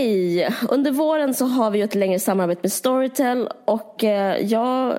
Hej! 0.00 0.54
Under 0.68 0.90
våren 0.90 1.34
så 1.34 1.44
har 1.44 1.70
vi 1.70 1.78
ju 1.78 1.84
ett 1.84 1.94
längre 1.94 2.18
samarbete 2.18 2.60
med 2.62 2.72
Storytel 2.72 3.48
och 3.64 4.04
eh, 4.04 4.36
jag 4.46 4.98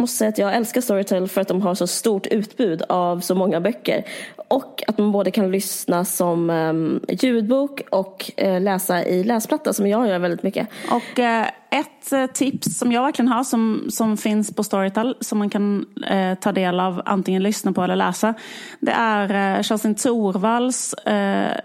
måste 0.00 0.16
säga 0.16 0.28
att 0.28 0.38
jag 0.38 0.54
älskar 0.54 0.80
Storytel 0.80 1.28
för 1.28 1.40
att 1.40 1.48
de 1.48 1.62
har 1.62 1.74
så 1.74 1.86
stort 1.86 2.26
utbud 2.26 2.82
av 2.88 3.20
så 3.20 3.34
många 3.34 3.60
böcker. 3.60 4.04
Och 4.48 4.82
att 4.86 4.98
man 4.98 5.12
både 5.12 5.30
kan 5.30 5.50
lyssna 5.52 6.04
som 6.04 6.50
um, 6.50 7.00
ljudbok 7.08 7.82
och 7.90 8.30
uh, 8.42 8.60
läsa 8.60 9.04
i 9.04 9.24
läsplatta 9.24 9.72
som 9.72 9.86
jag 9.86 10.08
gör 10.08 10.18
väldigt 10.18 10.42
mycket. 10.42 10.68
Och 10.90 11.18
uh, 11.18 11.42
ett 11.70 12.12
uh, 12.12 12.26
tips 12.26 12.78
som 12.78 12.92
jag 12.92 13.02
verkligen 13.02 13.28
har 13.28 13.44
som, 13.44 13.86
som 13.90 14.16
finns 14.16 14.54
på 14.54 14.64
Storytel 14.64 15.16
som 15.20 15.38
man 15.38 15.50
kan 15.50 15.86
ta 16.40 16.52
del 16.52 16.80
av 16.80 17.02
antingen 17.04 17.42
lyssna 17.42 17.72
på 17.72 17.82
eller 17.82 17.96
läsa. 17.96 18.34
Det 18.80 18.92
är 18.92 19.62
Kerstin 19.62 19.94
Thorvalls 19.94 20.94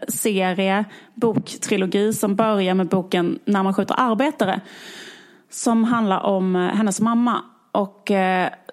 serie, 0.07 0.85
boktrilogi 1.13 2.13
som 2.13 2.35
börjar 2.35 2.73
med 2.73 2.87
boken 2.87 3.39
När 3.45 3.63
man 3.63 3.73
skjuter 3.73 3.95
arbetare. 3.97 4.61
Som 5.49 5.83
handlar 5.83 6.19
om 6.19 6.55
hennes 6.55 7.01
mamma 7.01 7.43
och 7.75 8.11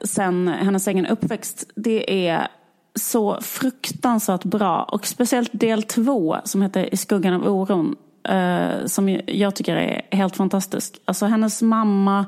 sen 0.05 0.49
hennes 0.49 0.89
egen 0.89 1.07
uppväxt. 1.07 1.71
Det 1.75 2.29
är 2.29 2.49
så 2.95 3.41
fruktansvärt 3.41 4.45
bra. 4.45 4.83
Och 4.83 5.07
speciellt 5.07 5.51
del 5.53 5.83
två 5.83 6.37
som 6.45 6.63
heter 6.63 6.95
I 6.95 6.97
skuggan 6.97 7.35
av 7.35 7.49
oron. 7.49 7.97
Eh, 8.29 8.87
som 8.87 9.21
jag 9.27 9.57
tycker 9.57 9.77
är 9.77 10.17
helt 10.17 10.37
fantastisk. 10.37 11.01
Alltså 11.05 11.27
hennes 11.27 11.63
mamma 11.63 12.27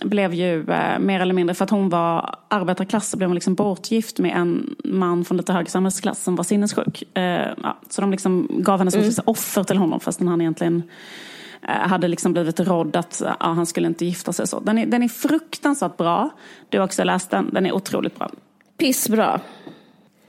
blev 0.00 0.34
ju 0.34 0.70
eh, 0.70 0.98
mer 0.98 1.20
eller 1.20 1.34
mindre, 1.34 1.54
för 1.54 1.64
att 1.64 1.70
hon 1.70 1.88
var 1.88 2.34
arbetarklass 2.48 3.10
så 3.10 3.16
blev 3.16 3.28
hon 3.28 3.34
liksom 3.34 3.54
bortgift 3.54 4.18
med 4.18 4.36
en 4.36 4.76
man 4.84 5.24
från 5.24 5.36
lite 5.36 5.52
högre 5.52 5.70
samhällsklass 5.70 6.22
som 6.22 6.36
var 6.36 6.44
sinnessjuk. 6.44 7.16
Eh, 7.16 7.48
ja, 7.62 7.78
så 7.88 8.00
de 8.00 8.10
liksom 8.10 8.48
gav 8.50 8.78
henne 8.78 8.90
som 8.90 9.00
mm. 9.00 9.12
offer 9.24 9.64
till 9.64 9.76
honom 9.76 10.00
fastän 10.00 10.28
han 10.28 10.40
egentligen 10.40 10.76
eh, 10.76 10.82
hade 11.68 12.08
liksom 12.08 12.32
blivit 12.32 12.60
rådd 12.60 12.96
att 12.96 13.22
ja, 13.40 13.52
han 13.52 13.66
skulle 13.66 13.86
inte 13.86 14.04
gifta 14.04 14.32
sig 14.32 14.46
så. 14.46 14.60
Den 14.60 14.78
är, 14.78 14.86
den 14.86 15.02
är 15.02 15.08
fruktansvärt 15.08 15.96
bra. 15.96 16.30
Du 16.68 16.78
har 16.78 16.84
också 16.84 17.04
läst 17.04 17.30
den, 17.30 17.50
den 17.52 17.66
är 17.66 17.72
otroligt 17.72 18.18
bra. 18.18 18.30
Pissbra. 18.78 19.40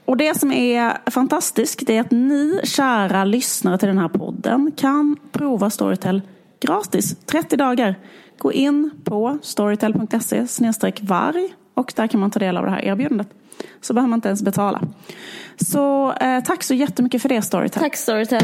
Och 0.04 0.16
det 0.16 0.38
som 0.38 0.52
är 0.52 1.10
fantastiskt 1.10 1.90
är 1.90 2.00
att 2.00 2.10
ni 2.10 2.60
kära 2.64 3.24
lyssnare 3.24 3.78
till 3.78 3.88
den 3.88 3.98
här 3.98 4.08
podden 4.08 4.72
kan 4.76 5.16
prova 5.32 5.70
Storytel 5.70 6.22
gratis 6.60 7.16
30 7.26 7.56
dagar. 7.56 7.94
Gå 8.38 8.52
in 8.52 8.90
på 9.04 9.38
storytel.se 9.42 10.46
varg 11.02 11.54
och 11.74 11.92
där 11.96 12.06
kan 12.06 12.20
man 12.20 12.30
ta 12.30 12.38
del 12.38 12.56
av 12.56 12.64
det 12.64 12.70
här 12.70 12.84
erbjudandet. 12.84 13.28
Så 13.80 13.94
behöver 13.94 14.08
man 14.08 14.16
inte 14.16 14.28
ens 14.28 14.42
betala. 14.42 14.82
Så 15.56 16.12
eh, 16.12 16.44
tack 16.44 16.62
så 16.62 16.74
jättemycket 16.74 17.22
för 17.22 17.28
det 17.28 17.42
Storytel. 17.42 17.82
Tack 17.82 17.96
Storytel. 17.96 18.42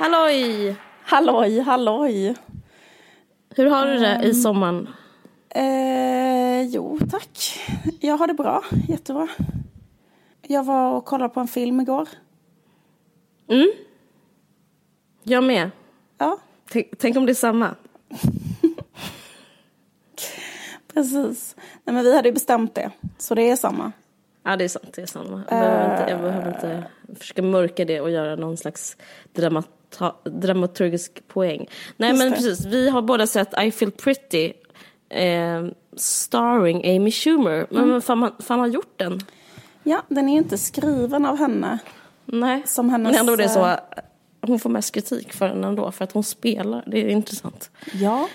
Halloj! 0.00 0.76
Halloj, 1.02 1.60
halloj! 1.60 2.34
Hur 3.56 3.66
har 3.66 3.86
du 3.86 3.98
det 3.98 4.20
i 4.22 4.28
ehm, 4.28 4.34
sommaren? 4.34 4.88
Eh, 5.48 6.62
jo, 6.62 6.98
tack. 7.10 7.60
Jag 8.00 8.16
har 8.16 8.26
det 8.26 8.34
bra. 8.34 8.64
Jättebra. 8.88 9.28
Jag 10.42 10.64
var 10.64 10.92
och 10.92 11.04
kollade 11.04 11.34
på 11.34 11.40
en 11.40 11.48
film 11.48 11.80
igår. 11.80 12.08
Mm. 13.48 13.70
Jag 15.22 15.44
med. 15.44 15.70
Ja. 16.18 16.38
Tänk, 16.70 16.98
tänk 16.98 17.16
om 17.16 17.26
det 17.26 17.32
är 17.32 17.34
samma. 17.34 17.74
Precis. 20.94 21.56
Nej, 21.84 21.94
men 21.94 22.04
vi 22.04 22.16
hade 22.16 22.28
ju 22.28 22.34
bestämt 22.34 22.74
det. 22.74 22.90
Så 23.18 23.34
det 23.34 23.50
är 23.50 23.56
samma. 23.56 23.92
Ja, 24.42 24.56
det 24.56 24.64
är 24.64 24.68
sant. 24.68 24.92
Det 24.92 25.02
är 25.02 25.06
samma. 25.06 25.42
Jag 25.48 25.60
behöver, 25.60 26.00
inte, 26.00 26.10
jag 26.10 26.20
behöver 26.20 26.48
inte 26.48 26.84
försöka 27.18 27.42
mörka 27.42 27.84
det 27.84 28.00
och 28.00 28.10
göra 28.10 28.36
någon 28.36 28.56
slags 28.56 28.96
dramat 29.32 29.68
dramaturgisk 30.24 31.28
poäng. 31.28 31.66
Nej 31.96 32.10
Just 32.10 32.18
men 32.18 32.30
det. 32.30 32.36
precis, 32.36 32.66
vi 32.66 32.90
har 32.90 33.02
båda 33.02 33.26
sett 33.26 33.62
I 33.62 33.70
feel 33.70 33.90
pretty 33.90 34.52
eh, 35.08 35.66
starring 35.96 36.96
Amy 36.96 37.10
Schumer. 37.10 37.66
Men 37.70 37.84
mm. 37.84 38.02
fan, 38.02 38.18
man, 38.18 38.32
fan 38.38 38.58
har 38.58 38.66
gjort 38.66 38.98
den? 38.98 39.20
Ja, 39.82 40.02
den 40.08 40.28
är 40.28 40.36
inte 40.36 40.58
skriven 40.58 41.26
av 41.26 41.38
henne. 41.38 41.78
Nej, 42.24 42.62
som 42.66 42.90
hennes, 42.90 43.12
men 43.12 43.20
ändå 43.20 43.32
är 43.32 43.36
det 43.36 43.48
så. 43.48 43.66
Eh, 43.66 43.78
hon 44.40 44.58
får 44.58 44.70
mest 44.70 44.94
kritik 44.94 45.32
för 45.32 45.48
den 45.48 45.64
ändå, 45.64 45.92
för 45.92 46.04
att 46.04 46.12
hon 46.12 46.24
spelar. 46.24 46.84
Det 46.86 46.98
är 46.98 47.08
intressant. 47.08 47.70
Ja, 47.92 48.28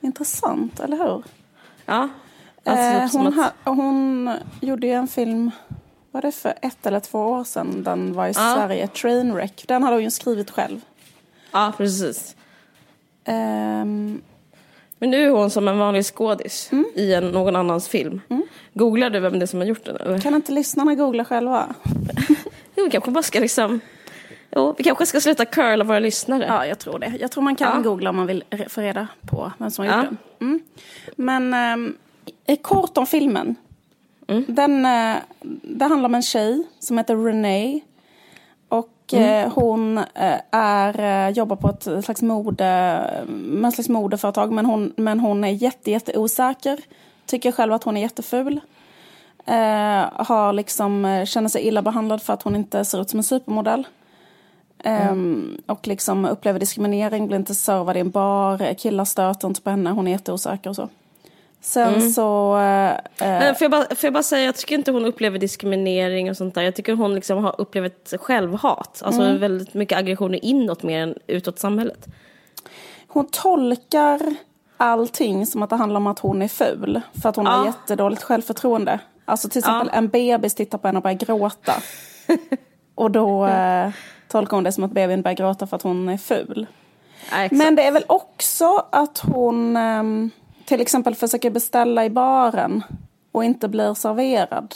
intressant, 0.00 0.80
eller 0.80 0.96
hur? 0.96 1.22
Ja. 1.86 2.08
Alltså, 2.64 3.18
eh, 3.18 3.22
hon, 3.22 3.26
att... 3.26 3.34
ha, 3.34 3.72
hon 3.72 4.30
gjorde 4.60 4.86
ju 4.86 4.92
en 4.92 5.08
film 5.08 5.50
var 6.12 6.22
det 6.22 6.32
för 6.32 6.54
ett 6.62 6.86
eller 6.86 7.00
två 7.00 7.18
år 7.18 7.44
sedan 7.44 7.82
den 7.82 8.12
var 8.12 8.26
i 8.26 8.32
ja. 8.36 8.54
Sverige, 8.54 8.86
Trainwreck. 8.86 9.64
Den 9.68 9.82
hade 9.82 9.96
hon 9.96 10.04
ju 10.04 10.10
skrivit 10.10 10.50
själv. 10.50 10.80
Ja, 11.52 11.72
precis. 11.76 12.36
Um... 13.26 14.22
Men 14.98 15.10
nu 15.10 15.26
är 15.26 15.30
hon 15.30 15.50
som 15.50 15.68
en 15.68 15.78
vanlig 15.78 16.04
skådis 16.04 16.68
mm. 16.72 16.84
i 16.94 17.14
en, 17.14 17.30
någon 17.30 17.56
annans 17.56 17.88
film. 17.88 18.20
Mm. 18.28 18.42
Googlar 18.74 19.10
du 19.10 19.20
vem 19.20 19.38
det 19.38 19.44
är 19.44 19.46
som 19.46 19.60
har 19.60 19.66
gjort 19.66 19.84
den? 19.84 19.96
Eller? 19.96 20.18
Kan 20.18 20.34
inte 20.34 20.52
lyssnarna 20.52 20.94
googla 20.94 21.24
själva? 21.24 21.74
jo, 22.76 22.84
vi 22.84 22.90
kanske 22.90 23.10
bara 23.10 23.22
ska 23.22 23.40
liksom... 23.40 23.80
Jo, 24.56 24.74
vi 24.78 24.84
kanske 24.84 25.06
ska 25.06 25.20
sluta 25.20 25.44
curla 25.44 25.84
våra 25.84 25.98
lyssnare. 25.98 26.44
Ja, 26.46 26.66
jag 26.66 26.78
tror 26.78 26.98
det. 26.98 27.12
Jag 27.20 27.30
tror 27.30 27.44
man 27.44 27.56
kan 27.56 27.76
ja. 27.76 27.90
googla 27.90 28.10
om 28.10 28.16
man 28.16 28.26
vill 28.26 28.44
få 28.68 28.80
reda 28.80 29.08
på 29.30 29.52
vem 29.58 29.70
som 29.70 29.86
har 29.86 29.96
gjort 29.96 30.04
ja. 30.04 30.16
den. 30.38 30.48
Mm. 30.48 30.60
Men 31.16 31.74
um, 32.46 32.58
kort 32.62 32.98
om 32.98 33.06
filmen. 33.06 33.56
Mm. 34.28 34.44
Den, 34.48 34.86
eh, 34.86 35.16
det 35.62 35.84
handlar 35.84 36.08
om 36.08 36.14
en 36.14 36.22
tjej 36.22 36.62
som 36.78 36.98
heter 36.98 37.16
Renee. 37.16 37.80
Och 38.68 39.12
mm. 39.12 39.46
Eh, 39.46 39.52
hon 39.52 39.98
eh, 39.98 40.40
är, 40.50 41.30
jobbar 41.30 41.56
på 41.56 41.68
ett 41.68 42.04
slags 42.04 42.22
mode, 42.22 43.24
med 43.28 43.74
slags 43.74 43.88
modeföretag 43.88 44.52
men 44.52 44.66
hon, 44.66 44.92
men 44.96 45.20
hon 45.20 45.44
är 45.44 45.48
jätte, 45.48 45.90
jätte 45.90 46.18
osäker. 46.18 46.80
Tycker 47.26 47.52
själv 47.52 47.72
att 47.72 47.84
hon 47.84 47.96
är 47.96 48.00
jätteful. 48.00 48.60
Eh, 49.44 50.04
har 50.12 50.52
liksom, 50.52 51.24
känner 51.26 51.48
sig 51.48 51.66
illa 51.66 51.82
behandlad 51.82 52.22
för 52.22 52.32
att 52.32 52.42
hon 52.42 52.56
inte 52.56 52.84
ser 52.84 53.00
ut 53.00 53.10
som 53.10 53.18
en 53.18 53.24
supermodell. 53.24 53.86
Mm. 54.84 55.62
och 55.66 55.86
liksom 55.86 56.24
upplever 56.24 56.60
diskriminering, 56.60 57.26
blir 57.26 57.38
inte 57.38 57.54
servad 57.54 57.96
i 57.96 58.00
en 58.00 58.10
bar, 58.10 58.74
killar 58.74 59.04
stöter 59.04 59.48
inte 59.48 59.62
på 59.62 59.70
henne, 59.70 59.90
hon 59.90 60.06
är 60.06 60.10
jätteosäker 60.10 60.70
och 60.70 60.76
så. 60.76 60.88
Sen 61.64 61.94
mm. 61.94 62.10
så... 62.10 62.56
Eh, 62.56 62.96
Men 63.18 63.54
får, 63.54 63.64
jag 63.64 63.70
bara, 63.70 63.84
får 63.84 64.06
jag 64.06 64.12
bara 64.12 64.22
säga, 64.22 64.44
jag 64.44 64.56
tycker 64.56 64.74
inte 64.74 64.90
hon 64.90 65.04
upplever 65.04 65.38
diskriminering 65.38 66.30
och 66.30 66.36
sånt 66.36 66.54
där. 66.54 66.62
Jag 66.62 66.74
tycker 66.74 66.94
hon 66.94 67.14
liksom 67.14 67.44
har 67.44 67.60
upplevt 67.60 68.12
självhat. 68.20 69.02
Alltså 69.04 69.22
mm. 69.22 69.40
väldigt 69.40 69.74
mycket 69.74 69.98
aggressioner 69.98 70.44
inåt 70.44 70.82
mer 70.82 71.02
än 71.02 71.14
utåt 71.26 71.58
samhället. 71.58 72.06
Hon 73.08 73.26
tolkar 73.26 74.20
allting 74.76 75.46
som 75.46 75.62
att 75.62 75.70
det 75.70 75.76
handlar 75.76 75.96
om 75.96 76.06
att 76.06 76.18
hon 76.18 76.42
är 76.42 76.48
ful. 76.48 77.00
För 77.22 77.28
att 77.28 77.36
hon 77.36 77.44
ja. 77.44 77.52
har 77.52 77.66
jättedåligt 77.66 78.22
självförtroende. 78.22 78.98
Alltså 79.24 79.48
till 79.48 79.58
exempel 79.58 79.88
ja. 79.92 79.98
en 79.98 80.08
bebis 80.08 80.54
tittar 80.54 80.78
på 80.78 80.88
henne 80.88 80.98
och 80.98 81.02
börjar 81.02 81.16
gråta. 81.18 81.72
och 82.94 83.10
då 83.10 83.46
eh, 83.46 83.90
tolkar 84.28 84.56
hon 84.56 84.64
det 84.64 84.72
som 84.72 84.84
att 84.84 84.92
bebisen 84.92 85.22
börjar 85.22 85.36
gråta 85.36 85.66
för 85.66 85.76
att 85.76 85.82
hon 85.82 86.08
är 86.08 86.18
ful. 86.18 86.66
Ja, 87.30 87.48
Men 87.50 87.74
det 87.74 87.82
är 87.82 87.92
väl 87.92 88.04
också 88.06 88.86
att 88.90 89.18
hon... 89.18 89.76
Eh, 89.76 90.02
till 90.72 90.80
exempel 90.80 91.14
försöker 91.14 91.50
beställa 91.50 92.04
i 92.04 92.10
baren 92.10 92.82
och 93.32 93.44
inte 93.44 93.68
blir 93.68 93.94
serverad. 93.94 94.74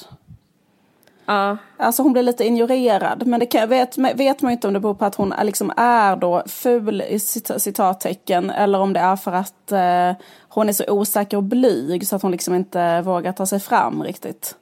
Ja. 1.27 1.57
Alltså 1.77 2.03
hon 2.03 2.13
blir 2.13 2.23
lite 2.23 2.45
ignorerad. 2.45 3.27
Men 3.27 3.41
det 3.41 3.47
kan, 3.47 3.69
vet, 3.69 3.99
vet 3.99 4.43
man 4.43 4.53
inte 4.53 4.67
om 4.67 4.75
det 4.75 4.81
beror 4.81 4.95
på 4.95 5.05
att 5.05 5.15
hon 5.15 5.33
är, 5.33 5.45
liksom 5.45 5.73
är 5.77 6.17
då 6.17 6.43
ful 6.47 7.03
i 7.03 7.19
citattecken. 7.59 8.51
Eller 8.51 8.79
om 8.79 8.93
det 8.93 9.01
är 9.01 9.17
för 9.17 9.33
att 9.33 9.73
eh, 9.73 10.13
hon 10.49 10.69
är 10.69 10.73
så 10.73 10.85
osäker 10.91 11.37
och 11.37 11.43
blyg 11.43 12.09
så 12.09 12.17
att 12.17 12.23
hon 12.23 12.33
liksom 12.33 12.55
inte 12.55 13.01
vågar 13.01 13.33
ta 13.33 13.47
sig 13.47 13.61
fram 13.61 14.03
riktigt. 14.03 14.57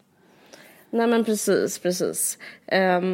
Nej 0.91 1.06
men 1.06 1.25
precis, 1.25 1.79
precis. 1.79 2.38
Um... 2.73 3.05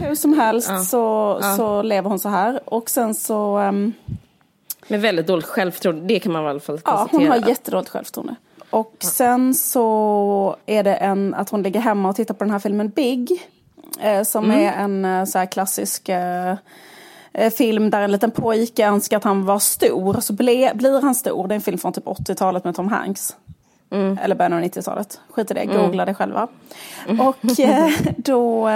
Hur 0.00 0.14
som 0.14 0.32
helst 0.32 0.68
ja. 0.70 0.78
Så, 0.78 1.38
ja. 1.42 1.56
så 1.56 1.82
lever 1.82 2.10
hon 2.10 2.18
så 2.18 2.28
här. 2.28 2.60
Och 2.64 2.90
sen 2.90 3.14
så... 3.14 3.58
Um... 3.58 3.92
Med 4.88 5.00
väldigt 5.00 5.26
dåligt 5.26 5.46
självförtroende, 5.46 6.06
det 6.06 6.20
kan 6.20 6.32
man 6.32 6.44
i 6.44 6.48
alla 6.48 6.60
fall 6.60 6.80
konstatera. 6.80 7.22
Ja, 7.22 7.28
hon 7.32 7.42
har 7.42 7.48
jättedåligt 7.48 7.90
självförtroende. 7.90 8.34
Och 8.70 8.96
ja. 8.98 9.08
sen 9.08 9.54
så 9.54 10.56
är 10.66 10.82
det 10.82 10.94
en, 10.94 11.34
att 11.34 11.50
hon 11.50 11.62
ligger 11.62 11.80
hemma 11.80 12.08
och 12.08 12.16
tittar 12.16 12.34
på 12.34 12.44
den 12.44 12.50
här 12.50 12.58
filmen 12.58 12.88
Big. 12.88 13.50
Eh, 14.00 14.22
som 14.22 14.44
mm. 14.44 14.60
är 14.60 14.72
en 14.72 15.04
eh, 15.04 15.24
så 15.24 15.38
här 15.38 15.46
klassisk 15.46 16.08
eh, 16.08 16.56
eh, 17.32 17.52
film 17.52 17.90
där 17.90 18.00
en 18.00 18.12
liten 18.12 18.30
pojke 18.30 18.86
önskar 18.86 19.16
att 19.16 19.24
han 19.24 19.44
var 19.44 19.58
stor. 19.58 20.20
Så 20.20 20.32
ble, 20.32 20.72
blir 20.74 21.00
han 21.00 21.14
stor. 21.14 21.48
Det 21.48 21.54
är 21.54 21.56
en 21.56 21.62
film 21.62 21.78
från 21.78 21.92
typ 21.92 22.04
80-talet 22.04 22.64
med 22.64 22.74
Tom 22.74 22.88
Hanks. 22.88 23.36
Mm. 23.90 24.18
Eller 24.22 24.34
början 24.34 24.52
av 24.52 24.60
90-talet. 24.60 25.20
Skit 25.30 25.50
i 25.50 25.54
det, 25.54 25.60
mm. 25.60 25.76
googla 25.76 26.04
det 26.04 26.14
själva. 26.14 26.48
Mm. 27.08 27.20
Och 27.20 27.60
eh, 27.60 27.90
då... 28.16 28.68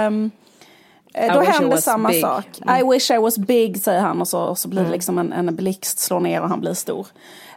Eh, 1.13 1.33
då 1.33 1.41
händer 1.41 1.77
samma 1.77 2.09
big. 2.09 2.21
sak. 2.21 2.45
Mm. 2.61 2.79
I 2.79 2.93
wish 2.93 3.11
I 3.11 3.17
was 3.17 3.37
big 3.37 3.83
säger 3.83 4.01
han 4.01 4.21
och 4.21 4.27
så, 4.27 4.55
så 4.55 4.67
blir 4.67 4.79
det 4.79 4.85
mm. 4.85 4.93
liksom 4.93 5.17
en, 5.17 5.33
en 5.33 5.55
blixt 5.55 5.99
slår 5.99 6.19
ner 6.19 6.41
och 6.41 6.49
han 6.49 6.59
blir 6.59 6.73
stor. 6.73 7.07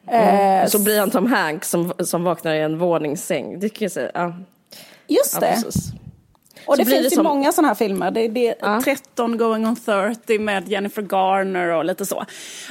Mm. 0.06 0.69
Så 0.69 0.78
blir 0.78 1.00
han 1.00 1.10
Tom 1.10 1.32
Hanks 1.32 1.70
som, 1.70 1.93
som 1.99 2.25
vaknar 2.25 2.54
i 2.54 2.60
en 2.60 2.78
våningssäng. 2.78 3.60
Det 3.60 3.69
kan 3.69 3.84
jag 3.84 3.93
säga. 3.93 4.10
Ja. 4.14 4.34
Just 5.06 5.40
det. 5.40 5.62
Ja, 5.64 5.70
och 6.67 6.76
det 6.76 6.85
finns 6.85 6.99
det 6.99 7.05
ju 7.05 7.11
som... 7.11 7.25
många 7.25 7.53
sådana 7.53 7.69
här 7.69 7.75
filmer. 7.75 8.11
Det, 8.11 8.29
det 8.29 8.55
ja. 8.61 8.81
13 8.85 9.38
going 9.38 9.67
on 9.67 9.76
30 9.76 10.38
med 10.38 10.69
Jennifer 10.69 11.03
Garner 11.03 11.69
och 11.69 11.85
lite 11.85 12.06
så. 12.06 12.25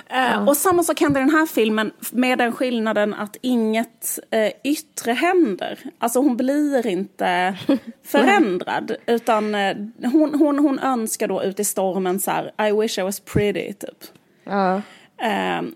Ja. 0.09 0.35
Uh, 0.35 0.47
och 0.47 0.57
samma 0.57 0.83
sak 0.83 1.01
händer 1.01 1.21
i 1.21 1.23
den 1.23 1.35
här 1.35 1.45
filmen 1.45 1.91
med 2.11 2.37
den 2.37 2.51
skillnaden 2.51 3.13
att 3.13 3.37
inget 3.41 4.19
uh, 4.35 4.49
yttre 4.63 5.11
händer. 5.11 5.79
Alltså 5.99 6.19
hon 6.19 6.37
blir 6.37 6.87
inte 6.87 7.57
förändrad. 8.05 8.95
utan 9.05 9.55
uh, 9.55 9.75
hon, 10.11 10.33
hon, 10.39 10.59
hon 10.59 10.79
önskar 10.79 11.27
då 11.27 11.43
ut 11.43 11.59
i 11.59 11.63
stormen 11.63 12.19
så 12.19 12.31
här, 12.31 12.67
I 12.67 12.71
wish 12.71 12.99
I 12.99 13.01
was 13.01 13.19
pretty, 13.19 13.73
typ. 13.73 14.03
Ja. 14.43 14.81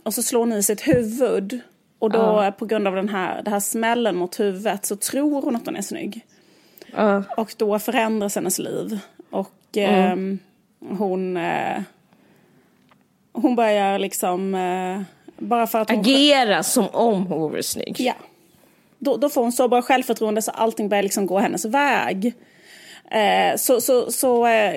och 0.03 0.13
så 0.13 0.23
slår 0.23 0.39
hon 0.39 0.53
i 0.53 0.63
sitt 0.63 0.87
huvud. 0.87 1.61
Och 1.99 2.11
då 2.11 2.53
på 2.59 2.65
grund 2.65 2.87
av 2.87 2.95
den 2.95 3.09
här, 3.09 3.41
den 3.43 3.53
här 3.53 3.59
smällen 3.59 4.15
mot 4.15 4.39
huvudet 4.39 4.85
så 4.85 4.95
tror 4.95 5.41
hon 5.41 5.55
att 5.55 5.65
hon 5.65 5.75
är 5.75 5.81
snygg. 5.81 6.25
Uh. 6.97 7.21
Och 7.37 7.53
då 7.57 7.79
förändras 7.79 8.35
hennes 8.35 8.59
liv. 8.59 8.99
Och 9.29 9.77
eh, 9.77 10.15
hon, 10.89 11.37
eh, 11.37 11.81
hon 13.33 13.55
börjar 13.55 13.99
liksom, 13.99 14.55
eh, 14.55 15.01
bara 15.37 15.67
för 15.67 15.79
att 15.79 15.89
hon... 15.89 15.99
Agera 15.99 16.63
som 16.63 16.87
om 16.87 17.27
hon 17.27 17.41
vore 17.41 17.63
snygg. 17.63 17.95
Ja. 17.99 18.13
Då, 18.99 19.17
då 19.17 19.29
får 19.29 19.41
hon 19.41 19.51
så 19.51 19.67
bra 19.67 19.81
självförtroende 19.81 20.41
så 20.41 20.51
allting 20.51 20.89
börjar 20.89 21.03
liksom 21.03 21.25
gå 21.25 21.39
hennes 21.39 21.65
väg. 21.65 22.33
Eh, 23.11 23.55
så 23.55 23.81
så, 23.81 24.11
så 24.11 24.47
eh, 24.47 24.75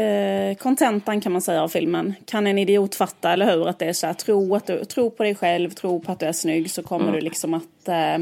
eh, 0.00 0.54
kontentan 0.54 1.20
kan 1.20 1.32
man 1.32 1.42
säga 1.42 1.62
av 1.62 1.68
filmen 1.68 2.14
kan 2.24 2.46
en 2.46 2.58
idiot 2.58 2.94
fatta, 2.94 3.32
eller 3.32 3.52
hur? 3.52 3.68
Att 3.68 3.78
det 3.78 3.84
är 3.86 3.92
så 3.92 4.06
här, 4.06 4.14
tro, 4.14 4.54
att 4.54 4.66
du, 4.66 4.84
tro 4.84 5.10
på 5.10 5.22
dig 5.22 5.34
själv, 5.34 5.70
tro 5.70 6.00
på 6.00 6.12
att 6.12 6.18
du 6.18 6.26
är 6.26 6.32
snygg 6.32 6.70
så 6.70 6.82
kommer 6.82 7.08
mm. 7.08 7.14
du 7.14 7.20
liksom 7.20 7.54
att 7.54 7.88
eh, 7.88 8.18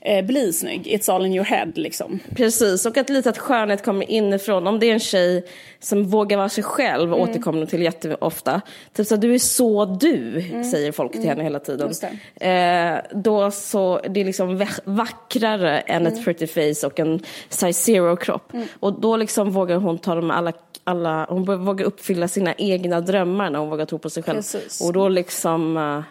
eh, 0.00 0.24
bli 0.24 0.52
snygg. 0.52 0.86
It's 0.86 1.12
all 1.12 1.26
in 1.26 1.34
your 1.34 1.44
head 1.44 1.72
liksom. 1.74 2.18
Precis, 2.36 2.86
och 2.86 2.96
att 2.96 3.10
lite 3.10 3.30
att 3.30 3.38
skönhet 3.38 3.84
kommer 3.84 4.10
inifrån. 4.10 4.66
Om 4.66 4.78
det 4.78 4.86
är 4.86 4.92
en 4.92 5.00
tjej 5.00 5.44
som 5.78 6.04
vågar 6.04 6.36
vara 6.36 6.48
sig 6.48 6.64
själv, 6.64 7.12
mm. 7.12 7.20
återkommer 7.20 7.66
till 7.66 7.82
jätteofta. 7.82 8.60
Typ 8.94 9.06
så 9.06 9.16
du 9.16 9.34
är 9.34 9.38
så 9.38 9.84
du, 9.84 10.40
mm. 10.40 10.64
säger 10.64 10.92
folk 10.92 11.12
till 11.12 11.20
mm. 11.20 11.30
henne 11.30 11.42
hela 11.42 11.60
tiden. 11.60 11.92
Eh, 12.34 13.00
då 13.12 13.50
så, 13.50 14.00
det 14.08 14.20
är 14.20 14.24
liksom 14.24 14.66
vackrare 14.84 15.80
än 15.80 16.06
ett 16.06 16.12
mm. 16.12 16.24
pretty 16.24 16.46
face 16.46 16.86
och 16.86 17.00
en 17.00 17.22
size 17.48 17.72
zero-kropp. 17.72 18.52
Mm. 18.52 18.66
Och 18.80 19.00
då 19.00 19.16
liksom 19.16 19.50
vågar 19.50 19.76
hon 19.76 19.98
ta 19.98 20.14
dem 20.14 20.30
alla 20.30 20.52
alla, 20.84 21.26
hon 21.28 21.64
vågar 21.64 21.86
uppfylla 21.86 22.28
sina 22.28 22.54
egna 22.54 23.00
drömmar 23.00 23.50
när 23.50 23.58
hon 23.58 23.70
vågar 23.70 23.86
tro 23.86 23.98
på 23.98 24.10
sig 24.10 24.22
själv. 24.22 24.36
Precis. 24.36 24.80
Och 24.80 24.92
då 24.92 25.08
liksom 25.08 25.76
uh, 25.76 26.02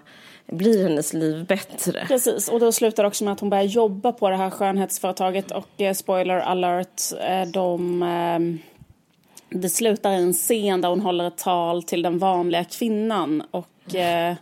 blir 0.51 0.83
hennes 0.83 1.13
liv 1.13 1.45
bättre. 1.45 2.05
Precis, 2.07 2.49
och 2.49 2.59
då 2.59 2.71
slutar 2.71 3.03
det 3.03 3.07
också 3.07 3.23
med 3.23 3.33
att 3.33 3.39
hon 3.39 3.49
börjar 3.49 3.63
jobba 3.63 4.11
på 4.11 4.29
det 4.29 4.35
här 4.35 4.49
skönhetsföretaget 4.49 5.51
och 5.51 5.81
eh, 5.81 5.93
spoiler 5.93 6.39
alert, 6.39 7.01
eh, 7.21 7.47
de, 7.47 8.03
eh, 8.03 9.59
det 9.59 9.69
slutar 9.69 10.11
i 10.11 10.15
en 10.15 10.33
scen 10.33 10.81
där 10.81 10.89
hon 10.89 11.01
håller 11.01 11.27
ett 11.27 11.37
tal 11.37 11.83
till 11.83 12.01
den 12.01 12.17
vanliga 12.17 12.63
kvinnan 12.63 13.43
och 13.51 13.95
eh, 13.95 14.35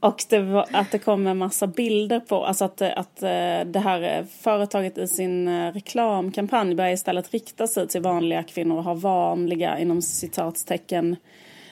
och 0.00 0.24
det, 0.28 0.64
att 0.72 0.90
det 0.90 0.98
kommer 0.98 1.34
massa 1.34 1.66
bilder 1.66 2.20
på, 2.20 2.44
alltså 2.44 2.64
att, 2.64 2.80
eh, 2.80 2.90
att 2.96 3.22
eh, 3.22 3.66
det 3.66 3.80
här 3.84 4.18
eh, 4.18 4.24
företaget 4.40 4.98
i 4.98 5.06
sin 5.06 5.48
eh, 5.48 5.72
reklamkampanj 5.72 6.74
börjar 6.74 6.92
istället 6.92 7.30
rikta 7.32 7.66
sig 7.66 7.88
till 7.88 8.00
vanliga 8.00 8.42
kvinnor 8.42 8.76
och 8.76 8.84
ha 8.84 8.94
vanliga, 8.94 9.78
inom 9.78 10.02
citatstecken, 10.02 11.16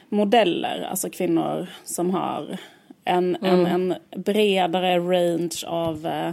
modeller. 0.08 0.86
Alltså 0.90 1.10
kvinnor 1.10 1.66
som 1.84 2.10
har 2.10 2.58
en, 3.08 3.36
mm. 3.36 3.66
en, 3.66 3.66
en 3.66 3.94
bredare 4.22 4.98
range 4.98 5.66
av 5.66 6.06
uh, 6.06 6.30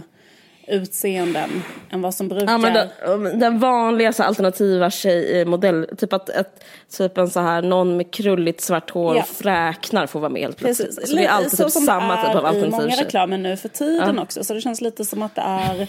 utseenden 0.66 1.62
än 1.90 2.02
vad 2.02 2.14
som 2.14 2.28
brukar. 2.28 2.52
Ja, 2.52 2.58
men 2.58 2.72
den, 2.72 3.38
den 3.38 3.58
vanligaste 3.58 4.24
alternativa 4.24 4.90
tjej, 4.90 5.40
eh, 5.40 5.46
modell, 5.46 5.86
typ 5.98 6.12
att 6.12 6.28
ett, 6.28 6.64
typ 6.96 7.18
en 7.18 7.30
så 7.30 7.40
här, 7.40 7.62
någon 7.62 7.96
med 7.96 8.10
krulligt 8.10 8.60
svart 8.60 8.90
hår 8.90 9.16
ja. 9.16 9.22
fräknar 9.22 10.06
får 10.06 10.20
vara 10.20 10.30
med 10.30 10.42
helt 10.42 10.56
plötsligt. 10.56 10.88
Precis. 10.88 11.10
Så 11.10 11.16
det 11.16 11.24
är 11.24 11.28
alltid 11.28 11.58
så 11.58 11.64
typ 11.64 11.84
samma 11.84 12.26
typ 12.26 12.34
av 12.34 12.46
alternativ 12.46 12.68
i 12.68 12.70
många 12.70 12.96
reklamer 12.96 13.38
nu 13.38 13.56
för 13.56 13.68
tiden 13.68 14.16
ja. 14.16 14.22
också, 14.22 14.44
så 14.44 14.54
det 14.54 14.60
känns 14.60 14.80
lite 14.80 15.04
som 15.04 15.22
att 15.22 15.34
det 15.34 15.42
är 15.42 15.88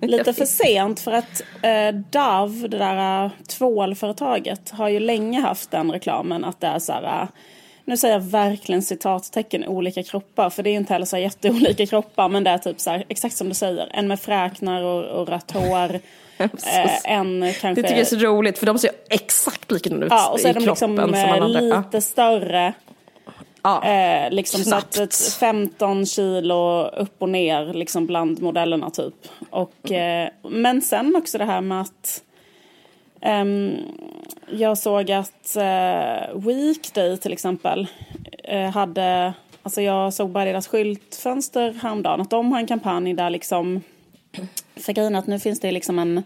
lite 0.06 0.32
för 0.32 0.44
sent 0.44 1.00
för 1.00 1.12
att 1.12 1.42
eh, 1.62 1.94
Dove, 2.10 2.68
det 2.68 2.78
där 2.78 3.24
uh, 3.24 3.30
tvålföretaget, 3.48 4.70
har 4.70 4.88
ju 4.88 5.00
länge 5.00 5.40
haft 5.40 5.70
den 5.70 5.92
reklamen 5.92 6.44
att 6.44 6.60
det 6.60 6.66
är 6.66 6.78
så 6.78 6.92
här 6.92 7.22
uh, 7.22 7.28
nu 7.84 7.96
säger 7.96 8.14
jag 8.14 8.20
verkligen 8.20 8.82
citattecken 8.82 9.64
olika 9.64 10.02
kroppar 10.02 10.50
för 10.50 10.62
det 10.62 10.70
är 10.70 10.74
inte 10.74 10.92
heller 10.92 11.06
så 11.06 11.18
jätteolika 11.18 11.86
kroppar 11.86 12.28
men 12.28 12.44
det 12.44 12.50
är 12.50 12.58
typ 12.58 12.80
så 12.80 12.90
här, 12.90 13.04
exakt 13.08 13.36
som 13.36 13.48
du 13.48 13.54
säger, 13.54 13.88
en 13.92 14.08
med 14.08 14.20
fräknar 14.20 14.82
och, 14.82 15.04
och 15.04 15.28
rött 15.28 15.50
hår. 15.50 15.94
eh, 16.38 17.12
en 17.12 17.52
kanske... 17.60 17.68
Det 17.68 17.74
tycker 17.74 17.90
jag 17.90 18.00
är 18.00 18.04
så 18.04 18.16
roligt 18.16 18.58
för 18.58 18.66
de 18.66 18.78
ser 18.78 18.90
exakt 19.10 19.70
likadana 19.70 20.06
ut 20.06 20.12
ja, 20.12 20.28
och 20.28 20.40
så 20.40 20.48
är 20.48 20.54
de 20.54 20.64
liksom 20.64 20.98
eh, 20.98 21.48
lite 21.48 22.00
större. 22.00 22.74
Ja, 23.62 23.84
eh, 23.84 24.30
liksom 24.30 24.64
så 24.64 24.74
att 24.74 25.14
15 25.40 26.06
kilo 26.06 26.86
upp 26.86 27.14
och 27.18 27.28
ner 27.28 27.74
liksom 27.74 28.06
bland 28.06 28.42
modellerna 28.42 28.90
typ. 28.90 29.14
Och, 29.50 29.92
eh, 29.92 30.28
men 30.42 30.82
sen 30.82 31.16
också 31.16 31.38
det 31.38 31.44
här 31.44 31.60
med 31.60 31.80
att 31.80 32.22
Um, 33.24 33.78
jag 34.50 34.78
såg 34.78 35.10
att 35.10 35.56
uh, 35.56 36.40
Weekday 36.46 37.16
till 37.16 37.32
exempel 37.32 37.88
uh, 38.52 38.70
hade, 38.70 39.34
alltså 39.62 39.82
jag 39.82 40.14
såg 40.14 40.30
bara 40.30 40.44
deras 40.44 40.68
skyltfönster 40.68 41.72
häromdagen, 41.72 42.20
att 42.20 42.30
de 42.30 42.52
har 42.52 42.58
en 42.58 42.66
kampanj 42.66 43.14
där 43.14 43.30
liksom, 43.30 43.82
för 44.76 44.92
grejen 44.92 45.14
att 45.14 45.26
nu 45.26 45.38
finns 45.38 45.60
det 45.60 45.72
liksom 45.72 45.98
en 45.98 46.22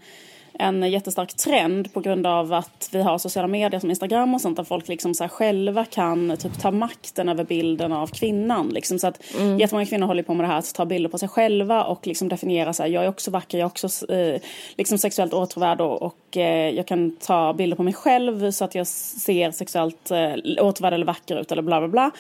en 0.59 0.91
jättestark 0.91 1.35
trend 1.35 1.93
på 1.93 2.01
grund 2.01 2.27
av 2.27 2.53
att 2.53 2.89
vi 2.93 3.03
har 3.03 3.19
sociala 3.19 3.49
medier 3.49 3.81
som 3.81 3.91
Instagram 3.91 4.35
och 4.35 4.41
sånt 4.41 4.57
där 4.57 4.65
folk 4.65 4.89
liksom 4.89 5.15
så 5.15 5.29
själva 5.29 5.85
kan 5.85 6.37
typ 6.37 6.61
ta 6.61 6.71
makten 6.71 7.29
över 7.29 7.45
bilden 7.45 7.93
av 7.93 8.07
kvinnan. 8.07 8.69
Liksom. 8.69 8.99
Så 8.99 9.07
att 9.07 9.35
mm. 9.39 9.59
jättemånga 9.59 9.87
kvinnor 9.87 10.07
håller 10.07 10.23
på 10.23 10.35
med 10.35 10.45
det 10.45 10.49
här 10.49 10.59
att 10.59 10.75
ta 10.75 10.85
bilder 10.85 11.11
på 11.11 11.19
sig 11.19 11.29
själva 11.29 11.85
och 11.85 12.07
liksom 12.07 12.29
definiera 12.29 12.73
så 12.73 12.83
här, 12.83 12.91
jag 12.91 13.05
är 13.05 13.09
också 13.09 13.31
vacker, 13.31 13.59
jag 13.59 13.65
är 13.65 13.71
också 13.71 14.13
eh, 14.13 14.41
liksom 14.77 14.99
sexuellt 14.99 15.35
åtråvärd 15.35 15.81
och, 15.81 16.03
och 16.03 16.37
eh, 16.37 16.71
jag 16.71 16.87
kan 16.87 17.17
ta 17.17 17.53
bilder 17.53 17.77
på 17.77 17.83
mig 17.83 17.95
själv 17.95 18.51
så 18.51 18.65
att 18.65 18.75
jag 18.75 18.87
ser 18.87 19.51
sexuellt 19.51 20.11
eh, 20.11 20.65
åtråvärd 20.65 20.93
eller 20.93 21.07
vacker 21.07 21.41
ut 21.41 21.53
eller 21.53 21.63
bla 21.63 21.81
bla 21.81 21.89
bla. 21.89 22.11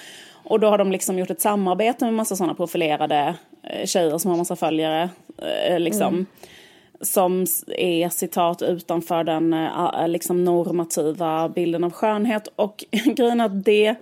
Och 0.44 0.60
då 0.60 0.68
har 0.68 0.78
de 0.78 0.92
liksom 0.92 1.18
gjort 1.18 1.30
ett 1.30 1.40
samarbete 1.40 2.04
med 2.04 2.14
massa 2.14 2.36
sådana 2.36 2.54
profilerade 2.54 3.34
eh, 3.62 3.86
tjejer 3.86 4.18
som 4.18 4.30
har 4.30 4.38
massa 4.38 4.56
följare. 4.56 5.10
Eh, 5.68 5.80
liksom. 5.80 6.08
Mm 6.08 6.26
som 7.00 7.46
är 7.66 8.08
citat 8.08 8.62
utanför 8.62 9.24
den 9.24 9.52
eh, 9.52 10.08
liksom 10.08 10.44
normativa 10.44 11.48
bilden 11.48 11.84
av 11.84 11.92
skönhet. 11.92 12.48
Och 12.56 12.84
grejen 12.90 13.40
att 13.40 13.64
det 13.64 13.96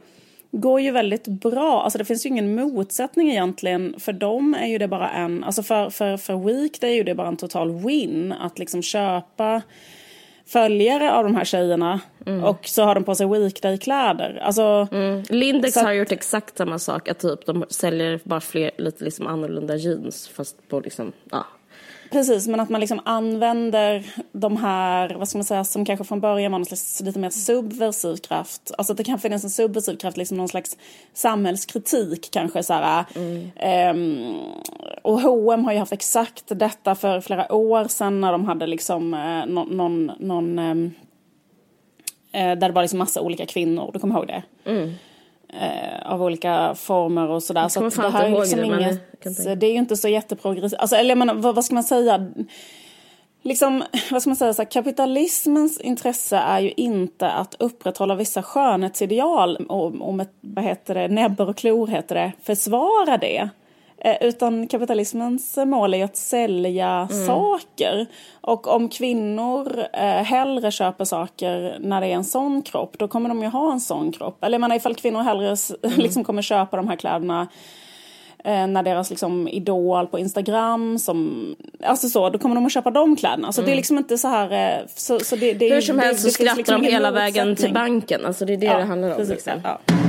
går 0.51 0.81
ju 0.81 0.91
väldigt 0.91 1.27
bra. 1.27 1.83
Alltså 1.83 1.99
det 1.99 2.05
finns 2.05 2.27
ju 2.27 2.29
ingen 2.29 2.55
motsättning 2.55 3.31
egentligen. 3.31 3.95
För 3.99 4.13
dem 4.13 4.55
är 4.55 4.67
ju 4.67 4.79
det 4.79 4.89
bara 4.89 5.11
en, 5.11 5.45
alltså 5.45 5.63
för, 5.63 5.91
för, 5.91 6.17
för 6.17 6.37
Week 6.37 6.81
det 6.81 6.87
är 6.87 6.95
ju 6.95 7.03
det 7.03 7.15
bara 7.15 7.29
en 7.29 7.37
total 7.37 7.73
win 7.73 8.33
att 8.33 8.59
liksom 8.59 8.83
köpa 8.83 9.63
följare 10.47 11.13
av 11.13 11.25
de 11.25 11.37
här 11.37 11.45
tjejerna 11.45 12.01
mm. 12.27 12.45
och 12.45 12.69
så 12.69 12.83
har 12.83 12.95
de 12.95 13.05
på 13.05 13.15
sig 13.15 13.27
weekday-kläder. 13.27 14.41
Alltså, 14.43 14.89
mm. 14.93 15.23
Lindex 15.29 15.77
har 15.77 15.93
gjort 15.93 16.13
exakt 16.13 16.59
samma 16.59 16.79
sak, 16.79 17.09
att 17.09 17.19
typ 17.19 17.47
de 17.47 17.65
säljer 17.69 18.21
bara 18.25 18.41
fler 18.41 18.71
lite 18.79 19.05
liksom 19.05 19.27
annorlunda 19.27 19.77
jeans 19.77 20.29
fast 20.29 20.69
på 20.69 20.81
liksom, 20.81 21.13
ja, 21.31 21.47
Precis, 22.11 22.49
men 22.49 22.61
att 22.61 22.69
man 22.69 22.81
liksom 22.81 23.01
använder 23.05 24.07
de 24.33 24.57
här, 24.57 25.15
vad 25.15 25.29
ska 25.29 25.39
man 25.39 25.45
säga, 25.45 25.65
som 25.65 25.85
kanske 25.85 26.05
från 26.05 26.21
början 26.21 26.53
var 26.53 26.59
någon 26.59 26.67
slags 26.67 27.01
lite 27.01 27.19
mer 27.19 27.31
subversiv 27.31 28.17
kraft. 28.17 28.73
Alltså 28.79 28.93
att 28.93 28.97
det 28.97 29.05
kan 29.05 29.19
finnas 29.19 29.45
en 29.45 29.51
subversiv 29.51 29.97
kraft, 29.97 30.17
liksom 30.17 30.37
någon 30.37 30.49
slags 30.49 30.77
samhällskritik 31.15 32.29
kanske 32.33 32.63
så 32.63 32.73
här. 32.73 33.05
Mm. 33.15 33.51
Um, 33.91 34.37
och 35.03 35.21
H&M 35.21 35.65
har 35.65 35.73
ju 35.73 35.79
haft 35.79 35.93
exakt 35.93 36.45
detta 36.47 36.95
för 36.95 37.21
flera 37.21 37.53
år 37.53 37.89
sedan 37.89 38.21
när 38.21 38.33
de 38.33 38.45
hade 38.45 38.67
liksom 38.67 39.15
uh, 39.15 39.47
någon, 39.47 39.77
någon, 39.77 40.13
någon 40.19 40.59
um, 40.59 40.85
uh, 40.87 40.93
där 42.33 42.57
det 42.57 42.73
var 42.73 42.83
liksom 42.83 42.99
massa 42.99 43.21
olika 43.21 43.47
kvinnor, 43.47 43.91
du 43.93 43.99
kommer 43.99 44.15
ihåg 44.15 44.27
det? 44.27 44.43
Mm 44.65 44.95
eh, 45.49 46.13
av 46.13 46.23
olika 46.23 46.75
former 46.75 47.29
och 47.29 47.43
sådär. 47.43 47.69
Så 47.69 47.81
det 47.81 48.09
här 48.11 48.25
är 48.25 48.41
liksom 48.41 48.61
det, 48.61 48.67
inget, 48.67 49.61
det 49.61 49.67
är 49.67 49.71
ju 49.71 49.79
inte 49.79 49.97
så 49.97 50.09
jätteprogressivt. 50.09 50.81
Alltså, 50.81 50.97
eller 50.97 51.15
menar, 51.15 51.35
vad, 51.35 51.55
vad, 51.55 51.65
ska 51.65 51.75
man 51.75 51.85
säga? 51.85 52.33
Liksom, 53.43 53.85
vad 54.11 54.23
ska 54.23 54.31
man 54.31 54.37
säga, 54.37 54.55
så 54.55 54.63
här, 54.63 54.71
kapitalismens 54.71 55.81
intresse 55.81 56.37
är 56.37 56.61
ju 56.61 56.73
inte 56.77 57.31
att 57.31 57.55
upprätthålla 57.59 58.15
vissa 58.15 58.43
skönhetsideal 58.43 59.57
och, 59.57 59.95
och 59.95 60.15
med 60.15 60.27
vad 60.41 60.65
heter 60.65 60.95
det, 60.95 61.09
näbbar 61.09 61.47
och 61.47 61.57
klor 61.57 61.87
heter 61.87 62.15
det, 62.15 62.33
försvara 62.43 63.17
det. 63.17 63.49
Eh, 63.99 64.17
utan 64.21 64.67
kapitalismens 64.67 65.57
mål 65.57 65.95
är 65.95 65.99
ju 65.99 66.05
att 66.05 66.17
sälja 66.17 67.09
mm. 67.11 67.27
saker. 67.27 68.07
Och 68.41 68.67
om 68.67 68.89
kvinnor 68.89 69.87
eh, 69.93 70.03
hellre 70.03 70.71
köper 70.71 71.05
saker 71.05 71.77
när 71.81 72.01
det 72.01 72.07
är 72.07 72.15
en 72.15 72.25
sån 72.25 72.63
kropp, 72.63 72.99
då 72.99 73.09
kommer 73.09 73.29
de 73.29 73.43
ju 73.43 73.49
ha 73.49 73.73
en 73.73 73.81
sån 73.81 74.13
kropp. 74.13 74.45
Eller 74.45 74.55
jag 74.55 74.61
menar 74.61 74.77
ifall 74.77 74.95
kvinnor 74.95 75.23
hellre 75.23 75.57
mm. 75.83 75.99
liksom 76.01 76.25
kommer 76.25 76.43
köpa 76.43 76.77
de 76.77 76.89
här 76.89 76.97
kläderna 76.97 77.49
eh, 78.45 78.67
när 78.67 78.83
deras 78.83 79.11
liksom, 79.11 79.49
idol 79.49 80.07
på 80.07 80.19
Instagram 80.19 80.99
som, 80.99 81.57
alltså 81.83 82.09
så, 82.09 82.31
då 82.31 82.39
kommer 82.39 82.55
de 82.55 82.67
att 82.67 82.73
köpa 82.73 82.91
de 82.91 83.17
kläderna. 83.17 83.53
Så 83.53 83.61
mm. 83.61 83.67
det 83.67 83.71
är 83.71 83.73
mm. 83.73 83.79
liksom 83.79 83.99
inte 83.99 84.19
så 84.19 84.29
här, 84.29 84.53
eh, 84.53 84.87
så, 84.95 85.21
så 85.21 85.37
det, 85.37 85.53
det, 85.53 85.75
Hur 85.75 85.81
som 85.81 85.99
helst 85.99 86.23
så 86.23 86.31
skrattar 86.31 86.57
liksom 86.57 86.83
de 86.83 86.89
hela 86.89 87.11
vägen 87.11 87.57
till 87.57 87.73
banken, 87.73 88.27
alltså 88.27 88.45
det 88.45 88.53
är 88.53 88.57
det 88.57 88.67
ja, 88.67 88.79
det 88.79 88.85
handlar 88.85 89.11
om. 89.11 89.17
Precis, 89.17 89.47
liksom. 89.47 89.61
ja. 89.65 90.06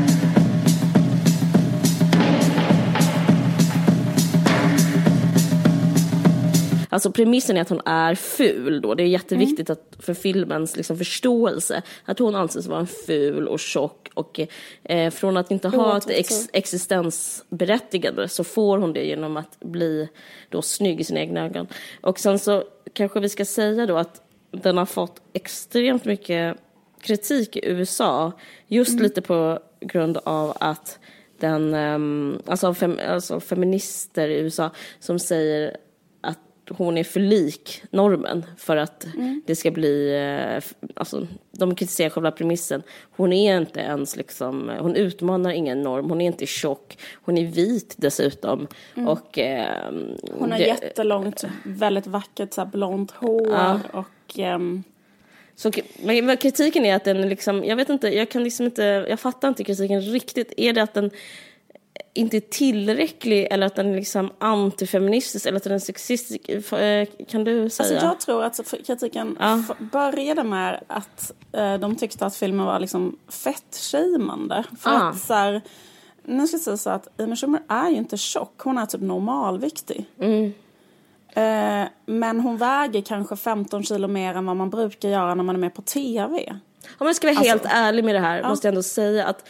Alltså 6.97 7.11
premissen 7.11 7.57
är 7.57 7.61
att 7.61 7.69
hon 7.69 7.81
är 7.85 8.15
ful 8.15 8.81
då. 8.81 8.95
Det 8.95 9.03
är 9.03 9.07
jätteviktigt 9.07 9.69
mm. 9.69 9.79
att 9.81 10.05
för 10.05 10.13
filmens 10.13 10.75
liksom, 10.75 10.97
förståelse. 10.97 11.81
Att 12.05 12.19
hon 12.19 12.35
anses 12.35 12.67
vara 12.67 12.79
en 12.79 12.87
ful 12.87 13.47
och 13.47 13.59
tjock 13.59 14.09
och 14.13 14.39
eh, 14.83 15.11
från 15.11 15.37
att 15.37 15.51
inte 15.51 15.67
ha 15.67 15.97
ett 15.97 16.09
ex 16.09 16.49
existensberättigande 16.53 18.27
så 18.27 18.43
får 18.43 18.77
hon 18.77 18.93
det 18.93 19.05
genom 19.05 19.37
att 19.37 19.59
bli 19.59 20.09
då 20.49 20.61
snygg 20.61 21.01
i 21.01 21.03
sina 21.03 21.19
egna 21.19 21.45
ögon. 21.45 21.67
Och 22.01 22.19
sen 22.19 22.39
så 22.39 22.63
kanske 22.93 23.19
vi 23.19 23.29
ska 23.29 23.45
säga 23.45 23.85
då 23.85 23.97
att 23.97 24.21
den 24.51 24.77
har 24.77 24.85
fått 24.85 25.21
extremt 25.33 26.05
mycket 26.05 26.57
kritik 27.01 27.55
i 27.55 27.65
USA 27.65 28.31
just 28.67 28.91
mm. 28.91 29.03
lite 29.03 29.21
på 29.21 29.59
grund 29.79 30.17
av 30.23 30.57
att 30.59 30.99
den, 31.39 31.73
um, 31.73 32.41
alltså, 32.45 32.73
fem, 32.73 32.99
alltså 33.07 33.39
feminister 33.39 34.27
i 34.27 34.39
USA 34.39 34.69
som 34.99 35.19
säger 35.19 35.77
hon 36.69 36.97
är 36.97 37.03
för 37.03 37.19
lik 37.19 37.83
normen 37.89 38.45
för 38.57 38.77
att 38.77 39.05
mm. 39.05 39.41
det 39.45 39.55
ska 39.55 39.71
bli, 39.71 40.15
eh, 40.15 40.63
alltså 40.95 41.27
de 41.51 41.75
kritiserar 41.75 42.09
själva 42.09 42.31
premissen. 42.31 42.83
Hon 43.11 43.33
är 43.33 43.57
inte 43.57 43.79
ens 43.79 44.15
liksom, 44.15 44.71
hon 44.79 44.95
utmanar 44.95 45.51
ingen 45.51 45.81
norm, 45.81 46.09
hon 46.09 46.21
är 46.21 46.25
inte 46.25 46.45
tjock, 46.45 46.97
hon 47.13 47.37
är 47.37 47.45
vit 47.45 47.95
dessutom. 47.97 48.67
Mm. 48.95 49.07
Och, 49.07 49.39
eh, 49.39 49.91
hon 50.39 50.51
har 50.51 50.57
det, 50.59 50.65
jättelångt, 50.65 51.43
väldigt 51.63 52.07
vackert 52.07 52.53
så 52.53 52.61
här, 52.61 52.69
blont 52.69 53.11
hår 53.11 53.49
ja. 53.51 53.79
och 53.93 54.39
eh, 54.39 54.59
så, 55.55 55.71
men 56.03 56.37
kritiken 56.37 56.85
är 56.85 56.95
att 56.95 57.03
den 57.03 57.29
liksom, 57.29 57.63
jag 57.63 57.75
vet 57.75 57.89
inte, 57.89 58.07
jag 58.07 58.29
kan 58.29 58.43
liksom 58.43 58.65
inte, 58.65 58.83
jag 59.09 59.19
fattar 59.19 59.47
inte 59.47 59.63
kritiken 59.63 60.01
riktigt. 60.01 60.53
Är 60.57 60.73
det 60.73 60.83
att 60.83 60.93
den 60.93 61.11
inte 62.13 62.37
är 62.37 62.41
tillräcklig 62.41 63.47
eller 63.51 63.67
att 63.67 63.75
den 63.75 63.91
är 63.91 63.95
liksom 63.95 64.29
antifeministisk 64.39 65.45
eller 65.45 65.57
att 65.57 65.63
den 65.63 65.73
är 65.73 65.79
sexistisk? 65.79 66.49
Eh, 66.49 67.07
kan 67.27 67.43
du 67.43 67.69
säga? 67.69 67.89
Alltså 67.89 68.07
jag 68.07 68.19
tror 68.19 68.43
att 68.43 68.73
kritiken 68.87 69.37
ja. 69.39 69.63
började 69.79 70.43
med 70.43 70.83
att 70.87 71.31
eh, 71.51 71.73
de 71.73 71.95
tyckte 71.95 72.25
att 72.25 72.35
filmen 72.35 72.65
var 72.65 72.79
liksom 72.79 73.17
fettshamande. 73.29 74.63
För 74.79 74.89
ah. 74.89 75.09
att 75.09 75.19
så 75.19 75.33
här, 75.33 75.61
nu 76.23 76.47
ska 76.47 76.55
jag 76.55 76.61
säga 76.61 76.77
så 76.77 76.89
att 76.89 77.21
Amy 77.21 77.35
Schumer 77.35 77.61
är 77.67 77.89
ju 77.89 77.95
inte 77.95 78.17
tjock, 78.17 78.61
hon 78.61 78.77
är 78.77 78.85
typ 78.85 79.01
normalviktig. 79.01 80.05
Mm. 80.19 80.53
Eh, 81.37 81.87
men 82.05 82.39
hon 82.39 82.57
väger 82.57 83.01
kanske 83.01 83.35
15 83.35 83.83
kilo 83.83 84.07
mer 84.07 84.35
än 84.35 84.45
vad 84.45 84.55
man 84.55 84.69
brukar 84.69 85.09
göra 85.09 85.35
när 85.35 85.43
man 85.43 85.55
är 85.55 85.59
med 85.59 85.73
på 85.73 85.81
TV. 85.81 86.55
Om 86.97 87.07
jag 87.07 87.15
ska 87.15 87.27
vara 87.27 87.37
alltså, 87.37 87.51
helt 87.51 87.65
ärlig 87.65 88.03
med 88.03 88.15
det 88.15 88.19
här 88.19 88.39
ja. 88.39 88.49
måste 88.49 88.67
jag 88.67 88.71
ändå 88.71 88.83
säga 88.83 89.25
att 89.25 89.47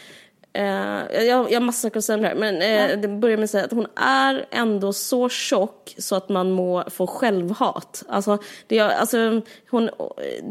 Uh, 0.57 0.63
jag, 0.63 1.51
jag 1.51 1.59
har 1.59 1.59
massa 1.59 1.87
saker 1.87 1.97
att 1.97 2.03
säga 2.03 2.15
om 2.15 2.21
det 2.21 2.27
här, 2.27 2.35
men 2.35 2.55
uh, 2.55 2.91
ja. 2.91 2.95
det 2.95 3.07
börjar 3.07 3.37
med 3.37 3.43
att 3.43 3.49
säga 3.49 3.65
att 3.65 3.71
hon 3.71 3.87
är 3.95 4.45
ändå 4.51 4.93
så 4.93 5.29
tjock 5.29 5.95
så 5.97 6.15
att 6.15 6.29
man 6.29 6.51
må 6.51 6.83
få 6.89 7.07
självhat. 7.07 8.03
Alltså, 8.09 8.37
det, 8.67 8.79
alltså, 8.79 9.41
hon, 9.69 9.89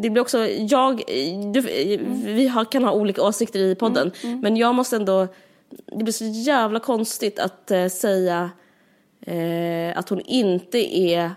det 0.03 0.11
blir 0.11 0.23
också, 0.23 0.47
jag, 0.49 1.03
du, 1.53 1.61
vi 2.27 2.49
har, 2.49 2.65
kan 2.65 2.85
ha 2.85 2.93
olika 2.93 3.23
åsikter 3.23 3.59
i 3.61 3.75
podden, 3.75 4.13
mm, 4.23 4.33
mm. 4.33 4.41
men 4.41 4.57
jag 4.57 4.75
måste 4.75 4.97
ändå, 4.97 5.29
det 5.87 6.05
blir 6.05 6.13
så 6.13 6.25
jävla 6.25 6.81
konstigt 6.81 7.39
att 7.39 7.71
uh, 7.71 7.89
säga 7.89 8.51
att 9.95 10.09
hon 10.09 10.21
inte 10.21 10.99
är 10.99 11.31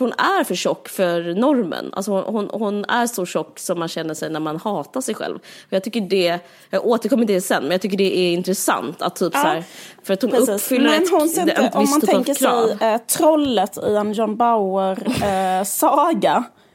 för 0.00 0.04
hon 0.04 0.14
är 0.18 0.44
för 0.44 0.54
tjock 0.54 0.88
för 0.88 1.34
normen. 1.34 1.90
Alltså 1.92 2.20
hon, 2.20 2.50
hon, 2.52 2.84
är 2.84 3.06
så 3.06 3.26
tjock 3.26 3.58
som 3.58 3.78
man 3.78 3.88
känner 3.88 4.14
sig 4.14 4.30
när 4.30 4.40
man 4.40 4.56
hatar 4.56 5.00
sig 5.00 5.14
själv. 5.14 5.36
Och 5.36 5.72
jag 5.72 5.84
tycker 5.84 6.00
det, 6.00 6.38
jag 6.70 6.86
återkommer 6.86 7.26
till 7.26 7.34
det 7.34 7.40
sen, 7.40 7.62
men 7.62 7.70
jag 7.70 7.80
tycker 7.80 7.96
det 7.96 8.18
är 8.18 8.32
intressant 8.32 9.02
att 9.02 9.16
typ 9.16 9.32
ja, 9.34 9.42
så 9.42 9.48
här, 9.48 9.64
för 10.02 10.14
att 10.14 10.22
hon 10.22 10.30
precis. 10.30 10.48
uppfyller 10.48 10.90
men 10.90 11.02
ett, 11.02 11.10
hon 11.10 11.22
inte, 11.22 11.52
ett 11.52 11.74
Om 11.74 11.90
man 11.90 12.00
tänker 12.00 12.34
sig 12.34 12.76
eh, 12.80 12.98
trollet 12.98 13.78
i 13.88 13.94
en 13.94 14.12
John 14.12 14.36
Bauer-saga. 14.36 15.54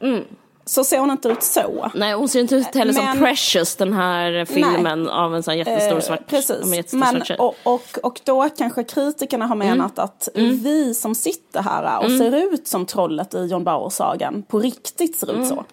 Eh, 0.00 0.08
mm 0.08 0.24
så 0.66 0.84
ser 0.84 0.98
hon 0.98 1.10
inte 1.10 1.28
ut 1.28 1.42
så. 1.42 1.90
Nej, 1.94 2.14
hon 2.14 2.28
ser 2.28 2.40
inte 2.40 2.54
ut 2.54 2.74
heller 2.74 2.92
men, 2.92 3.12
som 3.12 3.18
Precious, 3.18 3.76
den 3.76 3.92
här 3.92 4.44
filmen 4.44 5.02
nej, 5.02 5.12
av 5.12 5.34
en 5.34 5.42
sån 5.42 5.58
jättestor 5.58 6.00
svart. 6.00 6.20
Eh, 6.20 6.26
precis, 6.26 6.74
jättestor 6.74 6.98
men, 6.98 7.24
svart 7.24 7.38
och, 7.38 7.54
och, 7.62 7.98
och 8.02 8.20
då 8.24 8.48
kanske 8.58 8.84
kritikerna 8.84 9.46
har 9.46 9.56
menat 9.56 9.98
mm. 9.98 10.04
att 10.04 10.28
mm. 10.34 10.56
vi 10.56 10.94
som 10.94 11.14
sitter 11.14 11.62
här 11.62 11.98
och 11.98 12.04
mm. 12.04 12.18
ser 12.18 12.54
ut 12.54 12.68
som 12.68 12.86
trollet 12.86 13.34
i 13.34 13.46
John 13.46 13.64
Bauer-sagan 13.64 14.42
på 14.42 14.58
riktigt 14.58 15.16
ser 15.16 15.30
ut 15.30 15.36
mm. 15.36 15.48
så. 15.48 15.64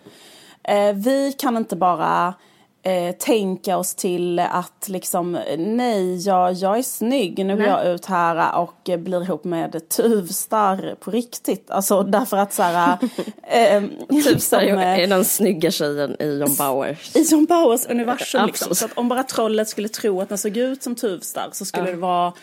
Eh, 0.64 0.94
vi 0.94 1.34
kan 1.38 1.58
inte 1.58 1.76
bara 1.76 2.34
eh, 2.84 3.16
tänka 3.16 3.78
oss 3.78 3.96
till 3.96 4.40
att 4.40 4.86
liksom 4.88 5.40
nej, 5.58 6.28
jag, 6.28 6.54
jag 6.54 6.78
är 6.78 6.84
snygg, 6.84 7.46
nu 7.46 7.56
går 7.56 7.66
jag 7.66 7.88
ut 7.88 8.06
här 8.06 8.58
och 8.60 9.00
blir 9.00 9.24
ihop 9.24 9.44
med 9.44 9.90
Tuvstar 9.90 10.96
på 11.00 11.12
riktigt. 11.12 11.72
Alltså 11.72 12.04
därför 12.04 12.38
att 12.38 12.54
så 12.54 12.64
här... 12.64 12.98
Eh, 13.48 13.84
Tuvstar 14.24 14.62
är, 14.62 15.00
är 15.00 15.08
den 15.08 15.26
snygga 15.26 15.72
tjejen 15.72 16.22
i 16.22 16.38
John 16.40 16.56
Bauers. 16.58 17.16
I 17.16 17.26
John 17.32 17.46
Bauers 17.46 17.86
universum 17.86 18.46
liksom. 18.46 18.76
Så 18.76 18.86
att 18.86 18.92
om 18.98 19.10
bara 19.10 19.24
trollet 19.24 19.70
skulle 19.70 19.90
tro 19.90 20.22
att 20.22 20.30
den 20.30 20.38
såg 20.38 20.58
ut 20.58 20.84
som 20.84 20.96
Tuvstar 20.96 21.50
så 21.52 21.66
skulle 21.66 21.86
ja. 21.86 21.92
det 21.92 21.98
vara 21.98 22.34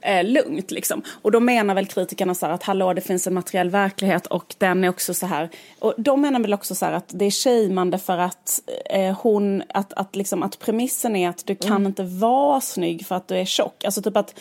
eh, 0.00 0.24
lugnt. 0.24 0.70
Liksom. 0.70 1.02
Och 1.22 1.30
då 1.30 1.40
menar 1.40 1.74
väl 1.74 1.86
kritikerna 1.86 2.34
så 2.34 2.46
här 2.46 2.52
att 2.52 2.62
hallå 2.62 2.92
det 2.94 3.00
finns 3.00 3.26
en 3.26 3.34
materiell 3.34 3.70
verklighet 3.70 4.26
och 4.26 4.54
den 4.58 4.84
är 4.84 4.88
också 4.88 5.14
så 5.14 5.26
här. 5.26 5.50
Och 5.78 5.94
de 5.96 6.20
menar 6.20 6.40
väl 6.40 6.54
också 6.54 6.74
så 6.74 6.86
här 6.86 6.92
att 6.92 7.08
det 7.08 7.24
är 7.24 7.30
shameande 7.30 7.98
för 7.98 8.18
att 8.18 8.62
eh, 8.90 9.18
hon, 9.22 9.62
att, 9.68 9.92
att, 9.92 10.16
liksom, 10.16 10.42
att 10.42 10.58
premissen 10.58 11.16
är 11.16 11.28
att 11.28 11.46
du 11.46 11.54
kan 11.54 11.70
mm. 11.70 11.86
inte 11.86 12.02
vara 12.02 12.60
snygg 12.60 13.06
för 13.06 13.14
att 13.14 13.28
du 13.28 13.36
är 13.36 13.44
tjock. 13.44 13.84
Alltså 13.84 14.02
typ 14.02 14.16
att 14.16 14.34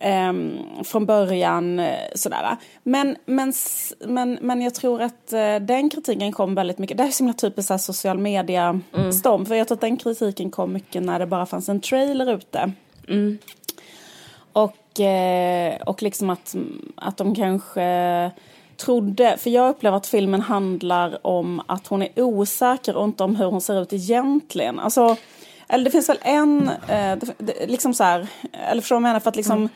Um, 0.00 0.58
från 0.84 1.06
början 1.06 1.80
uh, 1.80 1.88
sådär. 2.14 2.56
Men, 2.82 3.16
men, 3.26 3.52
men, 4.06 4.38
men 4.42 4.62
jag 4.62 4.74
tror 4.74 5.02
att 5.02 5.32
uh, 5.32 5.66
den 5.66 5.90
kritiken 5.90 6.32
kom 6.32 6.54
väldigt 6.54 6.78
mycket, 6.78 6.96
det 6.96 7.02
är 7.02 7.10
så 7.10 7.24
himla 7.24 7.34
typiskt 7.34 7.68
så 7.68 7.78
social 7.78 8.18
media 8.18 8.80
mm. 8.94 9.12
storm. 9.12 9.46
För 9.46 9.54
jag 9.54 9.68
tror 9.68 9.76
att 9.76 9.80
den 9.80 9.96
kritiken 9.96 10.50
kom 10.50 10.72
mycket 10.72 11.02
när 11.02 11.18
det 11.18 11.26
bara 11.26 11.46
fanns 11.46 11.68
en 11.68 11.80
trailer 11.80 12.34
ute. 12.34 12.72
Mm. 13.08 13.38
Och 14.52 14.76
Eh, 14.87 14.87
och 15.86 16.02
liksom 16.02 16.30
att, 16.30 16.56
att 16.96 17.16
de 17.16 17.34
kanske 17.34 18.30
trodde, 18.76 19.36
för 19.38 19.50
jag 19.50 19.70
upplever 19.70 19.96
att 19.96 20.06
filmen 20.06 20.40
handlar 20.40 21.26
om 21.26 21.62
att 21.66 21.86
hon 21.86 22.02
är 22.02 22.08
osäker 22.16 22.96
och 22.96 23.04
inte 23.04 23.24
om 23.24 23.36
hur 23.36 23.46
hon 23.46 23.60
ser 23.60 23.82
ut 23.82 23.92
egentligen. 23.92 24.78
Alltså, 24.78 25.16
eller 25.68 25.84
det 25.84 25.90
finns 25.90 26.08
väl 26.08 26.18
en, 26.22 26.68
eh, 26.68 27.18
det, 27.38 27.66
liksom 27.66 27.94
så 27.94 28.04
här, 28.04 28.26
eller 28.70 28.82
förstår 28.82 28.96
du 28.96 29.02
vad 29.02 29.14
jag? 29.14 29.22
För 29.22 29.30
att 29.30 29.36
liksom 29.36 29.56
mm. 29.56 29.68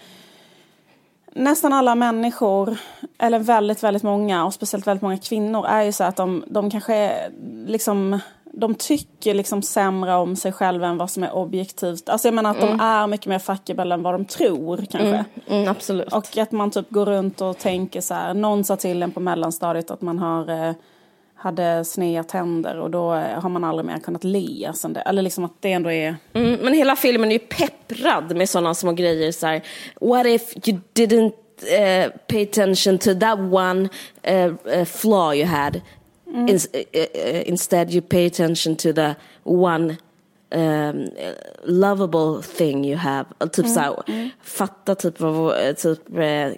Nästan 1.35 1.73
alla 1.73 1.95
människor, 1.95 2.77
eller 3.19 3.39
väldigt, 3.39 3.83
väldigt 3.83 4.03
många 4.03 4.45
och 4.45 4.55
speciellt 4.55 4.87
väldigt 4.87 5.03
många 5.03 5.19
kvinnor 5.19 5.67
är 5.67 5.83
ju 5.83 5.93
så 5.93 6.05
att 6.05 6.17
de, 6.17 6.45
de 6.47 6.71
kanske 6.71 7.31
liksom 7.67 8.21
de 8.53 8.75
tycker 8.75 9.35
liksom 9.35 9.63
sämre 9.63 10.15
om 10.15 10.37
sig 10.37 10.53
själva 10.53 10.87
än 10.87 10.97
vad 10.97 11.11
som 11.11 11.23
är 11.23 11.35
objektivt. 11.35 12.09
Alltså 12.09 12.29
jag 12.29 12.35
menar 12.35 12.51
att 12.51 12.63
mm. 12.63 12.79
de 12.79 12.85
är 12.85 13.07
mycket 13.07 13.27
mer 13.27 13.39
fuckable 13.39 13.95
än 13.95 14.03
vad 14.03 14.15
de 14.15 14.25
tror 14.25 14.77
kanske. 14.77 15.09
Mm. 15.09 15.25
Mm, 15.49 15.69
absolut. 15.69 16.13
Och 16.13 16.39
att 16.39 16.53
man 16.53 16.71
typ 16.71 16.91
går 16.91 17.07
runt 17.07 17.41
och 17.41 17.59
tänker 17.59 18.01
så 18.01 18.15
här, 18.15 18.35
någon 18.35 18.65
sa 18.65 18.77
till 18.77 19.03
en 19.03 19.11
på 19.11 19.21
mellanstadiet 19.21 19.91
att 19.91 20.03
man 20.03 20.19
har 20.19 20.69
eh, 20.69 20.75
hade 21.35 21.85
sneda 21.85 22.25
tänder 22.25 22.79
och 22.79 22.91
då 22.91 23.15
eh, 23.15 23.41
har 23.41 23.49
man 23.49 23.65
aldrig 23.65 23.87
mer 23.87 23.99
kunnat 23.99 24.25
le 24.25 24.73
sen 24.75 24.93
det. 24.93 25.01
Eller 25.01 25.23
liksom 25.23 25.45
att 25.45 25.57
det 25.61 25.73
ändå 25.73 25.93
är... 25.93 26.17
Mm, 26.33 26.61
men 26.63 26.75
hela 26.75 26.97
filmen 26.97 27.29
är 27.29 27.33
ju 27.33 27.39
pepprad 27.39 28.37
med 28.37 28.49
sådana 28.49 28.75
små 28.75 28.93
grejer 28.93 29.33
så 29.33 29.47
här, 29.47 29.63
What 30.01 30.27
if 30.27 30.69
you 30.69 30.81
didn't 30.95 31.33
uh, 31.63 32.13
pay 32.29 32.43
attention 32.43 32.99
to 32.99 33.15
that 33.15 33.39
one 33.39 33.89
uh, 34.29 34.79
uh, 34.79 34.85
flaw 34.85 35.37
you 35.37 35.47
had? 35.47 35.81
Mm. 36.33 36.49
In, 36.49 36.57
uh, 36.95 37.43
instead 37.47 37.93
you 37.93 38.01
pay 38.01 38.25
attention 38.25 38.77
to 38.77 38.93
the 38.93 39.17
one 39.45 39.99
um, 40.55 41.09
lovable 41.65 42.43
thing 42.57 42.85
you 42.85 42.97
have. 42.97 43.25
Typ 43.39 43.59
mm. 43.59 43.75
så 43.75 43.81
här, 43.81 44.03
mm. 44.07 44.31
fatta 44.43 44.95
typ, 44.95 45.21
vad, 45.21 45.77
typ, 45.77 46.09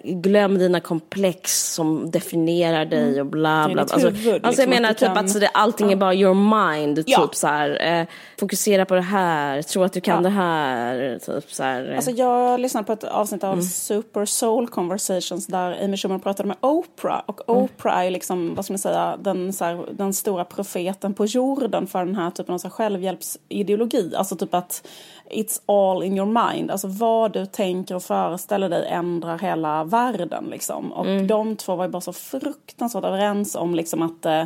glöm 0.03 0.57
dina 0.57 0.79
komplex 0.79 1.73
som 1.73 2.11
definierar 2.11 2.85
dig 2.85 3.07
mm. 3.09 3.19
och 3.19 3.25
bla 3.25 3.69
bla. 3.69 3.81
Alltså, 3.81 3.97
huvud, 3.99 4.15
liksom, 4.15 4.39
alltså 4.43 4.61
jag 4.61 4.69
menar 4.69 4.93
typ 4.93 5.13
kan... 5.13 5.17
att 5.17 5.35
allting 5.53 5.91
är 5.91 5.95
bara 5.95 6.13
your 6.13 6.33
mind. 6.33 7.03
Ja. 7.05 7.21
Typ 7.21 7.35
så 7.35 7.47
här, 7.47 7.99
eh, 7.99 8.07
fokusera 8.39 8.85
på 8.85 8.95
det 8.95 9.01
här, 9.01 9.61
tro 9.61 9.83
att 9.83 9.93
du 9.93 10.01
kan 10.01 10.15
ja. 10.15 10.21
det 10.21 10.29
här. 10.29 11.19
Typ 11.25 11.51
så 11.51 11.63
här. 11.63 11.93
Alltså 11.95 12.11
jag 12.11 12.59
lyssnade 12.59 12.85
på 12.85 12.93
ett 12.93 13.03
avsnitt 13.03 13.43
av 13.43 13.53
mm. 13.53 13.65
Super 13.65 14.25
Soul 14.25 14.67
Conversations 14.67 15.47
där 15.47 15.83
Amy 15.83 15.97
Schumer 15.97 16.19
pratade 16.19 16.47
med 16.47 16.57
Oprah. 16.61 17.21
Och. 17.25 17.49
Oprah 17.49 18.05
är 18.05 18.11
liksom, 18.11 18.55
vad 18.55 18.65
ska 18.65 18.73
man 18.73 18.79
säga, 18.79 19.17
den, 19.17 19.53
så 19.53 19.65
här, 19.65 19.85
den 19.91 20.13
stora 20.13 20.45
profeten 20.45 21.13
på 21.13 21.25
jorden 21.25 21.87
för 21.87 22.05
den 22.05 22.15
här 22.15 22.31
typen 22.31 22.53
av 22.53 22.57
så 22.57 22.67
här, 22.67 22.71
självhjälpsideologi. 22.71 23.84
Alltså 24.15 24.35
typ 24.35 24.53
att 24.53 24.87
it's 25.31 25.61
all 25.65 26.03
in 26.03 26.17
your 26.17 26.51
mind. 26.51 26.71
Alltså 26.71 26.87
vad 26.87 27.33
du 27.33 27.45
tänker 27.45 27.95
och 27.95 28.03
föreställer 28.03 28.69
dig 28.69 28.87
ändrar 28.87 29.39
hela 29.39 29.83
världen 29.83 30.45
liksom. 30.51 30.91
Och 30.91 31.05
mm. 31.05 31.27
de 31.27 31.55
två 31.55 31.75
var 31.75 31.85
ju 31.85 31.91
bara 31.91 32.01
så 32.01 32.13
fruktansvärt 32.13 33.03
överens 33.03 33.55
om 33.55 33.75
liksom 33.75 34.01
att, 34.01 34.25
eh, 34.25 34.43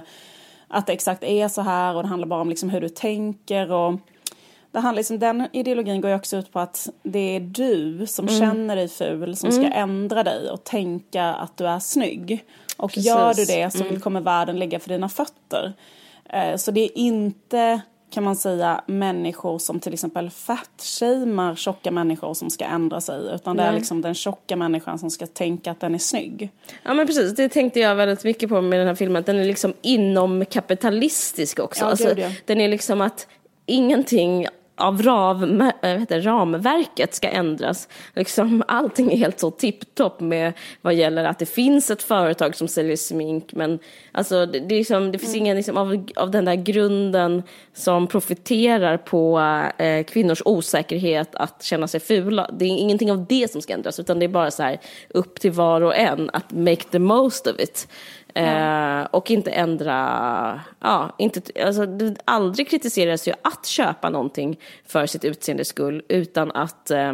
att 0.68 0.88
det 0.88 0.94
exakt 0.94 1.24
är 1.24 1.48
så 1.48 1.62
här 1.62 1.96
och 1.96 2.04
det 2.04 2.10
handlar 2.10 2.28
bara 2.28 2.42
om 2.42 2.50
liksom 2.50 2.70
hur 2.70 2.82
du 2.82 2.90
tänker 2.90 3.72
och 3.72 4.00
det 4.72 4.80
handlar 4.80 5.00
liksom, 5.00 5.20
den 5.20 5.48
ideologin 5.54 6.02
går 6.02 6.10
ju 6.10 6.16
också 6.16 6.38
ut 6.38 6.52
på 6.52 6.60
att 6.60 6.90
det 7.04 7.36
är 7.36 7.40
du 7.40 8.08
som 8.08 8.28
mm. 8.28 8.40
känner 8.40 8.76
dig 8.76 8.88
ful 8.88 9.36
som 9.36 9.50
mm. 9.50 9.64
ska 9.64 9.74
ändra 9.74 10.24
dig 10.24 10.50
och 10.50 10.64
tänka 10.64 11.26
att 11.26 11.58
du 11.58 11.68
är 11.68 11.80
snygg. 11.80 12.46
Och 12.78 12.92
Precis. 12.92 13.08
gör 13.08 13.34
du 13.34 13.46
det 13.46 13.74
så 13.74 13.84
mm. 13.84 14.00
kommer 14.00 14.22
världen 14.22 14.60
ligga 14.60 14.80
för 14.80 14.90
dina 14.90 15.10
fötter. 15.10 15.74
Eh, 16.30 16.56
så 16.56 16.72
det 16.72 16.82
är 16.82 16.98
inte 16.98 17.82
kan 18.10 18.24
man 18.24 18.36
säga 18.36 18.82
människor 18.86 19.60
som 19.60 19.80
till 19.80 19.94
exempel 19.94 20.30
fatshamear 20.30 21.56
tjocka 21.56 21.92
människor 21.92 22.34
som 22.34 22.50
ska 22.50 22.66
ändra 22.66 23.02
sig 23.02 23.36
utan 23.36 23.58
det 23.58 23.64
är 23.64 23.74
liksom 23.74 24.02
den 24.02 24.14
tjocka 24.14 24.56
människan 24.56 25.00
som 25.00 25.10
ska 25.10 25.28
tänka 25.28 25.72
att 25.72 25.80
den 25.80 25.96
är 25.96 26.00
snygg. 26.00 26.50
Ja 26.84 26.94
men 26.94 27.08
precis, 27.08 27.36
det 27.36 27.50
tänkte 27.50 27.80
jag 27.80 27.96
väldigt 27.96 28.24
mycket 28.24 28.50
på 28.50 28.62
med 28.62 28.80
den 28.80 28.88
här 28.88 28.96
filmen, 28.96 29.24
den 29.26 29.36
är 29.36 29.46
liksom 29.46 29.74
inom 29.82 30.46
kapitalistisk 30.46 31.60
också. 31.60 31.84
Ja, 31.84 31.90
alltså, 31.90 32.16
den 32.46 32.62
är 32.62 32.68
liksom 32.68 33.02
att 33.02 33.28
ingenting 33.66 34.48
av 34.80 35.02
rav, 35.02 35.44
äh, 35.82 35.90
heter, 35.90 36.22
ramverket 36.22 37.14
ska 37.14 37.30
ändras. 37.30 37.88
Liksom, 38.16 38.64
allting 38.68 39.12
är 39.12 39.18
helt 39.18 39.40
så 39.40 39.52
tipptopp 39.52 40.20
med 40.20 40.54
vad 40.82 40.94
gäller 40.94 41.26
att 41.26 41.40
det 41.40 41.46
finns 41.46 41.92
ett 41.92 42.04
företag 42.04 42.56
som 42.56 42.68
säljer 42.68 42.96
smink 42.96 43.54
men 43.54 43.80
alltså, 44.12 44.46
det, 44.46 44.60
det, 44.60 44.76
liksom, 44.76 45.12
det 45.12 45.20
finns 45.20 45.34
mm. 45.34 45.46
ingen 45.46 45.58
liksom, 45.58 45.78
av, 45.78 46.08
av 46.16 46.32
den 46.32 46.46
där 46.46 46.56
grunden 46.56 47.44
som 47.74 48.08
profiterar 48.08 48.98
på 48.98 49.40
eh, 49.78 50.04
kvinnors 50.04 50.42
osäkerhet 50.46 51.36
att 51.36 51.64
känna 51.64 51.88
sig 51.88 52.00
fula. 52.00 52.50
Det 52.54 52.66
är 52.66 52.70
ingenting 52.70 53.12
av 53.12 53.26
det 53.26 53.52
som 53.52 53.62
ska 53.62 53.74
ändras 53.74 54.00
utan 54.00 54.20
det 54.20 54.26
är 54.26 54.28
bara 54.28 54.52
så 54.52 54.64
här 54.64 54.80
upp 55.10 55.40
till 55.40 55.52
var 55.52 55.82
och 55.82 55.96
en 55.96 56.30
att 56.34 56.52
make 56.52 56.84
the 56.92 57.00
most 57.00 57.48
of 57.48 57.60
it. 57.60 57.88
Eh, 58.34 59.02
och 59.12 59.32
inte 59.32 59.52
ändra, 59.52 60.62
ja, 60.80 61.16
inte, 61.18 61.66
alltså, 61.66 61.88
aldrig 62.26 62.70
kritiseras 62.70 63.28
ju 63.28 63.34
att 63.42 63.66
köpa 63.66 64.10
någonting 64.10 64.60
för 64.86 65.06
sitt 65.06 65.26
utseendes 65.26 65.68
skull 65.68 66.04
utan 66.08 66.52
att 66.52 66.92
eh, 66.92 67.14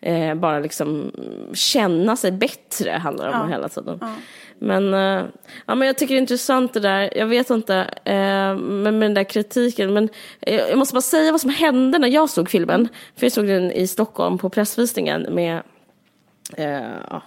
eh, 0.00 0.34
bara 0.34 0.58
liksom 0.58 1.12
känna 1.54 2.16
sig 2.16 2.32
bättre 2.32 2.90
handlar 2.90 3.28
det 3.28 3.34
om 3.34 3.40
ja. 3.40 3.56
hela 3.56 3.68
tiden. 3.68 3.98
Ja. 4.00 4.14
Men, 4.58 4.94
eh, 4.94 5.24
ja, 5.66 5.74
men 5.74 5.86
jag 5.86 5.98
tycker 5.98 6.14
det 6.14 6.18
är 6.18 6.20
intressant 6.20 6.74
det 6.74 6.80
där, 6.80 7.18
jag 7.18 7.26
vet 7.26 7.50
inte, 7.50 7.76
eh, 8.04 8.56
med, 8.56 8.94
med 8.94 9.00
den 9.00 9.14
där 9.14 9.24
kritiken, 9.24 9.92
men 9.92 10.08
jag 10.40 10.78
måste 10.78 10.94
bara 10.94 11.00
säga 11.00 11.32
vad 11.32 11.40
som 11.40 11.50
hände 11.50 11.98
när 11.98 12.08
jag 12.08 12.30
såg 12.30 12.50
filmen. 12.50 12.88
För 13.16 13.26
jag 13.26 13.32
såg 13.32 13.46
den 13.46 13.72
i 13.72 13.86
Stockholm 13.86 14.38
på 14.38 14.50
pressvisningen 14.50 15.26
med 15.30 15.62
Eh, 16.56 17.20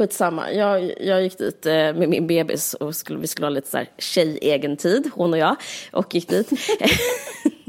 skitsamma. 0.00 0.52
Jag, 0.52 0.92
jag 1.00 1.22
gick 1.22 1.38
dit 1.38 1.66
eh, 1.66 1.72
med 1.72 2.08
min 2.08 2.26
bebis 2.26 2.74
och 2.74 2.96
skulle, 2.96 3.18
vi 3.18 3.26
skulle 3.26 3.46
ha 3.46 3.50
lite 3.50 3.68
så 3.68 3.76
här 3.76 3.88
tjej-egen-tid, 3.98 5.10
hon 5.14 5.32
och 5.32 5.38
jag. 5.38 5.56
Och 5.92 6.14
gick 6.14 6.28
dit. 6.28 6.50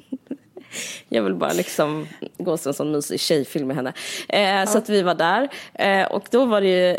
Jag 1.10 1.24
vill 1.24 1.36
bara 1.36 1.54
liksom 1.54 2.08
gå 2.38 2.52
och 2.52 2.60
se 2.60 2.70
en 2.70 2.74
sån 2.74 2.92
mysig 2.92 3.20
tjejfilm 3.20 3.68
med 3.68 3.76
henne. 3.76 3.94
Eh, 4.30 4.42
ja. 4.42 4.66
Så 4.66 4.78
att 4.78 4.90
vi 4.90 5.02
var 5.02 5.16
där. 5.16 5.50
Eh, 5.74 6.06
och 6.12 6.24
då 6.32 6.46
var 6.46 6.62
det 6.62 6.68
ju, 6.68 6.98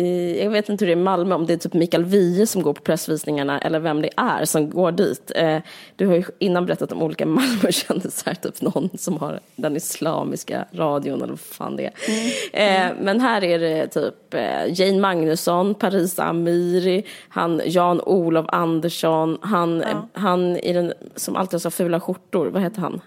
i, 0.00 0.40
jag 0.42 0.50
vet 0.50 0.68
inte 0.68 0.84
hur 0.84 0.86
det 0.86 0.98
är 0.98 1.00
i 1.00 1.04
Malmö, 1.04 1.34
om 1.34 1.46
det 1.46 1.52
är 1.52 1.56
typ 1.56 1.74
Mikael 1.74 2.04
Wiehe 2.04 2.46
som 2.46 2.62
går 2.62 2.72
på 2.72 2.82
pressvisningarna 2.82 3.60
eller 3.60 3.78
vem 3.78 4.02
det 4.02 4.10
är 4.16 4.44
som 4.44 4.70
går 4.70 4.92
dit. 4.92 5.32
Eh, 5.34 5.58
du 5.96 6.06
har 6.06 6.14
ju 6.14 6.24
innan 6.38 6.66
berättat 6.66 6.92
om 6.92 7.02
olika 7.02 7.26
Malmökändisar, 7.38 8.34
typ 8.34 8.60
någon 8.60 8.90
som 8.98 9.16
har 9.16 9.40
den 9.56 9.76
islamiska 9.76 10.64
radion 10.72 11.22
eller 11.22 11.32
vad 11.32 11.40
fan 11.40 11.76
det 11.76 11.84
är. 11.84 11.92
Mm. 12.08 12.28
Mm. 12.52 12.96
men 13.04 13.20
här 13.20 13.44
är 13.44 13.58
det 13.58 13.86
typ 13.86 14.34
eh, 14.34 14.80
Jane 14.80 15.00
Magnusson, 15.00 15.74
Parisa 15.74 16.24
Amiri, 16.24 17.04
han 17.28 17.60
Jan-Olof 17.64 18.46
Andersson, 18.48 19.38
han, 19.40 19.84
ja. 19.86 20.08
han 20.12 20.56
i 20.56 20.72
den, 20.72 20.92
som 21.16 21.36
alltid 21.36 21.54
har 21.54 21.58
så 21.58 21.70
fula 21.70 22.00
skjortor, 22.00 22.46
vad 22.46 22.62
heter 22.62 22.80
han? 22.80 23.00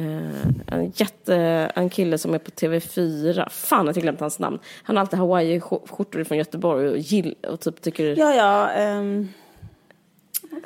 Uh, 0.00 0.46
en 0.66 0.92
jätte, 0.94 1.36
en 1.74 1.90
kille 1.90 2.18
som 2.18 2.34
är 2.34 2.38
på 2.38 2.50
TV4, 2.50 3.48
fan 3.50 3.86
jag 3.86 3.94
har 3.94 4.00
glömt 4.00 4.20
hans 4.20 4.38
namn. 4.38 4.58
Han 4.82 4.96
har 4.96 5.00
alltid 5.00 5.18
hawaii-skjortor 5.18 6.24
från 6.24 6.38
Göteborg 6.38 6.88
och, 6.88 6.98
gill, 6.98 7.34
och 7.48 7.60
typ 7.60 7.82
tycker... 7.82 8.18
Ja, 8.18 8.34
ja. 8.34 8.88
Um, 8.98 9.28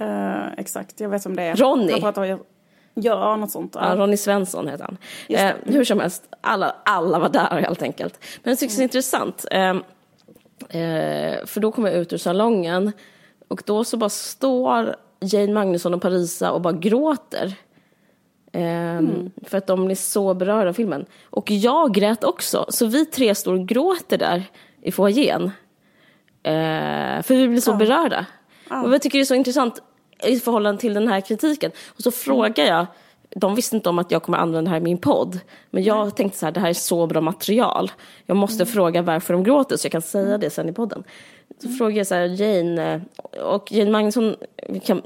uh, 0.00 0.52
exakt, 0.56 1.00
jag 1.00 1.08
vet 1.08 1.26
om 1.26 1.36
det 1.36 1.42
är. 1.42 1.56
Ronny! 1.56 2.38
Ja, 2.94 3.36
något 3.36 3.50
sånt. 3.50 3.72
Ja. 3.74 3.88
ja, 3.88 3.96
Ronny 3.96 4.16
Svensson 4.16 4.68
heter 4.68 4.84
han. 4.84 4.96
Uh, 5.30 5.74
hur 5.74 5.84
som 5.84 6.00
helst, 6.00 6.22
alla, 6.40 6.76
alla 6.84 7.18
var 7.18 7.28
där 7.28 7.60
helt 7.60 7.82
enkelt. 7.82 8.18
Men 8.42 8.50
jag 8.50 8.58
tycker 8.58 8.76
det 8.76 8.80
är 8.80 8.84
intressant. 8.84 9.44
Ehm, 9.50 9.82
för 11.46 11.60
då 11.60 11.72
kommer 11.72 11.90
jag 11.90 11.98
ut 11.98 12.12
ur 12.12 12.16
salongen 12.16 12.92
och 13.48 13.62
då 13.66 13.84
så 13.84 13.96
bara 13.96 14.10
står 14.10 14.96
Jane 15.20 15.52
Magnusson 15.52 15.94
och 15.94 16.02
Parisa 16.02 16.52
och 16.52 16.60
bara 16.60 16.72
gråter. 16.72 17.54
Mm. 18.54 19.30
För 19.42 19.58
att 19.58 19.66
de 19.66 19.84
blir 19.84 19.96
så 19.96 20.34
berörda 20.34 20.68
av 20.68 20.72
filmen. 20.72 21.06
Och 21.24 21.50
jag 21.50 21.94
grät 21.94 22.24
också. 22.24 22.66
Så 22.68 22.86
vi 22.86 23.06
tre 23.06 23.34
står 23.34 23.52
och 23.52 23.68
gråter 23.68 24.18
där 24.18 24.42
i 24.82 24.92
foajén. 24.92 25.42
Eh, 26.42 27.22
för 27.22 27.34
vi 27.36 27.48
blir 27.48 27.60
så 27.60 27.70
ja. 27.70 27.76
berörda. 27.76 28.26
Ja. 28.70 28.82
Och 28.82 28.94
jag 28.94 29.02
tycker 29.02 29.18
det 29.18 29.22
är 29.22 29.26
så 29.26 29.34
intressant 29.34 29.82
i 30.22 30.40
förhållande 30.40 30.80
till 30.80 30.94
den 30.94 31.08
här 31.08 31.20
kritiken. 31.20 31.70
Och 31.86 32.02
så 32.02 32.10
frågar 32.10 32.64
jag, 32.64 32.86
de 33.30 33.54
visste 33.54 33.76
inte 33.76 33.88
om 33.88 33.98
att 33.98 34.10
jag 34.10 34.22
kommer 34.22 34.38
använda 34.38 34.62
det 34.62 34.70
här 34.70 34.80
i 34.80 34.84
min 34.84 34.98
podd. 34.98 35.40
Men 35.70 35.82
jag 35.82 36.04
Nej. 36.04 36.12
tänkte 36.12 36.38
så 36.38 36.46
här, 36.46 36.52
det 36.52 36.60
här 36.60 36.68
är 36.68 36.72
så 36.72 37.06
bra 37.06 37.20
material. 37.20 37.92
Jag 38.26 38.36
måste 38.36 38.62
mm. 38.62 38.72
fråga 38.72 39.02
varför 39.02 39.34
de 39.34 39.44
gråter 39.44 39.76
så 39.76 39.86
jag 39.86 39.92
kan 39.92 40.02
säga 40.02 40.26
mm. 40.26 40.40
det 40.40 40.50
sen 40.50 40.68
i 40.68 40.72
podden. 40.72 41.04
Så 41.58 41.66
mm. 41.66 41.78
frågar 41.78 41.96
jag 41.96 42.06
så 42.06 42.14
här, 42.14 42.42
Jane, 42.42 43.00
och 43.42 43.72
Jane 43.72 43.90
Magnusson 43.90 44.36
kan 44.84 45.02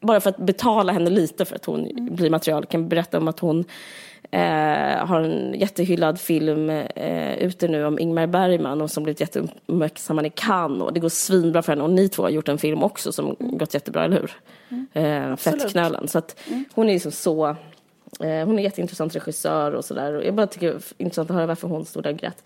bara 0.00 0.20
för 0.20 0.30
att 0.30 0.36
betala 0.36 0.92
henne 0.92 1.10
lite 1.10 1.44
för 1.44 1.56
att 1.56 1.64
hon 1.64 1.86
mm. 1.86 2.14
blir 2.14 2.30
material, 2.30 2.66
kan 2.66 2.88
berätta 2.88 3.18
om 3.18 3.28
att 3.28 3.40
hon 3.40 3.64
eh, 4.30 5.06
har 5.06 5.20
en 5.20 5.54
jättehyllad 5.54 6.20
film 6.20 6.70
eh, 6.70 7.34
ute 7.34 7.68
nu 7.68 7.84
om 7.84 7.98
Ingmar 7.98 8.26
Bergman 8.26 8.80
och 8.80 8.90
som 8.90 9.02
blivit 9.02 9.20
jätteuppmärksammad 9.20 10.26
i 10.26 10.30
Cannes 10.30 10.82
och 10.82 10.92
det 10.92 11.00
går 11.00 11.08
svinbra 11.08 11.62
för 11.62 11.72
henne 11.72 11.84
och 11.84 11.90
ni 11.90 12.08
två 12.08 12.22
har 12.22 12.30
gjort 12.30 12.48
en 12.48 12.58
film 12.58 12.82
också 12.82 13.12
som 13.12 13.36
mm. 13.40 13.58
gått 13.58 13.74
jättebra, 13.74 14.04
eller 14.04 14.20
hur? 14.20 14.32
Mm. 14.68 15.30
Eh, 15.32 15.36
Fettknölen. 15.36 16.08
Så 16.08 16.18
att 16.18 16.48
mm. 16.48 16.64
hon 16.74 16.88
är 16.88 16.92
liksom 16.92 17.12
så 17.12 17.48
eh, 18.20 18.46
hon 18.46 18.58
är 18.58 18.62
jätteintressant 18.62 19.16
regissör 19.16 19.72
och 19.72 19.84
sådär. 19.84 20.22
Jag 20.24 20.34
bara 20.34 20.46
tycker 20.46 20.66
det 20.66 20.74
är 20.74 20.82
intressant 20.98 21.30
att 21.30 21.36
höra 21.36 21.46
varför 21.46 21.68
hon 21.68 21.84
stod 21.84 22.02
där 22.02 22.10
och 22.10 22.18
grät. 22.18 22.44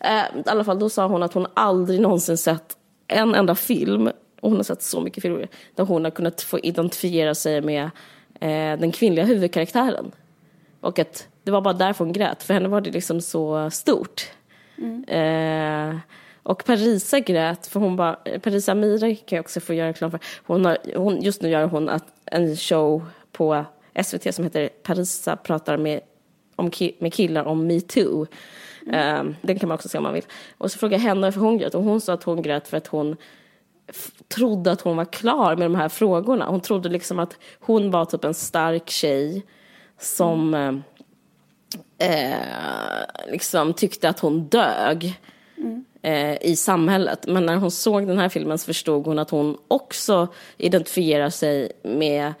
Eh, 0.00 0.38
I 0.38 0.42
alla 0.46 0.64
fall, 0.64 0.78
då 0.78 0.90
sa 0.90 1.06
hon 1.06 1.22
att 1.22 1.32
hon 1.32 1.46
aldrig 1.54 2.00
någonsin 2.00 2.36
sett 2.36 2.76
en 3.08 3.34
enda 3.34 3.54
film 3.54 4.10
och 4.42 4.50
hon 4.50 4.58
har 4.58 4.64
sett 4.64 4.82
så 4.82 5.00
mycket 5.00 5.22
filmer 5.22 5.48
där 5.74 5.84
hon 5.84 6.04
har 6.04 6.10
kunnat 6.10 6.40
få 6.40 6.58
identifiera 6.58 7.34
sig 7.34 7.60
med 7.60 7.82
eh, 8.40 8.78
den 8.80 8.92
kvinnliga 8.92 9.24
huvudkaraktären. 9.24 10.12
Och 10.80 10.98
att 10.98 11.28
det 11.42 11.50
var 11.50 11.60
bara 11.60 11.74
därför 11.74 12.04
hon 12.04 12.12
grät, 12.12 12.42
för 12.42 12.54
henne 12.54 12.68
var 12.68 12.80
det 12.80 12.90
liksom 12.90 13.20
så 13.20 13.70
stort. 13.70 14.30
Mm. 14.78 15.04
Eh, 15.04 15.96
och 16.42 16.64
Parisa 16.64 17.20
grät, 17.20 17.66
för 17.66 17.80
hon 17.80 17.96
bara, 17.96 18.14
Parisa 18.42 18.72
Amira 18.72 19.14
kan 19.14 19.36
jag 19.36 19.40
också 19.40 19.60
få 19.60 19.74
göra 19.74 19.88
reklam 19.88 20.10
för. 20.10 20.20
Hon 20.44 20.64
har, 20.64 20.78
hon, 20.96 21.22
just 21.22 21.42
nu 21.42 21.48
gör 21.48 21.66
hon 21.66 21.88
att, 21.88 22.04
en 22.24 22.56
show 22.56 23.06
på 23.32 23.64
SVT 24.04 24.34
som 24.34 24.44
heter 24.44 24.68
Parisa 24.82 25.36
pratar 25.36 25.76
med, 25.76 26.00
om 26.56 26.70
ki, 26.70 26.96
med 26.98 27.14
killar 27.14 27.44
om 27.44 27.66
metoo. 27.66 28.26
Mm. 28.86 29.28
Eh, 29.28 29.34
den 29.42 29.58
kan 29.58 29.68
man 29.68 29.74
också 29.74 29.88
se 29.88 29.98
om 29.98 30.04
man 30.04 30.14
vill. 30.14 30.26
Och 30.58 30.72
så 30.72 30.78
frågade 30.78 31.02
jag 31.02 31.08
henne 31.08 31.20
varför 31.20 31.40
hon 31.40 31.58
grät 31.58 31.74
och 31.74 31.82
hon 31.82 32.00
sa 32.00 32.12
att 32.12 32.22
hon 32.22 32.42
grät 32.42 32.68
för 32.68 32.76
att 32.76 32.86
hon 32.86 33.16
trodde 34.28 34.72
att 34.72 34.80
hon 34.80 34.96
var 34.96 35.04
klar 35.04 35.56
med 35.56 35.64
de 35.64 35.74
här 35.74 35.88
frågorna. 35.88 36.46
Hon 36.46 36.60
trodde 36.60 36.88
liksom 36.88 37.18
att 37.18 37.36
hon 37.60 37.90
var 37.90 38.04
typ 38.04 38.24
en 38.24 38.34
stark 38.34 38.90
tjej 38.90 39.46
som 40.00 40.54
mm. 40.54 40.82
eh, 41.98 43.32
liksom 43.32 43.74
tyckte 43.74 44.08
att 44.08 44.20
hon 44.20 44.44
dög 44.44 45.20
mm. 45.58 45.84
eh, 46.02 46.42
i 46.42 46.56
samhället. 46.56 47.26
Men 47.28 47.46
när 47.46 47.56
hon 47.56 47.70
såg 47.70 48.06
den 48.06 48.18
här 48.18 48.28
filmen 48.28 48.58
så 48.58 48.66
förstod 48.66 49.06
hon 49.06 49.18
att 49.18 49.30
hon 49.30 49.58
också 49.68 50.28
identifierar 50.56 51.30
sig 51.30 51.72
med 51.82 52.32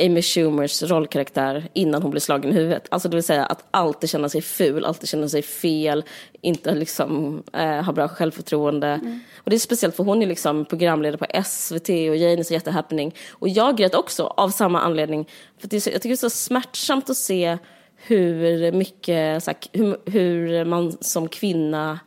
Amy 0.00 0.22
Schumers 0.22 0.82
rollkaraktär 0.82 1.68
innan 1.72 2.02
hon 2.02 2.10
blir 2.10 2.20
slagen 2.20 2.50
i 2.50 2.54
huvudet. 2.54 2.86
Alltså 2.90 3.08
det 3.08 3.16
vill 3.16 3.24
säga 3.24 3.44
att 3.44 3.64
alltid 3.70 4.10
känna 4.10 4.28
sig 4.28 4.42
ful, 4.42 4.84
alltid 4.84 5.08
känna 5.08 5.28
sig 5.28 5.42
fel, 5.42 6.04
inte 6.40 6.74
liksom 6.74 7.42
eh, 7.52 7.82
ha 7.82 7.92
bra 7.92 8.08
självförtroende. 8.08 8.88
Mm. 8.88 9.20
Och 9.36 9.50
det 9.50 9.56
är 9.56 9.60
speciellt 9.60 9.96
för 9.96 10.04
hon 10.04 10.22
är 10.22 10.26
liksom 10.26 10.64
programledare 10.64 11.18
på 11.18 11.42
SVT 11.44 11.88
och 11.88 12.16
Jane 12.16 12.40
är 12.40 12.42
så 12.42 12.54
jättehappening. 12.54 13.14
Och 13.30 13.48
jag 13.48 13.76
grät 13.76 13.94
också 13.94 14.26
av 14.26 14.48
samma 14.48 14.80
anledning. 14.80 15.28
För 15.58 15.68
det 15.68 15.80
så, 15.80 15.90
jag 15.90 16.02
tycker 16.02 16.08
det 16.08 16.14
är 16.14 16.16
så 16.16 16.30
smärtsamt 16.30 17.10
att 17.10 17.16
se 17.16 17.58
hur 17.96 18.72
mycket, 18.72 19.44
så 19.44 19.50
här, 19.50 19.58
hur, 19.72 19.96
hur 20.10 20.64
man 20.64 20.92
som 21.00 21.28
kvinna 21.28 21.98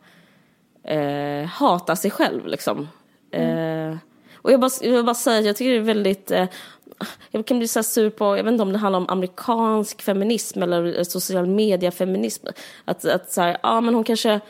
eh, 0.84 1.46
hatar 1.46 1.94
sig 1.94 2.10
själv 2.10 2.46
liksom. 2.46 2.88
Mm. 3.32 3.90
Eh, 3.90 3.96
och 4.34 4.52
jag, 4.52 4.60
bara, 4.60 4.70
jag 4.80 4.92
vill 4.92 5.04
bara 5.04 5.14
säga 5.14 5.40
jag 5.40 5.56
tycker 5.56 5.70
det 5.70 5.76
är 5.76 5.80
väldigt 5.80 6.30
eh, 6.30 6.46
jag 7.30 7.46
kan 7.46 7.58
bli 7.58 7.68
så 7.68 7.82
sur 7.82 8.10
på, 8.10 8.36
jag 8.36 8.44
vet 8.44 8.52
inte 8.52 8.62
om 8.62 8.72
det 8.72 8.78
handlar 8.78 8.98
om 8.98 9.08
amerikansk 9.08 10.02
feminism 10.02 10.62
eller 10.62 11.04
social 11.04 11.46
media-feminism. 11.46 12.46
Att, 12.84 13.04
att 13.04 13.32
så 13.32 13.40
här, 13.40 13.56
ja 13.62 13.80
men 13.80 13.94
hon 13.94 14.04
kanske, 14.04 14.40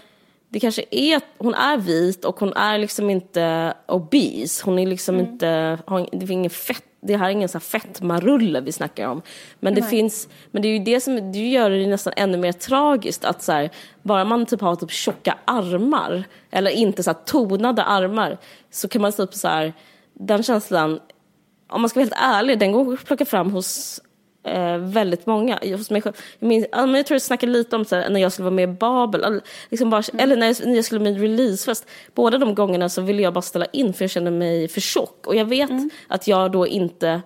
det 0.49 0.61
kanske 0.61 0.85
är, 0.91 1.21
hon 1.39 1.55
är 1.55 1.77
vit 1.77 2.25
och 2.25 2.41
hon 2.41 2.53
är 2.53 2.79
liksom 2.79 3.11
inte 3.11 3.75
obese. 3.87 4.63
Hon 4.65 4.79
är 4.79 4.87
liksom 4.87 5.15
mm. 5.15 5.33
inte, 5.33 5.79
det 6.13 6.25
är 6.25 6.31
ingen 6.31 6.51
fett, 6.51 6.85
det 7.01 7.17
här 7.17 7.27
är 7.27 7.31
ingen 7.31 7.49
så 7.49 7.59
här 7.59 7.61
fetmarulle 7.61 8.61
vi 8.61 8.73
snackar 8.73 9.09
om. 9.09 9.23
Men 9.61 9.75
det 9.75 9.81
Nej. 9.81 9.91
finns, 9.91 10.29
men 10.51 10.63
det 10.63 10.69
är 10.69 10.79
ju 10.79 10.85
det 10.85 11.01
som, 11.01 11.33
det 11.33 11.39
gör 11.39 11.71
det 11.71 11.87
nästan 11.87 12.13
ännu 12.17 12.39
mer 12.39 12.53
tragiskt 12.53 13.25
att 13.25 13.43
så 13.43 13.53
här, 13.53 13.71
bara 14.03 14.25
man 14.25 14.47
typ 14.47 14.61
har 14.61 14.77
typ 14.77 14.91
tjocka 14.91 15.39
armar 15.45 16.25
eller 16.51 16.71
inte 16.71 17.03
så 17.03 17.11
här 17.11 17.19
tonade 17.25 17.85
armar 17.85 18.39
så 18.71 18.89
kan 18.89 19.03
man 19.03 19.13
typ 19.13 19.35
så 19.35 19.49
här, 19.49 19.73
den 20.15 20.43
känslan 20.43 21.01
om 21.73 21.81
man 21.81 21.91
ska 21.91 22.01
vara 22.01 22.05
helt 22.05 22.37
ärlig, 22.37 22.59
den 22.59 22.73
går 22.73 22.95
att 22.95 23.05
plocka 23.05 23.25
fram 23.25 23.51
hos 23.51 24.01
eh, 24.45 24.77
väldigt 24.77 25.27
många. 25.27 25.59
Hos 25.77 25.91
mig 25.91 26.03
själv. 26.03 26.15
Jag, 26.39 26.49
minns, 26.49 26.67
jag 26.73 27.07
tror 27.07 27.15
jag 27.15 27.23
snackade 27.23 27.53
lite 27.53 27.77
om 27.77 27.85
så 27.85 27.97
här, 27.97 28.11
när 28.11 28.21
jag 28.21 28.33
skulle 28.33 28.45
vara 28.45 28.55
med 28.55 28.69
i 28.69 28.73
Babel, 28.73 29.41
liksom 29.71 29.91
bara, 29.91 30.03
mm. 30.13 30.25
eller 30.25 30.37
när 30.37 30.47
jag, 30.47 30.67
när 30.67 30.75
jag 30.75 30.85
skulle 30.85 31.01
med 31.01 31.21
releasefest. 31.21 31.87
Båda 32.15 32.39
de 32.39 32.55
gångerna 32.55 32.89
så 32.89 33.03
ville 33.03 33.23
jag 33.23 33.33
bara 33.33 33.43
ställa 33.43 33.65
in 33.65 33.93
för 33.93 34.05
jag 34.05 34.11
kände 34.11 34.31
mig 34.31 34.69
för 34.69 34.81
tjock. 34.81 35.27
Och 35.27 35.37
jag 35.37 35.45
vet 35.45 35.71
mm. 35.71 35.91
att 36.09 36.27
jag 36.29 36.53
då 36.53 36.67
inte 36.67 37.23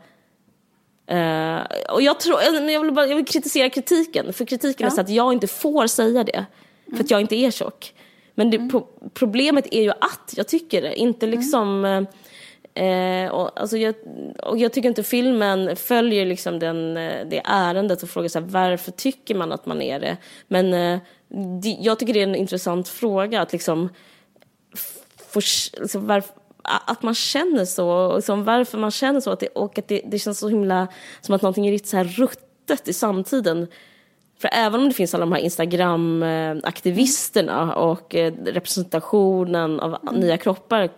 Uh, 1.10 1.60
och 1.88 2.02
jag, 2.02 2.20
tror, 2.20 2.38
jag, 2.42 2.80
vill 2.82 2.92
bara, 2.92 3.06
jag 3.06 3.16
vill 3.16 3.24
kritisera 3.24 3.70
kritiken, 3.70 4.32
för 4.32 4.44
kritiken 4.44 4.84
ja. 4.84 4.86
är 4.86 4.90
så 4.90 5.00
att 5.00 5.08
jag 5.08 5.32
inte 5.32 5.46
får 5.46 5.86
säga 5.86 6.24
det, 6.24 6.46
för 6.84 6.92
mm. 6.92 7.00
att 7.00 7.10
jag 7.10 7.20
inte 7.20 7.36
är 7.36 7.50
tjock. 7.50 7.94
Men 8.34 8.50
det, 8.50 8.56
mm. 8.56 8.70
pro, 8.70 8.86
problemet 9.14 9.66
är 9.70 9.82
ju 9.82 9.90
att 9.90 10.34
jag 10.36 10.48
tycker 10.48 10.82
det, 10.82 10.94
inte 10.94 11.26
mm. 11.26 11.38
liksom... 11.38 11.84
Uh, 11.84 12.02
Eh, 12.76 13.30
och, 13.30 13.60
alltså 13.60 13.76
jag, 13.76 13.94
och 14.42 14.58
jag 14.58 14.72
tycker 14.72 14.88
inte 14.88 15.02
filmen 15.02 15.76
följer 15.76 16.26
liksom 16.26 16.58
den, 16.58 16.96
eh, 16.96 17.26
det 17.26 17.42
ärendet 17.44 18.02
och 18.02 18.08
frågar 18.08 18.28
så 18.28 18.40
här, 18.40 18.46
varför 18.46 18.92
tycker 18.92 19.34
man 19.34 19.52
att 19.52 19.66
man 19.66 19.82
är 19.82 20.00
det? 20.00 20.16
Men 20.48 20.74
eh, 20.74 20.98
det, 21.62 21.76
jag 21.80 21.98
tycker 21.98 22.14
det 22.14 22.20
är 22.20 22.26
en 22.26 22.34
intressant 22.34 22.88
fråga 22.88 23.40
att 23.40 23.52
liksom, 23.52 23.88
för, 25.16 25.40
liksom 25.40 25.82
alltså, 25.82 25.98
varför, 25.98 26.34
att 26.62 27.02
man 27.02 27.14
känner 27.14 27.64
så, 27.64 28.16
liksom 28.16 28.44
varför 28.44 28.78
man 28.78 28.90
känner 28.90 29.20
så 29.20 29.30
att 29.30 29.40
det, 29.40 29.48
och 29.48 29.78
att 29.78 29.88
det, 29.88 30.02
det 30.04 30.18
känns 30.18 30.38
så 30.38 30.48
himla 30.48 30.88
som 31.20 31.34
att 31.34 31.42
någonting 31.42 31.66
är 31.66 31.72
riktigt 31.72 31.90
så 31.90 31.96
här 31.96 32.04
ruttet 32.04 32.88
i 32.88 32.92
samtiden. 32.92 33.66
För 34.38 34.50
även 34.52 34.80
om 34.80 34.88
det 34.88 34.94
finns 34.94 35.14
alla 35.14 35.26
de 35.26 35.32
här 35.32 35.40
Instagram-aktivisterna 35.40 37.74
och 37.74 38.14
eh, 38.14 38.32
representationen 38.44 39.80
av 39.80 39.96
mm. 40.02 40.14
nya 40.14 40.38
kroppar 40.38 40.82
eh, 40.82 40.88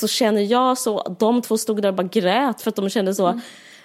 så 0.00 0.08
känner 0.08 0.42
jag 0.42 0.78
så, 0.78 1.16
de 1.18 1.42
två 1.42 1.58
stod 1.58 1.82
där 1.82 1.88
och 1.88 1.94
bara 1.94 2.06
grät 2.06 2.60
för 2.62 2.68
att 2.68 2.76
de 2.76 2.88
kände 2.88 3.14
så 3.14 3.26
mm. 3.26 3.40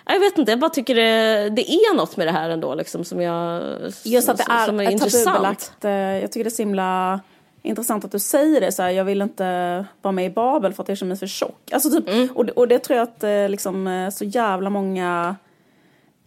Jag 0.08 0.19
vet 0.19 0.38
inte, 0.38 0.51
jag 0.51 0.60
bara 0.60 0.69
tycker 0.69 0.95
det, 0.95 1.49
det 1.49 1.71
är 1.71 1.95
något 1.95 2.17
med 2.17 2.28
det 2.28 2.32
här 2.32 2.49
ändå 2.49 2.75
liksom 2.75 3.06
som 3.06 3.21
jag 3.21 3.63
Just 4.04 4.30
att 4.30 4.38
det 4.38 4.45
är, 4.49 4.65
som 4.65 4.80
är 4.80 4.91
intressant. 4.91 5.71
Eh, 5.82 5.91
jag 5.91 6.32
tycker 6.32 6.43
det 6.43 6.47
är 6.47 6.51
så 6.51 6.62
himla 6.62 7.19
intressant 7.62 8.06
att 8.06 8.12
du 8.12 8.19
säger 8.19 8.62
det 8.62 8.71
så 8.71 8.84
här, 8.84 8.89
jag 8.89 9.06
vill 9.06 9.21
inte 9.21 9.86
vara 10.01 10.12
med 10.12 10.25
i 10.25 10.30
Babel 10.30 10.73
för 10.73 10.84
att 10.84 10.89
jag 10.89 10.97
känner 10.97 11.10
mig 11.10 11.17
för 11.17 11.28
tjock. 11.28 11.71
Alltså 11.71 11.89
typ, 11.89 12.10
mm. 12.10 12.30
och, 12.36 12.49
och 12.49 12.67
det 12.67 12.80
tror 12.80 12.97
jag 12.97 13.04
att 13.04 13.23
eh, 13.23 13.49
liksom, 13.49 13.88
eh, 13.88 14.10
så 14.10 14.25
jävla 14.25 14.69
många 14.69 15.36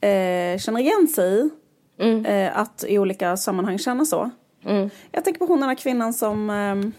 eh, 0.00 0.58
känner 0.58 0.78
igen 0.78 1.08
sig 1.08 1.40
i. 1.40 1.50
Mm. 2.00 2.26
Eh, 2.26 2.58
att 2.58 2.84
i 2.88 2.98
olika 2.98 3.36
sammanhang 3.36 3.78
känna 3.78 4.04
så. 4.04 4.30
Mm. 4.64 4.90
Jag 5.12 5.24
tänker 5.24 5.38
på 5.38 5.46
hon 5.46 5.60
den 5.60 5.68
här 5.68 5.76
kvinnan 5.76 6.12
som 6.12 6.50
eh, 6.50 6.90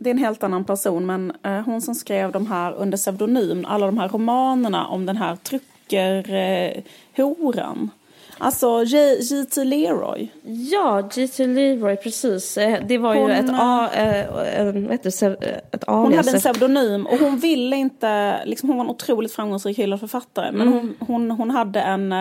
det 0.00 0.10
är 0.10 0.14
en 0.14 0.18
helt 0.18 0.42
annan 0.42 0.64
person, 0.64 1.06
men 1.06 1.32
eh, 1.42 1.60
hon 1.60 1.80
som 1.80 1.94
skrev 1.94 2.32
de 2.32 2.46
här 2.46 2.72
under 2.72 2.98
pseudonym, 2.98 3.64
alla 3.68 3.86
de 3.86 3.98
här 3.98 4.08
romanerna 4.08 4.86
om 4.86 5.06
den 5.06 5.16
här 5.16 5.36
tryckerhoran. 5.36 6.84
Eh, 7.82 7.88
alltså 8.38 8.84
J.T. 8.84 9.64
Leroy. 9.64 10.28
Ja, 10.42 11.08
J.T. 11.12 11.46
Leroy, 11.46 11.96
precis. 11.96 12.58
Eh, 12.58 12.86
det 12.86 12.98
var 12.98 13.14
hon, 13.14 13.28
ju 13.28 13.34
ett, 13.34 13.50
a, 13.50 13.88
äh, 13.94 14.20
ett, 14.90 15.06
ett 15.06 15.22
alias. 15.22 15.86
Hon 15.86 16.14
hade 16.14 16.30
en 16.30 16.40
pseudonym 16.40 17.06
och 17.06 17.18
hon 17.18 17.38
ville 17.38 17.76
inte, 17.76 18.40
liksom, 18.44 18.68
hon 18.68 18.78
var 18.78 18.84
en 18.84 18.90
otroligt 18.90 19.32
framgångsrik 19.32 19.78
hyllad 19.78 20.00
författare, 20.00 20.52
men 20.52 20.68
mm. 20.68 20.78
hon, 20.78 20.96
hon, 21.08 21.30
hon 21.30 21.50
hade 21.50 21.80
en 21.80 22.14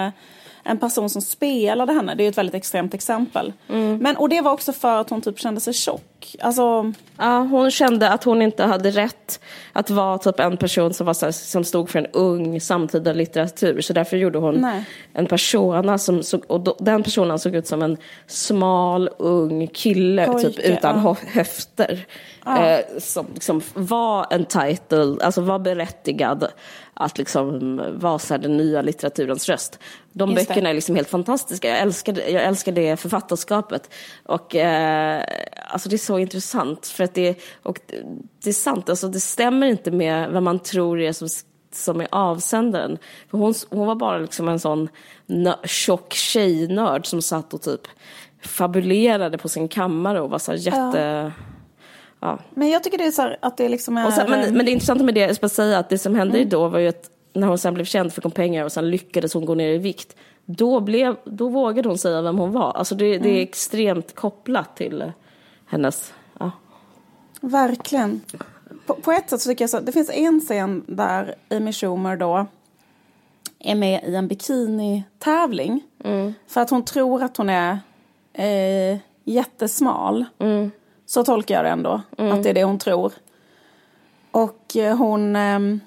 en 0.64 0.78
person 0.78 1.10
som 1.10 1.22
spelade 1.22 1.94
henne. 1.94 2.16
Det 2.16 2.24
är 2.24 2.30
ett 2.30 2.38
väldigt 2.38 2.56
extremt 2.56 2.94
exempel. 2.94 3.54
Mm. 3.70 3.98
Men, 3.98 4.18
och 4.18 4.30
det 4.30 4.42
var 4.42 4.52
också 4.52 4.74
för 4.74 5.02
att 5.02 5.10
hon 5.10 5.22
typ 5.22 5.40
kände 5.40 5.62
sig 5.62 5.74
tjock. 5.74 6.36
Alltså... 6.40 6.94
Ja, 7.20 7.40
hon 7.40 7.72
kände 7.72 8.10
att 8.10 8.24
hon 8.24 8.42
inte 8.42 8.64
hade 8.64 8.92
rätt 8.92 9.40
att 9.74 9.90
vara 9.90 10.18
typ 10.18 10.40
en 10.40 10.58
person 10.58 10.94
som, 10.94 11.06
var 11.06 11.14
så 11.14 11.26
här, 11.26 11.32
som 11.32 11.64
stod 11.64 11.90
för 11.90 12.00
en 12.00 12.06
ung 12.06 12.62
samtida 12.62 13.14
litteratur. 13.14 13.82
Så 13.82 13.94
därför 13.94 14.18
gjorde 14.18 14.40
hon 14.40 14.56
Nej. 14.56 14.84
en 15.14 15.26
persona 15.26 15.98
som 15.98 16.24
såg, 16.24 16.44
och 16.48 16.62
då, 16.62 16.76
den 16.80 17.04
personen 17.04 17.40
såg 17.40 17.56
ut 17.56 17.68
som 17.68 17.82
en 17.82 17.98
smal 18.28 19.10
ung 19.18 19.68
kille 19.68 20.26
Pojke, 20.26 20.50
typ 20.50 20.60
utan 20.60 21.04
ja. 21.04 21.16
höfter. 21.28 22.06
Ja. 22.46 22.66
Eh, 22.66 22.80
som 22.98 23.26
liksom 23.34 23.62
var 23.74 24.28
en 24.30 24.46
title, 24.46 25.18
alltså 25.22 25.42
var 25.42 25.60
berättigad 25.60 26.48
att 26.94 27.18
liksom 27.18 27.78
vara 27.96 28.20
så 28.20 28.38
den 28.38 28.58
nya 28.58 28.82
litteraturens 28.82 29.50
röst. 29.50 29.80
De 30.14 30.32
Just 30.32 30.48
böckerna 30.48 30.70
det. 30.70 30.70
är 30.70 30.74
liksom 30.74 30.96
helt 30.96 31.10
fantastiska. 31.10 31.70
Jag 31.70 31.80
älskar, 31.80 32.30
jag 32.30 32.44
älskar 32.44 32.72
det 32.72 32.98
författarskapet. 32.98 33.90
Och 34.26 34.56
eh, 34.56 35.24
alltså 35.68 35.90
det 35.90 35.96
är 35.96 35.98
så 35.98 36.20
intressant 36.20 36.88
för 36.88 37.04
att 37.10 37.16
det, 37.16 37.40
och 37.64 37.80
det 38.44 38.50
är 38.50 38.54
sant, 38.54 38.90
alltså 38.90 39.08
det 39.08 39.20
stämmer 39.20 39.68
inte 39.68 39.92
med 39.92 40.32
vad 40.32 40.44
man 40.44 40.60
tror 40.60 41.02
är 41.02 41.12
som 41.12 41.28
som 41.72 42.02
är 42.02 42.08
avsändaren. 42.12 42.98
För 43.32 43.38
hon, 43.38 43.54
hon 43.70 43.88
var 43.88 43.96
bara 43.96 44.18
liksom 44.18 44.50
en 44.50 44.60
sån 44.60 44.90
tjock 45.64 46.14
tjejnörd 46.14 47.06
som 47.06 47.22
satt 47.22 47.54
och 47.54 47.62
typ 47.62 47.82
fabulerade 48.42 49.38
på 49.38 49.50
sin 49.50 49.68
kammare 49.68 50.22
och 50.22 50.30
var 50.30 50.40
så 50.40 50.54
jätte... 50.54 51.32
Ja. 51.36 51.46
Ja. 52.22 52.40
Men 52.54 52.70
jag 52.70 52.84
tycker 52.84 52.98
det 52.98 53.06
är 53.06 53.12
så 53.12 53.36
att 53.42 53.58
det 53.58 53.70
liksom 53.70 53.98
är... 53.98 54.12
Sen, 54.12 54.30
men, 54.30 54.54
men 54.54 54.66
det 54.66 54.72
intressanta 54.72 55.04
med 55.04 55.14
det, 55.14 55.20
jag 55.20 55.36
ska 55.36 55.50
säga 55.50 55.80
att 55.80 55.90
det 55.90 55.98
som 55.98 56.16
hände 56.16 56.38
mm. 56.38 56.50
då 56.50 56.68
var 56.68 56.80
ju 56.80 56.88
att 56.88 57.10
när 57.34 57.48
hon 57.48 57.58
sen 57.58 57.74
blev 57.74 57.86
känd 57.86 58.14
fick 58.14 58.24
hon 58.24 58.32
pengar 58.32 58.66
och 58.66 58.72
sen 58.72 58.90
lyckades 58.90 59.34
hon 59.34 59.46
gå 59.46 59.56
ner 59.56 59.70
i 59.70 59.78
vikt. 59.78 60.16
Då, 60.46 60.80
blev, 60.80 61.16
då 61.26 61.50
vågade 61.50 61.90
hon 61.90 61.98
säga 61.98 62.22
vem 62.22 62.38
hon 62.38 62.52
var. 62.52 62.72
Alltså 62.72 62.96
det, 62.96 63.06
mm. 63.06 63.22
det 63.22 63.30
är 63.30 63.34
mm. 63.34 63.44
extremt 63.44 64.16
kopplat 64.16 64.76
till 64.76 65.12
hennes... 65.66 66.14
Verkligen. 67.40 68.22
På, 68.86 68.94
på, 68.94 69.12
ett 69.12 69.30
sätt 69.30 69.42
så 69.42 69.50
tycker 69.50 69.64
jag 69.64 69.70
så 69.70 69.80
det 69.80 69.92
finns 69.92 70.10
en 70.10 70.40
scen 70.40 70.84
där 70.88 71.36
Amy 71.50 71.74
Schumer 71.74 72.18
då 72.18 72.46
är 73.60 73.76
med 73.76 74.04
i 74.04 74.16
en 74.16 74.28
bikinitävling. 74.28 75.84
Mm. 76.04 76.34
För 76.48 76.62
att 76.62 76.70
hon 76.70 76.86
tror 76.86 77.24
att 77.24 77.38
hon 77.38 77.50
är 77.50 77.80
eh, 78.34 78.98
jättesmal. 79.24 80.26
Mm. 80.40 80.72
Så 81.06 81.24
tolkar 81.24 81.56
jag 81.56 81.66
det 81.66 81.70
ändå, 81.70 82.02
mm. 82.18 82.32
att 82.32 82.44
det 82.44 82.50
är 82.50 82.54
det 82.54 82.64
hon 82.64 82.80
tror. 82.80 83.14
Och 84.32 84.76
eh, 84.78 84.98
hon... 84.98 85.36
Ehm, 85.36 85.80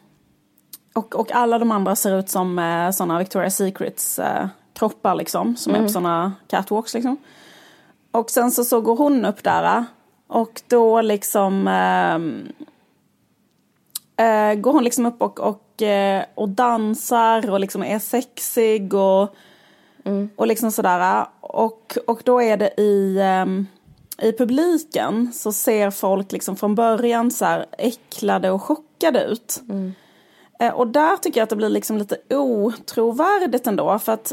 och, 0.94 1.14
och 1.14 1.32
alla 1.32 1.58
de 1.58 1.70
andra 1.70 1.96
ser 1.96 2.18
ut 2.18 2.28
som 2.28 2.58
eh, 2.58 2.90
sådana 2.90 3.22
Victoria's 3.22 3.48
Secrets 3.50 4.18
eh, 4.18 4.46
kroppar 4.72 5.14
liksom, 5.14 5.56
som 5.56 5.72
mm. 5.72 5.82
är 5.82 5.86
på 5.86 5.92
sådana 5.92 6.32
catwalks 6.46 6.94
liksom. 6.94 7.16
Och 8.10 8.30
sen 8.30 8.50
så, 8.50 8.64
så 8.64 8.80
går 8.80 8.96
hon 8.96 9.24
upp 9.24 9.42
där 9.42 9.84
och 10.32 10.62
då 10.68 11.00
liksom 11.00 11.68
äh, 14.16 14.54
går 14.54 14.72
hon 14.72 14.84
liksom 14.84 15.06
upp 15.06 15.22
och, 15.22 15.40
och, 15.40 15.82
och 16.34 16.48
dansar 16.48 17.50
och 17.50 17.60
liksom 17.60 17.82
är 17.82 17.98
sexig 17.98 18.94
och, 18.94 19.34
mm. 20.04 20.30
och 20.36 20.46
liksom 20.46 20.72
sådär. 20.72 21.26
Och, 21.40 21.98
och 22.06 22.20
då 22.24 22.42
är 22.42 22.56
det 22.56 22.80
i... 22.80 23.18
Ähm, 23.20 23.66
i 24.22 24.32
publiken 24.32 25.32
så 25.32 25.52
ser 25.52 25.90
folk 25.90 26.32
liksom 26.32 26.56
från 26.56 26.74
början 26.74 27.30
så 27.30 27.44
här 27.44 27.66
äcklade 27.78 28.50
och 28.50 28.62
chockade 28.62 29.24
ut. 29.24 29.62
Mm. 29.68 29.92
Eh, 30.60 30.74
och 30.74 30.86
där 30.86 31.16
tycker 31.16 31.40
jag 31.40 31.42
att 31.42 31.50
det 31.50 31.56
blir 31.56 31.68
liksom 31.68 31.98
lite 31.98 32.16
otrovärdigt 32.30 33.66
ändå. 33.66 33.98
För 33.98 34.12
att 34.12 34.32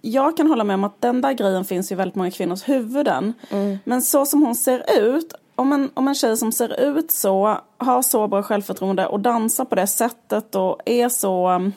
jag 0.00 0.36
kan 0.36 0.46
hålla 0.46 0.64
med 0.64 0.74
om 0.74 0.84
att 0.84 1.00
den 1.00 1.20
där 1.20 1.32
grejen 1.32 1.64
finns 1.64 1.92
i 1.92 1.94
väldigt 1.94 2.14
många 2.14 2.30
kvinnors 2.30 2.68
huvuden. 2.68 3.34
Mm. 3.50 3.78
Men 3.84 4.02
så 4.02 4.26
som 4.26 4.42
hon 4.42 4.54
ser 4.54 5.00
ut, 5.00 5.34
om 5.54 5.72
en, 5.72 5.90
om 5.94 6.08
en 6.08 6.14
tjej 6.14 6.36
som 6.36 6.52
ser 6.52 6.80
ut 6.80 7.10
så, 7.10 7.58
har 7.78 8.02
så 8.02 8.28
bra 8.28 8.42
självförtroende 8.42 9.06
och 9.06 9.20
dansar 9.20 9.64
på 9.64 9.74
det 9.74 9.86
sättet 9.86 10.54
och 10.54 10.80
är 10.84 11.08
så 11.08 11.70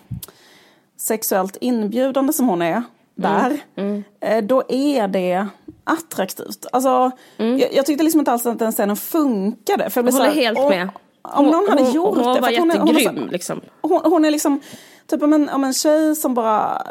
sexuellt 0.97 1.57
inbjudande 1.61 2.33
som 2.33 2.47
hon 2.49 2.61
är 2.61 2.83
där, 3.15 3.59
mm. 3.75 4.03
Mm. 4.19 4.47
då 4.47 4.63
är 4.69 5.07
det 5.07 5.47
attraktivt. 5.83 6.65
Alltså, 6.71 7.11
jag, 7.37 7.73
jag, 7.73 7.85
tyckte 7.85 8.03
liksom 8.03 8.19
inte 8.19 8.31
alls 8.31 8.45
att 8.45 8.59
den 8.59 8.71
scenen 8.71 8.95
funkade. 8.95 9.89
För 9.89 10.01
jag, 10.01 10.07
jag 10.07 10.13
håller 10.13 10.25
här, 10.25 10.35
helt 10.35 10.69
med. 10.69 10.89
Om 11.21 11.45
någon 11.45 11.69
hade 11.69 11.83
hon, 11.83 11.91
gjort 11.91 12.17
hon 12.17 12.17
det. 12.17 12.23
Var 12.23 12.57
hon, 12.59 12.67
var 12.67 12.75
jättegrym, 12.75 13.17
hon, 13.17 13.27
liksom. 13.27 13.61
hon, 13.81 14.01
hon 14.03 14.25
är 14.25 14.31
liksom 14.31 14.59
typ 15.07 15.23
om 15.23 15.33
en, 15.33 15.49
om 15.49 15.63
en 15.63 15.73
tjej 15.73 16.15
som 16.15 16.33
bara, 16.33 16.81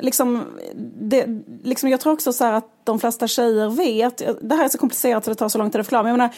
liksom, 0.00 0.44
det, 1.00 1.26
liksom 1.62 1.88
jag 1.88 2.00
tror 2.00 2.12
också 2.12 2.32
så 2.32 2.44
att 2.44 2.70
de 2.84 3.00
flesta 3.00 3.26
tjejer 3.26 3.68
vet, 3.68 4.22
det 4.40 4.54
här 4.54 4.64
är 4.64 4.68
så 4.68 4.78
komplicerat 4.78 5.24
så 5.24 5.30
det 5.30 5.34
tar 5.34 5.48
så 5.48 5.58
lång 5.58 5.70
tid 5.70 5.80
att 5.80 5.86
förklara, 5.86 6.02
men 6.02 6.10
jag 6.10 6.18
menar, 6.18 6.34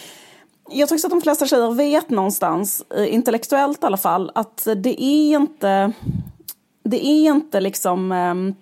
jag 0.71 0.89
tror 0.89 0.97
också 0.97 1.07
att 1.07 1.13
de 1.13 1.21
flesta 1.21 1.47
tjejer 1.47 1.71
vet 1.71 2.11
någonstans, 2.11 2.85
eh, 2.97 3.15
intellektuellt 3.15 3.83
i 3.83 3.87
alla 3.87 3.97
fall, 3.97 4.33
att 4.35 4.69
det 4.77 5.03
är 5.03 5.37
inte, 5.37 5.93
det 6.83 7.07
är 7.07 7.31
inte 7.31 7.61
liksom 7.61 8.13
ehm, 8.13 8.55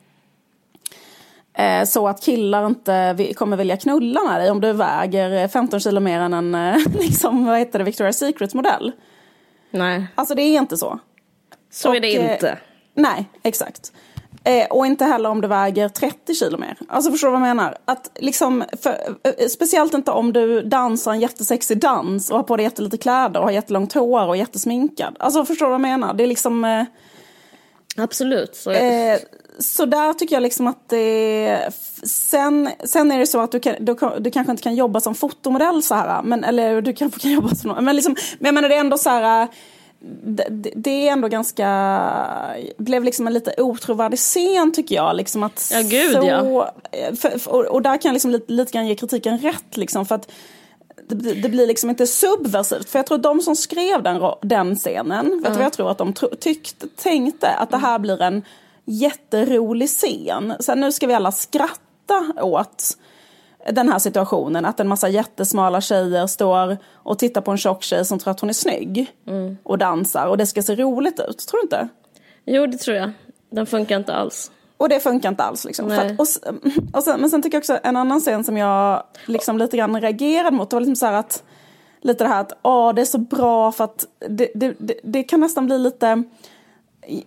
eh, 1.52 1.84
så 1.84 2.08
att 2.08 2.22
killar 2.22 2.66
inte 2.66 3.34
kommer 3.36 3.56
vilja 3.56 3.76
knulla 3.76 4.20
med 4.24 4.40
dig 4.40 4.50
om 4.50 4.60
du 4.60 4.72
väger 4.72 5.48
15 5.48 5.80
kilo 5.80 6.00
mer 6.00 6.20
än 6.20 6.34
en 6.34 6.54
eh, 6.54 6.76
liksom, 7.00 7.44
vad 7.44 7.58
heter 7.58 7.78
det, 7.78 7.84
Victoria's 7.84 8.12
Secret-modell. 8.12 8.92
Nej. 9.70 10.06
Alltså 10.14 10.34
det 10.34 10.42
är 10.42 10.58
inte 10.58 10.76
så. 10.76 10.98
Så 11.70 11.88
och, 11.88 11.96
är 11.96 12.00
det 12.00 12.10
inte. 12.10 12.48
Eh, 12.48 12.56
nej, 12.94 13.28
exakt. 13.42 13.92
Eh, 14.44 14.66
och 14.66 14.86
inte 14.86 15.04
heller 15.04 15.30
om 15.30 15.40
du 15.40 15.48
väger 15.48 15.88
30 15.88 16.34
kilo 16.34 16.58
mer. 16.58 16.76
Alltså 16.88 17.10
förstår 17.10 17.28
du 17.28 17.32
vad 17.32 17.48
jag 17.48 17.56
menar? 17.56 17.76
Att 17.84 18.10
liksom, 18.14 18.64
för, 18.82 18.90
eh, 19.24 19.48
speciellt 19.48 19.94
inte 19.94 20.10
om 20.10 20.32
du 20.32 20.62
dansar 20.62 21.12
en 21.12 21.20
jättesexig 21.20 21.80
dans 21.80 22.30
och 22.30 22.36
har 22.36 22.44
på 22.44 22.56
dig 22.56 22.64
jättelite 22.64 22.96
kläder 22.96 23.40
och 23.40 23.46
har 23.46 23.52
jättelångt 23.52 23.92
hår 23.92 24.26
och 24.26 24.34
är 24.34 24.38
jättesminkad. 24.38 25.16
Alltså 25.18 25.44
förstår 25.44 25.66
du 25.66 25.70
vad 25.70 25.74
jag 25.74 25.80
menar? 25.80 26.14
Det 26.14 26.22
är 26.22 26.26
liksom... 26.26 26.86
Absolut. 27.96 28.56
Så, 28.56 28.70
eh, 28.70 29.18
så 29.58 29.86
där 29.86 30.12
tycker 30.12 30.36
jag 30.36 30.42
liksom 30.42 30.66
att 30.66 30.88
det... 30.88 31.68
Sen, 32.02 32.70
sen 32.84 33.12
är 33.12 33.18
det 33.18 33.26
så 33.26 33.40
att 33.40 33.52
du, 33.52 33.60
kan, 33.60 33.74
du, 33.80 33.96
du 34.18 34.30
kanske 34.30 34.50
inte 34.50 34.62
kan 34.62 34.74
jobba 34.74 35.00
som 35.00 35.14
fotomodell 35.14 35.82
så 35.82 35.94
här. 35.94 36.22
Men, 36.22 36.44
eller 36.44 36.80
du 36.80 36.92
kanske 36.92 37.20
kan 37.20 37.30
jobba 37.30 37.54
som... 37.54 37.84
Men, 37.84 37.96
liksom, 37.96 38.16
men 38.38 38.46
jag 38.46 38.54
menar 38.54 38.68
det 38.68 38.74
är 38.74 38.80
ändå 38.80 38.98
så 38.98 39.10
här 39.10 39.48
det, 40.24 40.72
det, 40.74 41.08
är 41.08 41.12
ändå 41.12 41.28
ganska, 41.28 41.66
blev 42.78 43.04
liksom 43.04 43.26
en 43.26 43.32
lite 43.32 43.54
otrovärdig 43.58 44.18
scen 44.18 44.72
tycker 44.72 44.94
jag. 44.94 45.16
Liksom 45.16 45.42
att 45.42 45.70
ja 45.72 45.80
gud 45.80 46.12
så, 46.12 46.26
ja. 46.26 46.74
För, 47.20 47.38
för, 47.38 47.72
och 47.72 47.82
där 47.82 47.96
kan 47.96 48.08
jag 48.08 48.12
liksom 48.12 48.30
lite, 48.30 48.52
lite 48.52 48.72
grann 48.72 48.86
ge 48.86 48.94
kritiken 48.94 49.38
rätt 49.38 49.76
liksom 49.76 50.06
för 50.06 50.14
att 50.14 50.30
det, 51.08 51.34
det, 51.34 51.48
blir 51.48 51.66
liksom 51.66 51.90
inte 51.90 52.06
subversivt. 52.06 52.90
För 52.90 52.98
jag 52.98 53.06
tror 53.06 53.18
de 53.18 53.40
som 53.40 53.56
skrev 53.56 54.02
den, 54.02 54.22
den 54.42 54.76
scenen, 54.76 55.26
mm. 55.26 55.42
vet 55.42 55.52
du 55.52 55.56
vad 55.56 55.64
jag 55.64 55.72
tror 55.72 55.90
att 55.90 55.98
de 55.98 56.12
tyckte, 56.40 56.86
tänkte 56.88 57.48
att 57.48 57.70
det 57.70 57.76
här 57.76 57.98
blir 57.98 58.22
en 58.22 58.42
jätterolig 58.84 59.88
scen. 59.88 60.54
Så 60.60 60.74
nu 60.74 60.92
ska 60.92 61.06
vi 61.06 61.14
alla 61.14 61.32
skratta 61.32 62.42
åt 62.42 62.96
den 63.72 63.88
här 63.88 63.98
situationen. 63.98 64.64
Att 64.64 64.80
en 64.80 64.88
massa 64.88 65.08
jättesmala 65.08 65.80
tjejer 65.80 66.26
står 66.26 66.76
och 66.92 67.18
tittar 67.18 67.40
på 67.40 67.50
en 67.50 67.58
tjock 67.58 67.82
tjej 67.82 68.04
som 68.04 68.18
tror 68.18 68.30
att 68.30 68.40
hon 68.40 68.50
är 68.50 68.54
snygg. 68.54 69.12
Mm. 69.26 69.56
Och 69.62 69.78
dansar 69.78 70.26
och 70.26 70.38
det 70.38 70.46
ska 70.46 70.62
se 70.62 70.74
roligt 70.76 71.20
ut. 71.28 71.38
Tror 71.38 71.60
du 71.60 71.62
inte? 71.62 71.88
Jo, 72.44 72.66
det 72.66 72.78
tror 72.78 72.96
jag. 72.96 73.12
Den 73.50 73.66
funkar 73.66 73.96
inte 73.96 74.14
alls. 74.14 74.50
Och 74.76 74.88
det 74.88 75.00
funkar 75.00 75.28
inte 75.28 75.42
alls. 75.42 75.64
Liksom. 75.64 75.90
Att, 75.90 76.20
och, 76.20 76.26
och 76.92 77.02
sen, 77.02 77.20
men 77.20 77.30
sen 77.30 77.42
tycker 77.42 77.56
jag 77.56 77.60
också 77.60 77.78
en 77.82 77.96
annan 77.96 78.20
scen 78.20 78.44
som 78.44 78.56
jag 78.56 79.02
liksom 79.26 79.58
lite 79.58 79.76
grann 79.76 80.00
reagerade 80.00 80.56
mot. 80.56 80.70
Det 80.70 80.76
var 80.76 80.80
liksom 80.80 80.96
så 80.96 81.06
att 81.06 81.42
lite 82.00 82.24
det 82.24 82.28
här 82.28 82.40
att 82.40 82.58
åh, 82.62 82.94
det 82.94 83.00
är 83.00 83.04
så 83.04 83.18
bra 83.18 83.72
för 83.72 83.84
att 83.84 84.06
det, 84.28 84.50
det, 84.54 84.74
det, 84.78 85.00
det 85.02 85.22
kan 85.22 85.40
nästan 85.40 85.66
bli 85.66 85.78
lite 85.78 86.22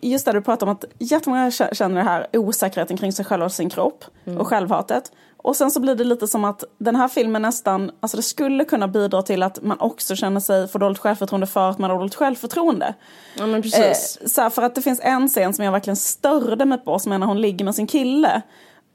just 0.01 0.25
det 0.25 0.31
du 0.31 0.41
pratar 0.41 0.67
om 0.67 0.73
att 0.73 0.85
jättemånga 0.99 1.51
känner 1.51 1.95
det 1.95 2.09
här 2.09 2.27
osäkerheten 2.33 2.97
kring 2.97 3.13
sig 3.13 3.25
själv 3.25 3.43
och 3.43 3.51
sin 3.51 3.69
kropp 3.69 4.05
mm. 4.25 4.39
och 4.39 4.47
självhatet. 4.47 5.11
Och 5.43 5.55
sen 5.55 5.71
så 5.71 5.79
blir 5.79 5.95
det 5.95 6.03
lite 6.03 6.27
som 6.27 6.43
att 6.43 6.63
den 6.77 6.95
här 6.95 7.07
filmen 7.07 7.41
nästan, 7.41 7.91
alltså 7.99 8.17
det 8.17 8.23
skulle 8.23 8.65
kunna 8.65 8.87
bidra 8.87 9.21
till 9.21 9.43
att 9.43 9.63
man 9.63 9.79
också 9.79 10.15
känner 10.15 10.39
sig, 10.39 10.67
får 10.67 10.79
dåligt 10.79 10.99
självförtroende 10.99 11.47
för 11.47 11.69
att 11.69 11.77
man 11.77 11.89
har 11.89 11.97
dåligt 11.97 12.15
självförtroende. 12.15 12.93
Ja 13.37 13.45
men 13.45 13.61
precis. 13.61 14.17
Eh, 14.21 14.27
så 14.27 14.41
här, 14.41 14.49
för 14.49 14.61
att 14.61 14.75
det 14.75 14.81
finns 14.81 14.99
en 15.03 15.27
scen 15.27 15.53
som 15.53 15.65
jag 15.65 15.71
verkligen 15.71 15.97
störde 15.97 16.65
mig 16.65 16.77
på 16.77 16.99
som 16.99 17.11
är 17.11 17.17
när 17.17 17.27
hon 17.27 17.41
ligger 17.41 17.65
med 17.65 17.75
sin 17.75 17.87
kille. 17.87 18.41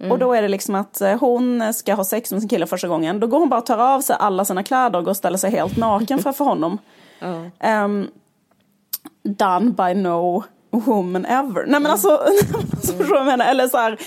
Mm. 0.00 0.12
Och 0.12 0.18
då 0.18 0.32
är 0.32 0.42
det 0.42 0.48
liksom 0.48 0.74
att 0.74 1.00
eh, 1.00 1.18
hon 1.18 1.74
ska 1.74 1.94
ha 1.94 2.04
sex 2.04 2.32
med 2.32 2.40
sin 2.40 2.48
kille 2.48 2.66
första 2.66 2.88
gången. 2.88 3.20
Då 3.20 3.26
går 3.26 3.38
hon 3.38 3.48
bara 3.48 3.60
och 3.60 3.66
tar 3.66 3.78
av 3.78 4.00
sig 4.00 4.16
alla 4.20 4.44
sina 4.44 4.62
kläder 4.62 4.98
och 4.98 5.04
går 5.04 5.10
och 5.10 5.16
ställer 5.16 5.38
sig 5.38 5.50
helt 5.50 5.76
naken 5.76 6.18
framför 6.18 6.44
honom. 6.54 6.78
Mm. 7.20 7.50
Um, 7.84 8.08
done 9.22 9.70
by 9.70 9.94
no 9.94 10.44
woman 10.70 11.24
ever. 11.24 11.66
Nej 11.66 11.80
men 11.80 11.92
alltså, 11.92 12.08
så 12.82 12.92
förstår 12.92 13.04
du 13.04 13.10
vad 13.10 13.18
jag 13.18 13.26
menar? 13.26 13.46
Eller 13.46 13.68
så 13.68 13.76
här, 13.76 13.98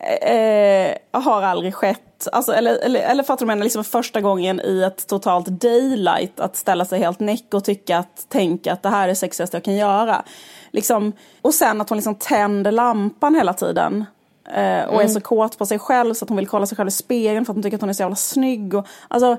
eh, 0.00 0.96
har 1.12 1.42
aldrig 1.42 1.74
skett. 1.74 2.28
Alltså, 2.32 2.52
eller, 2.52 2.78
eller, 2.78 3.00
eller 3.00 3.22
fattar 3.22 3.40
du 3.40 3.46
menar, 3.46 3.64
liksom 3.64 3.84
första 3.84 4.20
gången 4.20 4.60
i 4.60 4.82
ett 4.82 5.06
totalt 5.06 5.46
daylight 5.46 6.40
att 6.40 6.56
ställa 6.56 6.84
sig 6.84 6.98
helt 6.98 7.20
näck 7.20 7.54
och 7.54 7.64
tycka 7.64 7.98
att, 7.98 8.28
tänka 8.28 8.72
att 8.72 8.82
det 8.82 8.88
här 8.88 9.08
är 9.08 9.14
sexigaste 9.14 9.56
jag 9.56 9.64
kan 9.64 9.76
göra. 9.76 10.24
Liksom, 10.70 11.12
och 11.42 11.54
sen 11.54 11.80
att 11.80 11.88
hon 11.88 11.98
liksom 11.98 12.14
tänder 12.14 12.72
lampan 12.72 13.34
hela 13.34 13.54
tiden. 13.54 14.04
Eh, 14.44 14.84
och 14.84 14.94
mm. 14.94 15.00
är 15.00 15.08
så 15.08 15.20
kåt 15.20 15.58
på 15.58 15.66
sig 15.66 15.78
själv 15.78 16.14
så 16.14 16.24
att 16.24 16.28
hon 16.28 16.36
vill 16.36 16.48
kolla 16.48 16.66
sig 16.66 16.76
själv 16.76 16.88
i 16.88 16.90
spegeln 16.90 17.44
för 17.44 17.52
att 17.52 17.56
hon 17.56 17.62
tycker 17.62 17.76
att 17.76 17.80
hon 17.80 17.90
är 17.90 17.94
så 17.94 18.02
jävla 18.02 18.16
snygg. 18.16 18.74
Och, 18.74 18.86
alltså, 19.08 19.36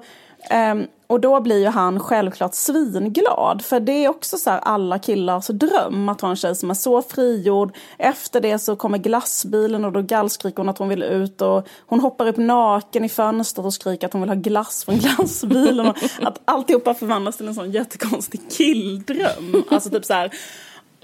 Um, 0.49 0.87
och 1.07 1.19
då 1.19 1.41
blir 1.41 1.59
ju 1.59 1.67
han 1.67 1.99
självklart 1.99 2.53
svinglad. 2.53 3.61
För 3.65 3.79
det 3.79 4.05
är 4.05 4.09
också 4.09 4.37
så 4.37 4.49
alla 4.49 4.99
killars 4.99 5.47
dröm 5.47 6.09
att 6.09 6.21
ha 6.21 6.29
en 6.29 6.35
tjej 6.35 6.55
som 6.55 6.69
är 6.69 6.73
så 6.73 7.01
frigjord. 7.01 7.75
Efter 7.97 8.41
det 8.41 8.59
så 8.59 8.75
kommer 8.75 8.97
glassbilen 8.97 9.85
och 9.85 9.91
då 9.91 10.01
gallskriker 10.01 10.57
hon 10.57 10.69
att 10.69 10.77
hon 10.77 10.89
vill 10.89 11.03
ut. 11.03 11.41
Och 11.41 11.67
hon 11.87 11.99
hoppar 11.99 12.27
upp 12.27 12.37
naken 12.37 13.05
i 13.05 13.09
fönstret 13.09 13.65
och 13.65 13.73
skriker 13.73 14.07
att 14.07 14.13
hon 14.13 14.21
vill 14.21 14.29
ha 14.29 14.35
glass 14.35 14.85
från 14.85 14.97
glassbilen. 14.99 15.89
och 15.89 15.97
att 16.21 16.41
alltihopa 16.45 16.93
förvandlas 16.93 17.37
till 17.37 17.47
en 17.47 17.55
sån 17.55 17.71
jättekonstig 17.71 18.41
killdröm. 18.51 19.63
Alltså 19.69 19.89
typ 19.89 20.05
så 20.05 20.13
här 20.13 20.31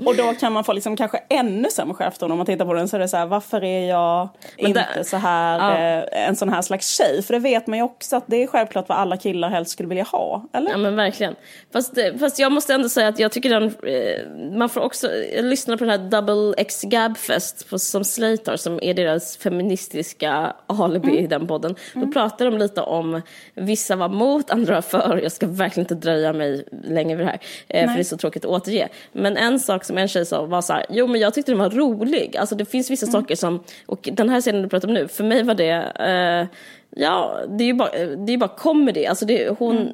och 0.05 0.15
då 0.15 0.33
kan 0.33 0.53
man 0.53 0.63
få 0.63 0.73
liksom 0.73 0.95
kanske 0.95 1.17
ännu 1.29 1.69
sämre 1.69 1.93
självförtroende 1.93 2.33
om 2.33 2.37
man 2.37 2.45
tittar 2.45 2.65
på 2.65 2.73
den. 2.73 2.87
Så 2.87 2.95
är 2.95 2.99
det 2.99 3.07
så 3.07 3.17
här, 3.17 3.25
varför 3.25 3.63
är 3.63 3.89
jag 3.89 4.29
Men 4.57 4.67
inte 4.67 4.87
det, 4.95 5.03
så 5.03 5.17
här, 5.17 5.59
ja. 5.59 5.77
eh, 5.77 6.27
en 6.27 6.35
sån 6.35 6.49
här 6.49 6.61
slags 6.61 6.97
tjej? 6.97 7.23
För 7.23 7.33
det 7.33 7.39
vet 7.39 7.67
man 7.67 7.77
ju 7.77 7.83
också 7.83 8.15
att 8.15 8.23
det 8.27 8.43
är 8.43 8.47
självklart 8.47 8.89
vad 8.89 8.97
alla 8.97 9.17
killar 9.17 9.49
helst 9.49 9.71
skulle 9.71 9.89
vilja 9.89 10.03
ha. 10.03 10.45
Eller? 10.53 10.71
Ja 10.71 10.77
men 10.77 10.95
verkligen. 10.95 11.35
Fast, 11.73 11.93
fast 12.19 12.39
jag 12.39 12.51
måste 12.51 12.73
ändå 12.73 12.89
säga 12.89 13.07
att 13.07 13.19
jag 13.19 13.31
tycker 13.31 13.49
den, 13.49 13.63
eh, 13.63 14.57
man 14.57 14.69
får 14.69 14.81
också, 14.81 15.07
jag 15.35 15.45
lyssnar 15.45 15.77
på 15.77 15.85
den 15.85 15.99
här 16.01 16.09
Double 16.09 16.53
X 16.57 16.81
Gabfest 16.81 17.69
på, 17.69 17.79
som 17.79 18.03
Slater 18.03 18.57
som 18.57 18.79
är 18.83 18.93
deras 18.93 19.37
feministiska 19.37 20.53
alibi 20.67 21.09
mm. 21.09 21.23
i 21.23 21.27
den 21.27 21.47
podden. 21.47 21.75
Mm. 21.95 22.07
Då 22.07 22.13
pratar 22.13 22.45
de 22.45 22.57
lite 22.57 22.81
om, 22.81 23.21
vissa 23.53 23.95
var 23.95 24.09
mot, 24.09 24.51
andra 24.51 24.73
var 24.73 24.81
för. 24.81 25.19
Jag 25.23 25.31
ska 25.31 25.47
verkligen 25.47 25.83
inte 25.83 25.95
dröja 25.95 26.33
mig 26.33 26.63
länge 26.83 27.15
vid 27.15 27.25
det 27.25 27.29
här. 27.29 27.39
Eh, 27.67 27.87
för 27.87 27.95
det 27.95 28.01
är 28.01 28.03
så 28.03 28.17
tråkigt 28.17 28.45
att 28.45 28.51
återge. 28.51 28.89
Men 29.11 29.37
en 29.37 29.59
sak 29.59 29.83
som 29.87 29.97
en 29.97 30.07
tjej 30.07 30.25
sa 30.25 30.45
var 30.45 30.61
så 30.61 30.73
här, 30.73 30.85
jo 30.89 31.07
men 31.07 31.21
jag 31.21 31.33
tyckte 31.33 31.51
den 31.51 31.59
var 31.59 31.69
rolig. 31.69 32.37
Alltså 32.37 32.55
det 32.55 32.65
finns 32.65 32.91
vissa 32.91 33.05
mm. 33.05 33.11
saker 33.11 33.35
som, 33.35 33.63
och 33.85 34.09
den 34.11 34.29
här 34.29 34.41
scenen 34.41 34.61
du 34.61 34.69
pratar 34.69 34.87
om 34.87 34.93
nu, 34.93 35.07
för 35.07 35.23
mig 35.23 35.43
var 35.43 35.55
det, 35.55 35.91
eh, 35.99 36.59
ja 37.01 37.39
det 37.47 37.63
är 37.63 37.67
ju 37.67 37.73
bara, 37.73 37.91
det 38.15 38.33
är 38.33 38.37
bara 38.37 38.49
comedy. 38.57 39.05
Alltså 39.05 39.25
det, 39.25 39.49
hon, 39.59 39.77
mm. 39.77 39.93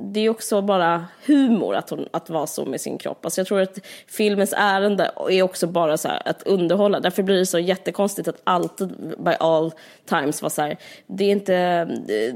Det 0.00 0.20
är 0.20 0.28
också 0.28 0.62
bara 0.62 1.06
humor 1.26 1.74
att, 1.74 1.90
hon, 1.90 2.08
att 2.10 2.30
vara 2.30 2.46
så 2.46 2.64
med 2.64 2.80
sin 2.80 2.98
kropp. 2.98 3.24
Alltså 3.24 3.40
jag 3.40 3.46
tror 3.46 3.60
att 3.60 3.78
filmens 4.06 4.54
ärende 4.56 5.10
är 5.30 5.42
också 5.42 5.66
bara 5.66 5.96
så 5.96 6.08
här, 6.08 6.22
att 6.24 6.42
underhålla. 6.42 7.00
Därför 7.00 7.22
blir 7.22 7.38
det 7.38 7.46
så 7.46 7.58
jättekonstigt 7.58 8.28
att 8.28 8.40
alltid 8.44 8.88
by 9.18 9.32
all 9.40 9.72
times 10.06 10.42
vara 10.42 10.50
så 10.50 10.62
här, 10.62 10.76
det 11.06 11.24
är 11.24 11.32
inte, 11.32 11.84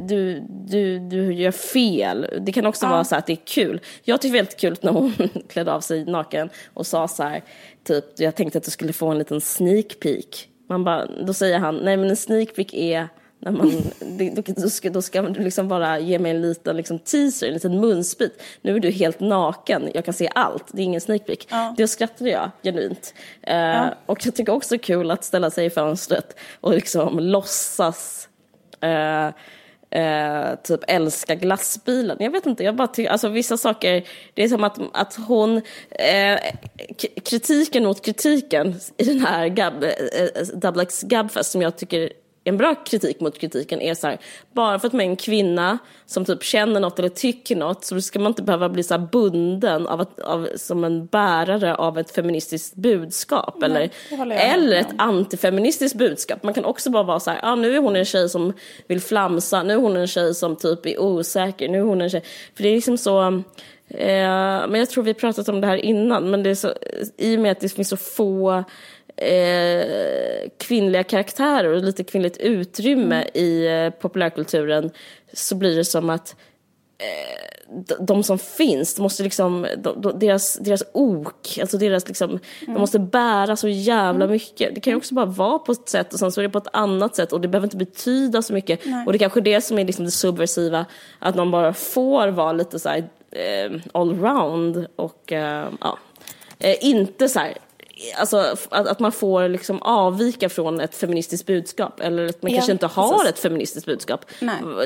du, 0.09 0.43
du, 0.49 0.99
du 0.99 1.35
gör 1.35 1.51
fel. 1.51 2.27
Det 2.41 2.53
kan 2.53 2.67
också 2.67 2.87
ja. 2.87 2.91
vara 2.91 3.05
så 3.05 3.17
att 3.17 3.27
det 3.27 3.33
är 3.33 3.47
kul. 3.47 3.81
Jag 4.03 4.25
är 4.25 4.33
väldigt 4.33 4.61
kul 4.61 4.77
när 4.81 4.93
hon 4.93 5.13
klädde 5.49 5.73
av 5.73 5.81
sig 5.81 6.05
naken 6.05 6.51
och 6.75 6.87
sa 6.87 7.09
så 7.09 7.23
här, 7.23 7.45
typ, 7.85 8.05
jag 8.17 8.35
tänkte 8.35 8.59
att 8.59 8.65
du 8.65 8.71
skulle 8.71 8.93
få 8.93 9.09
en 9.09 9.19
liten 9.19 9.41
sneak 9.41 10.01
peek. 10.01 10.49
Man 10.69 10.85
bara, 10.85 11.07
då 11.07 11.35
säger 11.35 11.59
han, 11.59 11.77
nej 11.77 11.97
men 11.97 12.11
en 12.11 12.17
sneak 12.17 12.55
peek 12.55 12.75
är 12.75 13.09
när 13.43 13.53
man, 13.53 13.83
då, 14.57 14.69
ska, 14.69 14.91
då 14.91 15.03
ska 15.03 15.23
du 15.23 15.45
liksom 15.45 15.69
bara 15.69 15.99
ge 15.99 16.19
mig 16.19 16.31
en 16.31 16.43
liten 16.43 16.77
liksom, 16.77 16.99
teaser, 16.99 17.47
en 17.47 17.55
liten 17.55 17.81
munsbit. 17.81 18.43
Nu 18.63 18.77
är 18.77 18.81
du 18.81 18.91
helt 18.91 19.21
naken, 19.21 19.91
jag 19.95 20.05
kan 20.05 20.15
se 20.15 20.31
allt, 20.35 20.65
det 20.73 20.83
är 20.83 20.85
ingen 20.85 21.01
sneak 21.01 21.27
peek. 21.27 21.47
Ja. 21.51 21.75
Då 21.79 21.87
skrattade 21.87 22.31
jag 22.31 22.51
genuint. 22.63 23.15
Uh, 23.49 23.55
ja. 23.55 23.95
Och 24.07 24.27
jag 24.27 24.35
tycker 24.35 24.53
också 24.53 24.79
kul 24.79 25.11
att 25.11 25.25
ställa 25.25 25.51
sig 25.51 25.67
i 25.67 25.71
fönstret 25.71 26.37
och 26.61 26.75
liksom 26.75 27.19
låtsas 27.19 28.29
uh, 28.85 29.31
Eh, 29.95 30.55
typ 30.63 30.81
älska 30.89 31.35
glassbilen. 31.35 32.17
Jag 32.21 32.31
vet 32.31 32.47
inte, 32.47 32.65
jag 32.65 32.77
bara 32.77 32.89
tycker, 32.89 33.11
alltså 33.11 33.29
vissa 33.29 33.57
saker, 33.57 34.05
det 34.35 34.45
är 34.45 34.49
som 34.49 34.65
att, 34.65 34.79
att 34.93 35.15
hon, 35.29 35.57
eh, 35.91 36.39
kritiken 37.25 37.85
mot 37.85 38.05
kritiken 38.05 38.75
i 38.97 39.05
den 39.05 39.21
här 39.21 39.49
Gab, 39.49 39.85
eh, 39.85 39.91
Double 40.55 40.83
X 40.83 41.03
Gabfest 41.03 41.51
som 41.51 41.63
jag 41.63 41.77
tycker 41.77 42.13
en 42.45 42.57
bra 42.57 42.75
kritik 42.75 43.21
mot 43.21 43.39
kritiken 43.39 43.81
är 43.81 43.95
så 43.95 44.07
här, 44.07 44.19
bara 44.53 44.79
för 44.79 44.87
att 44.87 44.93
man 44.93 45.01
är 45.01 45.05
en 45.05 45.17
kvinna 45.17 45.79
som 46.07 46.25
typ 46.25 46.43
känner 46.43 46.81
något 46.81 46.99
eller 46.99 47.09
tycker 47.09 47.57
något 47.57 47.85
så 47.85 48.01
ska 48.01 48.19
man 48.19 48.31
inte 48.31 48.43
behöva 48.43 48.69
bli 48.69 48.83
så 48.83 48.99
bunden 48.99 49.87
av, 49.87 50.01
att, 50.01 50.21
av 50.21 50.49
som 50.57 50.85
en 50.85 51.07
bärare 51.07 51.75
av 51.75 51.99
ett 51.99 52.11
feministiskt 52.11 52.75
budskap 52.75 53.55
Nej, 53.59 53.91
eller, 54.11 54.37
eller 54.37 54.77
ett 54.77 54.95
antifeministiskt 54.99 55.99
budskap. 55.99 56.43
Man 56.43 56.55
kan 56.55 56.65
också 56.65 56.91
bara 56.91 57.03
vara 57.03 57.21
så 57.21 57.31
här, 57.31 57.41
ah, 57.43 57.55
nu 57.55 57.77
är 57.77 57.81
hon 57.81 57.97
en 57.97 58.05
tjej 58.05 58.29
som 58.29 58.53
vill 58.87 59.01
flamsa, 59.01 59.63
nu 59.63 59.73
är 59.73 59.79
hon 59.79 59.97
en 59.97 60.07
tjej 60.07 60.35
som 60.35 60.57
typ 60.57 60.87
är 60.87 61.01
osäker, 61.01 61.69
nu 61.69 61.79
är 61.79 61.83
hon 61.83 62.01
en 62.01 62.11
tjej, 62.11 62.23
för 62.55 62.63
det 62.63 62.69
är 62.69 62.75
liksom 62.75 62.99
så 62.99 63.27
eh, 63.89 64.67
men 64.69 64.75
jag 64.75 64.91
tror 64.91 65.05
vi 65.05 65.15
pratat 65.15 65.49
om 65.49 65.61
det 65.61 65.67
här 65.67 65.77
innan, 65.77 66.31
men 66.31 66.43
det 66.43 66.51
är 66.51 66.55
så, 66.55 66.73
i 67.17 67.37
och 67.37 67.41
med 67.41 67.53
att 67.53 67.61
det 67.61 67.69
finns 67.69 67.89
så 67.89 67.97
få 67.97 68.65
eh, 69.17 70.51
kvinnliga 70.59 71.03
karaktärer 71.05 71.73
och 71.73 71.83
lite 71.83 72.05
kvinnligt 72.05 72.37
utrymme 72.37 73.17
mm. 73.17 73.29
i 73.35 73.67
eh, 73.67 74.01
populärkulturen 74.01 74.91
så 75.33 75.55
blir 75.55 75.77
det 75.77 75.85
som 75.85 76.11
att 76.11 76.37
eh, 76.99 77.53
de 78.01 78.23
som 78.23 78.39
finns, 78.39 78.95
de 78.95 79.03
måste 79.03 79.23
liksom, 79.23 79.67
de, 79.79 80.01
de, 80.01 80.19
deras, 80.19 80.55
deras 80.55 80.83
ok, 80.93 81.59
alltså 81.61 81.79
deras 81.79 82.09
liksom, 82.09 82.31
mm. 82.31 82.41
de 82.75 82.81
måste 82.81 82.99
bära 82.99 83.57
så 83.57 83.69
jävla 83.69 84.25
mm. 84.25 84.31
mycket. 84.31 84.75
Det 84.75 84.81
kan 84.81 84.93
ju 84.93 84.97
också 84.97 85.15
bara 85.15 85.27
vara 85.27 85.59
på 85.59 85.73
ett 85.73 85.89
sätt 85.89 86.13
och 86.13 86.19
sen 86.19 86.33
så 86.33 86.41
är 86.41 86.43
det 86.43 86.49
på 86.49 86.59
ett 86.59 86.69
annat 86.73 87.17
sätt 87.17 87.33
och 87.33 87.41
det 87.41 87.49
behöver 87.49 87.67
inte 87.67 87.77
betyda 87.77 88.43
så 88.43 88.53
mycket. 88.53 88.81
Nej. 88.85 89.07
Och 89.07 89.13
det 89.13 89.17
är 89.17 89.19
kanske 89.19 89.41
det 89.41 89.61
som 89.61 89.79
är 89.79 89.85
liksom 89.85 90.05
det 90.05 90.11
subversiva, 90.11 90.87
att 91.19 91.35
man 91.35 91.51
bara 91.51 91.73
får 91.73 92.29
vara 92.29 92.53
lite 92.53 92.79
så 92.79 92.89
här, 92.89 93.09
eh, 93.31 93.81
allround 93.93 94.87
och 94.97 95.33
eh, 95.33 95.69
ja, 95.81 95.99
eh, 96.59 96.77
inte 96.81 97.29
så 97.29 97.39
här 97.39 97.59
alltså, 98.19 98.57
att, 98.69 98.87
att 98.87 99.01
man 99.01 99.13
får 99.13 99.49
liksom 99.49 99.83
avvika 99.83 100.49
från 100.49 100.81
ett 100.81 100.95
feministiskt 100.95 101.47
budskap 101.47 102.01
eller 102.01 102.27
att 102.27 102.43
man 102.43 102.53
ja, 102.53 102.57
kanske 102.57 102.73
inte 102.73 102.87
har 102.87 103.13
precis. 103.13 103.29
ett 103.29 103.39
feministiskt 103.39 103.87
budskap. 103.87 104.25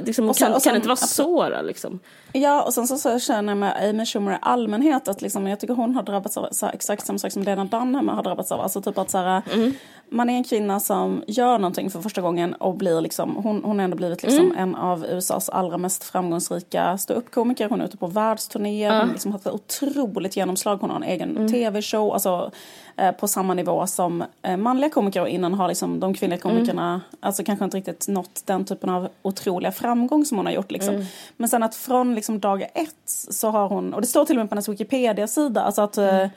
Liksom, 0.02 0.28
och 0.28 0.36
sen, 0.36 0.46
kan, 0.46 0.54
och 0.54 0.62
sen, 0.62 0.70
kan 0.70 0.74
det 0.74 0.76
inte 0.76 0.88
vara 0.88 0.96
så 0.96 1.62
liksom? 1.62 2.00
Ja, 2.32 2.62
och 2.62 2.74
sen 2.74 2.86
så, 2.86 2.98
så 2.98 3.18
känner 3.18 3.50
jag 3.50 3.58
med 3.58 3.90
Amy 3.90 4.06
Schumer 4.06 4.32
i 4.32 4.38
allmänhet 4.42 5.08
att 5.08 5.22
liksom, 5.22 5.46
jag 5.46 5.60
tycker 5.60 5.74
hon 5.74 5.94
har 5.94 6.02
drabbats 6.02 6.36
av 6.36 6.48
så 6.50 6.66
här, 6.66 6.74
exakt 6.74 7.06
samma 7.06 7.18
sak 7.18 7.32
som 7.32 7.42
Lena 7.42 7.64
Dunham 7.64 8.08
har 8.08 8.22
drabbats 8.22 8.52
av. 8.52 8.60
Alltså 8.60 8.82
typ 8.82 8.98
att 8.98 9.10
så 9.10 9.18
här, 9.18 9.42
mm. 9.52 9.72
Man 10.10 10.30
är 10.30 10.34
en 10.34 10.44
kvinna 10.44 10.80
som 10.80 11.22
gör 11.26 11.58
någonting 11.58 11.90
för 11.90 12.00
första 12.00 12.20
gången 12.20 12.54
och 12.54 12.74
blir 12.74 13.00
liksom, 13.00 13.36
hon, 13.36 13.64
hon 13.64 13.78
har 13.78 13.84
ändå 13.84 13.96
blivit 13.96 14.22
liksom 14.22 14.46
mm. 14.46 14.58
en 14.58 14.74
av 14.74 15.06
USAs 15.06 15.48
allra 15.48 15.78
mest 15.78 16.04
framgångsrika 16.04 16.98
ståuppkomiker. 16.98 17.68
Hon 17.68 17.80
är 17.80 17.84
ute 17.84 17.96
på 17.96 18.06
världsturnéer, 18.06 18.90
mm. 18.90 19.00
hon 19.00 19.12
liksom 19.12 19.32
har 19.32 19.38
ett 19.38 19.46
otroligt 19.46 20.36
genomslag, 20.36 20.76
hon 20.76 20.90
har 20.90 20.96
en 20.96 21.02
egen 21.02 21.36
mm. 21.36 21.52
tv-show. 21.52 22.12
Alltså, 22.12 22.50
Eh, 22.98 23.12
på 23.12 23.28
samma 23.28 23.54
nivå 23.54 23.86
som 23.86 24.24
eh, 24.42 24.56
manliga 24.56 24.90
komiker 24.90 25.20
och 25.20 25.28
innan 25.28 25.54
har 25.54 25.68
liksom 25.68 26.00
de 26.00 26.14
kvinnliga 26.14 26.40
komikerna 26.40 26.88
mm. 26.88 27.00
alltså 27.20 27.44
kanske 27.44 27.64
inte 27.64 27.76
riktigt 27.76 28.08
nått 28.08 28.42
den 28.44 28.64
typen 28.64 28.90
av 28.90 29.08
otroliga 29.22 29.72
framgång 29.72 30.24
som 30.24 30.36
hon 30.36 30.46
har 30.46 30.52
gjort. 30.52 30.70
Liksom. 30.70 30.94
Mm. 30.94 31.06
Men 31.36 31.48
sen 31.48 31.62
att 31.62 31.74
från 31.74 32.14
liksom 32.14 32.40
dag 32.40 32.62
ett 32.62 32.94
så 33.30 33.50
har 33.50 33.68
hon, 33.68 33.94
och 33.94 34.00
det 34.00 34.06
står 34.06 34.24
till 34.24 34.36
och 34.36 34.40
med 34.40 34.48
på 34.48 34.54
hennes 34.54 34.68
Wikipedia-sida, 34.68 35.62
alltså 35.62 35.82
att 35.82 35.98
mm 35.98 36.28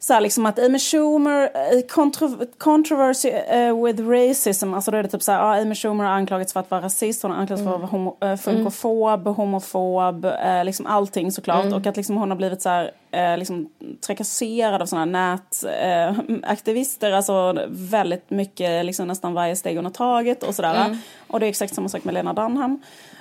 så 0.00 0.12
här 0.12 0.20
liksom 0.20 0.46
att 0.46 0.58
Amy 0.58 0.78
Schumer, 0.78 1.42
eh, 1.42 1.80
kontro 1.88 2.46
controversy 2.58 3.28
uh, 3.28 3.84
with 3.84 4.02
racism, 4.02 4.74
alltså 4.74 4.90
då 4.90 4.96
är 4.96 5.02
det 5.02 5.08
typ 5.08 5.22
så 5.22 5.32
här, 5.32 5.40
ah, 5.40 5.60
Amy 5.62 5.74
Schumer 5.74 6.04
har 6.04 6.12
anklagats 6.12 6.52
för 6.52 6.60
att 6.60 6.70
vara 6.70 6.82
rasist, 6.82 7.22
hon 7.22 7.30
har 7.30 7.38
anklagats 7.38 7.60
mm. 7.60 7.72
för 7.72 7.76
att 7.76 7.80
vara 7.80 7.90
homo, 7.90 8.16
uh, 8.24 8.36
funkofob, 8.36 9.20
mm. 9.20 9.34
homofob, 9.34 10.24
uh, 10.24 10.64
liksom 10.64 10.86
allting 10.86 11.32
såklart. 11.32 11.64
Mm. 11.64 11.74
Och 11.74 11.86
att 11.86 11.96
liksom 11.96 12.16
hon 12.16 12.30
har 12.30 12.36
blivit 12.36 12.62
så 12.62 12.68
här, 12.68 12.84
uh, 13.14 13.38
liksom 13.38 13.68
trakasserad 14.06 14.82
av 14.82 14.86
sådana 14.86 15.38
nätaktivister, 15.50 17.12
alltså 17.12 17.66
väldigt 17.68 18.30
mycket, 18.30 18.84
liksom 18.84 19.08
nästan 19.08 19.34
varje 19.34 19.56
steg 19.56 19.76
hon 19.76 19.84
har 19.84 19.92
tagit 19.92 20.42
och 20.42 20.54
sådär. 20.54 20.84
Mm. 20.86 20.98
Och 21.26 21.40
det 21.40 21.46
är 21.46 21.50
exakt 21.50 21.74
samma 21.74 21.88
sak 21.88 22.04
med 22.04 22.14
Lena 22.14 22.32
Dunham. 22.32 22.80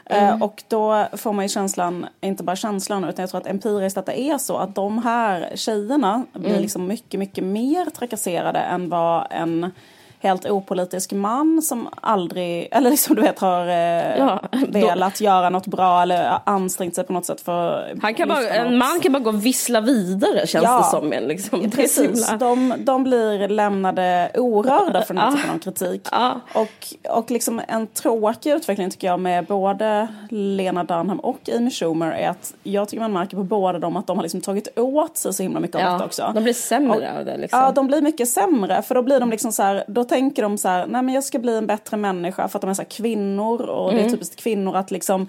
Eh, 0.10 0.28
mm. 0.30 0.41
Och 0.41 0.63
då 0.67 1.08
får 1.13 1.34
man 1.34 1.46
ju 1.46 1.50
känslan, 1.50 2.08
inte 2.22 2.43
bara 2.43 2.56
känslan 2.56 3.04
utan 3.04 3.24
jag 3.24 3.30
tror 3.30 3.41
att 3.41 3.48
empiriskt 3.48 3.98
att 3.98 4.06
det 4.06 4.20
är 4.20 4.38
så 4.38 4.58
att 4.58 4.76
de 4.76 4.98
här 4.98 5.52
tjejerna 5.56 6.26
blir 6.34 6.50
mm. 6.50 6.62
liksom 6.62 6.88
mycket, 6.88 7.20
mycket 7.20 7.43
mer 7.43 7.86
trakasserade 7.86 8.60
än 8.60 8.89
vad 8.89 9.28
en 9.30 9.72
helt 10.20 10.46
opolitisk 10.46 11.12
man 11.12 11.62
som 11.62 11.90
aldrig, 12.02 12.68
eller 12.72 12.90
liksom 12.90 13.16
du 13.16 13.22
vet 13.22 13.40
har 13.40 13.68
eh, 13.68 14.18
ja, 14.18 14.42
velat 14.68 15.22
göra 15.22 15.50
något 15.50 15.68
bra 15.68 16.02
eller 16.02 16.40
ansträngt 16.44 16.96
sig 16.96 17.04
på 17.04 17.14
något 17.14 17.26
sätt 17.26 17.42
för 17.42 17.96
Han 18.02 18.14
kan 18.14 18.28
bara, 18.28 18.50
En 18.50 18.78
man 18.78 19.00
kan 19.00 19.12
bara 19.12 19.20
gå 19.20 19.30
och 19.30 19.46
vissla 19.46 19.82
vidare 19.82 20.48
känns 20.48 20.64
ja, 20.64 20.78
det 20.78 20.84
som. 20.84 21.28
Liksom. 21.28 21.72
Precis, 21.72 22.34
de, 22.40 22.74
de 22.78 23.04
blir 23.04 23.48
lämnade 23.48 24.32
orörda 24.36 25.02
för 25.02 25.14
den 25.14 25.24
här 25.24 25.32
typen 25.32 25.50
av 25.50 25.60
kritik. 25.60 26.08
Ja. 26.12 26.42
Och, 26.54 27.14
och 27.18 27.32
liksom 27.32 27.62
en 27.68 27.88
tråkig 27.88 28.52
utveckling 28.52 28.90
tycker 28.90 29.08
jag 29.08 29.20
med 29.20 29.46
både 29.46 30.08
Lena 30.30 30.84
Dunham 30.84 31.20
och 31.20 31.50
Amy 31.58 31.72
Schumer 31.72 32.12
är 32.12 32.30
att 32.30 32.54
jag 32.64 32.90
tycker 32.90 33.02
man 33.02 33.14
märker 33.14 33.38
på 33.38 33.44
båda 33.44 33.80
dem 33.80 33.98
att 33.98 34.08
de 34.08 34.18
har 34.18 34.24
liksom 34.24 34.42
tagit 34.42 34.80
åt 34.80 35.18
sig 35.18 35.34
så 35.34 35.44
himla 35.44 35.60
mycket 35.60 35.86
av 35.86 36.00
det 36.00 36.06
också. 36.06 36.32
De 36.34 36.44
blir 36.44 36.54
sämre 36.54 37.20
av 37.20 37.26
det 37.26 37.38
liksom. 37.38 37.60
Ja, 37.60 37.72
de 37.72 37.88
blir 37.88 38.02
mycket 38.02 38.30
sämre 38.30 38.82
för 38.82 38.96
då 38.96 39.02
blir 39.02 39.20
de 39.20 39.30
liksom 39.30 39.52
så 39.52 39.64
här, 39.64 39.84
då 39.88 40.07
tänker 40.10 40.43
de 40.43 40.58
så 40.58 40.67
här, 40.67 40.88
nej 40.88 41.02
men 41.02 41.15
jag 41.15 41.24
ska 41.24 41.39
bli 41.39 41.58
en 41.58 41.67
bättre 41.67 41.98
människa 41.98 42.48
för 42.48 42.58
att 42.58 42.62
de 42.62 42.70
är 42.70 42.74
så 42.74 42.86
kvinnor 42.86 43.62
och 43.62 43.89
mm. 43.89 43.96
det 43.96 44.02
är 44.02 44.06
mm. 44.08 44.13
typiskt 44.13 44.36
kvinnor 44.36 44.76
att 44.76 44.91
liksom 44.91 45.28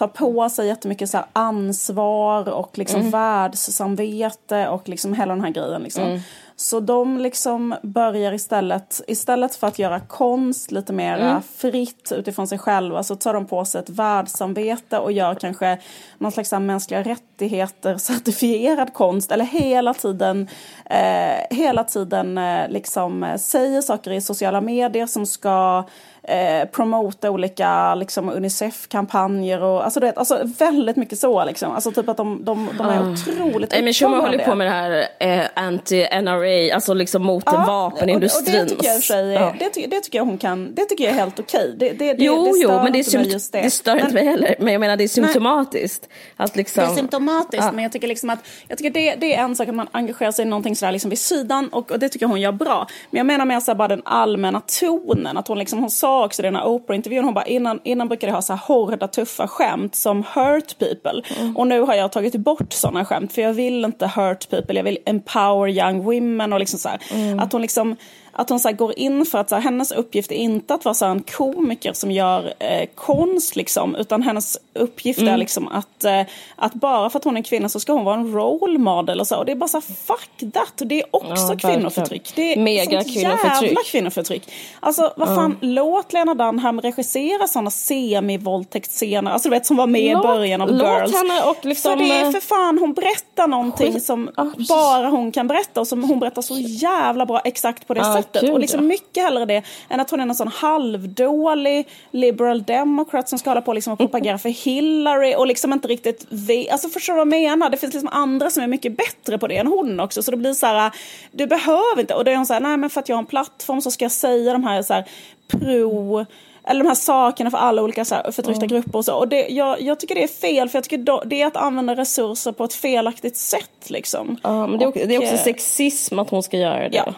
ta 0.00 0.08
på 0.08 0.48
sig 0.48 0.66
jättemycket 0.66 1.10
så 1.10 1.24
ansvar 1.32 2.48
och 2.48 2.78
liksom 2.78 3.00
mm. 3.00 3.10
världssamvete 3.10 4.68
och 4.68 4.88
liksom 4.88 5.14
hela 5.14 5.34
den 5.34 5.44
här 5.44 5.50
grejen 5.50 5.82
liksom. 5.82 6.04
Mm. 6.04 6.20
Så 6.56 6.80
de 6.80 7.18
liksom 7.18 7.74
börjar 7.82 8.32
istället, 8.32 9.00
istället 9.06 9.54
för 9.54 9.66
att 9.66 9.78
göra 9.78 10.00
konst 10.00 10.72
lite 10.72 10.92
mer 10.92 11.18
mm. 11.18 11.42
fritt 11.56 12.12
utifrån 12.16 12.46
sig 12.46 12.58
själva 12.58 13.02
så 13.02 13.16
tar 13.16 13.34
de 13.34 13.46
på 13.46 13.64
sig 13.64 13.78
ett 13.78 13.90
världssamvete 13.90 14.98
och 14.98 15.12
gör 15.12 15.34
kanske 15.34 15.78
någon 16.18 16.32
slags 16.32 16.52
mänskliga 16.52 17.02
rättigheter 17.02 17.96
certifierad 17.98 18.94
konst 18.94 19.32
eller 19.32 19.44
hela 19.44 19.94
tiden, 19.94 20.48
eh, 20.84 21.56
hela 21.56 21.84
tiden 21.84 22.38
eh, 22.38 22.68
liksom 22.68 23.34
säger 23.38 23.80
saker 23.80 24.10
i 24.10 24.20
sociala 24.20 24.60
medier 24.60 25.06
som 25.06 25.26
ska 25.26 25.84
eh, 26.22 26.68
promota 26.68 27.30
olika 27.30 27.94
liksom, 27.94 28.28
Unicef-kampanjer 28.28 29.62
och 29.62 29.84
alltså, 29.84 30.00
det, 30.00 30.12
alltså 30.16 30.40
väldigt 30.58 30.96
mycket 30.96 31.18
så 31.18 31.44
liksom. 31.44 31.72
Alltså 31.72 31.92
typ 31.92 32.08
att 32.08 32.16
de, 32.16 32.44
de, 32.44 32.68
de 32.78 32.86
är 32.86 33.00
uh. 33.00 33.12
otroligt 33.12 33.78
Amy 33.78 33.92
Schumer 33.92 34.16
håller 34.16 34.38
på 34.38 34.54
med 34.54 34.66
det 34.66 34.70
här 34.70 35.06
eh, 35.18 35.46
anti-NRA, 35.54 36.74
alltså 36.74 36.94
liksom 36.94 37.22
mot 37.22 37.44
ja, 37.46 37.64
vapenindustrin. 37.66 38.54
Och, 38.56 38.60
och 38.60 38.66
det, 38.66 38.74
tycker 38.74 38.86
jag 38.86 39.02
sig, 39.02 39.32
ja. 39.32 39.54
det, 39.58 39.86
det, 39.86 40.00
tycker 40.00 40.18
jag 40.18 40.24
hon 40.24 40.38
kan, 40.38 40.74
det 40.74 40.84
tycker 40.84 41.04
jag 41.04 41.12
är 41.12 41.18
helt 41.18 41.40
okej. 41.40 41.74
Det, 41.78 41.88
det, 41.88 42.12
det, 42.12 42.24
jo, 42.24 42.44
det 42.44 42.58
jo, 42.58 42.70
men 42.70 42.92
det, 42.92 42.98
är 42.98 43.02
symt- 43.02 43.32
just 43.32 43.52
det. 43.52 43.62
det 43.62 43.70
stör 43.70 43.94
men, 43.94 44.00
inte 44.00 44.14
mig 44.14 44.24
heller. 44.24 44.54
Men 44.58 44.72
jag 44.72 44.80
menar 44.80 44.96
det 44.96 45.04
är 45.04 45.08
symptomatiskt. 45.08 46.08
Att 46.36 46.56
liksom, 46.56 46.84
det 46.84 46.90
är 46.90 46.94
symptomatiskt, 46.94 47.64
ja. 47.64 47.72
men 47.72 47.82
jag 47.82 47.92
tycker 47.92 48.08
liksom 48.08 48.30
att 48.30 48.38
jag 48.68 48.78
tycker 48.78 48.90
det, 48.90 49.14
det 49.14 49.34
är 49.34 49.42
en 49.42 49.56
sak 49.56 49.68
att 49.68 49.74
man 49.74 49.88
engagerar 49.92 50.32
sig 50.32 50.44
i 50.44 50.48
någonting 50.48 50.76
sådär 50.76 50.92
liksom 50.92 51.10
vid 51.10 51.18
sidan 51.18 51.68
och, 51.68 51.90
och 51.90 51.98
det 51.98 52.08
tycker 52.08 52.24
jag 52.24 52.30
hon 52.30 52.40
gör 52.40 52.52
bra. 52.52 52.86
Men 53.10 53.18
jag 53.18 53.26
menar 53.26 53.44
mer 53.44 53.74
bara 53.74 53.88
den 53.88 54.02
allmänna 54.04 54.60
tonen, 54.80 55.36
att 55.36 55.48
hon 55.48 55.58
liksom, 55.58 55.78
hon 55.78 55.90
sa 55.90 56.09
också 56.10 56.42
det 56.42 56.48
i 56.48 56.50
den 56.50 56.60
här 56.60 56.66
Oprah-intervjun. 56.66 57.24
Hon 57.24 57.34
bara, 57.34 57.46
innan, 57.46 57.80
innan 57.84 58.08
brukade 58.08 58.30
jag 58.30 58.34
ha 58.34 58.42
så 58.42 58.52
här 58.52 58.60
hårda, 58.66 59.08
tuffa 59.08 59.48
skämt 59.48 59.94
som 59.94 60.24
hurt 60.34 60.78
people. 60.78 61.22
Mm. 61.40 61.56
Och 61.56 61.66
nu 61.66 61.80
har 61.80 61.94
jag 61.94 62.12
tagit 62.12 62.36
bort 62.36 62.72
sådana 62.72 63.04
skämt 63.04 63.32
för 63.32 63.42
jag 63.42 63.52
vill 63.52 63.84
inte 63.84 64.06
hurt 64.06 64.50
people, 64.50 64.76
jag 64.76 64.84
vill 64.84 64.98
empower 65.06 65.68
young 65.68 66.02
women 66.02 66.52
och 66.52 66.58
liksom 66.58 66.78
så 66.78 66.88
mm. 67.14 67.40
Att 67.40 67.52
hon 67.52 67.62
liksom 67.62 67.96
att 68.32 68.50
hon 68.50 68.60
så 68.60 68.72
går 68.72 68.98
in 68.98 69.26
för 69.26 69.38
att 69.38 69.48
så 69.48 69.54
här, 69.54 69.62
hennes 69.62 69.92
uppgift 69.92 70.32
är 70.32 70.36
inte 70.36 70.74
att 70.74 70.84
vara 70.84 70.94
så 70.94 71.04
här, 71.04 71.12
en 71.12 71.22
komiker 71.22 71.92
som 71.92 72.10
gör 72.10 72.54
eh, 72.58 72.88
konst 72.94 73.56
liksom, 73.56 73.96
utan 73.96 74.22
hennes 74.22 74.58
uppgift 74.74 75.20
mm. 75.20 75.34
är 75.34 75.38
liksom 75.38 75.68
att, 75.68 76.04
eh, 76.04 76.22
att 76.56 76.74
bara 76.74 77.10
för 77.10 77.18
att 77.18 77.24
hon 77.24 77.36
är 77.36 77.42
kvinna 77.42 77.68
så 77.68 77.80
ska 77.80 77.92
hon 77.92 78.04
vara 78.04 78.16
en 78.16 78.32
role 78.32 78.78
model 78.78 79.20
och 79.20 79.26
så. 79.26 79.36
Och 79.36 79.44
det 79.44 79.52
är 79.52 79.56
bara 79.56 79.68
så 79.68 79.76
här, 79.76 79.94
fuck 80.06 80.52
that! 80.52 80.80
Och 80.80 80.86
det 80.86 81.00
är 81.00 81.06
också 81.10 81.52
ja, 81.52 81.70
kvinnoförtryck. 81.70 82.32
Det 82.34 82.52
är 82.52 82.60
Mega 82.60 83.04
kvinnoförtryck. 83.04 83.62
jävla 83.62 83.80
kvinnoförtryck. 83.86 84.52
Alltså 84.80 85.12
vad 85.16 85.28
fan, 85.28 85.44
mm. 85.44 85.56
låt 85.60 86.12
Lena 86.12 86.34
Dunham 86.34 86.80
regissera 86.80 87.46
sådana 87.46 87.70
semi-våldtäktsscener, 87.70 89.30
alltså 89.30 89.48
du 89.48 89.54
vet 89.54 89.66
som 89.66 89.76
var 89.76 89.86
med 89.86 90.12
låt, 90.12 90.24
i 90.24 90.28
början 90.28 90.60
av 90.60 90.70
Girls. 90.70 91.14
Henne 91.14 91.42
och 91.42 91.64
liksom, 91.64 91.92
för 91.92 92.04
det 92.04 92.10
är 92.10 92.32
för 92.32 92.40
fan, 92.40 92.78
hon 92.78 92.92
berättar 92.92 93.46
någonting 93.46 93.92
skit. 93.92 94.04
som 94.04 94.30
oh, 94.36 94.66
bara 94.68 95.08
hon 95.08 95.32
kan 95.32 95.48
berätta 95.48 95.80
och 95.80 95.86
som 95.86 96.04
hon 96.04 96.20
berättar 96.20 96.42
så 96.42 96.58
jävla 96.58 97.26
bra 97.26 97.40
exakt 97.44 97.86
på 97.86 97.94
det 97.94 98.00
ah, 98.00 98.16
sättet. 98.16 98.29
Gud, 98.40 98.50
och 98.50 98.60
liksom 98.60 98.86
mycket 98.86 99.24
hellre 99.24 99.44
det 99.44 99.62
än 99.88 100.00
att 100.00 100.10
hon 100.10 100.20
är 100.20 100.26
en 100.26 100.34
sån 100.34 100.48
halvdålig 100.48 101.88
liberal 102.10 102.62
democrat 102.62 103.28
som 103.28 103.38
ska 103.38 103.50
hålla 103.50 103.62
på 103.62 103.72
liksom 103.72 103.92
och 103.92 103.98
propagera 103.98 104.38
för 104.38 104.48
Hillary 104.48 105.34
och 105.34 105.46
liksom 105.46 105.72
inte 105.72 105.88
riktigt 105.88 106.26
vi, 106.28 106.70
alltså 106.70 106.88
förstår 106.88 107.12
du 107.12 107.16
vad 107.16 107.26
jag 107.26 107.28
menar? 107.28 107.70
Det 107.70 107.76
finns 107.76 107.94
liksom 107.94 108.08
andra 108.12 108.50
som 108.50 108.62
är 108.62 108.66
mycket 108.66 108.96
bättre 108.96 109.38
på 109.38 109.46
det 109.46 109.56
än 109.56 109.66
hon 109.66 110.00
också 110.00 110.22
så 110.22 110.30
det 110.30 110.36
blir 110.36 110.54
så 110.54 110.66
här, 110.66 110.92
du 111.32 111.46
behöver 111.46 112.00
inte, 112.00 112.14
och 112.14 112.24
då 112.24 112.30
är 112.30 112.36
hon 112.36 112.46
så 112.46 112.52
här, 112.52 112.60
nej 112.60 112.76
men 112.76 112.90
för 112.90 113.00
att 113.00 113.08
jag 113.08 113.16
har 113.16 113.22
en 113.22 113.26
plattform 113.26 113.80
så 113.80 113.90
ska 113.90 114.04
jag 114.04 114.12
säga 114.12 114.52
de 114.52 114.64
här 114.64 114.82
så 114.82 114.94
här 114.94 115.04
pro 115.48 116.26
eller 116.64 116.84
de 116.84 116.88
här 116.88 116.94
sakerna 116.94 117.50
för 117.50 117.58
alla 117.58 117.82
olika 117.82 118.04
så 118.04 118.14
här, 118.14 118.30
förtryckta 118.32 118.64
mm. 118.64 118.68
grupper 118.68 118.98
och 118.98 119.04
så. 119.04 119.14
Och 119.14 119.28
det, 119.28 119.48
jag, 119.48 119.80
jag 119.80 120.00
tycker 120.00 120.14
det 120.14 120.22
är 120.22 120.28
fel, 120.28 120.68
för 120.68 120.76
jag 120.76 120.84
tycker 120.84 120.98
då, 120.98 121.22
det 121.26 121.42
är 121.42 121.46
att 121.46 121.56
använda 121.56 121.96
resurser 121.96 122.52
på 122.52 122.64
ett 122.64 122.74
felaktigt 122.74 123.36
sätt 123.36 123.90
liksom. 123.90 124.36
Ja, 124.42 124.66
men 124.66 124.78
det 124.78 124.84
är, 124.84 124.88
också, 124.88 125.06
det 125.06 125.14
är 125.14 125.22
också 125.22 125.36
sexism 125.36 126.18
att 126.18 126.30
hon 126.30 126.42
ska 126.42 126.56
göra 126.56 126.88
det. 126.88 126.96
Ja. 126.96 127.14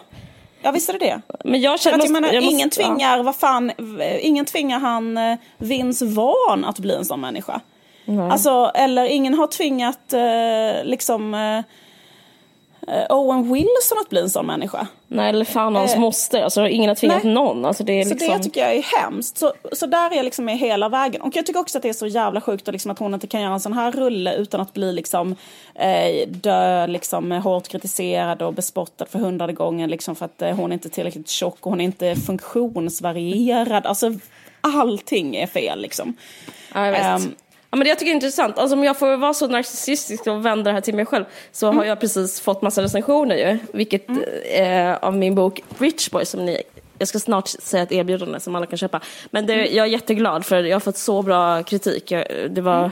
Ja 0.63 0.71
visst 0.71 0.89
är 0.89 0.93
det 0.93 0.99
det. 0.99 1.21
Men 1.43 1.61
jag 1.61 1.79
känner, 1.79 1.97
att 1.97 2.03
jag 2.03 2.11
menar, 2.13 2.33
jag 2.33 2.43
måste- 2.43 2.55
ingen, 2.55 2.69
ja. 2.77 2.83
tvingar, 2.83 3.23
vad 3.23 3.35
fan, 3.35 3.71
ingen 4.21 4.45
tvingar 4.45 4.79
han 4.79 5.17
eh, 5.17 5.37
Vince 5.57 6.05
Vaughn 6.05 6.65
att 6.65 6.79
bli 6.79 6.95
en 6.95 7.05
sån 7.05 7.21
människa. 7.21 7.61
Alltså, 8.31 8.71
eller 8.75 9.05
ingen 9.05 9.33
har 9.33 9.47
tvingat 9.47 10.13
eh, 10.13 10.85
liksom 10.89 11.33
eh, 11.33 11.59
Owen 13.09 13.53
Wilson 13.53 13.97
att 14.01 14.09
bli 14.09 14.21
en 14.21 14.29
sån 14.29 14.45
människa. 14.45 14.87
Nej, 15.07 15.29
eller 15.29 15.45
fan 15.45 15.75
hans 15.75 15.95
moster. 15.95 16.43
Alltså, 16.43 16.67
ingen 16.67 16.87
har 16.87 16.95
tvingat 16.95 17.23
Nej. 17.23 17.33
någon. 17.33 17.65
Alltså, 17.65 17.83
det 17.83 18.01
är 18.01 18.03
Så 18.03 18.09
liksom... 18.09 18.37
det 18.37 18.43
tycker 18.43 18.61
jag 18.61 18.75
är 18.75 18.81
hemskt. 18.81 19.37
Så, 19.37 19.53
så 19.71 19.85
där 19.85 20.11
är 20.11 20.15
jag 20.15 20.23
liksom 20.23 20.45
med 20.45 20.57
hela 20.57 20.89
vägen. 20.89 21.21
Och 21.21 21.35
jag 21.35 21.45
tycker 21.45 21.59
också 21.59 21.77
att 21.77 21.81
det 21.81 21.89
är 21.89 21.93
så 21.93 22.07
jävla 22.07 22.41
sjukt 22.41 22.67
liksom 22.67 22.91
att 22.91 22.99
hon 22.99 23.13
inte 23.13 23.27
kan 23.27 23.41
göra 23.41 23.53
en 23.53 23.59
sån 23.59 23.73
här 23.73 23.91
rulle 23.91 24.35
utan 24.35 24.61
att 24.61 24.73
bli 24.73 24.93
liksom 24.93 25.35
eh, 25.75 26.27
dö, 26.27 26.87
liksom 26.87 27.31
eh, 27.31 27.41
hårt 27.41 27.67
kritiserad 27.67 28.41
och 28.41 28.53
bespottad 28.53 29.05
för 29.05 29.19
hundrade 29.19 29.53
gången 29.53 29.89
liksom 29.89 30.15
för 30.15 30.25
att 30.25 30.41
eh, 30.41 30.55
hon 30.55 30.71
inte 30.71 30.87
är 30.87 30.89
tillräckligt 30.89 31.29
tjock 31.29 31.57
och 31.59 31.69
hon 31.69 31.81
är 31.81 31.85
inte 31.85 32.15
funktionsvarierad. 32.15 33.85
Alltså 33.85 34.11
allting 34.61 35.35
är 35.35 35.47
fel 35.47 35.81
liksom. 35.81 36.15
Ja, 36.73 36.85
jag 36.85 36.91
vet. 36.91 37.01
Ehm. 37.01 37.35
Ja, 37.73 37.77
men 37.77 37.83
det 37.85 37.89
jag 37.89 37.99
tycker 37.99 38.11
är 38.11 38.15
intressant. 38.15 38.57
Alltså, 38.57 38.75
om 38.75 38.83
jag 38.83 38.97
får 38.99 39.17
vara 39.17 39.33
så 39.33 39.47
narcissistisk 39.47 40.27
och 40.27 40.45
vända 40.45 40.63
det 40.69 40.73
här 40.73 40.81
till 40.81 40.95
mig 40.95 41.05
själv 41.05 41.25
så 41.51 41.65
Mm. 41.67 41.77
har 41.77 41.85
jag 41.85 41.99
precis 41.99 42.41
fått 42.41 42.61
massa 42.61 42.81
recensioner 42.81 43.35
ju. 43.35 43.57
Vilket 43.73 44.05
eh, 44.55 44.93
av 45.01 45.15
min 45.17 45.35
bok 45.35 45.63
Rich 45.77 46.09
Boy 46.09 46.25
som 46.25 46.45
ni 46.45 46.63
jag 46.99 47.07
ska 47.07 47.19
snart 47.19 47.47
säga 47.47 47.83
ett 47.83 47.91
erbjudande 47.91 48.39
som 48.39 48.55
alla 48.55 48.65
kan 48.65 48.77
köpa. 48.77 48.99
Men 49.31 49.45
det, 49.45 49.53
Mm. 49.53 49.75
jag 49.75 49.85
är 49.85 49.89
jätteglad 49.91 50.45
för 50.45 50.63
jag 50.63 50.75
har 50.75 50.79
fått 50.79 50.97
så 50.97 51.21
bra 51.21 51.63
kritik. 51.63 52.11
Jag, 52.11 52.25
det 52.49 52.61
var... 52.61 52.77
Mm. 52.79 52.91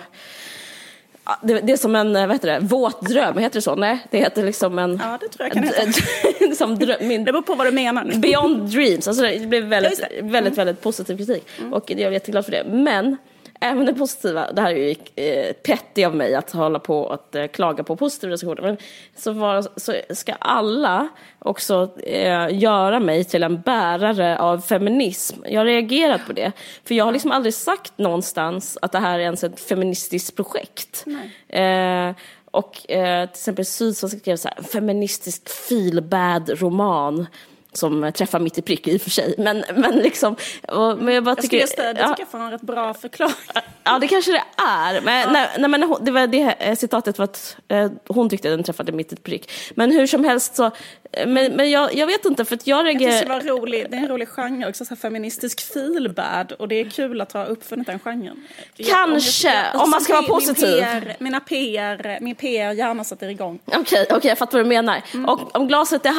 Det, 1.41 1.59
det 1.59 1.73
är 1.73 1.77
som 1.77 1.95
en, 1.95 2.13
vad 2.13 2.31
heter 2.31 2.47
det, 2.51 2.59
våt 2.61 3.01
dröm, 3.01 3.37
heter 3.37 3.55
det 3.55 3.61
så? 3.61 3.75
Nej, 3.75 3.99
det 4.11 4.17
heter 4.17 4.43
liksom 4.43 4.79
en... 4.79 4.99
Ja, 5.03 5.17
det 5.21 5.27
tror 5.27 5.45
jag 5.47 5.53
kan 5.53 5.63
heta. 5.63 6.55
som 6.55 6.79
dröm, 6.79 7.07
min, 7.07 7.25
Det 7.25 7.31
beror 7.31 7.41
på 7.43 7.55
vad 7.55 7.67
du 7.67 7.71
menar. 7.71 8.11
Beyond 8.15 8.69
dreams. 8.69 9.07
Alltså 9.07 9.23
det 9.23 9.47
blev 9.47 9.63
väldigt, 9.63 9.99
Ja, 9.99 10.07
det. 10.21 10.27
väldigt, 10.29 10.57
väldigt 10.57 10.81
positiv 10.81 11.17
kritik. 11.17 11.47
Och 11.71 11.91
jag 11.91 11.99
är 12.01 12.11
jätteglad 12.11 12.45
för 12.45 12.51
det. 12.51 12.63
Men 12.63 13.17
även 13.61 13.85
det 13.85 13.93
positiva, 13.93 14.51
det 14.51 14.61
här 14.61 14.71
är 14.71 14.75
ju 14.75 14.95
eh, 15.15 15.53
petty 15.53 16.03
av 16.03 16.15
mig 16.15 16.35
att 16.35 16.51
hålla 16.51 16.79
på 16.79 16.99
och 17.01 17.35
eh, 17.35 17.47
klaga 17.47 17.83
på 17.83 17.95
positiva 17.95 18.33
recensioner. 18.33 18.61
Men 18.61 18.77
så, 19.15 19.31
var, 19.31 19.67
så 19.79 19.93
ska 20.09 20.33
alla 20.33 21.07
också 21.39 21.99
eh, 22.03 22.59
göra 22.59 22.99
mig 22.99 23.23
till 23.23 23.43
en 23.43 23.61
bärare 23.61 24.39
av 24.39 24.59
feminism. 24.59 25.41
Jag 25.45 25.59
har 25.59 25.65
reagerat 25.65 26.21
på 26.27 26.33
det. 26.33 26.51
För 26.83 26.95
jag 26.95 27.05
har 27.05 27.11
liksom 27.11 27.31
aldrig 27.31 27.53
sagt 27.53 27.97
någonstans 27.97 28.77
att 28.81 28.91
det 28.91 28.99
här 28.99 29.19
är 29.19 29.23
ens 29.23 29.43
ett 29.43 29.59
feministiskt 29.59 30.35
projekt. 30.35 31.05
Eh, 31.47 32.11
och 32.51 32.91
eh, 32.91 33.25
till 33.25 33.33
exempel 33.33 33.65
Sydsvenskan 33.65 34.19
skrev 34.19 34.35
så 34.35 34.47
här, 34.47 34.63
feministisk 34.63 35.49
feelbad 35.69 36.49
roman 36.49 37.27
som 37.73 38.11
träffar 38.15 38.39
mitt 38.39 38.57
i 38.57 38.61
prick 38.61 38.87
i 38.87 38.97
och 38.97 39.01
för 39.01 39.09
sig. 39.09 39.35
Men, 39.37 39.63
men 39.75 39.95
liksom, 39.95 40.35
och, 40.67 40.97
men 40.97 41.13
jag 41.13 41.23
bara 41.23 41.31
Jag 41.31 41.37
tycker... 41.37 41.47
skulle 41.47 41.61
just 41.61 41.77
det, 41.77 41.93
det 41.93 41.99
ja, 41.99 42.07
tycker 42.07 42.21
jag 42.21 42.29
får 42.29 42.39
en 42.39 42.51
rätt 42.51 42.61
bra 42.61 42.93
förklaring. 42.93 43.35
Ja, 43.83 43.99
det 43.99 44.07
kanske 44.07 44.31
det 44.31 44.43
är. 44.61 45.01
Men, 45.01 45.33
nej, 45.33 45.49
nej, 45.57 45.69
men 45.69 45.95
det 46.01 46.11
var 46.11 46.27
det 46.27 46.55
eh, 46.59 46.75
citatet 46.75 47.17
var 47.17 47.23
att 47.23 47.57
eh, 47.67 47.91
hon 48.07 48.29
tyckte 48.29 48.49
den 48.49 48.63
träffade 48.63 48.91
mitt 48.91 49.13
i 49.13 49.15
prick. 49.15 49.51
Men 49.75 49.91
hur 49.91 50.07
som 50.07 50.23
helst 50.23 50.55
så, 50.55 50.65
eh, 51.11 51.27
men, 51.27 51.51
men 51.51 51.71
jag, 51.71 51.95
jag 51.95 52.07
vet 52.07 52.25
inte 52.25 52.45
för 52.45 52.55
att 52.55 52.67
jag 52.67 52.87
Jag 52.87 52.93
tycker 52.93 53.05
det 53.05 53.11
reagerar... 53.11 53.33
var 53.33 53.41
rolig, 53.41 53.87
det 53.89 53.97
är 53.97 54.01
en 54.01 54.07
rolig 54.07 54.27
genre 54.27 54.69
också, 54.69 54.85
så 54.85 54.89
här 54.89 55.01
feministisk 55.01 55.61
feelbad. 55.73 56.51
Och 56.51 56.67
det 56.67 56.75
är 56.75 56.89
kul 56.89 57.21
att 57.21 57.31
ha 57.31 57.45
uppfunnit 57.45 57.87
den 57.87 57.99
genren. 57.99 58.47
Kanske, 58.77 59.53
om 59.73 59.89
man 59.89 60.01
ska 60.01 60.13
vara 60.13 60.21
min 60.21 60.29
positiv. 60.29 60.79
PR, 60.79 61.15
mina 61.19 61.39
PR, 61.39 62.17
min 62.21 62.35
PR-hjärna 62.35 63.03
sätter 63.03 63.29
igång. 63.29 63.59
Okej, 63.65 64.05
okej, 64.11 64.29
jag 64.29 64.37
fattar 64.37 64.57
vad 64.57 64.65
du 64.65 64.69
menar. 64.69 65.01
Mm. 65.13 65.29
Och 65.29 65.55
om 65.55 65.67
glaset 65.67 66.05
är 66.05 66.11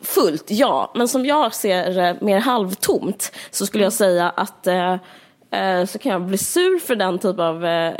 halvfullt, 0.00 0.50
ja. 0.50 0.92
Men 0.94 1.08
som 1.08 1.26
jag 1.26 1.54
ser 1.54 1.90
det 1.90 2.20
mer 2.20 2.40
halvtomt 2.40 3.32
så 3.50 3.66
skulle 3.66 3.84
jag 3.84 3.92
säga 3.92 4.30
att 4.30 4.66
eh, 4.66 4.92
eh, 5.50 5.84
så 5.86 5.98
kan 5.98 6.12
jag 6.12 6.22
bli 6.22 6.38
sur 6.38 6.78
för 6.78 6.96
den 6.96 7.18
typ 7.18 7.38
av, 7.38 7.64
eh, 7.64 7.94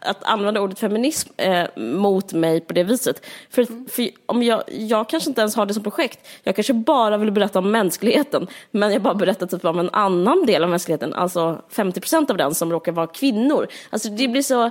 att 0.00 0.24
använda 0.24 0.60
ordet 0.60 0.78
feminism 0.78 1.28
eh, 1.36 1.66
mot 1.76 2.32
mig 2.32 2.60
på 2.60 2.72
det 2.72 2.84
viset. 2.84 3.26
För, 3.50 3.62
Mm. 3.70 3.86
för 3.88 4.08
om 4.26 4.42
jag, 4.42 4.62
jag 4.68 5.08
kanske 5.08 5.30
inte 5.30 5.40
ens 5.40 5.56
har 5.56 5.66
det 5.66 5.74
som 5.74 5.82
projekt. 5.82 6.28
Jag 6.42 6.54
kanske 6.54 6.72
bara 6.74 7.16
vill 7.16 7.32
berätta 7.32 7.58
om 7.58 7.70
mänskligheten. 7.70 8.46
Men 8.70 8.92
jag 8.92 9.02
bara 9.02 9.14
berättar 9.14 9.46
typ 9.46 9.64
om 9.64 9.78
en 9.78 9.90
annan 9.90 10.46
del 10.46 10.64
av 10.64 10.70
mänskligheten. 10.70 11.14
Alltså 11.14 11.62
50% 11.72 12.30
av 12.30 12.36
den 12.36 12.54
som 12.54 12.72
råkar 12.72 12.92
vara 12.92 13.06
kvinnor. 13.06 13.66
Alltså 13.90 14.08
det 14.08 14.28
blir 14.28 14.42
så... 14.42 14.70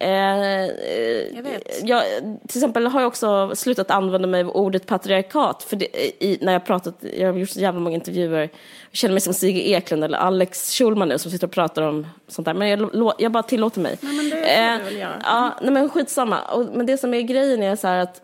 Eh, 0.00 0.10
Jag 0.10 1.42
vet. 1.42 1.88
jag, 1.88 2.02
till 2.48 2.58
exempel 2.58 2.86
har 2.86 3.00
jag 3.00 3.08
också 3.08 3.52
slutat 3.54 3.90
använda 3.90 4.28
mig 4.28 4.40
av 4.42 4.48
ordet 4.50 4.86
patriarkat. 4.86 5.62
För 5.62 5.76
det, 5.76 5.86
i, 6.24 6.38
när 6.40 6.52
jag, 6.52 6.66
pratat, 6.66 6.94
jag 7.18 7.32
har 7.32 7.38
gjort 7.38 7.50
så 7.50 7.60
jävla 7.60 7.80
många 7.80 7.94
intervjuer. 7.94 8.40
Jag 8.40 8.96
känner 8.96 9.12
mig 9.12 9.20
som 9.20 9.34
Sigge 9.34 9.60
Eklund 9.60 10.04
eller 10.04 10.18
Alex 10.18 10.72
Schulman 10.78 11.08
nu 11.08 11.18
som 11.18 11.30
sitter 11.30 11.46
och 11.46 11.52
pratar 11.52 11.82
om 11.82 12.06
sånt 12.28 12.44
där. 12.44 12.54
Men 12.54 12.68
jag, 12.68 13.14
jag 13.18 13.32
bara 13.32 13.42
tillåter 13.42 13.80
mig. 13.80 13.98
Nej, 14.00 14.16
men 14.16 14.24
det 14.30 14.36
får 14.36 14.78
du 14.78 14.84
väl 14.84 14.96
göra. 14.96 15.22
Ja, 15.24 15.58
nej, 15.62 15.70
men 15.70 15.88
skitsamma. 15.88 16.38
Och, 16.42 16.66
men 16.74 16.86
det 16.86 16.98
som 16.98 17.14
är 17.14 17.20
grejen 17.20 17.62
är 17.62 17.76
så 17.76 17.86
här 17.88 17.98
att 17.98 18.22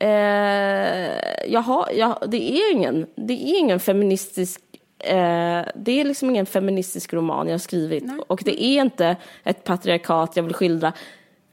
eh, 0.00 1.52
jag 1.52 1.60
har, 1.60 1.88
jag, 1.94 2.18
det, 2.26 2.52
är 2.52 2.72
ingen, 2.72 3.06
det 3.14 3.32
är 3.32 3.58
ingen 3.58 3.80
feministisk 3.80 4.60
Eh, 5.02 5.64
det 5.74 6.00
är 6.00 6.04
liksom 6.04 6.30
ingen 6.30 6.46
feministisk 6.46 7.12
roman 7.12 7.46
jag 7.46 7.54
har 7.54 7.58
skrivit. 7.58 8.04
Och 8.26 8.42
det 8.44 8.64
är 8.64 8.80
inte 8.80 9.16
ett 9.44 9.64
patriarkat 9.64 10.36
jag 10.36 10.42
vill 10.42 10.54
skildra. 10.54 10.92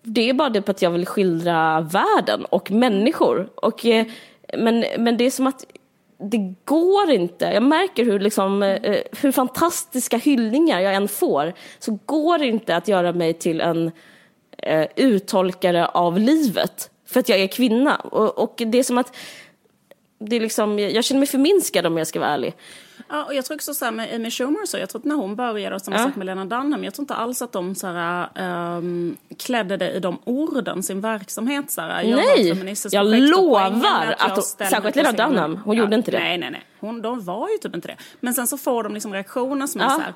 Det 0.02 0.30
är 0.30 0.34
bara 0.34 0.50
det 0.50 0.62
på 0.62 0.72
att 0.72 0.82
jag 0.82 0.92
vill 0.92 1.06
skildra 1.06 1.82
världen 1.82 2.46
och 2.46 2.72
människor. 2.72 3.50
Och, 3.56 3.86
eh, 3.86 4.06
men, 4.58 4.86
men 4.98 5.18
det 5.18 5.26
är 5.26 5.32
som 5.32 5.48
att 5.48 5.66
det 6.20 6.54
går 6.66 7.12
inte. 7.12 7.46
Jag 7.46 7.64
märker 7.64 8.06
hur, 8.06 8.20
liksom, 8.20 8.64
eh, 8.64 9.02
hur 9.22 9.32
fantastiska 9.32 10.18
hyllningar 10.18 10.80
jag 10.80 10.94
än 10.96 11.08
får 11.08 11.54
så 11.80 12.00
går 12.06 12.38
det 12.38 12.48
inte 12.48 12.76
att 12.76 12.88
göra 12.88 13.14
mig 13.14 13.34
till 13.34 13.62
en 13.62 13.92
eh, 14.58 14.88
uttolkare 14.96 15.88
av 15.88 16.20
livet 16.20 16.90
för 17.06 17.20
att 17.20 17.30
jag 17.30 17.40
är 17.40 17.48
kvinna. 17.48 17.96
Och, 17.96 18.38
och 18.38 18.54
det 18.58 18.80
är 18.80 18.84
som 18.84 18.98
att 18.98 19.16
det 20.20 20.36
är 20.36 20.40
liksom, 20.40 20.80
jag 20.80 21.04
känner 21.04 21.20
mig 21.20 21.28
förminskad 21.28 21.86
om 21.86 21.98
jag 21.98 22.08
ska 22.08 22.20
vara 22.20 22.30
ärlig. 22.30 22.54
Ja, 23.10 23.24
och 23.24 23.34
jag 23.34 23.46
tror 23.46 23.56
också 23.56 23.74
så 23.74 23.86
här 23.86 23.92
med 23.92 24.16
Amy 24.16 24.32
Schumer 24.32 24.66
så, 24.66 24.78
jag 24.78 24.90
tror 24.90 25.00
att 25.00 25.06
när 25.06 25.16
hon 25.16 25.36
började 25.36 25.76
och 25.76 25.82
samma 25.82 25.98
Ja. 25.98 26.04
sak 26.04 26.16
med 26.16 26.26
Lena 26.26 26.46
Dunham, 26.46 26.84
jag 26.84 26.94
tror 26.94 27.04
inte 27.04 27.14
alls 27.16 27.42
att 27.42 27.52
de 27.52 27.76
så 27.76 27.88
här, 27.88 28.30
ehm, 28.36 29.18
klädde 29.38 29.78
det 29.78 29.92
i 29.92 30.00
de 30.00 30.20
orden, 30.24 30.84
sin 30.84 31.02
verksamhet. 31.02 31.72
Så 31.72 31.82
här, 31.82 32.04
jag 32.04 32.18
Nej, 32.18 32.76
jag 32.92 33.06
lovar 33.06 34.16
är 34.20 34.32
att 34.32 34.44
ställer 34.44 34.70
särskilt 34.72 34.96
Lena. 34.96 35.12
Dunham, 35.12 35.60
hon 35.66 35.78
gjorde 35.78 35.96
inte 35.96 36.12
det. 36.12 36.20
Nej, 36.20 36.38
nej, 36.38 36.52
nej. 36.52 36.66
Hon, 36.80 37.02
de 37.02 37.26
var 37.26 37.50
ju 37.50 37.58
typ 37.58 37.76
inte 37.76 37.88
det. 37.88 37.96
Men 38.20 38.34
sen 38.34 38.48
så 38.48 38.58
får 38.58 38.84
de 38.84 38.94
liksom 38.94 39.14
reaktioner 39.14 39.68
som 39.68 39.82
är 39.82 39.86
Ja. 39.86 39.90
så 39.90 40.02
här, 40.02 40.14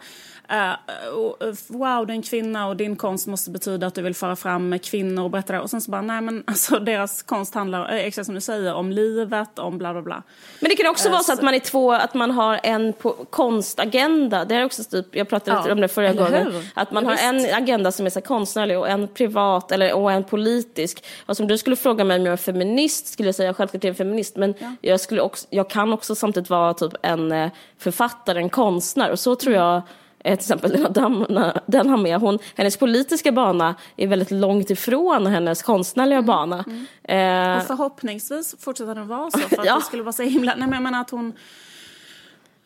och, 1.15 1.43
eh, 1.47 1.53
wow, 1.67 2.09
en 2.09 2.21
kvinna 2.21 2.67
och 2.67 2.75
din 2.77 2.95
konst 2.95 3.27
måste 3.27 3.49
betyda 3.51 3.87
att 3.87 3.95
du 3.95 4.01
vill 4.01 4.15
föra 4.15 4.35
fram 4.35 4.79
kvinnor 4.79 5.23
och 5.23 5.29
berätta 5.29 5.53
det. 5.53 5.59
Och 5.59 5.69
sen 5.69 5.81
så 5.81 5.91
bara, 5.91 6.01
nej 6.01 6.21
men 6.21 6.43
alltså 6.47 6.79
deras 6.79 7.23
konst 7.23 7.53
handlar, 7.55 7.89
eh, 7.93 8.05
exakt 8.05 8.25
som 8.25 8.35
du 8.35 8.41
säger, 8.41 8.73
om 8.73 8.91
livet, 8.91 9.59
om 9.59 9.77
bla 9.77 9.93
bla 9.93 10.01
bla. 10.01 10.23
Men 10.59 10.69
det 10.69 10.75
kan 10.75 10.91
också 10.91 11.07
Eh, 11.07 11.11
vara 11.11 11.23
så 11.23 11.31
att 11.31 11.39
så- 11.39 11.45
man 11.45 11.53
är 11.53 11.59
två, 11.59 11.91
att 11.93 12.13
man 12.13 12.31
har 12.31 12.59
en 12.63 12.93
på 12.93 13.09
konstagenda. 13.29 14.45
Det 14.45 14.55
är 14.55 14.65
också 14.65 14.83
typ, 14.83 15.15
jag 15.15 15.29
pratade 15.29 15.57
Ja, 15.57 15.61
lite 15.61 15.71
om 15.73 15.81
det 15.81 15.87
förra 15.87 16.13
gången. 16.13 16.51
hur? 16.51 16.65
Att 16.73 16.91
man 16.91 17.03
Ja, 17.03 17.09
har 17.09 17.33
visst. 17.33 17.49
en 17.51 17.63
agenda 17.63 17.91
som 17.91 18.05
är 18.05 18.09
så 18.09 18.21
konstnärlig 18.21 18.79
och 18.79 18.89
en 18.89 19.07
privat 19.07 19.71
eller, 19.71 19.93
och 19.93 20.11
en 20.11 20.23
politisk. 20.23 21.03
Alltså 21.25 21.43
om 21.43 21.47
du 21.47 21.57
skulle 21.57 21.75
fråga 21.75 22.03
mig 22.03 22.19
om 22.19 22.25
jag 22.25 22.33
är 22.33 22.37
feminist 22.37 23.07
skulle 23.07 23.27
jag 23.27 23.35
säga 23.35 23.53
självklart 23.53 23.83
jag 23.83 23.89
är 23.89 23.93
en 23.93 23.95
feminist. 23.95 24.35
Men 24.35 24.53
jag, 24.81 24.99
skulle 24.99 25.21
också, 25.21 25.47
jag 25.49 25.69
kan 25.69 25.93
också 25.93 26.15
samtidigt 26.15 26.49
vara 26.49 26.73
typ 26.73 26.93
en 27.01 27.49
författare, 27.77 28.39
en 28.39 28.49
konstnär. 28.49 29.11
Och 29.11 29.19
så 29.19 29.35
tror 29.35 29.55
jag 29.55 29.81
till 30.23 30.33
exempel 30.33 30.71
Lena 30.71 30.89
Dunham, 30.89 31.51
den 31.65 31.89
har 31.89 31.97
med. 31.97 32.19
Hon, 32.19 32.39
hennes 32.55 32.77
politiska 32.77 33.31
bana 33.31 33.75
är 33.97 34.07
väldigt 34.07 34.31
långt 34.31 34.69
ifrån 34.69 35.25
hennes 35.27 35.63
konstnärliga 35.63 36.21
bana. 36.21 36.57
Eh, 37.03 37.57
Och 37.57 37.63
förhoppningsvis 37.63 38.55
fortsätter 38.59 38.95
den 38.95 39.07
vara 39.07 39.31
så. 39.31 39.39
För 39.39 39.59
att 39.59 39.65
Ja. 39.65 39.75
det 39.75 39.81
skulle 39.81 40.03
vara 40.03 40.13
så 40.13 40.23
himla... 40.23 40.51
Nej 40.55 40.67
men 40.67 40.73
jag 40.73 40.83
menar 40.83 41.01
att 41.01 41.09
hon... 41.09 41.33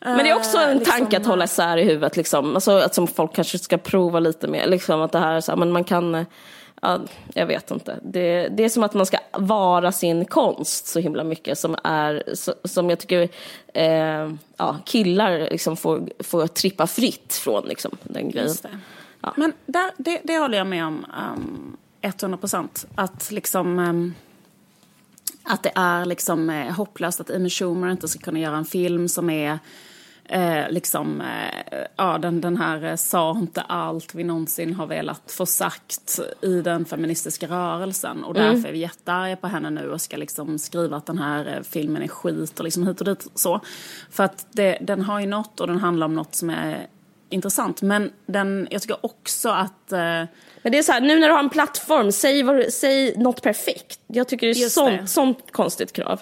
Men 0.00 0.18
det 0.18 0.30
är 0.30 0.36
också 0.36 0.58
en 0.58 0.78
liksom, 0.78 0.98
tanke 0.98 1.16
att 1.16 1.26
hålla 1.26 1.44
isär 1.44 1.76
i 1.76 1.84
huvudet, 1.84 2.16
liksom. 2.16 2.54
alltså, 2.54 2.70
att 2.78 2.94
som 2.94 3.06
folk 3.06 3.34
kanske 3.34 3.58
ska 3.58 3.78
prova 3.78 4.20
lite 4.20 4.48
mer. 4.48 4.66
Liksom, 4.66 5.00
att 5.00 5.12
det 5.12 5.18
här 5.18 5.34
är 5.34 5.40
så 5.40 5.52
här, 5.52 5.56
men 5.56 5.72
man 5.72 5.84
kan, 5.84 6.14
eh, 6.14 6.26
ja, 6.82 7.00
jag 7.34 7.46
vet 7.46 7.70
inte. 7.70 7.98
Det, 8.02 8.48
det 8.48 8.64
är 8.64 8.68
som 8.68 8.82
att 8.82 8.94
man 8.94 9.06
ska 9.06 9.18
vara 9.32 9.92
sin 9.92 10.24
konst 10.24 10.86
så 10.86 10.98
himla 10.98 11.24
mycket 11.24 11.58
som, 11.58 11.76
är, 11.84 12.22
som 12.68 12.90
jag 12.90 12.98
tycker 12.98 13.28
eh, 13.74 14.32
ja, 14.56 14.76
killar 14.84 15.38
liksom 15.38 15.76
får, 15.76 16.08
får 16.18 16.46
trippa 16.46 16.86
fritt 16.86 17.34
från 17.34 17.64
liksom, 17.64 17.96
den 18.02 18.30
grejen. 18.30 18.54
Det. 18.62 19.30
Men 19.36 19.52
där, 19.66 19.90
det, 19.96 20.20
det 20.24 20.38
håller 20.38 20.58
jag 20.58 20.66
med 20.66 20.86
om 20.86 21.06
um, 21.36 21.76
100 22.00 22.38
procent. 22.38 22.86
Att 22.94 23.30
liksom... 23.30 23.78
ehm, 23.78 24.14
att 25.50 25.62
det 25.62 25.72
är 25.74 26.04
liksom 26.04 26.50
eh, 26.50 26.72
hopplöst 26.72 27.20
att 27.20 27.30
Amy 27.30 27.50
Schumer 27.50 27.90
inte 27.90 28.08
ska 28.08 28.20
kunna 28.20 28.38
göra 28.38 28.56
en 28.56 28.64
film 28.64 29.08
som 29.08 29.30
är 29.30 29.58
eh, 30.28 30.70
liksom, 30.70 31.20
eh, 31.20 31.78
ja, 31.96 32.18
den, 32.18 32.40
den 32.40 32.56
här 32.56 32.84
eh, 32.84 32.96
sa 32.96 33.30
inte 33.30 33.60
allt 33.60 34.14
vi 34.14 34.24
någonsin 34.24 34.74
har 34.74 34.86
velat 34.86 35.30
få 35.30 35.46
sagt 35.46 36.20
i 36.40 36.60
den 36.60 36.84
feministiska 36.84 37.46
rörelsen. 37.46 38.24
Och 38.24 38.34
därför 38.34 38.50
mm. 38.50 38.66
är 38.66 38.72
vi 38.72 38.78
jättearga 38.78 39.36
på 39.36 39.46
henne 39.46 39.70
nu 39.70 39.90
och 39.90 40.00
ska 40.00 40.16
liksom 40.16 40.58
skriva 40.58 40.96
att 40.96 41.06
den 41.06 41.18
här 41.18 41.56
eh, 41.56 41.62
filmen 41.62 42.02
är 42.02 42.08
skit 42.08 42.58
och 42.58 42.64
liksom 42.64 42.86
hit 42.86 43.00
och 43.00 43.06
dit 43.06 43.26
så. 43.34 43.60
För 44.10 44.24
att 44.24 44.46
det, 44.52 44.78
den 44.80 45.02
har 45.02 45.20
ju 45.20 45.26
något 45.26 45.60
och 45.60 45.66
den 45.66 45.78
handlar 45.78 46.06
om 46.06 46.14
något 46.14 46.34
som 46.34 46.50
är 46.50 46.86
intressant. 47.30 47.82
Men 47.82 48.12
den, 48.26 48.68
jag 48.70 48.82
tycker 48.82 49.06
också 49.06 49.48
att... 49.48 49.92
Eh, 49.92 50.24
men 50.62 50.72
det 50.72 50.78
är 50.78 50.82
så 50.82 50.92
här, 50.92 51.00
nu 51.00 51.20
när 51.20 51.28
du 51.28 51.34
har 51.34 51.42
en 51.42 51.50
plattform, 51.50 52.12
säg, 52.12 52.42
vad, 52.42 52.72
säg 52.72 53.16
något 53.16 53.42
perfekt. 53.42 54.00
Jag 54.06 54.28
tycker 54.28 54.46
det 54.46 54.62
är 54.62 54.68
sånt, 54.68 55.10
sånt 55.10 55.52
konstigt 55.52 55.92
krav. 55.92 56.20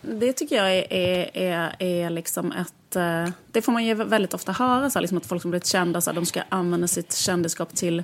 Det 0.00 0.32
tycker 0.32 0.56
jag 0.56 0.76
är, 0.76 0.92
är, 0.92 1.30
är, 1.34 1.76
är 1.78 2.10
liksom 2.10 2.52
ett... 2.52 2.74
Eh, 2.96 3.28
det 3.52 3.62
får 3.62 3.72
man 3.72 3.84
ju 3.84 3.94
väldigt 3.94 4.34
ofta 4.34 4.52
höra, 4.52 4.90
så 4.90 4.98
här, 4.98 5.00
liksom 5.00 5.18
att 5.18 5.26
folk 5.26 5.42
som 5.42 5.50
blivit 5.50 5.66
kända 5.66 6.00
så 6.00 6.10
här, 6.10 6.14
de 6.14 6.26
ska 6.26 6.42
använda 6.48 6.88
sitt 6.88 7.14
kändisskap 7.14 7.74
till, 7.74 8.02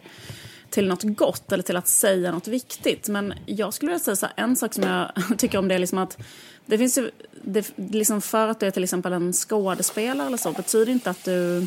till 0.71 0.89
något 0.89 1.03
gott 1.03 1.53
eller 1.53 1.63
till 1.63 1.77
att 1.77 1.89
säga 1.89 2.33
något 2.33 2.49
viktigt. 2.49 3.09
Men 3.09 3.35
jag 3.47 3.75
skulle 3.75 3.91
vilja 3.91 4.05
säga 4.05 4.17
så 4.17 4.27
här, 4.27 4.35
en 4.37 4.57
sak 4.57 4.75
som 4.75 4.85
jag 4.85 5.13
tycker 5.39 5.59
om 5.59 5.69
det 5.69 5.75
är 5.75 5.79
liksom 5.79 5.99
att 5.99 6.19
det 6.67 6.79
finns 6.79 6.99
ju, 6.99 7.11
det, 7.43 7.73
liksom 7.77 8.21
för 8.21 8.49
att 8.49 8.61
du 8.61 8.67
är 8.67 8.71
till 8.71 8.85
exempel 8.85 9.13
en 9.13 9.33
skådespelare 9.33 10.27
eller 10.27 10.37
så 10.37 10.53
betyder 10.53 10.93
inte 10.93 11.11
att 11.11 11.25
du... 11.25 11.67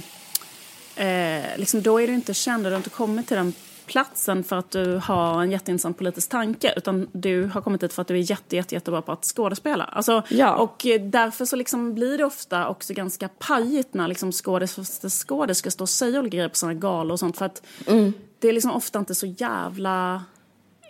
Eh, 0.95 1.57
liksom, 1.57 1.82
då 1.82 2.01
är 2.01 2.07
du 2.07 2.13
inte 2.13 2.34
känd, 2.34 2.65
och 2.65 2.69
du 2.69 2.74
har 2.74 2.80
inte 2.80 2.89
kommit 2.89 3.28
till 3.28 3.38
den 3.38 3.53
platsen 3.92 4.44
för 4.44 4.56
att 4.56 4.72
du 4.72 5.02
har 5.04 5.42
en 5.42 5.52
jätteintressant 5.52 5.98
politisk 5.98 6.30
tanke 6.30 6.74
utan 6.78 7.08
du 7.12 7.46
har 7.46 7.62
kommit 7.62 7.82
dit 7.82 7.94
för 7.94 8.02
att 8.02 8.08
du 8.08 8.14
är 8.14 8.32
jätte, 8.32 8.56
jätte, 8.56 8.76
jättebra 8.76 9.02
på 9.02 9.12
att 9.12 9.26
skådespela. 9.26 9.84
Alltså, 9.84 10.24
ja. 10.30 10.56
Och 10.56 10.86
därför 11.02 11.46
så 11.46 11.56
liksom 11.56 11.94
blir 11.94 12.18
det 12.18 12.26
ofta 12.26 12.68
också 12.68 12.94
ganska 12.94 13.28
pajigt 13.28 13.94
när 13.94 14.08
liksom 14.08 14.32
skådespelare 14.32 15.56
ska 15.56 15.72
stå 15.72 15.84
och 15.84 15.89
säga 15.89 16.20
olika 16.20 16.38
grejer 16.38 16.50
på 16.50 16.56
sådana 16.56 16.80
galor 16.80 17.12
och 17.12 17.20
sånt 17.20 17.38
för 17.38 17.46
att 17.46 17.64
mm. 17.88 18.14
det 18.39 18.48
är 18.48 18.54
liksom 18.54 18.72
ofta 18.72 19.00
inte 19.00 19.16
så 19.16 19.26
jävla 19.26 20.24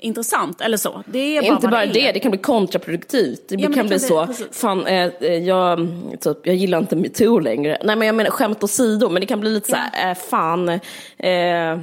intressant 0.01 0.61
eller 0.61 0.77
så. 0.77 1.03
Det 1.05 1.37
är 1.37 1.41
bara 1.41 1.55
Inte 1.55 1.67
bara 1.67 1.85
det, 1.85 1.91
det, 1.91 2.11
det 2.11 2.19
kan 2.19 2.31
bli 2.31 2.39
kontraproduktivt. 2.39 3.41
Det 3.47 3.55
ja, 3.55 3.69
kan 3.73 3.87
bli 3.87 3.99
så, 3.99 4.25
precis. 4.25 4.47
fan, 4.51 4.87
eh, 4.87 5.09
eh, 5.21 5.33
jag, 5.33 5.89
typ, 6.21 6.37
jag 6.43 6.55
gillar 6.55 6.77
inte 6.77 6.95
metoo 6.95 7.39
längre. 7.39 7.77
Nej 7.83 7.95
men 7.95 8.05
jag 8.05 8.15
menar 8.15 8.31
skämt 8.31 8.63
åsido, 8.63 9.09
men 9.09 9.19
det 9.19 9.25
kan 9.25 9.39
bli 9.39 9.49
lite 9.49 9.71
ja. 9.71 9.77
så 9.77 9.97
här, 9.97 10.09
eh, 10.09 10.15
fan, 10.15 10.69
eh, 11.17 11.79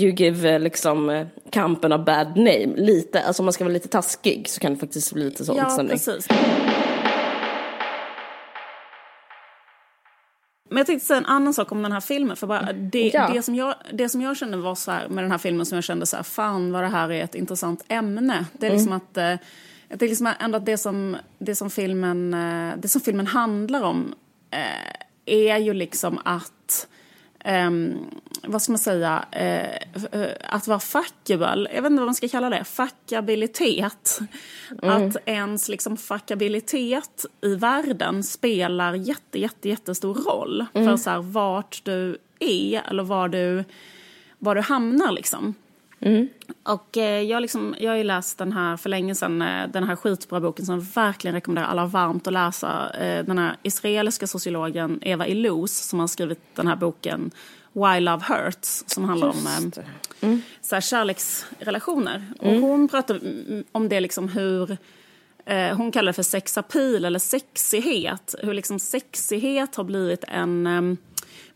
you 0.00 0.12
give 0.12 0.50
eh, 0.50 0.60
liksom 0.60 1.26
kampen 1.50 1.92
a 1.92 1.98
bad 1.98 2.36
name. 2.36 2.68
Lite, 2.76 3.22
alltså 3.22 3.42
om 3.42 3.44
man 3.44 3.52
ska 3.52 3.64
vara 3.64 3.74
lite 3.74 3.88
taskig 3.88 4.48
så 4.48 4.60
kan 4.60 4.72
det 4.72 4.78
faktiskt 4.78 5.12
bli 5.12 5.24
lite 5.24 5.44
så. 5.44 5.54
Ja, 5.56 5.84
precis. 5.88 6.28
Men 10.68 10.78
jag 10.78 10.86
tänkte 10.86 11.06
säga 11.06 11.18
en 11.18 11.26
annan 11.26 11.54
sak 11.54 11.72
om 11.72 11.82
den 11.82 11.92
här 11.92 12.00
filmen. 12.00 12.36
För 12.36 12.46
bara 12.46 12.72
det, 12.72 13.10
ja. 13.14 13.30
det, 13.34 13.42
som 13.42 13.54
jag, 13.54 13.74
det 13.92 14.08
som 14.08 14.20
jag 14.20 14.36
kände 14.36 14.56
var 14.56 14.74
så 14.74 14.90
här, 14.90 15.08
med 15.08 15.24
den 15.24 15.30
här 15.30 15.38
filmen 15.38 15.66
som 15.66 15.76
jag 15.76 15.84
kände 15.84 16.06
så 16.06 16.16
här, 16.16 16.22
fan 16.22 16.72
vad 16.72 16.82
det 16.82 16.88
här 16.88 17.12
är 17.12 17.24
ett 17.24 17.34
intressant 17.34 17.84
ämne. 17.88 18.44
Det 18.52 18.66
är 18.66 18.70
liksom 18.70 18.92
mm. 18.92 18.96
att, 18.96 19.16
eh, 19.16 19.46
det 19.88 20.04
är 20.04 20.08
liksom 20.08 20.32
ändå 20.40 20.56
att 20.56 20.66
det 20.66 20.78
som, 20.78 21.16
det 21.38 21.54
som, 21.54 21.70
filmen, 21.70 22.34
eh, 22.34 22.74
det 22.78 22.88
som 22.88 23.00
filmen 23.00 23.26
handlar 23.26 23.82
om 23.82 24.14
eh, 24.50 24.96
är 25.26 25.58
ju 25.58 25.74
liksom 25.74 26.18
att 26.24 26.52
um, 27.46 27.98
vad 28.42 28.62
ska 28.62 28.72
man 28.72 28.78
säga, 28.78 29.24
uh, 30.12 30.26
att 30.44 30.66
vara 30.66 30.78
fuckable, 30.78 31.68
jag 31.74 31.82
vet 31.82 31.90
inte 31.90 32.00
vad 32.00 32.06
man 32.06 32.14
ska 32.14 32.28
kalla 32.28 32.50
det, 32.50 32.64
fuckabilitet. 32.64 34.20
Mm. 34.82 35.08
Att 35.08 35.16
ens 35.24 35.68
liksom 35.68 35.96
fuckabilitet 35.96 37.24
i 37.42 37.54
världen 37.54 38.22
spelar 38.22 38.94
jätte, 38.94 39.38
jätte, 39.38 39.68
jättestor 39.68 40.14
roll 40.14 40.64
mm. 40.74 40.88
för 40.88 40.96
så 40.96 41.10
här, 41.10 41.18
vart 41.18 41.84
du 41.84 42.18
är 42.40 42.82
eller 42.88 43.02
var 43.02 43.28
du, 43.28 43.64
var 44.38 44.54
du 44.54 44.60
hamnar 44.60 45.12
liksom. 45.12 45.54
Mm. 46.06 46.28
Och 46.62 46.96
eh, 46.96 47.22
jag, 47.22 47.42
liksom, 47.42 47.74
jag 47.78 47.90
har 47.90 47.96
ju 47.96 48.04
läst 48.04 48.38
den 48.38 48.52
här 48.52 48.76
för 48.76 48.90
länge 48.90 49.14
sedan, 49.14 49.42
eh, 49.42 49.68
den 49.68 49.84
här 49.84 49.96
skitbra 49.96 50.40
boken 50.40 50.66
som 50.66 50.74
jag 50.74 50.86
verkligen 51.02 51.34
rekommenderar 51.34 51.66
alla 51.66 51.86
varmt 51.86 52.26
att 52.26 52.32
läsa. 52.32 52.90
Eh, 53.00 53.24
den 53.24 53.38
här 53.38 53.56
israeliska 53.62 54.26
sociologen 54.26 54.98
Eva 55.02 55.26
Illouz 55.26 55.72
som 55.72 56.00
har 56.00 56.06
skrivit 56.06 56.40
den 56.54 56.66
här 56.66 56.76
boken 56.76 57.30
Why 57.72 58.00
Love 58.00 58.24
Hurts 58.28 58.84
som 58.86 59.04
handlar 59.04 59.28
om 59.28 59.46
eh, 59.46 59.82
mm. 60.20 60.42
så 60.60 60.76
här, 60.76 60.80
kärleksrelationer. 60.80 62.24
Mm. 62.40 62.54
Och 62.54 62.68
hon 62.68 62.88
pratar 62.88 63.20
om 63.72 63.88
det 63.88 64.00
liksom 64.00 64.28
hur 64.28 64.76
eh, 65.46 65.76
hon 65.76 65.92
kallar 65.92 66.06
det 66.06 66.12
för 66.12 66.22
sexapil 66.22 67.04
eller 67.04 67.18
sexighet. 67.18 68.34
Hur 68.42 68.54
liksom 68.54 68.78
sexighet 68.78 69.76
har 69.76 69.84
blivit 69.84 70.24
en 70.28 70.66
eh, 70.66 70.96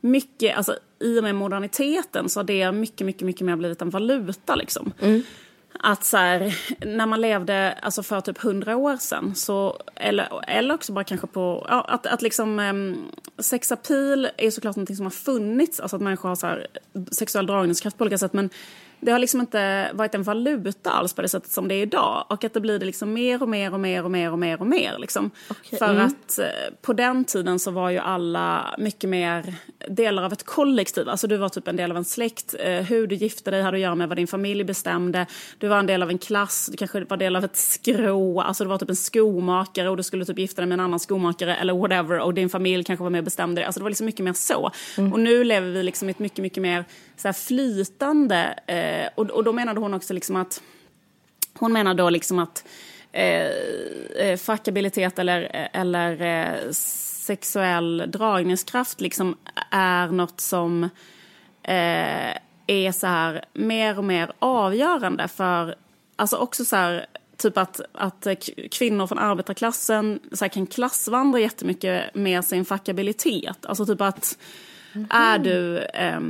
mycket, 0.01 0.57
alltså 0.57 0.77
i 1.01 1.19
och 1.19 1.23
med 1.23 1.35
moderniteten 1.35 2.29
så 2.29 2.41
har 2.41 2.45
det 2.45 2.73
mycket, 2.73 3.07
mycket, 3.07 3.23
mycket 3.23 3.47
mer 3.47 3.57
blivit 3.57 3.83
en 3.83 3.91
valuta 3.91 4.55
liksom. 4.55 4.93
Mm. 5.01 5.23
Att 5.83 6.05
så 6.05 6.17
här, 6.17 6.59
när 6.87 7.07
man 7.07 7.21
levde 7.21 7.73
alltså 7.83 8.03
för 8.03 8.21
typ 8.21 8.39
hundra 8.39 8.77
år 8.77 8.97
sedan, 8.97 9.35
så, 9.35 9.83
eller, 9.97 10.51
eller 10.51 10.75
också 10.75 10.93
bara 10.93 11.05
kanske 11.05 11.27
på, 11.27 11.67
ja, 11.69 11.85
att, 11.89 12.07
att 12.07 12.23
liksom 12.23 12.59
um, 12.59 13.11
sexapil 13.39 14.29
är 14.37 14.51
såklart 14.51 14.77
någonting 14.77 14.97
som 14.97 15.07
har 15.07 15.11
funnits, 15.11 15.81
alltså 15.81 15.97
att 15.97 16.03
människor 16.03 16.29
har 16.29 16.37
så 16.37 16.47
här, 16.47 16.67
sexuell 17.13 17.47
dragningskraft 17.47 17.99
på 17.99 18.03
olika 18.03 18.19
sätt, 18.19 18.33
men 18.33 18.51
det 19.01 19.13
har 19.13 19.19
liksom 19.19 19.41
inte 19.41 19.91
varit 19.95 20.15
en 20.15 20.23
valuta 20.23 20.91
alls 20.91 21.13
på 21.13 21.23
det 21.23 21.29
sättet 21.29 21.51
som 21.51 21.69
det 21.69 21.75
är 21.75 21.83
idag. 21.83 22.25
Och 22.29 22.45
att 22.45 22.55
det 22.55 22.61
blir 22.61 22.79
det 22.79 22.87
liksom 22.87 23.13
mer 23.13 23.43
och 23.43 23.49
mer 23.49 23.75
och 23.75 23.81
mer 23.81 24.05
och 24.05 24.11
mer 24.11 24.33
och 24.33 24.39
mer 24.39 24.61
och 24.61 24.67
mer. 24.67 24.97
Liksom. 24.99 25.31
Okay. 25.51 25.79
För 25.79 25.91
mm. 25.91 26.07
att 26.07 26.39
eh, 26.39 26.47
på 26.83 26.93
den 26.93 27.25
tiden 27.25 27.59
så 27.59 27.71
var 27.71 27.91
ju 27.91 27.99
alla 27.99 28.75
mycket 28.79 29.11
mer 29.11 29.55
delar 29.89 30.23
av 30.23 30.33
ett 30.33 30.45
kollektiv. 30.45 31.09
Alltså 31.09 31.27
du 31.27 31.37
var 31.37 31.49
typ 31.49 31.69
en 31.69 31.77
del 31.77 31.91
av 31.91 31.97
en 31.97 32.05
släkt. 32.05 32.55
Eh, 32.59 32.73
hur 32.73 33.07
du 33.07 33.15
gifte 33.15 33.51
dig 33.51 33.63
hade 33.63 33.77
att 33.77 33.81
göra 33.81 33.95
med 33.95 34.09
vad 34.09 34.19
din 34.19 34.27
familj 34.27 34.65
bestämde. 34.65 35.27
Du 35.59 35.69
var 35.69 35.79
en 35.79 35.87
del 35.87 36.03
av 36.03 36.11
en 36.11 36.19
klass, 36.19 36.69
du 36.71 36.77
kanske 36.77 37.05
var 37.05 37.17
del 37.17 37.37
av 37.37 37.45
ett 37.45 37.57
skrå. 37.57 38.41
Alltså 38.41 38.65
du 38.65 38.71
var 38.71 38.79
typ 38.79 38.91
en 38.91 38.97
skomakare 38.97 39.91
och 39.91 39.97
du 39.97 40.03
skulle 40.03 40.25
typ 40.25 40.39
gifta 40.39 40.63
dig 40.63 40.69
med 40.69 40.75
en 40.75 40.85
annan 40.85 41.01
skomakare 41.01 41.57
eller 41.57 41.75
whatever. 41.75 42.21
Och 42.21 42.35
din 42.35 42.49
familj 42.49 42.85
kanske 42.85 43.03
var 43.03 43.11
med 43.11 43.19
och 43.19 43.25
bestämde 43.25 43.61
det. 43.61 43.67
Alltså 43.67 43.81
det 43.81 43.83
var 43.83 43.91
liksom 43.91 44.07
mycket 44.07 44.25
mer 44.25 44.33
så. 44.33 44.71
Mm. 44.99 45.13
Och 45.13 45.21
nu 45.21 45.45
lever 45.45 45.71
vi 45.71 45.83
liksom 45.83 46.09
i 46.09 46.11
ett 46.11 46.19
mycket, 46.19 46.39
mycket 46.39 46.63
mer 46.63 46.85
så 47.21 47.29
här 47.29 47.33
flytande. 47.33 48.55
Eh, 48.67 49.09
och, 49.15 49.31
och 49.31 49.45
då 49.45 49.53
menade 49.53 49.81
hon 49.81 49.95
också 49.95 50.15
liksom 50.15 50.37
att 50.37 50.63
hon 51.55 51.73
menar 51.73 51.95
då 51.95 52.11
liksom 52.11 52.39
att 52.39 52.65
eh, 53.13 53.47
eh 54.17 54.37
fackabilitet 54.37 55.19
eller, 55.19 55.43
eh, 55.43 55.81
eller 55.81 56.23
eh, 56.23 56.71
sexuell 56.73 58.05
dragningskraft 58.07 59.01
liksom 59.01 59.37
är 59.71 60.07
något 60.07 60.41
som 60.41 60.85
eh, 61.63 62.37
är 62.67 62.93
så 62.93 63.07
här 63.07 63.45
mer 63.53 63.99
och 63.99 64.05
mer 64.05 64.33
avgörande 64.39 65.29
för, 65.29 65.75
alltså 66.17 66.37
också 66.37 66.65
så 66.65 66.77
här, 66.77 67.07
typ 67.37 67.59
att, 67.59 67.81
att 67.93 68.27
kvinnor 68.71 69.07
från 69.07 69.19
arbetarklassen 69.19 70.21
så 70.33 70.45
här, 70.45 70.49
kan 70.49 70.67
klassvandra 70.67 71.41
jättemycket 71.41 72.15
med 72.15 72.45
sin 72.45 72.65
fackabilitet. 72.65 73.67
Alltså 73.67 73.87
typ 73.87 74.01
att 74.01 74.39
mm. 74.93 75.07
är 75.11 75.39
du 75.39 75.79
eh, 75.79 76.21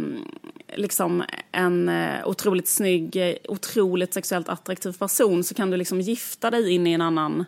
liksom 0.77 1.25
en 1.53 1.89
eh, 1.89 2.29
otroligt 2.29 2.69
snygg, 2.69 3.39
otroligt 3.49 4.15
sexuellt 4.15 4.49
attraktiv 4.49 4.93
person 4.93 5.45
så 5.45 5.55
kan 5.55 5.71
du 5.71 5.77
liksom 5.77 6.01
gifta 6.01 6.51
dig 6.51 6.71
in 6.71 6.87
i 6.87 6.93
en 6.93 7.03
annan 7.03 7.45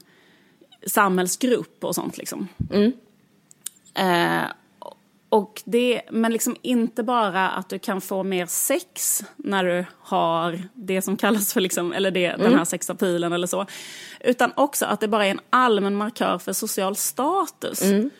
samhällsgrupp 0.86 1.84
och 1.84 1.94
sånt 1.94 2.18
liksom. 2.18 2.48
Mm. 2.70 2.92
Eh, 3.94 4.50
och 5.28 5.62
det, 5.64 6.02
men 6.10 6.32
liksom 6.32 6.56
inte 6.62 7.02
bara 7.02 7.50
att 7.50 7.68
du 7.68 7.78
kan 7.78 8.00
få 8.00 8.22
mer 8.22 8.46
sex 8.46 9.22
när 9.36 9.64
du 9.64 9.84
har 10.00 10.62
det 10.74 11.02
som 11.02 11.16
kallas 11.16 11.52
för 11.52 11.60
liksom, 11.60 11.92
eller 11.92 12.10
det, 12.10 12.26
mm. 12.26 12.40
den 12.40 12.58
här 12.58 12.64
sexapilen 12.64 13.32
eller 13.32 13.46
så. 13.46 13.66
Utan 14.20 14.52
också 14.56 14.86
att 14.86 15.00
det 15.00 15.08
bara 15.08 15.26
är 15.26 15.30
en 15.30 15.40
allmän 15.50 15.94
markör 15.94 16.38
för 16.38 16.52
social 16.52 16.96
status. 16.96 17.82
Mm. 17.82 18.10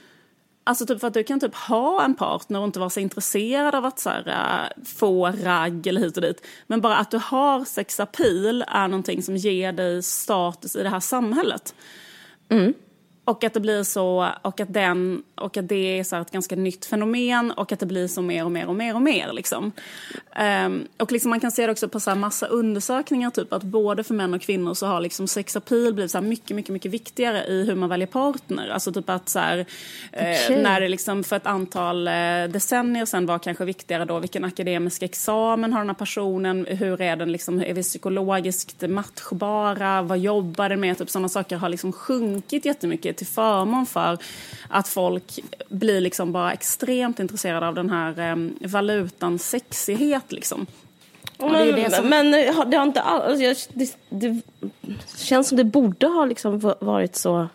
Alltså 0.65 0.87
typ 0.87 1.01
för 1.01 1.09
att 1.09 1.15
du 1.15 1.25
kan 1.25 1.41
typ 1.41 1.55
ha 1.55 2.05
en 2.05 2.15
partner 2.15 2.59
och 2.59 2.65
inte 2.65 2.79
vara 2.79 2.91
så 2.91 3.01
intresserad 3.01 3.75
av 3.75 3.85
att 3.85 3.99
så 3.99 4.11
här, 4.11 4.29
äh, 4.29 4.85
få 4.85 5.27
ragg 5.27 5.87
eller 5.87 6.01
hit 6.01 6.17
och 6.17 6.23
dit. 6.23 6.47
Men 6.67 6.81
bara 6.81 6.97
att 6.97 7.11
du 7.11 7.19
har 7.19 7.65
sexapil 7.65 8.65
är 8.69 8.89
någonting 8.89 9.23
som 9.23 9.37
ger 9.37 9.73
dig 9.73 10.03
status 10.03 10.77
i 10.77 10.83
det 10.83 10.89
här 10.89 11.01
samhället. 11.01 11.75
Mm. 12.49 12.75
Och 13.25 13.45
att 13.45 13.55
det 13.55 13.61
blir 13.61 13.83
så, 13.83 14.29
och 14.43 14.61
att, 14.61 14.73
den, 14.73 15.23
och 15.43 15.57
att 15.57 15.69
det 15.69 15.99
är 15.99 16.05
så 16.05 16.17
ett 16.17 16.31
ganska 16.31 16.57
nytt 16.57 16.85
fenomen 16.85 17.51
och 17.51 17.73
att 17.73 17.81
det 17.81 17.87
blir 17.87 18.09
så 18.09 18.23
mer 18.23 18.45
och 18.45 18.51
mer 18.51 18.67
och 18.69 18.75
mer 18.75 18.95
och 18.95 19.03
mer. 19.03 19.33
Liksom. 19.33 19.73
Um, 20.67 20.89
och 20.97 21.13
liksom 21.13 21.31
man 21.31 21.41
kan 21.41 21.51
se 21.51 21.67
det 21.67 21.73
också 21.73 21.89
på 21.89 22.01
så 22.01 22.11
här 22.11 22.17
massa 22.17 22.47
undersökningar, 22.47 23.31
typ 23.31 23.53
att 23.53 23.63
både 23.63 24.05
för 24.05 24.15
män 24.15 24.35
och 24.35 24.43
kvinnor 24.43 24.75
så 24.75 24.87
har 24.87 25.01
liksom 25.01 25.29
sexapil 25.29 25.95
blivit 25.95 26.11
så 26.11 26.21
mycket, 26.21 26.57
mycket, 26.57 26.73
mycket 26.73 26.91
viktigare 26.91 27.45
i 27.45 27.65
hur 27.65 27.75
man 27.75 27.89
väljer 27.89 28.07
partner. 28.07 28.69
Alltså 28.69 28.93
typ 28.93 29.11
att 29.11 29.29
så 29.29 29.39
här, 29.39 29.59
eh, 30.13 30.23
okay. 30.23 30.57
uh, 30.57 30.63
när 30.63 30.81
det 30.81 30.89
liksom 30.89 31.25
för 31.25 31.37
ett 31.37 31.47
antal 31.47 32.09
uh, 32.09 32.53
decennier 32.53 33.05
sedan 33.05 33.27
var 33.27 33.39
kanske 33.39 33.65
viktigare 33.65 34.05
då 34.05 34.19
vilken 34.19 34.45
akademisk 34.45 35.03
examen 35.03 35.73
har 35.73 35.81
den 35.81 35.89
här 35.89 35.95
personen, 35.95 36.67
hur 36.67 37.01
är 37.01 37.17
den 37.17 37.33
liksom, 37.33 37.61
är 37.63 37.75
vi 37.75 37.83
psykologiskt 37.83 38.89
matchbara, 38.89 40.03
vad 40.03 40.19
jobbar 40.19 40.69
den 40.69 40.81
med, 40.81 40.99
typ 40.99 41.11
sådana 41.11 41.29
saker 41.29 41.57
har 41.57 41.69
liksom 41.69 41.93
sjunkit 41.93 42.65
jättemycket 42.65 43.03
mycket 43.05 43.17
till 43.17 43.27
förmån 43.27 43.87
för 43.87 44.19
att 44.69 44.89
folk 44.89 45.32
blir 45.69 46.01
liksom 46.01 46.33
bara 46.33 46.53
extremt 46.53 47.21
intresserade 47.21 47.69
av 47.69 47.75
den 47.75 47.91
här 47.91 48.31
eh, 48.31 48.37
valutan 48.71 49.39
sexighet 49.39 50.33
liksom. 50.33 50.67
Men 51.39 51.53
det, 51.53 51.73
det, 51.73 51.91
som... 51.91 52.09
men 52.09 52.31
det 52.71 52.77
har 52.77 52.83
inte 52.83 53.01
alls, 53.01 53.69
det, 53.73 53.97
det, 54.09 54.41
känns 55.17 55.49
som 55.49 55.57
det 55.57 55.65
borde 55.65 56.07
ha 56.07 56.25
liksom 56.25 56.75
varit 56.81 57.17
så 57.17 57.49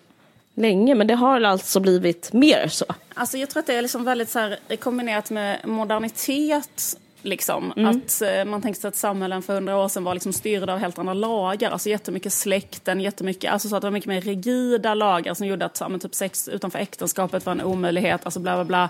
länge, 0.53 0.95
men 0.95 1.07
det 1.07 1.15
har 1.15 1.41
alltså 1.41 1.80
blivit 1.80 2.34
mer 2.34 2.67
så. 2.67 2.86
Alltså 3.13 3.38
jag 3.38 3.49
tror 3.49 3.59
att 3.59 3.67
det 3.67 3.75
är 3.75 3.82
liksom 3.82 4.03
väldigt 4.03 4.30
så 4.30 4.39
här, 4.39 4.75
kombinerat 4.80 5.30
med 5.30 5.67
modernitet 5.67 6.97
Liksom. 7.22 7.74
Mm. 7.78 7.89
Att 7.89 8.22
eh, 8.22 8.45
man 8.45 8.61
tänkte 8.61 8.82
sig 8.82 8.88
att 8.88 8.95
samhällen 8.95 9.41
för 9.41 9.53
hundra 9.53 9.78
år 9.78 9.88
sedan 9.88 10.03
var 10.03 10.13
liksom 10.13 10.34
styrda 10.34 10.74
av 10.74 10.80
helt 10.80 10.99
andra 10.99 11.13
lagar. 11.13 11.72
Alltså 11.72 11.89
jättemycket 11.89 12.34
släkten, 12.34 13.01
jättemycket, 13.01 13.51
alltså 13.51 13.70
så 13.70 13.76
att 13.76 13.82
det 13.82 13.88
var 13.88 13.91
mycket 13.91 14.09
mer 14.09 14.22
rigida 14.22 14.93
lagar 14.93 15.34
som 15.34 15.47
gjorde 15.47 15.65
att 15.65 15.82
men, 15.89 15.99
typ 15.99 16.15
sex 16.15 16.47
utanför 16.47 16.80
äktenskapet 16.80 17.45
var 17.45 17.51
en 17.51 17.61
omöjlighet. 17.61 18.22
Alltså 18.24 18.39
bla 18.39 18.55
bla 18.55 18.65
bla. 18.65 18.89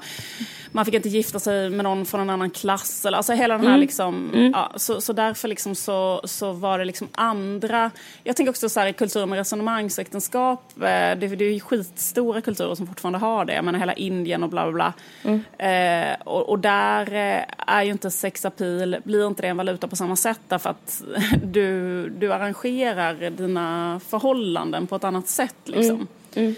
Man 0.72 0.86
fick 0.86 0.94
inte 0.94 1.10
gifta 1.10 1.40
sig 1.40 1.70
med 1.70 1.84
någon 1.84 2.06
från 2.06 2.22
en 2.22 2.30
annan 2.30 2.50
klass. 2.50 3.06
Eller, 3.06 3.18
alltså 3.18 3.34
hela 3.34 3.54
den 3.54 3.64
här 3.64 3.74
mm. 3.74 3.82
liksom, 3.82 4.32
mm. 4.34 4.52
ja, 4.52 4.72
så, 4.76 5.02
så 5.02 5.14
därför 5.14 5.48
liksom 5.48 5.76
så, 5.76 6.22
så 6.24 6.52
var 6.52 6.80
det 6.80 6.86
liksom 6.86 7.08
andra. 7.12 7.92
Jag 8.24 8.36
tänker 8.36 8.50
också 8.50 8.70
så 8.70 8.80
här 8.80 8.88
i 8.88 8.94
kulturer 8.94 9.26
med 9.26 9.38
resonemangsäktenskap. 9.38 10.74
Eh, 10.76 10.82
det, 10.82 11.16
det 11.16 11.46
är 11.46 11.54
ju 11.54 11.60
skitstora 11.60 12.42
kulturer 12.42 12.76
som 12.76 12.88
fortfarande 12.88 13.20
har 13.20 13.46
det. 13.46 13.54
Jag 13.54 13.66
menar 13.66 13.80
hela 13.80 13.94
Indien 13.94 14.44
och 14.44 14.50
bla 14.50 14.72
bla 14.72 14.74
bla. 14.74 14.94
Mm. 15.24 15.44
Eh, 15.58 16.18
och, 16.26 16.50
och, 16.50 16.60
där 16.60 17.14
eh, 17.14 17.44
är 17.68 17.84
ju 17.84 17.92
inte 17.92 18.12
sexapil 18.18 18.98
blir 19.04 19.28
inte 19.28 19.42
det 19.42 19.48
en 19.48 19.58
valuta 19.58 19.88
på 19.88 19.96
samma 19.96 20.16
sätt 20.16 20.40
därför 20.48 20.70
att 20.70 21.04
du, 21.44 22.10
du 22.10 22.34
arrangerar 22.34 23.30
dina 23.30 24.00
förhållanden 24.08 24.88
på 24.88 24.96
ett 24.96 25.04
annat 25.04 25.28
sätt. 25.28 25.56
Liksom. 25.66 25.96
Mm. 25.96 26.08
Mm. 26.36 26.56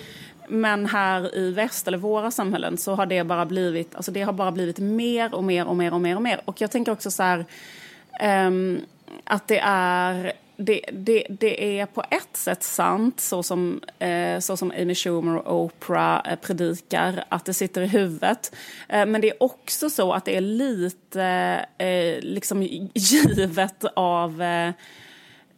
Men 0.49 0.85
här 0.85 1.37
i 1.37 1.51
väst, 1.51 1.87
eller 1.87 1.97
våra 1.97 2.31
samhällen, 2.31 2.77
så 2.77 2.95
har 2.95 3.05
det 3.05 3.23
bara 3.23 3.45
blivit, 3.45 3.95
alltså 3.95 4.11
det 4.11 4.21
har 4.21 4.33
bara 4.33 4.51
blivit 4.51 4.79
mer 4.79 5.33
och 5.33 5.43
mer 5.43 5.67
och 5.67 5.75
mer 5.75 5.93
och 5.93 6.01
mer 6.01 6.15
och 6.15 6.21
mer. 6.21 6.41
Och 6.45 6.61
jag 6.61 6.71
tänker 6.71 6.91
också 6.91 7.11
så 7.11 7.23
här, 7.23 7.45
um, 8.47 8.81
att 9.23 9.47
det 9.47 9.59
är 9.63 10.33
det, 10.59 10.81
det, 10.91 11.23
det 11.29 11.79
är 11.79 11.85
på 11.85 12.03
ett 12.11 12.37
sätt 12.37 12.63
sant, 12.63 13.19
så 13.19 13.43
som, 13.43 13.81
eh, 13.99 14.39
så 14.39 14.57
som 14.57 14.71
Amy 14.71 14.95
Schumer 14.95 15.35
och 15.35 15.63
Oprah 15.63 16.31
eh, 16.31 16.35
predikar, 16.35 17.23
att 17.29 17.45
det 17.45 17.53
sitter 17.53 17.81
i 17.81 17.87
huvudet. 17.87 18.55
Eh, 18.89 19.05
men 19.05 19.21
det 19.21 19.29
är 19.29 19.43
också 19.43 19.89
så 19.89 20.13
att 20.13 20.25
det 20.25 20.37
är 20.37 20.41
lite 20.41 21.23
eh, 21.77 22.19
liksom 22.21 22.63
givet 22.93 23.85
av, 23.93 24.41
eh, 24.41 24.71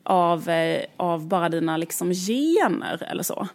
av, 0.03 0.49
eh, 0.49 0.81
av 0.97 1.27
bara 1.27 1.49
dina 1.49 1.77
liksom 1.77 2.13
gener 2.13 3.07
eller 3.11 3.23
så. 3.23 3.47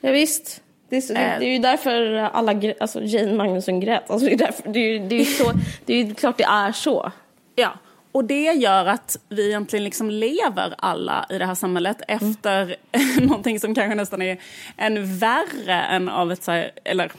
Ja, 0.00 0.10
visst. 0.10 0.62
Det 0.88 0.96
är, 0.96 1.00
så, 1.00 1.12
det, 1.12 1.36
det 1.38 1.46
är 1.46 1.52
ju 1.52 1.58
därför 1.58 2.14
alla, 2.14 2.74
alltså 2.80 3.02
Jane 3.02 3.34
Magnusson 3.34 3.80
grät. 3.80 4.10
Alltså 4.10 4.26
det, 4.26 4.32
är 4.32 4.38
därför, 4.38 4.68
det, 4.68 4.78
är, 4.78 5.00
det, 5.00 5.20
är 5.20 5.24
så, 5.24 5.52
det 5.86 5.94
är 5.94 6.14
klart 6.14 6.38
det 6.38 6.44
är 6.44 6.72
så. 6.72 7.12
Ja, 7.54 7.72
och 8.12 8.24
det 8.24 8.52
gör 8.52 8.86
att 8.86 9.18
vi 9.28 9.46
egentligen 9.46 9.84
liksom 9.84 10.10
lever 10.10 10.74
alla 10.78 11.26
i 11.30 11.38
det 11.38 11.46
här 11.46 11.54
samhället 11.54 12.02
mm. 12.08 12.30
efter 12.30 12.76
någonting 13.20 13.60
som 13.60 13.74
kanske 13.74 13.94
nästan 13.94 14.22
är 14.22 14.38
än 14.76 15.18
värre 15.18 15.82
än 15.82 16.08
av 16.08 16.32
ett 16.32 16.42
så 16.42 16.50
här, 16.50 16.70
eller 16.84 17.12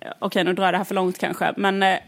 okej 0.00 0.12
okay, 0.20 0.44
nu 0.44 0.52
drar 0.52 0.64
jag 0.64 0.74
det 0.74 0.78
här 0.78 0.84
för 0.84 0.94
långt 0.94 1.18
kanske, 1.18 1.54
men 1.56 1.82
eh, 1.82 1.98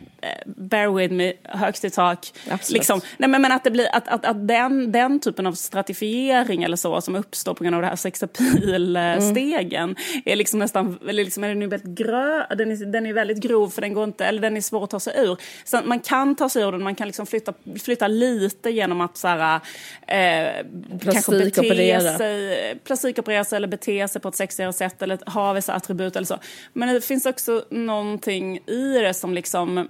bear 0.46 0.94
with 0.94 1.14
me, 1.14 1.32
högst 1.44 1.84
i 1.84 1.90
tak. 1.90 2.32
Liksom. 2.70 3.00
Nej, 3.18 3.28
men, 3.30 3.42
men 3.42 3.52
att, 3.52 3.64
det 3.64 3.70
blir, 3.70 3.88
att, 3.92 4.08
att, 4.08 4.24
att 4.24 4.48
den, 4.48 4.92
den 4.92 5.20
typen 5.20 5.46
av 5.46 5.52
stratifiering 5.52 6.62
eller 6.62 6.76
så 6.76 7.00
som 7.00 7.14
uppstår 7.14 7.54
på 7.54 7.64
grund 7.64 7.76
av 7.76 7.82
det 7.82 7.88
här 7.88 7.96
sexapilstegen 7.96 9.82
mm. 9.82 9.96
är 10.24 10.36
liksom 10.36 10.58
nästan, 10.58 10.98
eller 11.08 11.24
liksom 11.24 11.44
är 11.44 11.48
den, 11.48 11.68
väldigt 11.68 11.98
grö, 11.98 12.46
den, 12.54 12.70
är, 12.70 12.92
den 12.92 13.06
är 13.06 13.12
väldigt 13.12 13.38
grov 13.42 13.68
för 13.68 13.80
den 13.80 13.94
går 13.94 14.04
inte, 14.04 14.24
eller 14.24 14.40
den 14.40 14.56
är 14.56 14.60
svår 14.60 14.84
att 14.84 14.90
ta 14.90 15.00
sig 15.00 15.14
ur. 15.16 15.36
Så 15.64 15.80
man 15.84 16.00
kan 16.00 16.36
ta 16.36 16.48
sig 16.48 16.62
ur 16.62 16.72
den, 16.72 16.82
man 16.82 16.94
kan 16.94 17.06
liksom 17.06 17.26
flytta, 17.26 17.52
flytta 17.84 18.08
lite 18.08 18.70
genom 18.70 19.00
att 19.00 19.16
så 19.16 19.28
här, 19.28 19.60
eh, 20.06 20.66
kanske 21.02 21.32
bete 21.32 22.00
sig, 22.18 22.78
plastikoperera 22.84 23.44
sig 23.44 23.56
eller 23.56 23.68
bete 23.68 24.08
sig 24.08 24.20
på 24.20 24.28
ett 24.28 24.36
sexigare 24.36 24.72
sätt 24.72 25.02
eller 25.02 25.30
ha 25.30 25.52
vissa 25.52 25.72
attribut 25.72 26.16
eller 26.16 26.26
så. 26.26 26.38
Men 26.72 26.94
det 26.94 27.00
finns 27.00 27.26
också 27.26 27.64
någonting 27.70 28.58
i 28.66 28.98
det 29.02 29.14
som 29.14 29.34
liksom 29.34 29.88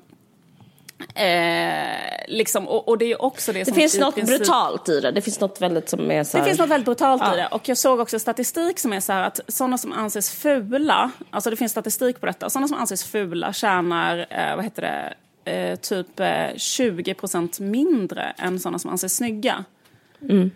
Eh, 1.14 2.24
liksom, 2.28 2.68
och, 2.68 2.88
och, 2.88 2.98
det 2.98 3.12
är 3.12 3.22
också 3.22 3.52
det, 3.52 3.64
det 3.64 3.72
finns 3.72 3.98
något 3.98 4.14
princip... 4.14 4.38
brutalt 4.38 4.88
i 4.88 5.00
det. 5.00 5.10
Det 5.10 5.20
finns 5.20 5.40
något 5.40 5.60
väldigt 5.60 5.88
som 5.88 6.10
är 6.10 6.24
så 6.24 6.36
här... 6.36 6.44
Det 6.44 6.50
finns 6.50 6.58
något 6.58 6.68
väldigt 6.68 6.84
brutalt 6.84 7.22
ja. 7.24 7.34
i 7.34 7.36
det. 7.36 7.46
Och 7.46 7.68
jag 7.68 7.78
såg 7.78 8.00
också 8.00 8.18
statistik 8.18 8.78
som 8.78 8.92
är 8.92 9.00
så 9.00 9.12
här 9.12 9.22
att 9.22 9.40
sådana 9.48 9.78
som 9.78 9.92
anses 9.92 10.30
fula, 10.30 11.10
alltså 11.30 11.50
det 11.50 11.56
finns 11.56 11.72
statistik 11.72 12.20
på 12.20 12.26
detta, 12.26 12.50
sådana 12.50 12.68
som 12.68 12.76
anses 12.76 13.04
fula 13.04 13.52
tjänar, 13.52 14.26
eh, 14.30 14.56
vad 14.56 14.64
heter 14.64 14.82
det, 14.82 15.14
eh, 15.52 15.76
typ 15.76 16.20
20 16.56 17.14
procent 17.14 17.60
mindre 17.60 18.34
än 18.38 18.60
sådana 18.60 18.78
som 18.78 18.90
anses 18.90 19.16
snygga. 19.16 19.64
Mm. 20.22 20.50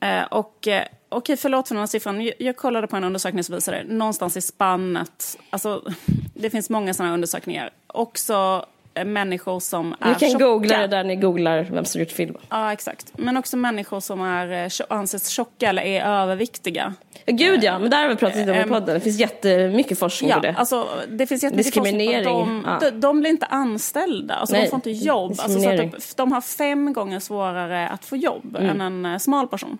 Eh, 0.00 0.22
och 0.22 0.68
eh, 0.68 0.84
okej, 1.08 1.36
förlåt 1.36 1.68
för 1.68 1.74
den 1.74 1.82
här 1.82 1.86
siffran. 1.86 2.24
Jag, 2.24 2.34
jag 2.38 2.56
kollade 2.56 2.86
på 2.86 2.96
en 2.96 3.04
undersökning 3.04 3.44
som 3.44 3.54
visade 3.54 3.84
någonstans 3.84 4.36
i 4.36 4.40
spannet, 4.40 5.38
alltså 5.50 5.82
det 6.34 6.50
finns 6.50 6.70
många 6.70 6.94
sådana 6.94 7.14
undersökningar, 7.14 7.70
också 7.86 8.66
människor 9.04 9.60
som 9.60 9.94
är. 10.00 10.08
Ni 10.08 10.14
kan 10.14 10.30
tjocka. 10.30 10.44
googla 10.44 10.78
det 10.78 10.86
där 10.86 11.04
ni 11.04 11.16
googlar 11.16 11.66
vem 11.70 11.84
som 11.84 12.00
gjort 12.00 12.10
filmen. 12.10 12.42
Ja, 12.48 12.72
exakt. 12.72 13.12
Men 13.18 13.36
också 13.36 13.56
människor 13.56 14.00
som 14.00 14.20
är, 14.20 14.64
eh, 14.64 14.70
anses 14.88 15.28
tjocka 15.28 15.68
eller 15.68 15.82
är 15.82 16.04
överviktiga. 16.04 16.94
Gud 17.26 17.64
ja, 17.64 17.78
men 17.78 17.90
där 17.90 18.02
har 18.02 18.08
vi 18.08 18.16
pratat 18.16 18.36
lite 18.36 18.50
om 18.50 18.56
i 18.56 18.60
ehm, 18.60 18.68
podden. 18.68 18.94
Det 18.94 19.00
finns 19.00 19.18
jättemycket 19.20 19.98
forskning 19.98 20.30
ja, 20.30 20.36
på 20.36 20.42
det. 20.42 20.54
Alltså, 20.58 20.88
det 21.08 21.26
finns 21.26 21.42
jättemycket 21.42 21.74
Diskriminering. 21.74 22.24
Forskning 22.24 22.62
de, 22.62 22.70
ja. 22.82 22.90
de, 22.90 23.00
de 23.00 23.20
blir 23.20 23.30
inte 23.30 23.46
anställda, 23.46 24.34
alltså, 24.34 24.56
de 24.56 24.66
får 24.66 24.76
inte 24.76 24.90
jobb. 24.90 25.34
Alltså, 25.38 25.60
så 25.60 25.70
att 25.70 26.16
de 26.16 26.32
har 26.32 26.40
fem 26.40 26.92
gånger 26.92 27.20
svårare 27.20 27.88
att 27.88 28.04
få 28.04 28.16
jobb 28.16 28.56
mm. 28.56 28.80
än 28.80 29.06
en 29.06 29.20
smal 29.20 29.48
person. 29.48 29.78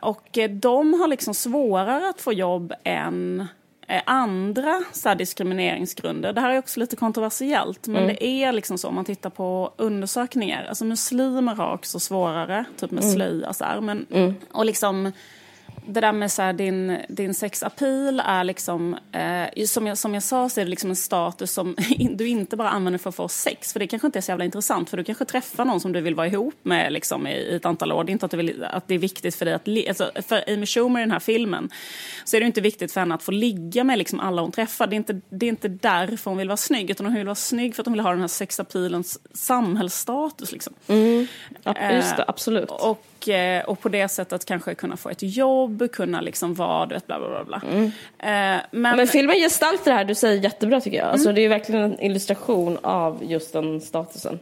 Och 0.00 0.38
de 0.50 1.00
har 1.00 1.08
liksom 1.08 1.34
svårare 1.34 2.08
att 2.08 2.20
få 2.20 2.32
jobb 2.32 2.72
än 2.84 3.36
Eh, 3.40 3.46
andra 4.06 4.82
så 4.92 5.14
diskrimineringsgrunder. 5.14 6.32
Det 6.32 6.40
här 6.40 6.50
är 6.50 6.58
också 6.58 6.80
lite 6.80 6.96
kontroversiellt, 6.96 7.86
men 7.86 8.02
mm. 8.02 8.08
det 8.08 8.24
är 8.24 8.52
liksom 8.52 8.78
så 8.78 8.88
om 8.88 8.94
man 8.94 9.04
tittar 9.04 9.30
på 9.30 9.72
undersökningar. 9.76 10.66
Alltså 10.68 10.84
muslimer 10.84 11.54
har 11.54 11.74
också 11.74 12.00
svårare, 12.00 12.64
typ 12.76 12.90
med 12.90 13.02
mm. 13.04 13.14
slöja 13.14 13.52
så 13.52 13.64
här, 13.64 13.80
men, 13.80 14.06
mm. 14.10 14.34
Och 14.52 14.64
liksom 14.64 15.12
det 15.86 16.00
där 16.00 16.12
med 16.12 16.32
så 16.32 16.42
här, 16.42 16.52
din, 16.52 16.98
din 17.08 17.34
sexapil 17.34 18.22
är 18.24 18.44
liksom, 18.44 18.96
eh, 19.12 19.64
som, 19.66 19.86
jag, 19.86 19.98
som 19.98 20.14
jag 20.14 20.22
sa 20.22 20.48
så 20.48 20.60
är 20.60 20.64
det 20.64 20.70
liksom 20.70 20.90
en 20.90 20.96
status 20.96 21.52
som 21.52 21.76
du 22.10 22.28
inte 22.28 22.56
bara 22.56 22.70
använder 22.70 22.98
för 22.98 23.08
att 23.08 23.16
få 23.16 23.28
sex, 23.28 23.72
för 23.72 23.80
det 23.80 23.86
kanske 23.86 24.06
inte 24.06 24.18
är 24.18 24.20
så 24.20 24.30
jävla 24.30 24.44
intressant, 24.44 24.90
för 24.90 24.96
du 24.96 25.04
kanske 25.04 25.24
träffar 25.24 25.64
någon 25.64 25.80
som 25.80 25.92
du 25.92 26.00
vill 26.00 26.14
vara 26.14 26.26
ihop 26.26 26.54
med 26.62 26.92
liksom, 26.92 27.26
i, 27.26 27.30
i 27.30 27.56
ett 27.56 27.66
antal 27.66 27.92
år. 27.92 28.04
Det 28.04 28.10
är 28.10 28.12
inte 28.12 28.26
att, 28.26 28.30
du 28.30 28.36
vill, 28.36 28.64
att 28.64 28.88
det 28.88 28.94
är 28.94 28.98
viktigt 28.98 29.34
för 29.34 29.44
dig 29.44 29.54
att, 29.54 29.88
alltså, 29.88 30.22
för 30.28 30.44
Amy 30.52 30.66
Schumer 30.66 31.00
i 31.00 31.02
den 31.02 31.10
här 31.10 31.20
filmen, 31.20 31.70
så 32.24 32.36
är 32.36 32.40
det 32.40 32.46
inte 32.46 32.60
viktigt 32.60 32.92
för 32.92 33.00
henne 33.00 33.14
att 33.14 33.22
få 33.22 33.32
ligga 33.32 33.84
med 33.84 33.98
liksom 33.98 34.20
alla 34.20 34.42
hon 34.42 34.52
träffar. 34.52 34.86
Det 34.86 34.94
är, 34.94 34.98
inte, 34.98 35.20
det 35.30 35.46
är 35.46 35.50
inte 35.50 35.68
därför 35.68 36.30
hon 36.30 36.38
vill 36.38 36.48
vara 36.48 36.56
snygg, 36.56 36.90
utan 36.90 37.06
hon 37.06 37.14
vill 37.14 37.26
vara 37.26 37.34
snygg 37.34 37.74
för 37.74 37.82
att 37.82 37.86
hon 37.86 37.92
vill 37.92 38.00
ha 38.00 38.10
den 38.10 38.20
här 38.20 38.28
sexapilens 38.28 39.18
samhällsstatus. 39.34 40.52
Liksom. 40.52 40.74
Mm. 40.86 41.26
Ja, 41.62 41.92
just 41.92 42.16
det, 42.16 42.24
absolut. 42.28 42.70
Eh, 42.70 42.76
och 42.76 43.06
Eh, 43.28 43.64
och, 43.64 43.80
på 43.80 43.88
det 43.88 44.08
sättet 44.08 44.44
kanske 44.44 44.74
kunna 44.74 44.96
få 44.96 45.08
ett 45.08 45.22
jobb, 45.22 45.65
kunna 45.92 46.20
liksom 46.20 46.54
vara, 46.54 46.86
du 46.86 46.94
vet, 46.94 47.06
bla 47.06 47.18
bla 47.18 47.44
bla. 47.44 47.62
Mm. 47.70 47.84
Eh, 48.18 48.64
men, 48.70 48.96
men 48.96 49.06
filmen 49.06 49.36
gestaltar 49.36 49.90
det 49.90 49.96
här 49.96 50.04
du 50.04 50.14
säger 50.14 50.42
jättebra 50.42 50.80
tycker 50.80 50.98
jag. 50.98 51.08
Alltså, 51.08 51.28
mm. 51.28 51.34
Det 51.34 51.44
är 51.44 51.48
verkligen 51.48 51.82
en 51.82 52.00
illustration 52.00 52.78
av 52.82 53.24
just 53.24 53.52
den 53.52 53.80
statusen. 53.80 54.38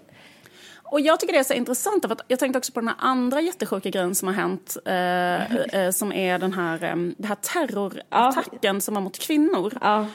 Och 0.95 1.01
jag 1.01 1.21
tycker 1.21 1.33
det 1.33 1.39
är 1.39 1.45
så 1.45 1.55
intressant, 1.55 2.07
för 2.07 2.13
att 2.13 2.21
jag 2.29 2.39
tänkte 2.39 2.59
också 2.59 2.73
på 2.73 2.81
den 2.81 2.89
här 2.89 2.97
andra 2.99 3.41
jättesjuka 3.41 3.91
grejen 3.91 4.15
som 4.15 4.29
har 4.29 4.35
hänt, 4.35 4.77
eh, 4.85 5.55
eh, 5.55 5.91
som 5.91 6.13
är 6.13 6.39
den 6.39 6.53
här, 6.53 6.75
eh, 6.75 6.97
den 6.97 7.29
här 7.29 7.35
terrorattacken 7.35 8.75
ja. 8.77 8.81
som 8.81 8.95
var 8.95 9.03
mot 9.03 9.19
kvinnor. 9.19 9.73
Ja. 9.81 10.07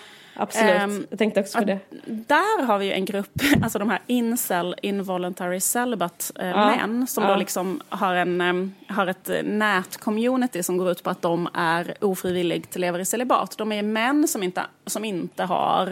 Absolut, 0.41 0.83
um, 0.83 1.07
jag 1.09 1.19
tänkte 1.19 1.39
också 1.39 1.57
på 1.57 1.63
det. 1.63 1.79
Där 2.05 2.63
har 2.63 2.79
vi 2.79 2.85
ju 2.85 2.91
en 2.91 3.05
grupp, 3.05 3.41
alltså 3.63 3.79
de 3.79 3.89
här 3.89 3.99
incel, 4.07 4.75
involuntary 4.81 5.59
celibate 5.59 6.25
eh, 6.39 6.47
ja. 6.47 6.75
män 6.75 7.07
som 7.07 7.23
ja. 7.23 7.29
då 7.29 7.35
liksom 7.35 7.81
har, 7.89 8.15
en, 8.15 8.41
um, 8.41 8.73
har 8.87 9.07
ett 9.07 9.29
nät-community 9.43 10.63
som 10.63 10.77
går 10.77 10.91
ut 10.91 11.03
på 11.03 11.09
att 11.09 11.21
de 11.21 11.49
är 11.53 11.93
ofrivilligt 12.01 12.75
lever 12.75 12.99
i 12.99 13.05
celibat. 13.05 13.57
De 13.57 13.71
är 13.71 13.83
män 13.83 14.27
som 14.27 14.43
inte, 14.43 14.61
som 14.85 15.05
inte 15.05 15.43
har 15.43 15.91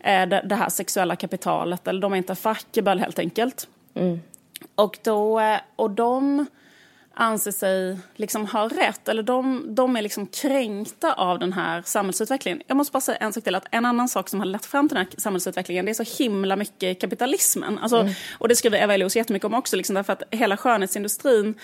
eh, 0.00 0.26
det, 0.26 0.42
det, 0.44 0.54
här 0.54 0.68
sexuella 0.68 1.16
kapitalet, 1.16 1.88
eller 1.88 2.00
de 2.00 2.12
är 2.12 2.16
inte 2.16 2.34
fuckable 2.34 3.00
helt 3.00 3.18
enkelt. 3.18 3.68
Mm. 3.94 4.20
Och, 4.74 4.98
då, 5.02 5.40
eh, 5.40 5.58
och 5.76 5.90
de 5.90 6.46
anser 7.14 7.50
sig 7.50 7.98
liksom 8.16 8.46
ha 8.46 8.68
rätt, 8.68 9.08
eller 9.08 9.22
de, 9.22 9.74
de 9.74 9.96
är 9.96 10.02
liksom 10.02 10.26
kränkta 10.26 11.12
av 11.12 11.38
den 11.38 11.52
här 11.52 11.82
samhällsutvecklingen. 11.84 12.62
Jag 12.66 12.76
måste 12.76 12.92
bara 12.92 13.00
säga 13.00 13.18
en 13.18 13.32
sak 13.32 13.44
till, 13.44 13.54
att 13.54 13.66
en 13.70 13.84
annan 13.84 14.08
sak 14.08 14.28
som 14.28 14.40
har 14.40 14.46
lett 14.46 14.66
fram 14.66 14.88
till 14.88 14.96
den 14.96 15.06
här 15.06 15.20
samhällsutvecklingen, 15.20 15.84
det 15.84 15.90
är 15.90 16.04
så 16.04 16.22
himla 16.22 16.56
mycket 16.56 17.00
kapitalismen. 17.00 17.78
Alltså, 17.78 17.96
mm. 17.96 18.12
Och 18.38 18.48
det 18.48 18.56
skriver 18.56 18.78
Eva 18.78 18.94
Elios 18.94 19.16
jättemycket 19.16 19.46
om 19.46 19.54
också, 19.54 19.76
liksom, 19.76 19.94
därför 19.94 20.12
att 20.12 20.22
hela 20.30 20.56
skönhetsindustrin 20.56 21.54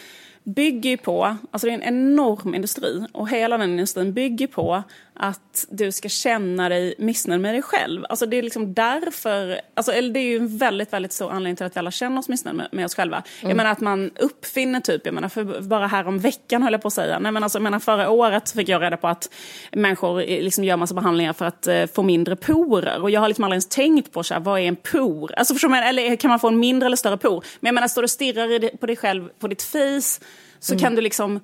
bygger 0.44 0.90
ju 0.90 0.96
på, 0.96 1.36
alltså 1.50 1.66
det 1.66 1.72
är 1.72 1.74
en 1.74 1.94
enorm 1.94 2.54
industri 2.54 3.06
och 3.12 3.28
hela 3.28 3.58
den 3.58 3.70
industrin 3.70 4.12
bygger 4.12 4.46
på 4.46 4.82
att 5.22 5.66
du 5.70 5.92
ska 5.92 6.08
känna 6.08 6.68
dig 6.68 6.94
missnöjd 6.98 7.40
med 7.40 7.54
dig 7.54 7.62
själv. 7.62 8.04
Alltså 8.08 8.26
det 8.26 8.36
är 8.36 8.42
liksom 8.42 8.74
därför, 8.74 9.60
alltså, 9.74 9.92
eller 9.92 10.14
det 10.14 10.20
är 10.20 10.24
ju 10.24 10.36
en 10.36 10.58
väldigt, 10.58 10.92
väldigt 10.92 11.12
stor 11.12 11.30
anledning 11.30 11.56
till 11.56 11.66
att 11.66 11.76
vi 11.76 11.78
alla 11.78 11.90
känner 11.90 12.18
oss 12.18 12.28
missnöjda 12.28 12.56
med, 12.56 12.68
med, 12.72 12.84
oss 12.84 12.94
själva. 12.94 13.16
Mm. 13.16 13.50
Jag 13.50 13.56
menar 13.56 13.70
att 13.70 13.80
man 13.80 14.10
uppfinner 14.18 14.80
typ, 14.80 15.06
jag 15.06 15.14
menar 15.14 15.28
för 15.28 15.60
bara 15.60 15.86
här 15.86 16.08
om 16.08 16.18
veckan 16.18 16.62
höll 16.62 16.72
jag 16.72 16.82
på 16.82 16.88
att 16.88 16.94
säga, 16.94 17.18
nej 17.18 17.32
men 17.32 17.42
alltså 17.42 17.58
jag 17.58 17.62
menar 17.62 17.78
förra 17.78 18.10
året 18.10 18.50
fick 18.50 18.68
jag 18.68 18.82
reda 18.82 18.96
på 18.96 19.08
att 19.08 19.30
människor 19.72 20.20
liksom 20.20 20.64
gör 20.64 20.76
massa 20.76 20.94
behandlingar 20.94 21.32
för 21.32 21.44
att 21.44 21.68
uh, 21.68 21.86
få 21.86 22.02
mindre 22.02 22.36
porer 22.36 23.02
och 23.02 23.10
jag 23.10 23.20
har 23.20 23.28
liksom 23.28 23.44
aldrig 23.44 23.56
ens 23.56 23.68
tänkt 23.68 24.12
på 24.12 24.22
så 24.22 24.34
här, 24.34 24.40
vad 24.40 24.60
är 24.60 24.64
en 24.64 24.76
por? 24.76 25.32
Alltså 25.32 25.54
förstår 25.54 25.68
man, 25.68 25.82
eller 25.82 26.16
kan 26.16 26.28
man 26.28 26.40
få 26.40 26.48
en 26.48 26.58
mindre 26.58 26.86
eller 26.86 26.96
större 26.96 27.16
por? 27.16 27.44
Men 27.60 27.68
jag 27.68 27.74
menar 27.74 27.88
står 27.88 28.02
du 28.02 28.06
och 28.06 28.10
stirrar 28.10 28.76
på 28.76 28.86
dig 28.86 28.96
själv, 28.96 29.28
på 29.38 29.48
ditt 29.48 29.62
face, 29.62 30.20
så 30.60 30.72
mm. 30.72 30.80
kan 30.80 30.94
du 30.94 31.02
liksom 31.02 31.40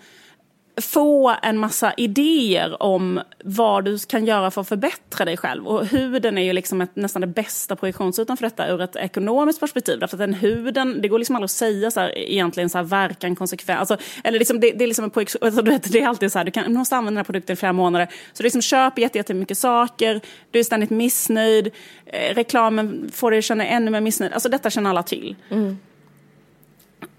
få 0.81 1.37
en 1.43 1.59
massa 1.59 1.93
idéer 1.97 2.83
om 2.83 3.21
vad 3.45 3.85
du 3.85 3.99
kan 3.99 4.27
göra 4.27 4.51
för 4.51 4.61
att 4.61 4.69
förbättra 4.69 5.25
dig 5.25 5.37
själv. 5.37 5.67
Och 5.67 5.87
huden 5.87 6.39
är 6.39 6.43
ju 6.43 6.53
liksom 6.53 6.81
ett, 6.81 6.97
nästan 6.97 7.21
det 7.21 7.27
bästa 7.27 7.77
projektionsytan 7.77 8.37
för 8.37 8.45
detta 8.45 8.69
ur 8.69 8.81
ett 8.81 8.97
ekonomiskt 8.97 9.61
perspektiv. 9.61 9.99
Därför 9.99 10.17
att 10.17 10.19
den 10.19 10.35
huden, 10.35 11.03
det 11.03 11.09
går 11.09 11.19
liksom 11.19 11.37
aldrig 11.37 11.45
att 11.45 11.51
säga 11.51 11.91
så 11.91 12.01
här, 12.01 12.19
egentligen 12.19 12.71
så 12.71 12.79
här, 12.79 12.85
verkan, 12.85 13.37
konsekvens. 13.37 13.79
Alltså, 13.79 14.07
eller 14.25 14.39
liksom, 14.39 14.61
det, 14.61 14.73
det, 14.73 14.85
är 14.85 14.87
liksom 14.89 15.05
en 15.05 15.11
projektion, 15.11 15.41
alltså, 15.45 15.63
du 15.63 15.71
vet, 15.71 15.93
det 15.93 16.01
är 16.01 16.09
alltid 16.09 16.33
så 16.33 16.39
här, 16.39 16.45
du, 16.45 16.51
kan, 16.51 16.65
du 16.65 16.79
måste 16.79 16.97
använda 16.97 17.11
den 17.11 17.17
här 17.17 17.25
produkten 17.25 17.55
i 17.55 17.57
flera 17.57 17.73
månader. 17.73 18.07
Så 18.33 18.43
du 18.43 18.45
liksom 18.45 18.63
köper 18.63 19.03
jättemycket 19.03 19.59
saker, 19.59 20.21
du 20.51 20.59
är 20.59 20.65
ständigt 20.65 20.91
missnöjd, 20.91 21.71
eh, 22.07 22.35
reklamen 22.35 23.11
får 23.13 23.31
dig 23.31 23.39
att 23.39 23.45
känna 23.45 23.67
ännu 23.67 23.91
mer 23.91 24.01
missnöjd. 24.01 24.33
Alltså 24.33 24.49
detta 24.49 24.71
känner 24.71 24.91
alla 24.91 25.03
till. 25.03 25.37
Mm. 25.51 25.79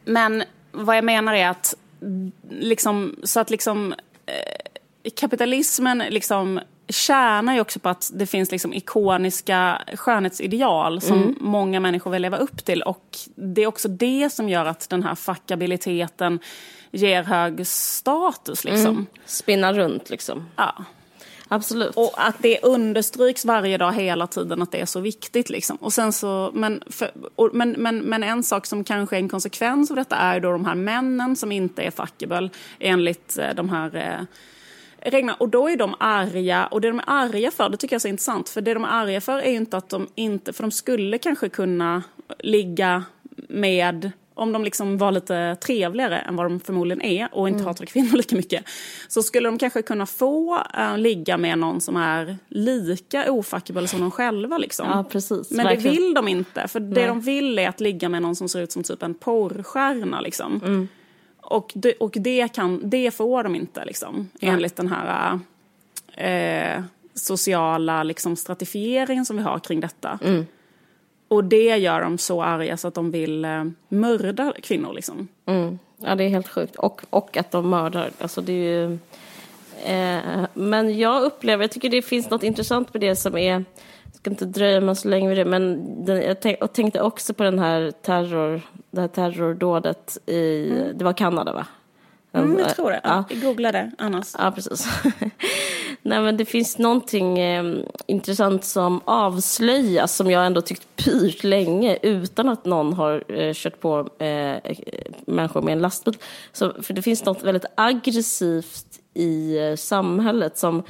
Men 0.05 0.43
vad 0.71 0.97
jag 0.97 1.03
menar 1.03 1.33
är 1.33 1.49
att 1.49 1.75
liksom, 2.49 3.15
så 3.23 3.39
att 3.39 3.49
liksom 3.49 3.93
eh, 4.25 5.11
kapitalismen 5.15 6.03
liksom 6.09 6.59
tjänar 6.89 7.53
ju 7.53 7.61
också 7.61 7.79
på 7.79 7.89
att 7.89 8.11
det 8.13 8.25
finns 8.25 8.51
liksom 8.51 8.73
ikoniska 8.73 9.81
skönhetsideal 9.95 11.01
som 11.01 11.23
mm. 11.23 11.35
många 11.39 11.79
människor 11.79 12.11
vill 12.11 12.21
leva 12.21 12.37
upp 12.37 12.65
till. 12.65 12.81
Och 12.81 13.17
det 13.35 13.61
är 13.61 13.67
också 13.67 13.87
det 13.87 14.29
som 14.29 14.49
gör 14.49 14.65
att 14.65 14.89
den 14.89 15.03
här 15.03 15.15
fackabiliteten 15.15 16.39
ger 16.91 17.23
hög 17.23 17.67
status. 17.67 18.63
Liksom. 18.63 18.89
Mm. 18.89 19.05
Spinna 19.25 19.73
runt 19.73 20.09
liksom. 20.09 20.45
Ja. 20.55 20.85
Absolut. 21.47 21.95
Och 21.95 22.13
att 22.15 22.35
det 22.39 22.59
understryks 22.63 23.45
varje 23.45 23.77
dag 23.77 23.93
hela 23.93 24.27
tiden 24.27 24.61
att 24.61 24.71
det 24.71 24.81
är 24.81 24.85
så 24.85 24.99
viktigt. 24.99 25.49
Liksom. 25.49 25.75
Och 25.75 25.93
sen 25.93 26.13
så, 26.13 26.51
men, 26.53 26.83
för, 26.87 27.11
och, 27.35 27.49
men, 27.53 27.71
men, 27.71 27.99
men 27.99 28.23
en 28.23 28.43
sak 28.43 28.65
som 28.65 28.83
kanske 28.83 29.15
är 29.15 29.19
en 29.19 29.29
konsekvens 29.29 29.91
av 29.91 29.95
detta 29.95 30.15
är 30.15 30.39
då 30.39 30.51
de 30.51 30.65
här 30.65 30.75
männen 30.75 31.35
som 31.35 31.51
inte 31.51 31.83
är 31.83 31.91
fuckable 31.91 32.49
enligt 32.79 33.37
eh, 33.37 33.53
de 33.55 33.69
här 33.69 33.95
eh, 33.95 34.25
reglerna. 35.11 35.33
Och 35.33 35.49
då 35.49 35.69
är 35.69 35.77
de 35.77 35.95
arga. 35.99 36.67
Och 36.67 36.81
det 36.81 36.87
de 36.87 36.99
är 36.99 37.03
arga 37.07 37.51
för, 37.51 37.69
det 37.69 37.77
tycker 37.77 37.93
jag 37.93 37.99
är 37.99 38.01
så 38.01 38.07
intressant. 38.07 38.49
För 38.49 38.61
det 38.61 38.73
de 38.73 38.83
är 38.83 38.89
arga 38.89 39.21
för 39.21 39.39
är 39.39 39.49
ju 39.49 39.57
inte 39.57 39.77
att 39.77 39.89
de 39.89 40.07
inte, 40.15 40.53
för 40.53 40.63
de 40.63 40.71
skulle 40.71 41.17
kanske 41.17 41.49
kunna 41.49 42.03
ligga 42.39 43.03
med 43.49 44.11
om 44.37 44.51
de 44.51 44.63
liksom 44.63 44.97
var 44.97 45.11
lite 45.11 45.57
trevligare 45.61 46.19
än 46.19 46.35
vad 46.35 46.45
de 46.45 46.59
förmodligen 46.59 47.01
är 47.01 47.29
och 47.31 47.47
inte 47.47 47.57
mm. 47.57 47.67
hatar 47.67 47.85
kvinnor 47.85 48.17
lika 48.17 48.35
mycket, 48.35 48.63
så 49.07 49.23
skulle 49.23 49.47
de 49.47 49.57
kanske 49.57 49.81
kunna 49.81 50.05
få 50.05 50.55
uh, 50.55 50.97
ligga 50.97 51.37
med 51.37 51.59
någon 51.59 51.81
som 51.81 51.95
är 51.95 52.37
lika 52.47 53.31
ofuckable 53.31 53.87
som 53.87 54.01
de 54.01 54.11
själva. 54.11 54.57
Liksom. 54.57 54.87
Ja, 54.89 55.03
precis, 55.03 55.51
Men 55.51 55.65
verkligen. 55.65 55.95
det 55.95 56.01
vill 56.01 56.13
de 56.13 56.27
inte, 56.27 56.67
för 56.67 56.79
Nej. 56.79 56.93
det 56.93 57.07
de 57.07 57.21
vill 57.21 57.59
är 57.59 57.69
att 57.69 57.79
ligga 57.79 58.09
med 58.09 58.21
någon 58.21 58.35
som 58.35 58.49
ser 58.49 58.61
ut 58.61 58.71
som 58.71 58.83
typ 58.83 59.03
en 59.03 59.13
porrstjärna. 59.13 60.21
Liksom. 60.21 60.61
Mm. 60.65 60.87
Och, 61.41 61.71
det, 61.75 61.93
och 61.93 62.13
det, 62.19 62.53
kan, 62.53 62.89
det 62.89 63.11
får 63.11 63.43
de 63.43 63.55
inte, 63.55 63.85
liksom, 63.85 64.29
ja. 64.39 64.51
enligt 64.51 64.75
den 64.75 64.93
här 64.93 65.39
uh, 66.77 66.83
sociala 67.13 68.03
liksom, 68.03 68.35
stratifieringen 68.35 69.25
som 69.25 69.37
vi 69.37 69.43
har 69.43 69.59
kring 69.59 69.79
detta. 69.79 70.19
Mm. 70.23 70.45
Och 71.27 71.43
det 71.43 71.77
gör 71.77 72.01
dem 72.01 72.17
så 72.17 72.41
arga 72.41 72.77
så 72.77 72.87
att 72.87 72.93
de 72.93 73.11
vill 73.11 73.45
eh, 73.45 73.63
mörda 73.89 74.53
kvinnor 74.63 74.93
liksom. 74.93 75.27
Mm. 75.45 75.79
Ja 75.97 76.15
det 76.15 76.23
är 76.23 76.29
helt 76.29 76.47
sjukt. 76.47 76.75
Och, 76.75 77.01
och 77.09 77.37
att 77.37 77.51
de 77.51 77.69
mördar. 77.69 78.11
Alltså 78.19 78.41
det 78.41 78.51
är 78.51 78.55
ju, 78.55 78.97
eh, 79.85 80.45
men 80.53 80.97
jag 80.97 81.23
upplever, 81.23 81.63
jag 81.63 81.71
tycker 81.71 81.89
det 81.89 82.01
finns 82.01 82.29
något 82.29 82.43
intressant 82.43 82.93
med 82.93 83.01
det 83.01 83.15
som 83.15 83.37
är, 83.37 83.51
jag 84.03 84.15
ska 84.15 84.29
inte 84.29 84.45
dröja 84.45 84.81
mig 84.81 84.95
så 84.95 85.07
länge 85.07 85.29
vid 85.29 85.37
det, 85.37 85.45
men 85.45 85.85
den, 86.05 86.21
jag, 86.21 86.41
tänk, 86.41 86.57
jag 86.59 86.73
tänkte 86.73 87.01
också 87.01 87.33
på 87.33 87.43
den 87.43 87.59
här 87.59 87.91
terror, 87.91 88.61
det 88.91 89.01
här 89.01 89.07
terrordådet 89.07 90.17
i, 90.25 90.69
mm. 90.71 90.97
det 90.97 91.05
var 91.05 91.13
Kanada 91.13 91.53
va? 91.53 91.67
Mm, 92.33 92.59
jag 92.59 92.75
tror 92.75 92.91
det. 92.91 93.01
Ja. 93.03 93.23
Jag 93.29 93.41
googlade 93.41 93.91
annars. 93.97 94.35
Ja, 94.37 94.51
precis. 94.51 94.87
Nej, 96.01 96.21
men 96.21 96.37
det 96.37 96.45
finns 96.45 96.77
någonting 96.77 97.39
eh, 97.39 97.75
intressant 98.05 98.65
som 98.65 99.01
avslöjas 99.05 100.15
som 100.15 100.31
jag 100.31 100.45
ändå 100.45 100.61
tyckt 100.61 100.95
pyrt 100.95 101.43
länge 101.43 101.97
utan 102.01 102.49
att 102.49 102.65
någon 102.65 102.93
har 102.93 103.23
eh, 103.41 103.53
kört 103.53 103.79
på 103.79 104.09
eh, 104.23 104.75
människor 105.25 105.61
med 105.61 105.71
en 105.71 105.79
lastbil. 105.79 106.17
Så, 106.51 106.73
för 106.81 106.93
det 106.93 107.01
finns 107.01 107.25
något 107.25 107.43
väldigt 107.43 107.65
aggressivt 107.75 108.99
i 109.13 109.57
eh, 109.57 109.75
samhället 109.75 110.57
som 110.57 110.83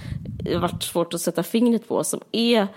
varit 0.56 0.84
svårt 0.84 1.14
att 1.14 1.22
sätta 1.22 1.44
fingret 1.44 1.88
på 1.88 2.04
som 2.04 2.22
är 2.32 2.68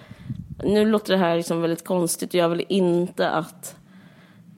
nu 0.65 0.85
låter 0.85 1.13
det 1.13 1.19
här 1.19 1.37
liksom 1.37 1.61
väldigt 1.63 1.85
konstigt 1.85 2.29
och 2.29 2.35
jag 2.35 2.49
vill 2.49 2.65
inte 2.69 3.31
att 3.31 3.77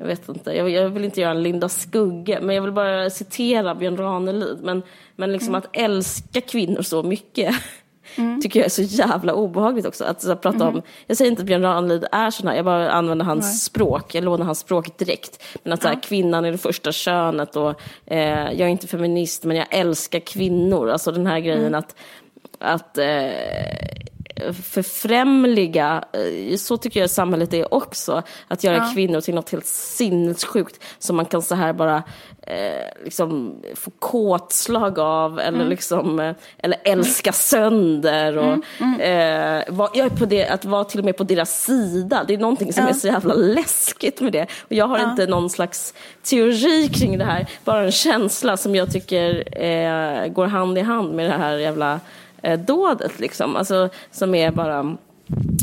jag 0.02 0.06
vet 0.08 0.28
inte, 0.28 0.52
jag, 0.52 0.70
jag, 0.70 0.88
vill 0.90 1.04
inte 1.04 1.20
göra 1.20 1.30
en 1.30 1.42
Linda 1.42 1.68
Skugge, 1.68 2.38
men 2.42 2.54
jag 2.54 2.62
vill 2.62 2.72
bara 2.72 3.10
citera 3.10 3.74
Björn 3.74 3.96
Ranelid. 3.96 4.58
Men, 4.62 4.82
men 5.16 5.32
liksom 5.32 5.48
mm. 5.48 5.58
att 5.58 5.76
älska 5.76 6.40
kvinnor 6.40 6.82
så 6.82 7.02
mycket 7.02 7.54
mm. 8.16 8.40
tycker 8.40 8.60
jag 8.60 8.66
är 8.66 8.70
så 8.70 8.82
jävla 8.82 9.34
obehagligt 9.34 9.86
också. 9.86 10.04
Att 10.04 10.22
så, 10.22 10.36
prata 10.36 10.64
mm. 10.64 10.68
om, 10.68 10.82
jag 11.06 11.16
säger 11.16 11.30
inte 11.30 11.42
att 11.42 11.46
Björn 11.46 11.62
Ranelid 11.62 12.04
är 12.12 12.30
sån 12.30 12.48
här, 12.48 12.56
jag 12.56 12.64
bara 12.64 12.90
använder 12.90 13.24
hans 13.24 13.44
Nej. 13.44 13.54
språk, 13.54 14.14
jag 14.14 14.24
lånar 14.24 14.46
hans 14.46 14.58
språk 14.58 14.98
direkt. 14.98 15.42
Men 15.62 15.72
att 15.72 15.82
så 15.82 15.88
här, 15.88 16.02
kvinnan 16.02 16.44
är 16.44 16.52
det 16.52 16.58
första 16.58 16.92
könet 16.92 17.56
och 17.56 17.80
eh, 18.06 18.52
jag 18.52 18.60
är 18.60 18.68
inte 18.68 18.86
feminist 18.86 19.44
men 19.44 19.56
jag 19.56 19.66
älskar 19.70 20.20
kvinnor. 20.20 20.90
Alltså 20.90 21.12
den 21.12 21.26
här 21.26 21.40
grejen 21.40 21.66
mm. 21.66 21.74
att, 21.74 21.96
att 22.58 22.98
eh, 22.98 23.04
förfrämliga, 24.62 26.04
eh, 26.12 26.56
så 26.56 26.76
tycker 26.76 27.00
jag 27.00 27.10
samhället 27.10 27.54
är 27.54 27.74
också, 27.74 28.22
att 28.48 28.64
göra 28.64 28.76
ja. 28.76 28.90
kvinnor 28.94 29.20
till 29.20 29.34
något 29.34 29.50
helt 29.50 29.66
sinnessjukt 29.66 30.82
som 30.98 31.16
man 31.16 31.26
kan 31.26 31.42
så 31.42 31.54
här 31.54 31.72
bara 31.72 32.02
eh, 32.46 33.04
liksom 33.04 33.56
få 33.74 33.90
kåtslag 33.90 34.98
av 34.98 35.40
eller 35.40 35.58
mm. 35.58 35.68
liksom, 35.68 36.20
eh, 36.20 36.34
eller 36.58 36.78
älska 36.84 37.32
sönder 37.32 38.38
och 38.38 38.44
mm. 38.44 38.62
Mm. 38.80 39.00
Eh, 39.00 39.74
var, 39.74 39.90
jag 39.94 40.06
är 40.06 40.10
på 40.10 40.24
det, 40.24 40.46
att 40.46 40.64
vara 40.64 40.84
till 40.84 40.98
och 40.98 41.04
med 41.04 41.16
på 41.16 41.24
deras 41.24 41.64
sida, 41.64 42.24
det 42.28 42.34
är 42.34 42.38
någonting 42.38 42.72
som 42.72 42.84
ja. 42.84 42.90
är 42.90 42.94
så 42.94 43.06
jävla 43.06 43.34
läskigt 43.34 44.20
med 44.20 44.32
det. 44.32 44.46
Och 44.60 44.72
jag 44.72 44.86
har 44.86 44.98
ja. 44.98 45.10
inte 45.10 45.26
någon 45.26 45.50
slags 45.50 45.94
teori 46.22 46.88
kring 46.88 47.18
det 47.18 47.24
här, 47.24 47.46
bara 47.64 47.84
en 47.84 47.92
känsla 47.92 48.56
som 48.56 48.74
jag 48.74 48.92
tycker 48.92 49.58
eh, 49.64 50.26
går 50.28 50.46
hand 50.46 50.78
i 50.78 50.80
hand 50.80 51.14
med 51.14 51.30
det 51.30 51.36
här 51.36 51.56
jävla 51.56 52.00
eh, 52.42 52.60
dådet 52.60 53.20
liksom. 53.20 53.56
Alltså 53.56 53.88
som 54.10 54.34
är 54.34 54.50
bara 54.50 54.96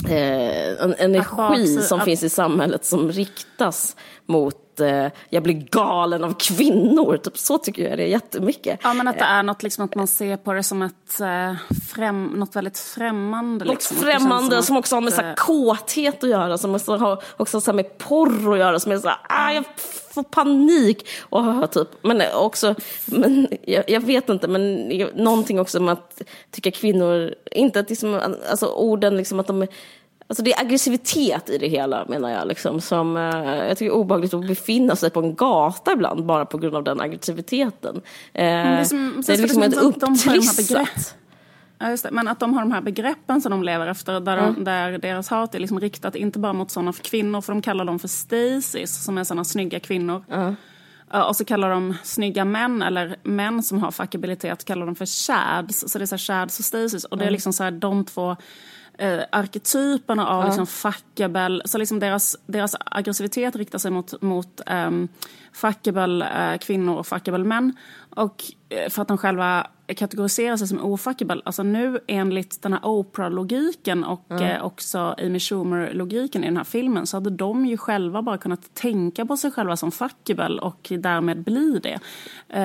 eh, 0.10 0.84
en 0.84 0.96
energi 0.98 1.78
som 1.78 2.02
finns 2.02 2.24
i 2.24 2.30
samhället 2.30 2.86
som 2.86 3.12
riktas 3.12 3.96
mot 4.26 4.69
eh, 4.82 5.12
jag 5.30 5.44
blir 5.44 5.54
galen 5.54 6.24
av 6.24 6.34
kvinnor. 6.34 7.18
Typ 7.18 7.38
så 7.38 7.58
tycker 7.58 7.90
jag 7.90 7.98
det 7.98 8.04
är 8.04 8.08
jättemycket. 8.08 8.80
Ja 8.84 8.94
men 8.94 9.08
att 9.08 9.18
det 9.18 9.26
är 9.26 9.44
något 9.44 9.64
liksom 9.64 9.86
att 9.86 9.96
man 9.96 10.08
ser 10.08 10.38
på 10.38 10.54
det 10.54 10.64
som 10.64 10.82
ett 10.82 11.20
eh, 11.22 11.54
främ, 11.94 12.26
något 12.26 12.56
väldigt 12.56 12.78
främmande. 12.78 13.66
Något 13.66 13.74
liksom. 13.74 13.98
främmande 13.98 14.56
som, 14.56 14.64
som 14.64 14.78
också 14.78 14.96
har 14.96 15.02
med 15.02 15.14
så 15.14 15.22
här, 15.22 15.36
kåthet 15.36 16.24
att 16.24 16.30
göra. 16.30 16.58
Som 16.58 16.76
också 16.76 16.98
har 16.98 17.24
också 17.38 17.62
så 17.62 17.74
med 17.74 17.98
porr 17.98 18.54
att 18.54 18.60
göra. 18.60 18.80
Som 18.80 18.92
är 18.92 18.98
så 18.98 19.08
här, 19.08 19.18
ah, 19.30 19.52
jag 19.52 19.64
får 20.14 20.24
panik. 20.24 21.08
Och, 21.22 21.72
typ. 21.72 21.88
Men 22.02 22.22
också, 22.36 22.76
men, 23.06 23.48
jag, 23.62 23.90
jag, 23.90 24.02
vet 24.02 24.30
inte, 24.30 24.48
men 24.48 24.90
någonting 25.16 25.60
också 25.60 25.80
med 25.80 25.94
att 25.94 26.22
tycka 26.52 26.72
kvinnor, 26.72 27.36
inte 27.52 27.80
att 27.80 27.90
liksom, 27.90 28.22
alltså 28.50 28.68
orden 28.68 29.18
liksom 29.18 29.40
att 29.40 29.48
de 29.48 29.68
Alltså 30.30 30.44
det 30.44 30.54
är 30.54 30.62
aggressivitet 30.62 31.50
i 31.50 31.58
det 31.58 31.68
hela 31.68 32.06
menar 32.06 32.30
jag. 32.30 32.48
Liksom, 32.48 32.82
som, 32.82 33.18
eh, 33.18 33.24
jag 33.68 33.78
tycker 33.78 33.92
det 33.92 33.98
är 33.98 34.02
obehagligt 34.02 34.34
att 34.34 34.48
befinna 34.48 34.96
sig 34.96 35.10
på 35.10 35.20
en 35.20 35.36
gata 35.36 35.92
ibland 35.92 36.26
bara 36.26 36.46
på 36.46 36.58
grund 36.58 36.76
av 36.76 36.84
den 36.84 37.02
aggressiviteten. 37.02 37.96
Eh, 38.34 38.44
det 38.44 38.46
är, 38.46 38.84
som, 38.84 39.24
det 39.28 39.34
är 39.34 39.38
liksom 39.38 39.64
ett 39.64 39.78
upptrissat. 39.78 41.16
Ja, 41.80 41.90
just 41.90 42.04
det. 42.04 42.12
Men 42.12 42.28
att 42.28 42.40
de 42.40 42.54
har 42.54 42.62
de 42.62 42.72
här 42.72 42.82
begreppen 42.82 43.42
som 43.42 43.52
de 43.52 43.64
lever 43.64 43.88
efter 43.88 44.20
där, 44.20 44.38
mm. 44.38 44.64
där 44.64 44.98
deras 44.98 45.30
hat 45.30 45.56
är 45.56 45.60
liksom 45.60 45.80
riktat 45.80 46.16
inte 46.16 46.40
bara 46.40 46.54
mot 46.54 46.72
sådana 46.72 46.94
kvinnor, 46.94 47.42
för 47.42 47.54
de 47.54 47.62
kallar 47.62 47.86
dem 47.86 48.00
för 48.00 48.08
stasis, 48.08 49.04
som 49.04 49.18
är 49.18 49.24
sådana 49.24 49.44
snygga 49.44 49.80
kvinnor. 49.80 50.24
Mm. 50.32 50.56
Och 51.28 51.36
så 51.36 51.46
kallar 51.46 51.70
de 51.70 51.96
snygga 52.04 52.46
män, 52.46 52.82
eller 52.82 53.16
män 53.24 53.64
som 53.64 53.84
har 53.84 53.92
fackabilitet, 53.92 54.66
kallar 54.66 54.86
de 54.86 54.96
för 54.96 55.06
shads. 55.06 55.92
Så 55.92 55.98
det 55.98 56.04
är 56.04 56.06
så 56.06 56.16
här 56.16 56.18
shads 56.18 56.60
och 56.60 56.66
stasis. 56.66 57.04
Och 57.04 57.18
det 57.18 57.26
är 57.26 57.32
liksom 57.32 57.54
så 57.54 57.64
här 57.64 57.72
de 57.72 58.06
två 58.06 58.36
eh, 59.00 59.24
arketyperna 59.32 60.28
av 60.28 60.42
ja. 60.42 60.48
liksom 60.48 60.68
fuckable, 60.68 61.62
så 61.66 61.78
liksom 61.78 62.00
deras, 62.00 62.38
deras 62.46 62.76
aggressivitet 62.86 63.56
riktar 63.56 63.80
sig 63.80 63.92
mot, 63.92 64.22
mot 64.22 64.62
um, 64.72 65.08
fuckable 65.54 66.26
eh, 66.26 66.58
kvinnor 66.58 66.96
och 66.98 67.08
fuckable 67.08 67.44
män. 67.44 67.74
Och 68.16 68.44
eh, 68.70 68.90
för 68.90 69.02
att 69.02 69.08
de 69.08 69.18
själva 69.18 69.68
kategoriserar 69.96 70.58
sig 70.58 70.68
som 70.68 70.80
ofuckable. 70.80 71.42
Alltså 71.46 71.64
nu 71.64 72.00
enligt 72.08 72.62
den 72.62 72.74
här 72.74 72.86
Oprah-logiken 72.86 74.04
och 74.04 74.32
mm. 74.32 74.44
eh, 74.44 74.66
också 74.66 75.16
Amy 75.18 75.40
Schumer-logiken 75.40 76.44
i 76.44 76.48
den 76.48 76.58
här 76.58 76.64
filmen 76.64 77.08
så 77.08 77.18
hade 77.18 77.30
de 77.30 77.66
ju 77.66 77.78
själva 77.78 78.22
bara 78.22 78.38
kunnat 78.38 78.74
tänka 78.74 79.26
på 79.26 79.38
sig 79.38 79.52
själva 79.52 79.78
som 79.78 79.92
fuckable 79.92 80.60
och 80.62 80.92
därmed 81.00 81.44
bli 81.44 81.80
det. 81.84 82.00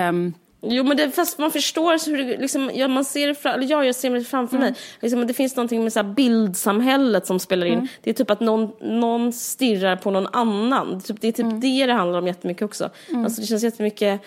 Um, 0.08 0.34
Jo 0.68 0.84
men 0.84 0.96
det, 0.96 1.10
fast 1.10 1.38
man 1.38 1.50
förstår 1.50 2.10
hur 2.10 2.18
det, 2.24 2.36
liksom, 2.36 2.70
ja, 2.74 2.88
man 2.88 3.04
ser 3.04 3.26
det 3.26 3.48
eller 3.48 3.70
ja, 3.70 3.84
jag 3.84 3.94
ser 3.94 4.10
det 4.10 4.24
framför 4.24 4.56
mm. 4.56 4.68
mig. 4.68 4.78
Liksom, 5.00 5.26
det 5.26 5.34
finns 5.34 5.56
någonting 5.56 5.82
med 5.82 5.92
så 5.92 6.02
bildsamhället 6.02 7.26
som 7.26 7.40
spelar 7.40 7.66
in. 7.66 7.72
Mm. 7.72 7.88
Det 8.02 8.10
är 8.10 8.14
typ 8.14 8.30
att 8.30 8.40
någon, 8.40 8.72
någon 8.80 9.32
stirrar 9.32 9.96
på 9.96 10.10
någon 10.10 10.26
annan. 10.32 10.90
Det 10.90 10.96
är 10.96 11.00
typ, 11.00 11.20
det, 11.20 11.28
är 11.28 11.32
typ 11.32 11.46
mm. 11.46 11.60
det 11.60 11.86
det 11.86 11.92
handlar 11.92 12.18
om 12.18 12.26
jättemycket 12.26 12.62
också. 12.62 12.90
Mm. 13.10 13.24
Alltså 13.24 13.40
det 13.40 13.46
känns 13.46 13.62
jättemycket 13.62 14.20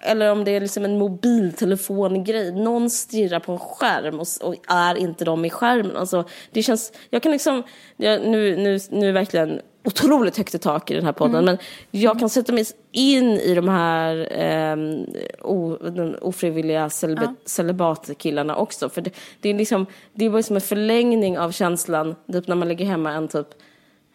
eller 0.00 0.32
om 0.32 0.44
det 0.44 0.50
är 0.50 0.60
liksom 0.60 0.84
en 0.84 0.98
mobiltelefongrej. 0.98 2.52
Någon 2.52 2.90
stirrar 2.90 3.40
på 3.40 3.52
en 3.52 3.58
skärm 3.58 4.20
och, 4.20 4.26
och, 4.42 4.54
är 4.68 4.94
inte 4.94 5.24
de 5.24 5.44
i 5.44 5.50
skärmen. 5.50 5.96
Alltså, 5.96 6.24
det 6.50 6.62
känns, 6.62 6.92
jag 7.10 7.22
kan 7.22 7.32
liksom, 7.32 7.62
jag, 7.96 8.26
nu, 8.26 8.56
nu, 8.56 8.78
nu 8.90 9.12
verkligen 9.12 9.60
otroligt 9.88 10.36
högt 10.36 10.54
i 10.54 10.58
tak 10.58 10.90
i 10.90 10.94
den 10.94 11.04
här 11.04 11.12
podden. 11.12 11.34
Mm. 11.34 11.44
Men 11.44 11.58
jag 11.90 12.18
kan 12.18 12.30
sätta 12.30 12.52
mig 12.52 12.64
in 12.92 13.30
i 13.30 13.54
de 13.54 13.68
här 13.68 14.28
eh, 14.42 14.76
o, 15.42 15.76
ofrivilliga 16.20 16.90
celibat, 16.90 17.24
ja. 17.24 17.34
celibatkillarna 17.44 18.56
också. 18.56 18.88
För 18.88 19.00
det, 19.00 19.10
det, 19.40 19.48
är 19.48 19.54
liksom, 19.54 19.86
det 20.12 20.24
är 20.24 20.30
bara 20.30 20.42
som 20.42 20.56
en 20.56 20.62
förlängning 20.62 21.38
av 21.38 21.52
känslan, 21.52 22.14
typ 22.32 22.48
när 22.48 22.56
man 22.56 22.68
ligger 22.68 22.86
hemma 22.86 23.12
en 23.12 23.28
typ 23.28 23.48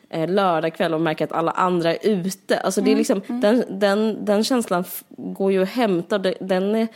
eh, 0.09 0.29
lördagkväll 0.29 0.93
och 0.93 1.01
märker 1.01 1.25
att 1.25 1.31
alla 1.31 1.51
andra 1.51 1.95
är 1.95 2.07
ute. 2.07 2.59
Alltså 2.59 2.81
det 2.81 2.89
är 2.89 2.91
mm, 2.91 2.97
liksom, 2.97 3.21
mm. 3.27 3.41
den, 3.41 3.79
den, 3.79 4.25
den 4.25 4.43
känslan 4.43 4.83
går 5.17 5.51
ju 5.51 5.63
att 5.63 5.69
hämta. 5.69 6.17
Den, 6.17 6.75
är, 6.75 6.87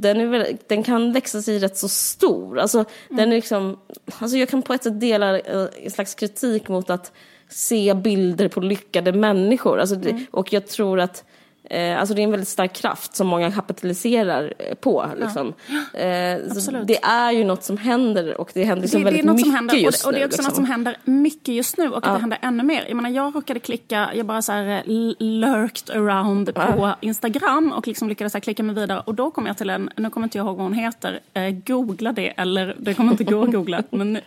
den, 0.00 0.20
är 0.20 0.26
väl, 0.26 0.56
den 0.66 0.82
kan 0.82 1.12
växa 1.12 1.42
sig 1.42 1.58
rätt 1.58 1.76
så 1.76 1.88
stor. 1.88 2.58
Alltså, 2.58 2.78
mm. 2.78 3.16
den 3.16 3.28
är 3.28 3.36
liksom, 3.36 3.78
alltså 4.18 4.36
jag 4.36 4.48
kan 4.48 4.62
på 4.62 4.74
ett 4.74 4.82
sätt 4.82 5.00
dela 5.00 5.38
eh, 5.38 5.66
en 5.84 5.90
slags 5.90 6.14
kritik 6.14 6.68
mot 6.68 6.90
att 6.90 7.12
se 7.48 7.94
bilder 7.94 8.48
på 8.48 8.60
lyckade 8.60 9.12
människor. 9.12 9.78
Alltså 9.78 9.96
mm. 9.96 10.26
Och 10.30 10.52
jag 10.52 10.66
tror 10.66 11.00
att 11.00 11.24
alltså 11.70 12.14
det 12.14 12.20
är 12.20 12.24
en 12.24 12.30
väldigt 12.30 12.48
stark 12.48 12.72
kraft 12.72 13.16
som 13.16 13.26
många 13.26 13.52
kapitaliserar 13.52 14.54
eh, 14.58 14.74
på. 14.74 15.06
Liksom. 15.20 15.54
Ja. 15.66 16.00
Eh, 16.00 16.40
det 16.84 16.98
är 17.02 17.32
ju 17.32 17.44
något 17.44 17.64
som 17.64 17.76
händer 17.76 18.40
och 18.40 18.50
det 18.54 18.64
händer 18.64 18.82
liksom 18.82 19.00
det, 19.00 19.04
väldigt 19.04 19.22
det 19.22 19.26
är 19.26 19.26
något 19.26 19.36
mycket 19.36 19.46
som 19.46 19.54
händer, 19.54 19.74
just 19.76 20.04
och, 20.04 20.08
och 20.08 20.12
det 20.12 20.20
är 20.20 20.26
också 20.26 20.36
liksom. 20.36 20.44
något 20.44 20.54
som 20.54 20.64
händer 20.64 20.96
mycket 21.04 21.54
just 21.54 21.78
nu 21.78 21.88
och 21.88 22.06
ja. 22.06 22.12
det 22.12 22.18
händer 22.18 22.38
ännu 22.42 22.62
mer. 22.62 22.84
Jag 22.88 22.96
menar 22.96 23.10
jag 23.10 23.36
råkade 23.36 23.60
klicka, 23.60 24.10
jag 24.14 24.26
bara 24.26 24.42
så 24.42 24.52
här 24.52 24.66
eh, 24.76 24.82
lurked 25.18 25.96
around 25.96 26.54
på 26.54 26.60
ja. 26.60 26.96
Instagram 27.00 27.72
och 27.72 27.86
liksom 27.86 28.08
lyckades 28.08 28.32
så 28.32 28.40
klicka 28.40 28.62
mig 28.62 28.74
vidare 28.74 29.02
och 29.06 29.14
då 29.14 29.30
kom 29.30 29.46
jag 29.46 29.58
till 29.58 29.70
en, 29.70 29.90
nu 29.96 30.10
kommer 30.10 30.26
inte 30.26 30.38
jag 30.38 30.46
ihåg 30.46 30.56
vad 30.56 30.64
hon 30.64 30.74
heter, 30.74 31.20
eh, 31.34 31.50
googla 31.50 32.12
det 32.12 32.28
eller 32.28 32.76
det 32.78 32.94
kommer 32.94 33.12
inte 33.12 33.24
gå 33.24 33.42
att 33.42 33.52
googla. 33.52 33.82
Men 33.90 34.16
i 34.16 34.22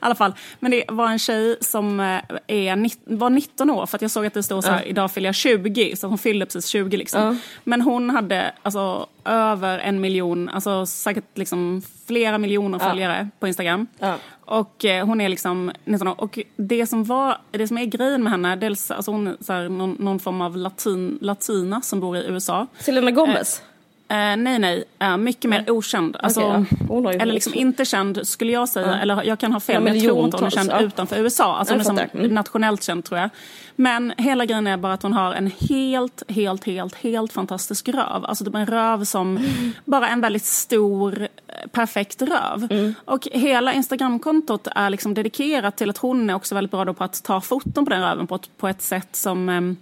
alla 0.00 0.14
fall, 0.14 0.32
men 0.60 0.70
det 0.70 0.84
var 0.88 1.08
en 1.08 1.18
tjej 1.18 1.56
som 1.60 2.00
eh, 2.00 2.20
är, 2.46 3.16
var 3.16 3.30
19 3.30 3.70
år 3.70 3.86
för 3.86 3.96
att 3.98 4.02
jag 4.02 4.10
såg 4.10 4.26
att 4.26 4.34
det 4.34 4.42
stod 4.42 4.64
så 4.64 4.70
här, 4.70 4.88
idag 4.88 5.10
fyller 5.12 5.28
jag 5.28 5.34
20 5.34 5.96
så 5.96 6.06
hon 6.06 6.18
fyllde 6.18 6.46
precis 6.46 6.66
20 6.66 6.83
20 6.84 6.96
liksom. 6.96 7.22
Uh. 7.22 7.36
Men 7.64 7.80
hon 7.80 8.10
hade 8.10 8.52
alltså 8.62 9.06
över 9.24 9.78
en 9.78 10.00
miljon, 10.00 10.48
alltså 10.48 10.86
säkert 10.86 11.38
liksom 11.38 11.82
flera 12.06 12.38
miljoner 12.38 12.78
följare 12.78 13.20
uh. 13.20 13.26
på 13.38 13.48
Instagram. 13.48 13.86
Uh. 14.02 14.14
Och 14.46 14.84
eh, 14.84 15.06
hon 15.06 15.20
är 15.20 15.28
liksom 15.28 15.72
19 15.84 16.08
år. 16.08 16.20
Och 16.20 16.38
det 16.56 16.86
som, 16.86 17.04
var, 17.04 17.38
det 17.50 17.68
som 17.68 17.78
är 17.78 17.84
grejen 17.84 18.22
med 18.22 18.32
henne, 18.32 18.56
dels 18.56 18.90
alltså 18.90 19.10
hon 19.10 19.26
är 19.26 19.36
så 19.40 19.52
här, 19.52 19.68
någon, 19.68 19.96
någon, 19.98 20.18
form 20.18 20.40
av 20.40 20.56
latin, 20.56 21.18
latina 21.20 21.80
som 21.80 22.00
bor 22.00 22.16
i 22.16 22.26
USA. 22.26 22.66
Selena 22.78 23.10
Gomez? 23.10 23.60
Eh, 23.60 23.66
Uh, 24.10 24.36
nej, 24.36 24.58
nej. 24.58 24.84
Uh, 25.02 25.16
mycket 25.16 25.50
mer 25.50 25.70
okänd. 25.70 26.16
Alltså, 26.20 26.66
okay, 26.88 27.16
eller 27.16 27.34
liksom 27.34 27.54
inte 27.54 27.84
känd 27.84 28.26
skulle 28.28 28.52
jag 28.52 28.68
säga. 28.68 28.86
Uh. 28.86 29.02
Eller 29.02 29.24
jag 29.24 29.38
kan 29.38 29.52
ha 29.52 29.60
fel, 29.60 29.82
men 29.82 29.94
jag 29.94 30.04
tror 30.04 30.24
inte 30.24 30.36
hon 30.36 30.46
är 30.46 30.50
känd 30.50 30.72
utanför 30.80 31.16
USA. 31.16 31.56
Alltså 31.56 31.74
hon 31.74 31.80
är 31.80 31.84
som 31.84 31.98
mm. 31.98 32.34
nationellt 32.34 32.82
känd 32.82 33.04
tror 33.04 33.20
jag. 33.20 33.30
Men 33.76 34.12
hela 34.18 34.46
grejen 34.46 34.66
är 34.66 34.76
bara 34.76 34.92
att 34.92 35.02
hon 35.02 35.12
har 35.12 35.32
en 35.32 35.50
helt, 35.60 36.22
helt, 36.28 36.64
helt, 36.64 36.94
helt 36.94 37.32
fantastisk 37.32 37.88
röv. 37.88 38.24
Alltså 38.24 38.44
typ 38.44 38.54
en 38.54 38.66
röv 38.66 39.04
som 39.04 39.36
mm. 39.36 39.72
bara 39.84 40.08
en 40.08 40.20
väldigt 40.20 40.44
stor, 40.44 41.22
eh, 41.22 41.28
perfekt 41.72 42.22
röv. 42.22 42.68
Mm. 42.70 42.94
Och 43.04 43.28
hela 43.32 43.72
Instagramkontot 43.72 44.68
är 44.74 44.90
liksom 44.90 45.14
dedikerat 45.14 45.76
till 45.76 45.90
att 45.90 45.98
hon 45.98 46.30
är 46.30 46.34
också 46.34 46.54
väldigt 46.54 46.70
bra 46.70 46.94
på 46.94 47.04
att 47.04 47.24
ta 47.24 47.40
foton 47.40 47.84
på 47.84 47.90
den 47.90 48.02
röven 48.02 48.26
på 48.26 48.34
ett, 48.34 48.58
på 48.58 48.68
ett 48.68 48.82
sätt 48.82 49.16
som... 49.16 49.48
Um, 49.48 49.76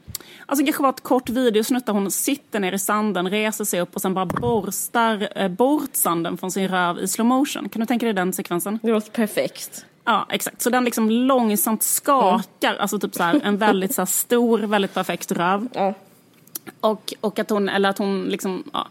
alltså 0.46 0.64
kanske 0.64 0.82
bara 0.82 0.90
ett 0.92 1.02
kort 1.02 1.28
videosnutt 1.28 1.86
där 1.86 1.92
hon 1.92 2.10
sitter 2.10 2.60
ner 2.60 2.72
i 2.72 2.78
sanden, 2.78 3.30
reser 3.30 3.64
sig 3.64 3.80
upp 3.80 3.94
och 3.94 4.02
sen 4.02 4.14
bara 4.14 4.26
borstar 4.26 5.28
eh, 5.36 5.48
bort 5.48 5.90
sanden 5.96 6.38
från 6.38 6.50
sin 6.50 6.68
röv 6.68 6.98
i 6.98 7.08
slow 7.08 7.26
motion. 7.26 7.68
Kan 7.68 7.80
du 7.80 7.86
tänka 7.86 8.06
dig 8.06 8.14
den 8.14 8.32
sekvensen? 8.32 8.78
Det 8.82 8.90
låter 8.90 9.10
perfekt. 9.10 9.86
Ja, 10.04 10.26
exakt. 10.30 10.62
Så 10.62 10.70
den 10.70 10.84
liksom 10.84 11.10
långsamt 11.10 11.82
skakar, 11.82 12.68
mm. 12.68 12.80
alltså 12.80 12.98
typ 12.98 13.14
så 13.14 13.22
här, 13.22 13.40
en 13.44 13.56
väldigt 13.56 13.94
så 13.94 14.00
här, 14.00 14.06
stor, 14.06 14.58
väldigt 14.58 14.94
perfekt 14.94 15.32
röv. 15.32 15.68
Mm. 15.74 15.94
Och, 16.80 17.14
och 17.20 17.38
att 17.38 17.50
hon, 17.50 17.68
eller 17.68 17.88
att 17.88 17.98
hon 17.98 18.24
liksom, 18.24 18.64
ja. 18.72 18.86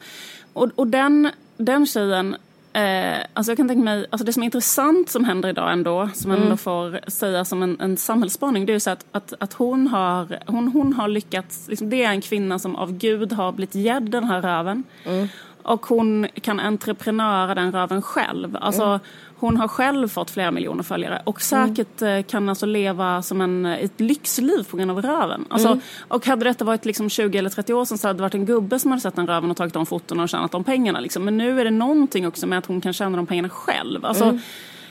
Och, 0.53 0.69
och 0.75 0.87
den, 0.87 1.29
den 1.57 1.85
tjejen, 1.85 2.35
eh, 2.73 3.17
alltså 3.33 3.51
jag 3.51 3.57
kan 3.57 3.67
tänka 3.67 3.83
mig, 3.83 4.05
alltså 4.09 4.25
det 4.25 4.33
som 4.33 4.43
är 4.43 4.45
intressant 4.45 5.09
som 5.09 5.25
händer 5.25 5.49
idag 5.49 5.73
ändå, 5.73 6.09
som 6.13 6.31
mm. 6.31 6.43
ändå 6.43 6.57
får 6.57 7.09
säga 7.09 7.45
som 7.45 7.63
en, 7.63 7.79
en 7.79 7.97
samhällsspaning, 7.97 8.65
det 8.65 8.71
är 8.71 8.73
ju 8.73 8.79
så 8.79 8.89
att, 8.89 9.05
att, 9.11 9.33
att 9.39 9.53
hon, 9.53 9.87
har, 9.87 10.39
hon, 10.47 10.67
hon 10.67 10.93
har 10.93 11.07
lyckats, 11.07 11.67
liksom, 11.67 11.89
det 11.89 12.03
är 12.03 12.09
en 12.09 12.21
kvinna 12.21 12.59
som 12.59 12.75
av 12.75 12.91
Gud 12.91 13.33
har 13.33 13.51
blivit 13.51 13.75
gedd 13.75 14.03
den 14.03 14.23
här 14.23 14.41
röven. 14.41 14.83
Mm. 15.05 15.27
Och 15.63 15.85
hon 15.85 16.27
kan 16.41 16.59
entreprenöra 16.59 17.55
den 17.55 17.71
röven 17.71 18.01
själv. 18.01 18.57
Alltså, 18.61 18.83
mm. 18.83 18.99
Hon 19.41 19.57
har 19.57 19.67
själv 19.67 20.07
fått 20.07 20.31
flera 20.31 20.51
miljoner 20.51 20.83
följare 20.83 21.21
och 21.25 21.41
säkert 21.41 22.01
mm. 22.01 22.23
kan 22.23 22.49
alltså 22.49 22.65
leva 22.65 23.21
som 23.21 23.41
en, 23.41 23.65
ett 23.65 23.99
lyxliv 23.99 24.63
på 24.63 24.77
grund 24.77 24.91
av 24.91 25.01
röven. 25.01 25.45
Alltså, 25.49 25.67
mm. 25.67 25.81
Och 26.07 26.25
hade 26.25 26.45
detta 26.45 26.65
varit 26.65 26.85
liksom 26.85 27.09
20 27.09 27.37
eller 27.37 27.49
30 27.49 27.73
år 27.73 27.85
sedan 27.85 27.97
så 27.97 28.07
hade 28.07 28.17
det 28.17 28.21
varit 28.21 28.33
en 28.33 28.45
gubbe 28.45 28.79
som 28.79 28.91
hade 28.91 29.01
sett 29.01 29.15
den 29.15 29.27
röven 29.27 29.51
och 29.51 29.57
tagit 29.57 29.73
de 29.73 29.85
fotona 29.85 30.23
och 30.23 30.29
tjänat 30.29 30.51
de 30.51 30.63
pengarna. 30.63 30.99
Liksom. 30.99 31.25
Men 31.25 31.37
nu 31.37 31.59
är 31.59 31.65
det 31.65 31.71
någonting 31.71 32.27
också 32.27 32.47
med 32.47 32.57
att 32.57 32.65
hon 32.65 32.81
kan 32.81 32.93
tjäna 32.93 33.17
de 33.17 33.25
pengarna 33.25 33.49
själv. 33.49 34.05
Alltså, 34.05 34.23
mm. 34.23 34.39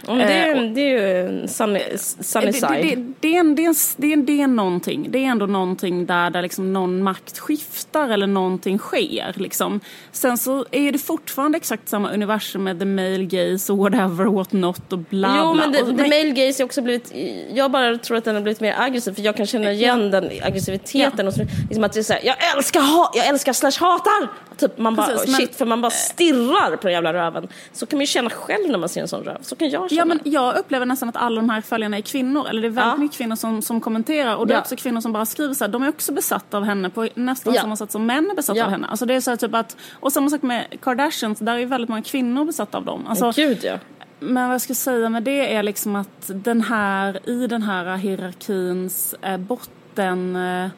Ja, 0.07 0.15
det, 0.15 0.23
är, 0.23 0.57
eh, 0.57 0.71
det 0.71 0.81
är 0.81 1.23
ju 1.23 1.49
sunny, 1.49 1.81
sunny 2.21 2.53
side. 2.53 2.71
Det, 2.71 2.95
det, 2.95 3.05
det, 3.21 3.37
är, 3.37 3.55
det, 4.01 4.13
är, 4.13 4.17
det 4.17 4.43
är 4.43 4.47
någonting. 4.47 5.07
Det 5.11 5.19
är 5.19 5.29
ändå 5.29 5.47
någonting 5.47 6.07
där, 6.07 6.31
där 6.31 6.43
liksom 6.43 6.73
någon 6.73 7.03
makt 7.03 7.39
skiftar 7.39 8.09
eller 8.09 8.27
någonting 8.27 8.79
sker. 8.79 9.35
Liksom. 9.37 9.81
Sen 10.13 10.39
så 10.39 10.65
är 10.71 10.93
det 10.93 10.99
fortfarande 10.99 11.57
exakt 11.57 11.89
samma 11.89 12.13
universum 12.13 12.65
med 12.65 12.79
the 12.79 12.85
male 12.85 13.25
gaze 13.25 13.73
och 13.73 13.79
whatever, 13.79 14.25
what 14.25 14.53
not 14.53 14.93
och 14.93 14.99
bla 14.99 15.37
Jo, 15.39 15.53
bla. 15.53 15.67
men 15.67 15.73
the, 15.73 16.03
the 16.03 16.09
male 16.09 16.31
gaze 16.31 16.63
har 16.63 16.65
också 16.65 16.83
blivit, 16.83 17.13
jag 17.55 17.71
bara 17.71 17.99
tror 17.99 18.17
att 18.17 18.25
den 18.25 18.35
har 18.35 18.43
blivit 18.43 18.61
mer 18.61 18.75
aggressiv 18.79 19.13
för 19.13 19.23
jag 19.23 19.37
kan 19.37 19.47
känna 19.47 19.73
igen 19.73 20.11
ja. 20.13 20.21
den 20.21 20.31
aggressiviteten. 20.43 21.13
Ja. 21.19 21.27
Och 21.27 21.35
så, 21.35 21.41
liksom 21.69 21.85
att 21.85 21.93
det 21.93 22.01
är 22.01 22.03
så 22.03 22.13
här, 22.13 22.23
jag 22.25 22.37
älskar, 22.57 22.81
ha, 22.81 23.13
jag 23.15 23.27
älskar 23.27 23.53
slash 23.53 23.81
hatar! 23.81 24.29
Typ 24.57 24.79
man 24.79 24.97
bara, 24.97 25.07
Precis, 25.07 25.37
shit, 25.37 25.51
men, 25.51 25.57
för 25.57 25.67
man 25.67 25.81
bara 25.81 25.91
stirrar 25.91 26.77
på 26.77 26.83
den 26.83 26.93
jävla 26.93 27.13
röven. 27.13 27.49
Så 27.73 27.87
kan 27.87 27.97
man 27.97 28.03
ju 28.03 28.07
känna 28.07 28.31
själv 28.31 28.71
när 28.71 28.79
man 28.79 28.89
ser 28.89 29.01
en 29.01 29.09
sån 29.09 29.25
röv. 29.25 29.39
Så 29.43 29.57
kan 29.57 29.71
jag. 29.71 29.90
Ja, 29.93 30.05
men 30.05 30.21
jag 30.25 30.57
upplever 30.57 30.87
nästan 30.87 31.09
att 31.09 31.17
alla 31.17 31.37
de 31.37 31.51
här 31.51 31.61
följarna 31.61 31.97
är 31.97 32.01
kvinnor. 32.01 32.49
Eller 32.49 32.61
det 32.63 32.67
är 32.67 32.71
väldigt 32.71 32.93
ja. 32.93 32.97
mycket 32.97 33.19
kvinnor 33.19 33.37
som, 33.37 33.63
som 33.63 33.81
kommenterar. 33.81 34.37
Och 34.37 34.47
det 34.47 34.53
är 34.53 34.57
ja. 34.57 34.61
också 34.61 34.77
kvinnor 34.77 35.01
som 35.01 35.13
bara 35.13 35.27
skriver 35.27 35.55
så 35.55 35.65
här, 35.65 35.73
de 35.73 35.83
är 35.83 35.89
också 35.89 36.13
besatta 36.13 36.57
av 36.57 36.65
henne 36.65 36.91
på 36.91 37.09
nästan 37.15 37.55
ja. 37.55 37.61
samma 37.61 37.77
sätt 37.77 37.93
som 37.93 38.07
män 38.07 38.31
är 38.31 38.35
besatta 38.35 38.65
av 38.65 38.71
henne. 38.71 38.87
Alltså 38.87 39.07
det 39.07 39.15
är 39.15 39.21
så 39.21 39.31
här, 39.31 39.37
typ 39.37 39.55
att, 39.55 39.77
och 39.93 40.13
samma 40.13 40.31
sak 40.31 40.43
med 40.43 40.67
Kardashians, 40.81 41.39
där 41.39 41.59
är 41.59 41.67
väldigt 41.67 41.89
många 41.89 42.03
kvinnor 42.03 42.45
besatta 42.45 42.79
av 42.79 42.85
dem. 42.85 43.07
Alltså, 43.07 43.33
Gud 43.37 43.59
ja. 43.63 43.79
Men 44.21 44.49
vad 44.49 44.55
jag 44.55 44.61
ska 44.61 44.75
säga 44.75 45.09
med 45.09 45.23
det 45.23 45.55
är 45.55 45.63
liksom 45.63 45.97
att 45.97 46.31
den 46.35 46.61
här, 46.61 47.29
i 47.29 47.47
den 47.47 47.63
här 47.63 47.97
hierarkins 47.97 49.15
eh, 49.23 49.37
botten, 49.37 50.37
eh, 50.37 50.69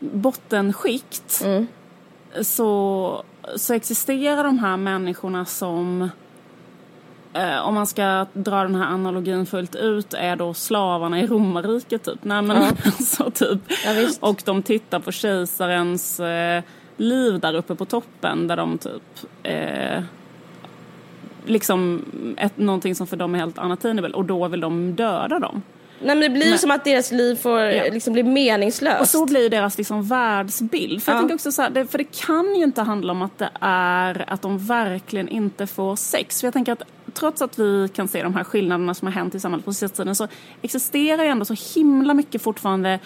bottenskikt 0.00 1.40
mm. 1.44 1.66
så 2.42 3.24
så 3.56 3.74
existerar 3.74 4.44
de 4.44 4.58
här 4.58 4.76
människorna 4.76 5.44
som 5.44 6.10
eh, 7.38 7.66
om 7.66 7.74
man 7.74 7.86
ska 7.86 8.26
dra 8.32 8.62
den 8.62 8.74
här 8.74 8.94
analogin 8.94 9.46
fullt 9.46 9.74
ut 9.74 10.14
är 10.14 10.36
då 10.36 10.54
slavarna 10.54 11.20
i 11.20 11.26
romarriket 11.26 12.04
typ. 12.04 12.24
Nej, 12.24 12.42
men 12.42 12.56
ja. 12.56 12.68
alltså, 12.84 13.30
typ. 13.30 13.60
Ja, 13.84 14.08
och 14.20 14.42
de 14.44 14.62
tittar 14.62 15.00
på 15.00 15.12
kejsarens 15.12 16.20
eh, 16.20 16.62
liv 16.96 17.40
där 17.40 17.54
uppe 17.54 17.74
på 17.74 17.84
toppen 17.84 18.46
där 18.46 18.56
de 18.56 18.78
typ 18.78 19.02
eh, 19.42 20.02
liksom 21.46 22.04
ett, 22.36 22.58
någonting 22.58 22.94
som 22.94 23.06
för 23.06 23.16
dem 23.16 23.34
är 23.34 23.38
helt 23.38 23.58
unattainable 23.58 24.10
och 24.10 24.24
då 24.24 24.48
vill 24.48 24.60
de 24.60 24.94
döda 24.94 25.38
dem. 25.38 25.62
Nej 26.00 26.16
men 26.16 26.20
det 26.20 26.30
blir 26.30 26.50
men, 26.50 26.58
som 26.58 26.70
att 26.70 26.84
deras 26.84 27.12
liv 27.12 27.34
får 27.36 27.60
ja. 27.60 27.84
liksom 27.92 28.12
bli 28.12 28.22
meningslöst. 28.22 29.00
Och 29.00 29.08
så 29.08 29.26
blir 29.26 29.50
deras 29.50 29.78
liksom 29.78 30.02
världsbild. 30.02 31.02
För 31.02 31.12
ja. 31.12 31.16
jag 31.16 31.22
tänker 31.22 31.34
också 31.34 31.52
så 31.52 31.62
här, 31.62 31.70
det, 31.70 31.86
för 31.86 31.98
det 31.98 32.26
kan 32.26 32.56
ju 32.56 32.64
inte 32.64 32.82
handla 32.82 33.12
om 33.12 33.22
att 33.22 33.38
det 33.38 33.50
är 33.60 34.24
att 34.28 34.42
de 34.42 34.58
verkligen 34.58 35.28
inte 35.28 35.66
får 35.66 35.96
sex. 35.96 36.40
För 36.40 36.46
jag 36.46 36.52
tänker 36.52 36.72
att 36.72 36.82
trots 37.14 37.42
att 37.42 37.58
vi 37.58 37.88
kan 37.88 38.08
se 38.08 38.22
de 38.22 38.34
här 38.34 38.44
skillnaderna 38.44 38.94
som 38.94 39.06
har 39.08 39.12
hänt 39.12 39.34
i 39.34 39.40
samhället 39.40 39.64
på 39.64 39.72
sista 39.72 39.96
tiden 39.96 40.14
så 40.14 40.28
existerar 40.62 41.24
ju 41.24 41.28
ändå 41.28 41.44
så 41.44 41.74
himla 41.74 42.14
mycket 42.14 42.42
fortfarande 42.42 42.98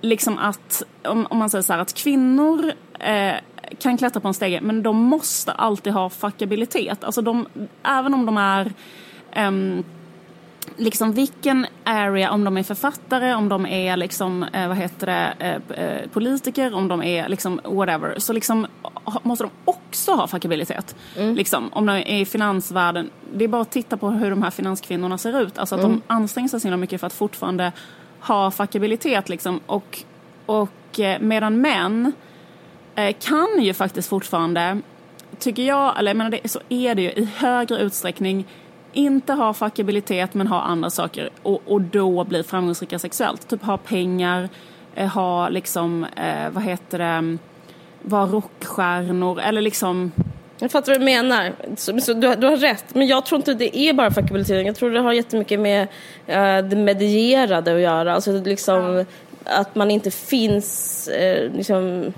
liksom 0.00 0.38
att, 0.38 0.82
om, 1.04 1.26
om 1.30 1.38
man 1.38 1.50
säger 1.50 1.62
så 1.62 1.72
här, 1.72 1.80
att 1.80 1.94
kvinnor 1.94 2.72
eh, 3.00 3.34
kan 3.78 3.98
klättra 3.98 4.20
på 4.20 4.28
en 4.28 4.34
stege 4.34 4.60
men 4.60 4.82
de 4.82 4.96
måste 4.96 5.52
alltid 5.52 5.92
ha 5.92 6.10
fuckabilitet. 6.10 7.04
Alltså 7.04 7.22
de, 7.22 7.46
även 7.82 8.14
om 8.14 8.26
de 8.26 8.36
är 8.36 8.72
um, 9.36 9.84
liksom 10.76 11.12
vilken 11.12 11.66
area, 11.84 12.30
om 12.30 12.44
de 12.44 12.56
är 12.56 12.62
författare, 12.62 13.34
om 13.34 13.48
de 13.48 13.66
är 13.66 13.96
liksom, 13.96 14.42
eh, 14.42 14.68
vad 14.68 14.76
heter 14.76 15.06
det, 15.06 15.34
eh, 15.38 15.84
eh 15.84 16.08
politiker, 16.08 16.74
om 16.74 16.88
de 16.88 17.02
är 17.02 17.28
liksom 17.28 17.60
whatever, 17.64 18.18
så 18.18 18.32
liksom 18.32 18.66
måste 19.22 19.44
de 19.44 19.50
också 19.64 20.12
ha 20.12 20.26
fuckabilitet. 20.26 20.96
Mm. 21.16 21.34
Liksom, 21.34 21.72
om 21.72 21.86
de 21.86 21.92
är 21.92 22.20
i 22.20 22.24
finansvärlden, 22.24 23.10
det 23.34 23.44
är 23.44 23.48
bara 23.48 23.62
att 23.62 23.70
titta 23.70 23.96
på 23.96 24.10
hur 24.10 24.30
de 24.30 24.42
här 24.42 24.50
finanskvinnorna 24.50 25.18
ser 25.18 25.40
ut. 25.40 25.58
Alltså 25.58 25.74
att 25.74 25.80
mm. 25.80 25.92
de 25.92 26.14
anstränger 26.14 26.48
sig 26.48 26.60
så 26.60 26.76
mycket 26.76 27.00
för 27.00 27.06
att 27.06 27.12
fortfarande 27.12 27.72
ha 28.20 28.50
fuckabilitet 28.50 29.28
liksom. 29.28 29.60
Och, 29.66 30.02
och 30.46 31.00
medan 31.20 31.60
män 31.60 32.12
kan 33.20 33.62
ju 33.62 33.74
faktiskt 33.74 34.08
fortfarande, 34.08 34.80
tycker 35.38 35.62
jag, 35.62 35.98
eller 35.98 36.10
jag 36.10 36.16
menar 36.16 36.30
det, 36.30 36.50
så 36.50 36.60
är 36.68 36.94
det 36.94 37.02
ju 37.02 37.10
i 37.10 37.28
högre 37.36 37.78
utsträckning 37.78 38.46
inte 38.92 39.32
ha 39.32 39.54
fuckabilitet 39.54 40.34
men 40.34 40.46
ha 40.46 40.60
andra 40.60 40.90
saker 40.90 41.30
och, 41.42 41.62
och 41.66 41.80
då 41.80 42.24
bli 42.24 42.42
framgångsrika 42.42 42.98
sexuellt. 42.98 43.48
Typ 43.48 43.62
ha 43.62 43.76
pengar, 43.76 44.48
eh, 44.94 45.08
ha 45.08 45.48
liksom, 45.48 46.04
eh, 46.04 46.50
vad 46.50 46.62
heter 46.62 46.98
det, 46.98 47.38
vara 48.02 48.26
rockstjärnor 48.26 49.40
eller 49.40 49.62
liksom 49.62 50.12
jag 50.60 50.70
fattar 50.70 50.92
vad 50.92 51.00
du 51.00 51.04
menar. 51.04 51.52
Så, 51.76 52.00
så 52.00 52.12
du, 52.12 52.34
du, 52.34 52.46
har 52.46 52.56
rätt. 52.56 52.94
Men 52.94 53.06
jag 53.06 53.26
tror 53.26 53.36
inte 53.36 53.54
det 53.54 53.78
är 53.78 53.92
bara 53.92 54.10
fuckabilitering. 54.10 54.66
Jag 54.66 54.76
tror 54.76 54.90
det 54.90 55.00
har 55.00 55.12
jättemycket 55.12 55.60
med 55.60 55.82
uh, 56.28 56.68
det 56.68 56.76
medierade 56.76 57.74
att 57.74 57.80
göra. 57.80 58.14
Alltså 58.14 58.32
liksom 58.32 58.96
ja. 58.96 59.04
att 59.44 59.74
man 59.74 59.90
inte 59.90 60.10
finns 60.10 61.08
uh, 61.12 61.56
liksom 61.56 62.12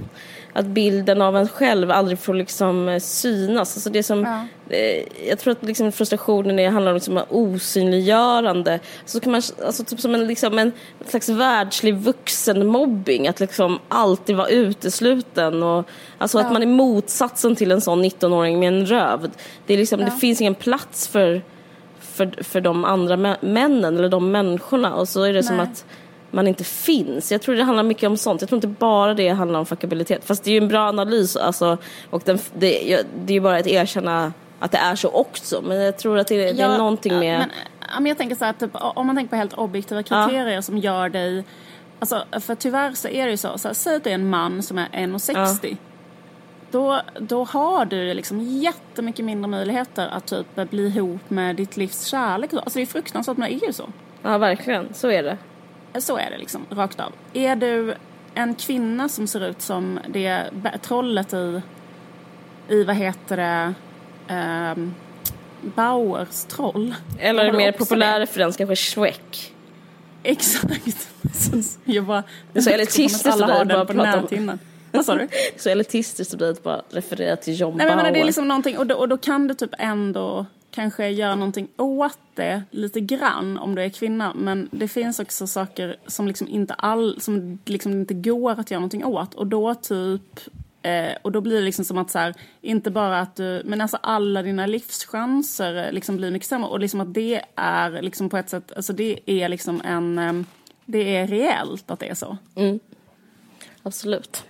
att 0.52 0.66
bilden 0.66 1.22
av 1.22 1.36
en 1.36 1.48
själv 1.48 1.90
aldrig 1.90 2.18
får 2.18 2.34
liksom 2.34 2.88
eh, 2.88 3.00
synas. 3.00 3.76
Alltså 3.76 3.90
det 3.90 4.02
som, 4.02 4.24
ja. 4.24 4.74
eh, 4.76 5.28
jag 5.28 5.38
tror 5.38 5.52
att 5.52 5.62
liksom 5.62 5.92
frustrationen 5.92 6.58
är, 6.58 6.70
handlar 6.70 6.92
om 6.92 6.96
liksom 6.96 7.20
osynliggörande. 7.28 8.80
Så 9.04 9.20
kan 9.20 9.32
man, 9.32 9.42
alltså 9.64 9.84
typ 9.84 10.00
som 10.00 10.14
en, 10.14 10.26
liksom 10.26 10.58
en 10.58 10.72
slags 11.06 11.28
världslig 11.28 11.94
vuxenmobbing, 11.94 13.28
att 13.28 13.40
liksom 13.40 13.78
alltid 13.88 14.36
vara 14.36 14.48
utesluten. 14.48 15.62
Och, 15.62 15.88
alltså 16.18 16.38
ja. 16.38 16.46
att 16.46 16.52
man 16.52 16.62
är 16.62 16.66
motsatsen 16.66 17.56
till 17.56 17.72
en 17.72 17.80
sån 17.80 18.04
19-åring 18.04 18.58
med 18.58 18.68
en 18.68 18.86
röv. 18.86 19.30
Det, 19.66 19.74
är 19.74 19.78
liksom, 19.78 20.00
ja. 20.00 20.06
det 20.06 20.12
finns 20.12 20.40
ingen 20.40 20.54
plats 20.54 21.08
för, 21.08 21.42
för, 22.00 22.42
för 22.42 22.60
de 22.60 22.84
andra 22.84 23.36
männen 23.40 23.96
eller 23.96 24.08
de 24.08 24.30
människorna. 24.30 24.94
Och 24.94 25.08
så 25.08 25.22
är 25.22 25.32
det 25.32 25.32
Nej. 25.32 25.42
som 25.42 25.60
att 25.60 25.84
man 26.30 26.48
inte 26.48 26.64
finns. 26.64 27.32
Jag 27.32 27.42
tror 27.42 27.54
det 27.54 27.64
handlar 27.64 27.82
mycket 27.82 28.08
om 28.08 28.16
sånt. 28.16 28.42
Jag 28.42 28.48
tror 28.48 28.56
inte 28.56 28.68
bara 28.68 29.14
det 29.14 29.28
handlar 29.28 29.58
om 29.58 29.66
fuckabilitet. 29.66 30.24
Fast 30.24 30.44
det 30.44 30.50
är 30.50 30.52
ju 30.52 30.58
en 30.58 30.68
bra 30.68 30.88
analys 30.88 31.36
alltså, 31.36 31.78
och 32.10 32.22
den, 32.24 32.38
det, 32.54 33.02
det 33.24 33.32
är 33.32 33.34
ju 33.34 33.40
bara 33.40 33.56
att 33.56 33.66
erkänna 33.66 34.32
att 34.58 34.72
det 34.72 34.78
är 34.78 34.96
så 34.96 35.08
också. 35.08 35.62
Men 35.62 35.80
jag 35.80 35.98
tror 35.98 36.18
att 36.18 36.26
det, 36.26 36.34
ja, 36.34 36.52
det 36.52 36.74
är 36.74 36.78
någonting 36.78 37.18
med... 37.18 37.38
Men, 37.38 37.50
men 37.98 38.06
jag 38.06 38.18
tänker 38.18 38.36
så 38.36 38.44
här, 38.44 38.52
typ, 38.52 38.70
om 38.74 39.06
man 39.06 39.16
tänker 39.16 39.30
på 39.30 39.36
helt 39.36 39.54
objektiva 39.54 40.02
kriterier 40.02 40.54
ja. 40.54 40.62
som 40.62 40.78
gör 40.78 41.08
dig... 41.08 41.44
Alltså, 41.98 42.24
för 42.40 42.54
tyvärr 42.54 42.92
så 42.92 43.08
är 43.08 43.24
det 43.24 43.30
ju 43.30 43.36
så, 43.36 43.58
så 43.58 43.68
här, 43.68 43.74
säg 43.74 43.96
att 43.96 44.04
du 44.04 44.10
är 44.10 44.14
en 44.14 44.28
man 44.28 44.62
som 44.62 44.78
är 44.78 44.88
1,60. 44.88 45.58
Ja. 45.62 45.76
Då, 46.70 47.00
då 47.18 47.44
har 47.44 47.84
du 47.84 48.14
liksom 48.14 48.40
jättemycket 48.40 49.24
mindre 49.24 49.50
möjligheter 49.50 50.08
att 50.08 50.26
typ 50.26 50.70
bli 50.70 50.86
ihop 50.86 51.30
med 51.30 51.56
ditt 51.56 51.76
livs 51.76 52.04
kärlek. 52.04 52.52
Alltså 52.52 52.78
det 52.78 52.82
är 52.82 52.86
fruktansvärt 52.86 53.36
men 53.36 53.50
det 53.50 53.64
är 53.64 53.66
ju 53.66 53.72
så. 53.72 53.88
Ja 54.22 54.38
verkligen, 54.38 54.94
så 54.94 55.10
är 55.10 55.22
det. 55.22 55.36
Så 55.98 56.16
är 56.16 56.30
det 56.30 56.38
liksom, 56.38 56.66
rakt 56.70 57.00
av. 57.00 57.12
Är 57.32 57.56
du 57.56 57.94
en 58.34 58.54
kvinna 58.54 59.08
som 59.08 59.26
ser 59.26 59.46
ut 59.46 59.62
som 59.62 60.00
det 60.08 60.50
trollet 60.82 61.32
i, 61.32 61.60
i 62.68 62.84
vad 62.84 62.96
heter 62.96 63.36
det, 63.36 63.74
um, 64.34 64.94
Bauers 65.62 66.44
troll. 66.44 66.94
Eller 67.18 67.52
mer 67.52 67.72
populär 67.72 68.20
referens, 68.20 68.56
kanske 68.56 68.76
Shrek. 68.76 69.54
Exakt. 70.22 71.08
Jag 71.84 72.04
bara, 72.04 72.22
det 72.52 72.58
är 72.58 72.62
så 72.62 72.70
elitistiskt 72.70 73.26
att 73.26 73.38
bara 73.38 73.84
prata 73.84 74.36
om... 74.36 74.58
Vad 74.92 75.04
sa 75.04 75.14
du? 75.14 75.28
så 75.56 75.68
elitistiskt 75.68 76.42
att 76.42 76.62
bara 76.62 76.82
referera 76.90 77.36
till 77.36 77.60
John 77.60 77.76
Nej, 77.76 77.86
Bauer. 77.86 78.02
Men 78.02 78.12
det 78.12 78.20
är 78.20 78.24
liksom 78.24 78.48
någonting, 78.48 78.78
och 78.78 78.86
då, 78.86 78.94
och 78.94 79.08
då 79.08 79.18
kan 79.18 79.48
du 79.48 79.54
typ 79.54 79.70
ändå 79.78 80.46
kanske 80.70 81.08
göra 81.08 81.34
någonting 81.34 81.68
åt 81.76 82.18
det 82.34 82.62
lite 82.70 83.00
grann 83.00 83.58
om 83.58 83.74
du 83.74 83.82
är 83.82 83.88
kvinna. 83.88 84.34
Men 84.34 84.68
det 84.72 84.88
finns 84.88 85.20
också 85.20 85.46
saker 85.46 85.96
som 86.06 86.28
liksom 86.28 86.48
inte 86.48 86.74
all, 86.74 87.20
som 87.20 87.58
liksom 87.64 87.92
inte 87.92 88.14
går 88.14 88.60
att 88.60 88.70
göra 88.70 88.80
någonting 88.80 89.04
åt. 89.04 89.34
Och 89.34 89.46
då 89.46 89.74
typ 89.74 90.40
Eh, 90.82 91.12
och 91.22 91.32
då 91.32 91.40
blir 91.40 91.56
det 91.56 91.62
liksom 91.62 91.84
som 91.84 91.98
att 91.98 92.10
så 92.10 92.18
här, 92.18 92.34
inte 92.60 92.90
bara 92.90 93.20
att 93.20 93.36
du, 93.36 93.62
men 93.64 93.80
alltså 93.80 93.98
alla 94.02 94.42
dina 94.42 94.66
livschanser 94.66 95.86
eh, 95.86 95.92
liksom 95.92 96.16
blir 96.16 96.30
mycket 96.30 96.48
sämre. 96.48 96.68
Och 96.68 96.80
liksom 96.80 97.00
att 97.00 97.14
det 97.14 97.42
är 97.54 98.02
liksom 98.02 98.28
på 98.28 98.36
ett 98.36 98.50
sätt, 98.50 98.72
alltså 98.76 98.92
det 98.92 99.20
är 99.26 99.48
liksom 99.48 99.80
en, 99.84 100.18
eh, 100.18 100.32
det 100.84 101.16
är 101.16 101.26
reellt 101.26 101.90
att 101.90 102.00
det 102.00 102.08
är 102.08 102.14
så. 102.14 102.36
Mm. 102.54 102.80
Absolut. 103.82 104.44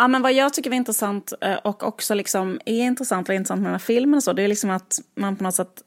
Ja, 0.00 0.08
men 0.08 0.22
vad 0.22 0.32
jag 0.32 0.54
tycker 0.54 0.70
var 0.70 0.76
intressant 0.76 1.32
eh, 1.40 1.54
och 1.54 1.82
också 1.82 2.14
liksom 2.14 2.60
är 2.64 2.82
intressant, 2.82 3.28
var 3.28 3.34
intressant 3.34 3.60
med 3.60 3.66
den 3.66 3.74
här 3.74 3.78
filmen 3.78 4.14
och 4.14 4.22
så, 4.22 4.32
det 4.32 4.42
är 4.42 4.48
liksom 4.48 4.70
att 4.70 4.98
man 5.14 5.36
på 5.36 5.44
något 5.44 5.54
sätt 5.54 5.82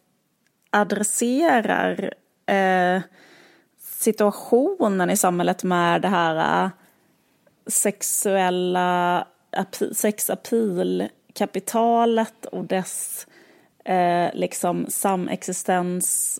adresserar 0.70 2.14
eh, 2.46 3.02
situationen 3.80 5.10
i 5.10 5.18
samhället 5.18 5.64
med 5.64 6.02
det 6.02 6.08
här 6.08 6.66
eh, 6.66 6.70
sexuella 7.68 9.28
sexapilkapitalet 9.92 12.46
och 12.46 12.66
dess 12.66 13.28
eh, 13.86 14.30
liksom 14.34 14.86
samexistens 14.90 16.40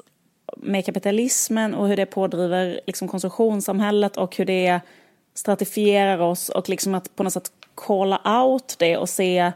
med 0.58 0.86
kapitalismen 0.86 1.74
och 1.74 1.88
hur 1.88 1.98
det 1.98 2.06
pådriver 2.06 2.82
liksom 2.88 3.08
konsumtionssamhället 3.08 4.18
och 4.18 4.38
hur 4.38 4.46
det 4.46 4.82
stratifierar 5.34 6.20
oss 6.20 6.50
och 6.50 6.70
liksom 6.70 6.96
att 6.96 7.16
på 7.16 7.24
något 7.24 7.34
sätt 7.34 7.52
calla 7.88 8.42
out 8.44 8.76
det 8.80 8.98
och 8.98 9.10
se 9.10 9.52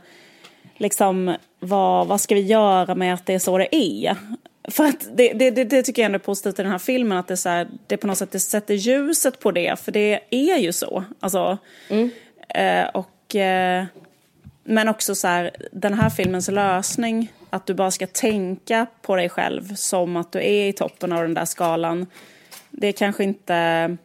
liksom 0.77 1.35
vad, 1.59 2.07
vad 2.07 2.21
ska 2.21 2.35
vi 2.35 2.41
göra 2.41 2.95
med 2.95 3.13
att 3.13 3.25
det 3.25 3.33
är 3.33 3.39
så 3.39 3.57
det 3.57 3.75
är. 3.75 4.17
För 4.67 4.85
att 4.85 5.07
det, 5.15 5.33
det, 5.33 5.51
det, 5.51 5.83
tycker 5.83 6.01
jag 6.01 6.05
ändå 6.05 6.15
är 6.15 6.19
positivt 6.19 6.59
i 6.59 6.61
den 6.61 6.71
här 6.71 6.77
filmen 6.77 7.17
att 7.17 7.27
det, 7.27 7.37
så 7.37 7.49
här, 7.49 7.67
det 7.87 7.97
på 7.97 8.07
något 8.07 8.17
sätt 8.17 8.31
det 8.31 8.39
sätter 8.39 8.73
ljuset 8.73 9.39
på 9.39 9.51
det 9.51 9.79
för 9.79 9.91
det 9.91 10.19
är 10.29 10.57
ju 10.57 10.73
så. 10.73 11.03
Alltså, 11.19 11.57
mm. 11.89 12.09
eh, 12.49 12.85
och, 12.93 13.35
eh, 13.35 13.85
men 14.63 14.89
också 14.89 15.15
så 15.15 15.27
här, 15.27 15.51
den 15.71 15.93
här 15.93 16.09
filmens 16.09 16.47
lösning 16.47 17.31
att 17.49 17.65
du 17.65 17.73
bara 17.73 17.91
ska 17.91 18.07
tänka 18.07 18.85
på 19.01 19.15
dig 19.15 19.29
själv 19.29 19.75
som 19.75 20.17
att 20.17 20.31
du 20.31 20.39
är 20.39 20.67
i 20.69 20.73
toppen 20.73 21.11
av 21.11 21.21
den 21.21 21.33
där 21.33 21.45
skalan. 21.45 22.05
Det 22.71 22.87
är 22.87 22.91
kanske 22.91 23.23
inte 23.23 23.97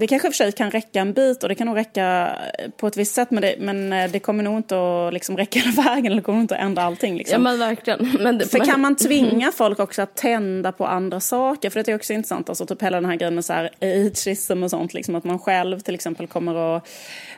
det 0.00 0.06
kanske 0.06 0.28
i 0.28 0.30
och 0.30 0.34
för 0.34 0.44
sig 0.44 0.52
kan 0.52 0.70
räcka 0.70 1.00
en 1.00 1.12
bit 1.12 1.42
och 1.42 1.48
det 1.48 1.54
kan 1.54 1.66
nog 1.66 1.76
räcka 1.76 2.36
på 2.76 2.86
ett 2.86 2.96
visst 2.96 3.14
sätt 3.14 3.30
men 3.30 3.42
det, 3.42 3.54
men 3.58 3.92
eh, 3.92 4.10
det 4.10 4.18
kommer 4.18 4.42
nog 4.42 4.56
inte 4.56 4.76
att 4.76 5.12
liksom 5.14 5.36
räcka 5.36 5.60
hela 5.60 5.82
vägen 5.82 6.12
eller 6.12 6.22
kommer 6.22 6.40
inte 6.40 6.54
att 6.56 6.60
ändra 6.60 6.82
allting. 6.82 7.16
Liksom. 7.16 7.32
Ja 7.32 7.38
men 7.38 7.58
verkligen. 7.58 8.16
Men 8.20 8.38
det, 8.38 8.46
för 8.46 8.58
men... 8.58 8.66
kan 8.66 8.80
man 8.80 8.96
tvinga 9.06 9.52
folk 9.52 9.80
också 9.80 10.02
att 10.02 10.16
tända 10.16 10.72
på 10.72 10.86
andra 10.86 11.20
saker? 11.20 11.70
För 11.70 11.82
det 11.82 11.92
är 11.92 11.96
också 11.96 12.12
intressant, 12.12 12.48
alltså 12.48 12.66
typ 12.66 12.82
hela 12.82 13.00
den 13.00 13.10
här 13.10 13.16
grejen 13.16 13.34
med 13.34 13.44
så 13.44 13.52
här 13.52 13.70
ageism 13.80 14.62
och 14.62 14.70
sånt, 14.70 14.94
liksom 14.94 15.14
att 15.14 15.24
man 15.24 15.38
själv 15.38 15.80
till 15.80 15.94
exempel 15.94 16.26
kommer 16.26 16.76
att 16.76 16.88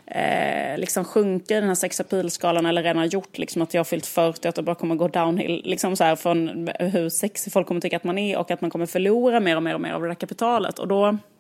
eh, 0.06 0.78
liksom 0.78 1.04
sjunka 1.04 1.56
i 1.56 1.60
den 1.60 1.68
här 1.68 1.74
sexapilskalan 1.74 2.66
eller 2.66 2.82
redan 2.82 2.98
har 2.98 3.04
gjort 3.04 3.38
liksom 3.38 3.62
att 3.62 3.74
jag 3.74 3.78
har 3.78 3.84
fyllt 3.84 4.06
40 4.06 4.48
att 4.48 4.54
det 4.54 4.62
bara 4.62 4.74
kommer 4.74 4.94
gå 4.94 5.08
downhill 5.08 5.62
liksom 5.64 5.96
så 5.96 6.04
här 6.04 6.16
från 6.16 6.68
hur 6.78 7.08
sexig 7.08 7.52
folk 7.52 7.66
kommer 7.66 7.80
tycka 7.80 7.96
att 7.96 8.04
man 8.04 8.18
är 8.18 8.38
och 8.38 8.50
att 8.50 8.60
man 8.60 8.70
kommer 8.70 8.86
förlora 8.86 9.40
mer 9.40 9.56
och 9.56 9.62
mer 9.62 9.74
och 9.74 9.80
mer 9.80 9.92
av 9.92 10.02
det 10.02 10.08
där 10.08 10.14
kapitalet 10.14 10.78
och 10.78 10.88
då 10.88 11.02
Eh, 11.08 11.31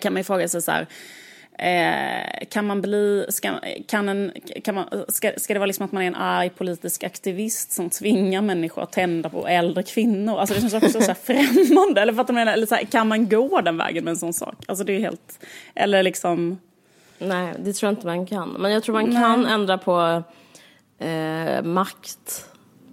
kan 0.00 0.12
man 0.12 0.20
ju 0.20 0.24
fråga 0.24 0.48
sig 0.48 0.62
så 0.62 0.72
här, 0.72 0.86
Eh, 1.58 2.46
kan 2.50 2.66
man 2.66 2.82
bli, 2.82 3.26
ska, 3.28 3.50
kan 3.86 4.08
en, 4.08 4.32
kan 4.64 4.74
man, 4.74 5.04
ska, 5.08 5.32
ska 5.36 5.54
det 5.54 5.58
vara 5.60 5.66
liksom 5.66 5.84
att 5.84 5.92
man 5.92 6.02
är 6.02 6.06
en 6.06 6.14
arg 6.14 6.50
politisk 6.50 7.04
aktivist 7.04 7.72
som 7.72 7.90
tvingar 7.90 8.42
människor 8.42 8.82
att 8.82 8.92
tända 8.92 9.28
på 9.28 9.48
äldre 9.48 9.82
kvinnor? 9.82 10.38
Alltså 10.38 10.54
det 10.54 10.60
känns 10.60 10.74
också 10.74 11.00
så 11.00 11.06
här 11.06 11.14
främmande. 11.24 12.00
Eller, 12.00 12.12
fattar 12.12 12.34
man, 12.34 12.48
eller 12.48 12.66
så 12.66 12.74
här, 12.74 12.84
kan 12.84 13.08
man 13.08 13.28
gå 13.28 13.60
den 13.60 13.76
vägen 13.76 14.04
med 14.04 14.10
en 14.10 14.16
sån 14.16 14.32
sak? 14.32 14.54
Alltså 14.66 14.84
det 14.84 14.92
är 14.92 15.00
helt, 15.00 15.44
eller 15.74 16.02
liksom... 16.02 16.58
Nej, 17.18 17.54
det 17.58 17.72
tror 17.72 17.88
jag 17.88 17.92
inte 17.92 18.06
man 18.06 18.26
kan. 18.26 18.48
Men 18.48 18.72
jag 18.72 18.82
tror 18.82 18.94
man 18.94 19.10
Nej. 19.10 19.22
kan 19.22 19.46
ändra 19.46 19.78
på 19.78 20.22
eh, 20.98 21.62
makt. 21.62 22.48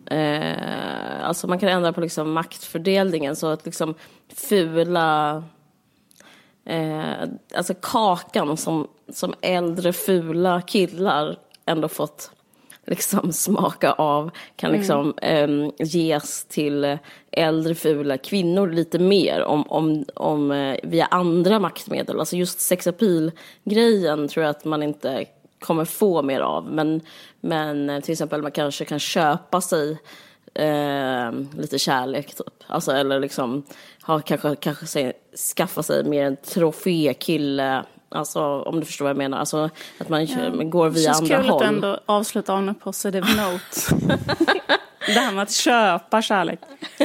Eh, 0.06 1.24
alltså 1.24 1.48
man 1.48 1.60
kan 1.60 1.70
ändra 1.70 1.94
på 1.94 2.02
liksom 2.02 2.32
maktfördelningen 2.32 3.36
så 3.36 3.48
att 3.48 3.66
liksom 3.66 3.96
fula 4.36 5.44
alltså 7.56 7.74
kakan 7.82 8.58
som, 8.58 8.88
som 9.10 9.34
äldre 9.42 9.94
fula 9.94 10.62
killar 10.62 11.38
ändå 11.66 11.88
fått 11.88 12.32
liksom 12.86 13.32
smaka 13.34 13.92
av 13.92 14.32
kan 14.56 14.72
liksom 14.72 15.14
mm. 15.22 15.64
eh, 15.64 15.72
ges 15.80 16.46
till 16.46 16.98
äldre 17.32 17.76
fula 17.76 18.18
kvinnor 18.18 18.68
lite 18.68 19.00
mer 19.00 19.44
om, 19.44 19.64
om, 19.72 20.06
om 20.16 20.52
eh, 20.52 20.78
via 20.84 21.06
andra 21.06 21.60
maktmedel. 21.60 22.20
Alltså 22.20 22.36
just 22.36 22.60
sexapil-grejen 22.60 24.28
tror 24.28 24.46
jag 24.46 24.50
att 24.50 24.66
man 24.66 24.84
inte 24.84 25.26
kommer 25.60 25.86
få 25.86 26.22
mer 26.22 26.40
av. 26.40 26.66
Men, 26.66 27.02
men 27.40 27.90
eh, 27.90 28.00
till 28.00 28.12
exempel 28.12 28.42
man 28.42 28.52
kanske 28.52 28.86
kan 28.86 29.00
köpa 29.00 29.62
sig 29.62 29.98
eh, 30.54 31.32
lite 31.58 31.80
kärlek 31.80 32.36
typ. 32.36 32.64
Alltså 32.68 32.92
eller 32.92 33.20
liksom 33.20 33.64
ha, 34.04 34.20
kanske, 34.20 34.56
kanske 34.56 34.86
sig, 34.86 35.14
skaffa 35.56 35.84
sig 35.84 36.04
mer 36.04 36.26
en 36.26 36.38
trofékille 36.38 37.84
Alltså 38.16 38.42
om 38.42 38.80
du 38.80 38.86
förstår 38.86 39.06
vad 39.06 39.10
jag 39.10 39.18
menar. 39.18 39.38
Alltså 39.38 39.70
att 39.98 40.10
man 40.10 40.26
ja. 40.26 40.50
går 40.64 40.90
via 40.90 41.12
andra 41.12 41.38
håll. 41.38 41.44
Det 41.44 41.48
känns 41.48 41.48
kul 41.48 41.56
att 41.56 41.62
ändå 41.62 42.00
avslutar 42.06 42.58
on 42.58 42.70
a 42.70 42.76
positive 42.84 43.28
note. 43.28 44.16
det 45.08 45.20
här 45.20 45.32
med 45.32 45.44
att 45.44 45.52
köpa 45.52 46.22
kärlek. 46.22 46.60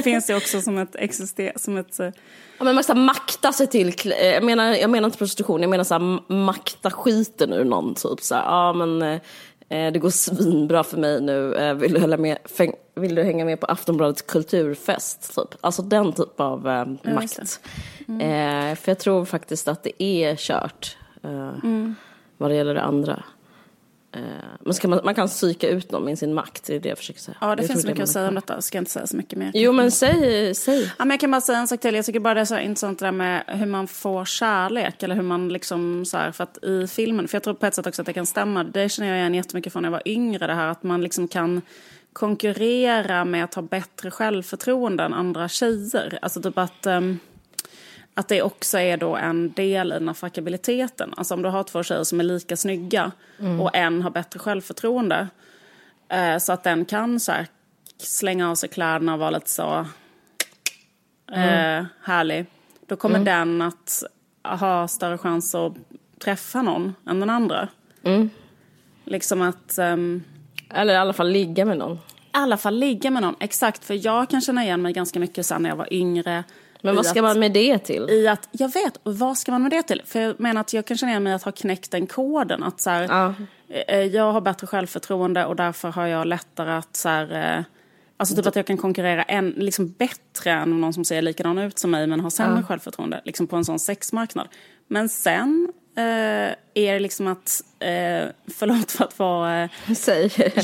Finns 0.04 0.26
det 0.26 0.34
också 0.34 0.60
som 0.60 0.78
ett 0.78 0.96
exister... 0.96 1.52
Som 1.56 1.76
ett, 1.76 2.00
eh, 2.00 2.10
Ja, 2.58 2.64
men 2.64 2.74
man 2.74 2.84
ska 2.84 2.94
makta 2.94 3.52
sig 3.52 3.66
till, 3.66 4.12
eh, 4.20 4.26
jag 4.26 4.44
menar, 4.44 4.74
jag 4.74 4.90
menar 4.90 5.06
inte 5.06 5.18
prostitution, 5.18 5.60
jag 5.62 5.70
menar 5.70 5.84
så 5.84 5.94
här, 5.94 6.32
makta 6.32 6.90
skiten 6.90 7.52
ur 7.52 7.64
någon 7.64 7.94
typ 7.94 8.20
så 8.20 8.34
här, 8.34 8.42
ja 8.42 8.72
men 8.72 9.02
eh, 9.02 9.20
det 9.68 9.98
går 9.98 10.10
svinbra 10.10 10.84
för 10.84 10.96
mig 10.96 11.20
nu, 11.20 11.74
vill 11.74 11.92
du, 11.92 12.00
hänga 12.00 12.16
med, 12.16 12.38
vill 12.94 13.14
du 13.14 13.22
hänga 13.22 13.44
med 13.44 13.60
på 13.60 13.66
Aftonbladets 13.66 14.22
kulturfest? 14.22 15.34
Typ. 15.34 15.58
Alltså 15.60 15.82
den 15.82 16.12
typ 16.12 16.40
av 16.40 16.68
eh, 16.68 17.14
makt. 17.14 17.60
Mm. 18.08 18.20
Eh, 18.20 18.74
för 18.76 18.90
jag 18.90 18.98
tror 18.98 19.24
faktiskt 19.24 19.68
att 19.68 19.82
det 19.82 20.02
är 20.02 20.36
kört 20.36 20.96
eh, 21.22 21.54
mm. 21.64 21.94
vad 22.36 22.50
det 22.50 22.54
gäller 22.54 22.74
det 22.74 22.82
andra. 22.82 23.22
Eh, 24.16 24.22
men 24.60 24.74
ska 24.74 24.88
man, 24.88 25.00
man 25.04 25.14
kan 25.14 25.28
psyka 25.28 25.68
ut 25.68 25.90
någon 25.90 26.04
med 26.04 26.18
sin 26.18 26.34
makt, 26.34 26.64
det 26.66 26.74
är 26.74 26.80
det 26.80 26.88
jag 26.88 26.98
försöker 26.98 27.20
säga. 27.20 27.36
Ja, 27.40 27.56
det 27.56 27.62
jag 27.62 27.70
finns 27.70 27.86
mycket 27.86 28.02
att 28.02 28.08
säga 28.08 28.28
om 28.28 28.34
detta, 28.34 28.62
ska 28.62 28.78
jag 28.78 28.80
inte 28.80 28.90
säga 28.90 29.06
så 29.06 29.16
mycket 29.16 29.38
mer. 29.38 29.50
Jo, 29.54 29.72
men 29.72 29.90
säg, 29.90 30.54
säg. 30.54 30.92
Ja, 30.98 31.04
men 31.04 31.10
jag 31.10 31.20
kan 31.20 31.30
bara 31.30 31.40
säga 31.40 31.58
en 31.58 31.68
sak 31.68 31.80
till, 31.80 31.94
jag 31.94 32.04
tycker 32.04 32.20
bara 32.20 32.34
det 32.34 32.40
är 32.40 32.44
så 32.44 32.58
intressant 32.58 32.98
det 32.98 33.04
där 33.04 33.12
med 33.12 33.44
hur 33.46 33.66
man 33.66 33.88
får 33.88 34.24
kärlek, 34.24 35.02
eller 35.02 35.14
hur 35.14 35.22
man 35.22 35.48
liksom 35.48 36.04
så 36.04 36.16
här, 36.16 36.32
för 36.32 36.44
att 36.44 36.64
i 36.64 36.86
filmen, 36.86 37.28
för 37.28 37.36
jag 37.36 37.42
tror 37.42 37.54
på 37.54 37.66
ett 37.66 37.74
sätt 37.74 37.86
också 37.86 38.02
att 38.02 38.06
det 38.06 38.12
kan 38.12 38.26
stämma, 38.26 38.64
det 38.64 38.88
känner 38.88 39.08
jag 39.08 39.18
igen 39.18 39.34
jättemycket 39.34 39.72
från 39.72 39.82
när 39.82 39.86
jag 39.86 39.92
var 39.92 40.08
yngre, 40.08 40.46
det 40.46 40.54
här 40.54 40.68
att 40.68 40.82
man 40.82 41.02
liksom 41.02 41.28
kan 41.28 41.62
konkurrera 42.12 43.24
med 43.24 43.44
att 43.44 43.54
ha 43.54 43.62
bättre 43.62 44.10
självförtroende 44.10 45.04
än 45.04 45.14
andra 45.14 45.48
tjejer. 45.48 46.18
Alltså 46.22 46.42
typ 46.42 46.58
att... 46.58 46.86
Um, 46.86 47.18
att 48.18 48.28
det 48.28 48.42
också 48.42 48.78
är 48.78 48.96
då 48.96 49.16
en 49.16 49.52
del 49.52 49.92
i 49.92 49.94
den 49.94 50.08
här 50.08 50.14
fuckabiliteten. 50.14 51.14
Alltså 51.16 51.34
om 51.34 51.42
du 51.42 51.48
har 51.48 51.62
två 51.62 51.82
tjejer 51.82 52.04
som 52.04 52.20
är 52.20 52.24
lika 52.24 52.56
snygga 52.56 53.12
mm. 53.38 53.60
och 53.60 53.76
en 53.76 54.02
har 54.02 54.10
bättre 54.10 54.38
självförtroende. 54.38 55.28
Eh, 56.08 56.38
så 56.38 56.52
att 56.52 56.64
den 56.64 56.84
kan 56.84 57.20
så 57.20 57.32
här, 57.32 57.46
slänga 57.98 58.50
av 58.50 58.54
sig 58.54 58.68
kläderna 58.68 59.12
och 59.12 59.18
vara 59.18 59.30
lite 59.30 59.50
så 59.50 59.86
eh, 61.32 61.74
mm. 61.74 61.86
härlig. 62.02 62.46
Då 62.86 62.96
kommer 62.96 63.18
mm. 63.18 63.24
den 63.24 63.62
att 63.62 64.02
ha 64.60 64.88
större 64.88 65.18
chans 65.18 65.54
att 65.54 65.72
träffa 66.18 66.62
någon 66.62 66.94
än 67.06 67.20
den 67.20 67.30
andra. 67.30 67.68
Mm. 68.02 68.30
Liksom 69.04 69.42
att... 69.42 69.78
Um, 69.78 70.24
Eller 70.70 70.94
i 70.94 70.96
alla 70.96 71.12
fall 71.12 71.30
ligga 71.30 71.64
med 71.64 71.78
någon. 71.78 71.96
I 71.96 71.98
alla 72.30 72.56
fall 72.56 72.74
ligga 72.74 73.10
med 73.10 73.22
någon, 73.22 73.36
exakt. 73.40 73.84
För 73.84 74.06
jag 74.06 74.30
kan 74.30 74.40
känna 74.40 74.64
igen 74.64 74.82
mig 74.82 74.92
ganska 74.92 75.20
mycket 75.20 75.46
sen 75.46 75.62
när 75.62 75.68
jag 75.68 75.76
var 75.76 75.92
yngre 75.92 76.44
men 76.86 76.96
vad 76.96 77.06
ska 77.06 77.20
att, 77.20 77.24
man 77.24 77.38
med 77.38 77.52
det 77.52 77.78
till? 77.78 78.10
I 78.10 78.28
att, 78.28 78.48
jag 78.52 78.72
vet, 78.72 78.98
vad 79.02 79.38
ska 79.38 79.52
man 79.52 79.62
med 79.62 79.70
det 79.70 79.82
till? 79.82 80.02
För 80.04 80.20
jag 80.20 80.40
menar 80.40 80.60
att 80.60 80.72
jag 80.72 80.86
kan 80.86 80.96
känna 80.96 81.20
mig 81.20 81.32
att 81.32 81.42
ha 81.42 81.52
knäckt 81.52 81.90
den 81.90 82.06
koden. 82.06 82.62
Att 82.62 82.80
så 82.80 82.90
här, 82.90 83.02
ja. 83.02 83.34
Eh, 83.88 84.00
jag 84.00 84.32
har 84.32 84.40
bättre 84.40 84.66
självförtroende 84.66 85.44
och 85.44 85.56
därför 85.56 85.88
har 85.88 86.06
jag 86.06 86.26
lättare 86.26 86.72
att 86.72 86.96
så 86.96 87.08
här, 87.08 87.56
eh, 87.58 87.64
Alltså 88.18 88.36
typ 88.36 88.46
att 88.46 88.56
jag 88.56 88.66
kan 88.66 88.76
konkurrera 88.76 89.22
en, 89.22 89.50
liksom 89.50 89.94
bättre 89.98 90.50
än 90.50 90.80
någon 90.80 90.92
som 90.92 91.04
ser 91.04 91.22
likadan 91.22 91.58
ut 91.58 91.78
som 91.78 91.90
mig 91.90 92.06
men 92.06 92.20
har 92.20 92.30
sämre 92.30 92.60
ja. 92.60 92.66
självförtroende. 92.66 93.20
Liksom 93.24 93.46
på 93.46 93.56
en 93.56 93.64
sån 93.64 93.78
sexmarknad. 93.78 94.48
Men 94.88 95.08
sen 95.08 95.72
eh, 95.96 96.02
är 96.74 96.92
det 96.92 96.98
liksom 96.98 97.26
att, 97.26 97.62
eh, 97.78 97.88
förlåt 98.54 98.92
för 98.92 99.04
att 99.04 99.18
vara 99.18 99.62
eh, 99.62 99.70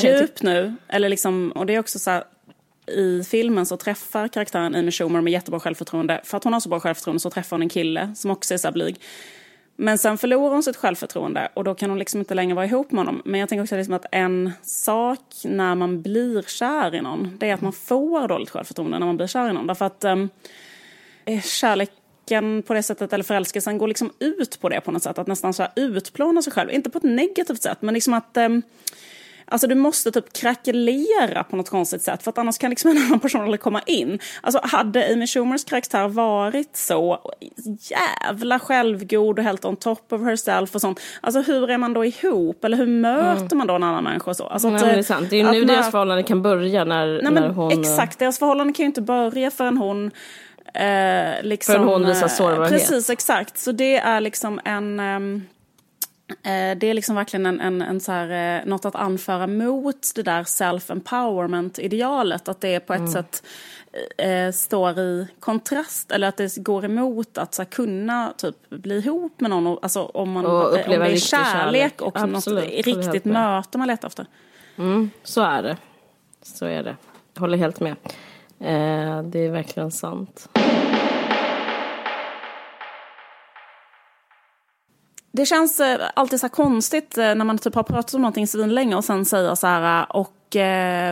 djup 0.04 0.42
nu, 0.42 0.74
eller 0.88 1.08
liksom, 1.08 1.52
och 1.52 1.66
det 1.66 1.74
är 1.74 1.78
också 1.78 1.98
så 1.98 2.10
här, 2.10 2.24
i 2.86 3.24
filmen 3.24 3.66
så 3.66 3.76
träffar 3.76 4.28
karaktären 4.28 4.74
Amy 4.74 4.90
Schumer 4.90 5.20
med 5.20 5.32
jättebra 5.32 5.60
självförtroende. 5.60 6.20
För 6.24 6.36
att 6.36 6.44
hon 6.44 6.52
har 6.52 6.60
så 6.60 6.68
bra 6.68 6.80
självförtroende 6.80 7.20
så 7.20 7.30
träffar 7.30 7.56
hon 7.56 7.62
en 7.62 7.68
kille 7.68 8.12
som 8.16 8.30
också 8.30 8.54
är 8.54 8.58
så 8.58 8.72
blyg. 8.72 9.00
Men 9.76 9.98
sen 9.98 10.18
förlorar 10.18 10.52
hon 10.52 10.62
sitt 10.62 10.76
självförtroende 10.76 11.48
och 11.54 11.64
då 11.64 11.74
kan 11.74 11.90
hon 11.90 11.98
liksom 11.98 12.20
inte 12.20 12.34
längre 12.34 12.54
vara 12.54 12.66
ihop 12.66 12.92
med 12.92 12.98
honom. 13.04 13.22
Men 13.24 13.40
jag 13.40 13.48
tänker 13.48 13.62
också 13.62 13.76
liksom 13.76 13.94
att 13.94 14.06
en 14.12 14.52
sak 14.62 15.20
när 15.44 15.74
man 15.74 16.02
blir 16.02 16.42
kär 16.42 16.94
i 16.94 17.00
någon, 17.00 17.36
det 17.38 17.50
är 17.50 17.54
att 17.54 17.60
man 17.60 17.72
får 17.72 18.28
dåligt 18.28 18.50
självförtroende 18.50 18.98
när 18.98 19.06
man 19.06 19.16
blir 19.16 19.26
kär 19.26 19.50
i 19.50 19.52
någon. 19.52 19.66
Därför 19.66 19.84
att 19.84 20.04
um, 20.04 20.30
kärleken 21.44 22.62
på 22.62 22.74
det 22.74 22.82
sättet, 22.82 23.12
eller 23.12 23.24
förälskelsen, 23.24 23.78
går 23.78 23.88
liksom 23.88 24.12
ut 24.18 24.60
på 24.60 24.68
det 24.68 24.80
på 24.80 24.92
något 24.92 25.02
sätt. 25.02 25.18
Att 25.18 25.26
nästan 25.26 25.54
så 25.54 25.62
här 25.62 25.72
utplåna 25.76 26.42
sig 26.42 26.52
själv. 26.52 26.70
Inte 26.70 26.90
på 26.90 26.98
ett 26.98 27.04
negativt 27.04 27.62
sätt, 27.62 27.78
men 27.82 27.94
liksom 27.94 28.14
att 28.14 28.36
um, 28.36 28.62
Alltså 29.52 29.66
du 29.66 29.74
måste 29.74 30.10
typ 30.12 30.32
krackelera 30.32 31.44
på 31.44 31.56
något 31.56 31.70
konstigt 31.70 32.02
sätt 32.02 32.22
för 32.22 32.30
att 32.30 32.38
annars 32.38 32.58
kan 32.58 32.70
liksom 32.70 32.90
en 32.90 32.98
annan 32.98 33.20
person 33.20 33.40
aldrig 33.40 33.60
komma 33.60 33.82
in. 33.86 34.18
Alltså 34.40 34.60
hade 34.62 35.12
Amy 35.12 35.26
Schumers 35.26 35.64
karaktär 35.64 36.08
varit 36.08 36.76
så 36.76 37.18
jävla 37.90 38.58
självgod 38.58 39.38
och 39.38 39.44
helt 39.44 39.64
on 39.64 39.76
top 39.76 40.12
of 40.12 40.22
herself 40.22 40.74
och 40.74 40.80
sånt. 40.80 41.00
Alltså 41.20 41.40
hur 41.40 41.70
är 41.70 41.78
man 41.78 41.92
då 41.92 42.04
ihop? 42.04 42.64
Eller 42.64 42.76
hur 42.76 42.86
möter 42.86 43.40
mm. 43.40 43.58
man 43.58 43.66
då 43.66 43.74
en 43.74 43.82
annan 43.82 44.04
människa 44.04 44.30
och 44.30 44.36
så? 44.36 44.46
Alltså 44.46 44.70
nej, 44.70 44.82
det 44.82 44.90
är 44.90 45.02
sant. 45.02 45.30
Det 45.30 45.36
är 45.40 45.44
ju 45.44 45.50
nu 45.50 45.64
deras 45.64 45.90
förhållande 45.90 46.22
kan 46.22 46.42
börja 46.42 46.84
när, 46.84 47.20
nej, 47.22 47.32
när 47.32 47.48
hon... 47.48 47.80
Exakt, 47.80 48.18
deras 48.18 48.38
förhållande 48.38 48.72
kan 48.72 48.82
ju 48.84 48.86
inte 48.86 49.02
börja 49.02 49.50
förrän 49.50 49.76
hon 49.76 50.10
Eh, 50.74 51.42
liksom, 51.42 51.74
Förrän 51.74 51.88
hon 51.88 52.06
visar 52.06 52.28
sårbarhet. 52.28 52.72
Precis, 52.72 53.10
exakt. 53.10 53.58
Så 53.58 53.72
det 53.72 53.96
är 53.96 54.20
liksom 54.20 54.60
en... 54.64 55.00
Um, 55.00 55.42
Eh, 55.42 55.51
det 56.76 56.86
är 56.86 56.94
liksom 56.94 57.16
verkligen 57.16 57.46
en, 57.46 57.60
en, 57.60 57.82
en 57.82 58.00
så 58.00 58.12
här, 58.12 58.60
eh, 58.60 58.66
något 58.66 58.84
att 58.84 58.94
anföra 58.94 59.46
mot 59.46 60.14
det 60.14 60.22
där 60.22 60.42
self-empowerment-idealet. 60.42 62.48
Att 62.48 62.60
det 62.60 62.80
på 62.80 62.94
ett 62.94 62.98
mm. 62.98 63.12
sätt 63.12 63.42
eh, 64.18 64.52
står 64.52 64.98
i 64.98 65.26
kontrast, 65.40 66.10
eller 66.10 66.28
att 66.28 66.36
det 66.36 66.56
går 66.56 66.84
emot 66.84 67.38
att 67.38 67.54
så 67.54 67.62
här, 67.62 67.70
kunna 67.70 68.32
typ, 68.36 68.70
bli 68.70 68.98
ihop 68.98 69.40
med 69.40 69.50
någon. 69.50 69.78
Alltså, 69.82 70.02
om, 70.02 70.30
man, 70.30 70.46
och 70.46 70.52
om 70.52 70.72
det 70.72 70.80
är 70.80 71.16
kärlek, 71.16 71.20
kärlek 71.20 72.00
och 72.00 72.16
Absolut, 72.16 72.64
något 72.64 72.86
riktigt 72.86 73.24
möte 73.24 73.78
man 73.78 73.88
letar 73.88 74.08
efter. 74.08 74.26
Mm, 74.76 75.10
så 75.22 75.42
är 75.42 75.62
det. 75.62 75.76
Så 76.42 76.66
är 76.66 76.82
det. 76.82 76.96
Jag 77.34 77.40
håller 77.40 77.58
helt 77.58 77.80
med. 77.80 77.96
Eh, 78.60 79.22
det 79.22 79.38
är 79.38 79.50
verkligen 79.50 79.90
sant. 79.90 80.48
Det 85.32 85.46
känns 85.46 85.80
eh, 85.80 86.00
alltid 86.14 86.40
så 86.40 86.48
konstigt 86.48 87.18
eh, 87.18 87.34
när 87.34 87.44
man 87.44 87.58
typ 87.58 87.74
har 87.74 87.82
pratat 87.82 88.14
om 88.14 88.20
någonting 88.22 88.46
länge 88.66 88.96
och 88.96 89.04
sen 89.04 89.24
säger 89.24 89.54
så 89.54 89.66
här 89.66 90.00
eh, 90.00 90.10
och 90.10 90.36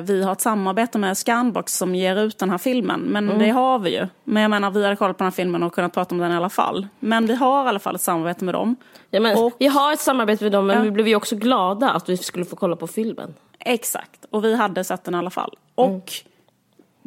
vi 0.02 0.22
har 0.24 0.32
ett 0.32 0.40
samarbete 0.40 0.98
med 0.98 1.18
Scanbox 1.18 1.76
som 1.76 1.94
ger 1.94 2.16
ut 2.16 2.38
den 2.38 2.50
här 2.50 2.58
filmen. 2.58 3.00
Men 3.00 3.28
mm. 3.28 3.38
det 3.38 3.50
har 3.50 3.78
vi 3.78 3.90
ju. 3.90 4.06
Men 4.24 4.42
jag 4.42 4.50
menar 4.50 4.70
vi 4.70 4.84
hade 4.84 4.96
kollat 4.96 5.18
på 5.18 5.24
den 5.24 5.32
här 5.32 5.36
filmen 5.36 5.62
och 5.62 5.74
kunnat 5.74 5.92
prata 5.92 6.14
om 6.14 6.20
den 6.20 6.32
i 6.32 6.36
alla 6.36 6.48
fall. 6.48 6.86
Men 6.98 7.26
vi 7.26 7.34
har 7.34 7.64
i 7.64 7.68
alla 7.68 7.78
fall 7.78 7.94
ett 7.94 8.00
samarbete 8.00 8.44
med 8.44 8.54
dem. 8.54 8.76
Ja, 9.10 9.20
men, 9.20 9.38
och, 9.38 9.52
vi 9.58 9.66
har 9.66 9.92
ett 9.92 10.00
samarbete 10.00 10.44
med 10.44 10.52
dem 10.52 10.66
men 10.66 10.76
ja. 10.76 10.82
vi 10.82 10.90
blev 10.90 11.08
ju 11.08 11.14
också 11.14 11.36
glada 11.36 11.90
att 11.90 12.08
vi 12.08 12.16
skulle 12.16 12.44
få 12.44 12.56
kolla 12.56 12.76
på 12.76 12.86
filmen. 12.86 13.34
Exakt, 13.58 14.24
och 14.30 14.44
vi 14.44 14.54
hade 14.54 14.84
sett 14.84 15.04
den 15.04 15.14
i 15.14 15.18
alla 15.18 15.30
fall. 15.30 15.56
Och 15.74 15.88
mm. 15.88 16.02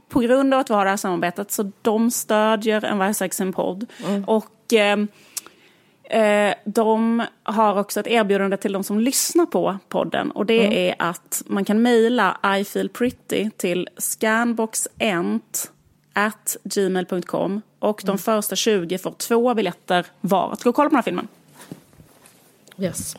på 0.10 0.20
grund 0.20 0.54
av 0.54 0.60
att 0.60 0.70
vi 0.70 0.74
har 0.74 0.86
det 0.86 0.90
här 0.90 0.98
samarbetet 0.98 1.52
så 1.52 1.72
de 1.82 2.12
stödjer 2.12 2.86
en 2.86 2.98
varje 2.98 3.52
podd. 3.52 3.86
Mm. 4.08 4.24
Och 4.24 4.74
eh, 4.74 4.98
Eh, 6.04 6.54
de 6.66 7.24
har 7.44 7.80
också 7.80 8.00
ett 8.00 8.08
erbjudande 8.08 8.58
till 8.58 8.74
de 8.74 8.84
som 8.84 9.00
lyssnar 9.00 9.46
på 9.46 9.78
podden 9.90 10.32
och 10.32 10.46
det 10.46 10.66
mm. 10.66 10.78
är 10.78 10.96
att 11.00 11.44
man 11.46 11.66
kan 11.66 11.82
mejla 11.82 12.58
I 12.60 12.64
feel 12.64 12.90
pretty 12.90 13.50
till 13.58 13.90
scanboxent 13.98 15.72
at 16.14 16.58
gmail.com 16.64 17.62
och 17.80 18.02
de 18.04 18.10
mm. 18.10 18.18
första 18.18 18.56
20 18.56 18.98
får 18.98 19.12
två 19.12 19.54
biljetter 19.54 20.06
var 20.22 20.52
att 20.52 20.64
gå 20.64 20.70
och 20.70 20.76
kolla 20.76 20.90
på 20.90 20.94
den 20.94 20.98
här 20.98 21.04
filmen. 21.04 21.28
Yes. 22.78 23.18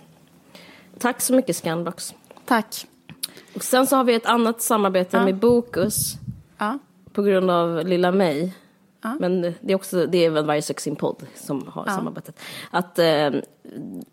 Tack 0.98 1.20
så 1.20 1.34
mycket 1.34 1.56
Scanbox. 1.56 2.14
Tack. 2.44 2.86
Och 3.54 3.64
sen 3.64 3.86
så 3.86 3.96
har 3.96 4.04
vi 4.04 4.14
ett 4.14 4.26
annat 4.26 4.62
samarbete 4.62 5.16
ja. 5.16 5.24
med 5.24 5.34
Bokus. 5.34 6.14
Ja. 6.58 6.78
På 7.12 7.22
grund 7.22 7.50
av 7.50 7.86
lilla 7.86 8.12
mig. 8.12 8.54
Ja. 9.04 9.16
Men 9.20 9.40
det 9.40 9.72
är 9.72 9.74
också, 9.74 10.06
det 10.06 10.24
är 10.24 10.30
väl 10.30 10.44
varje 10.44 10.62
sexinpodd 10.62 11.26
som 11.34 11.68
har 11.68 11.84
ja. 11.86 11.92
samarbetet. 11.92 12.40
Att 12.70 12.98
eh, 12.98 13.30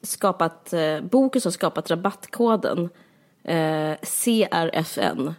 skapat, 0.01 0.73
eh, 0.73 1.01
Bokus 1.01 1.43
har 1.43 1.51
skapat 1.51 1.91
rabattkoden 1.91 2.89
eh, 3.43 3.93
CRFN. 4.01 5.33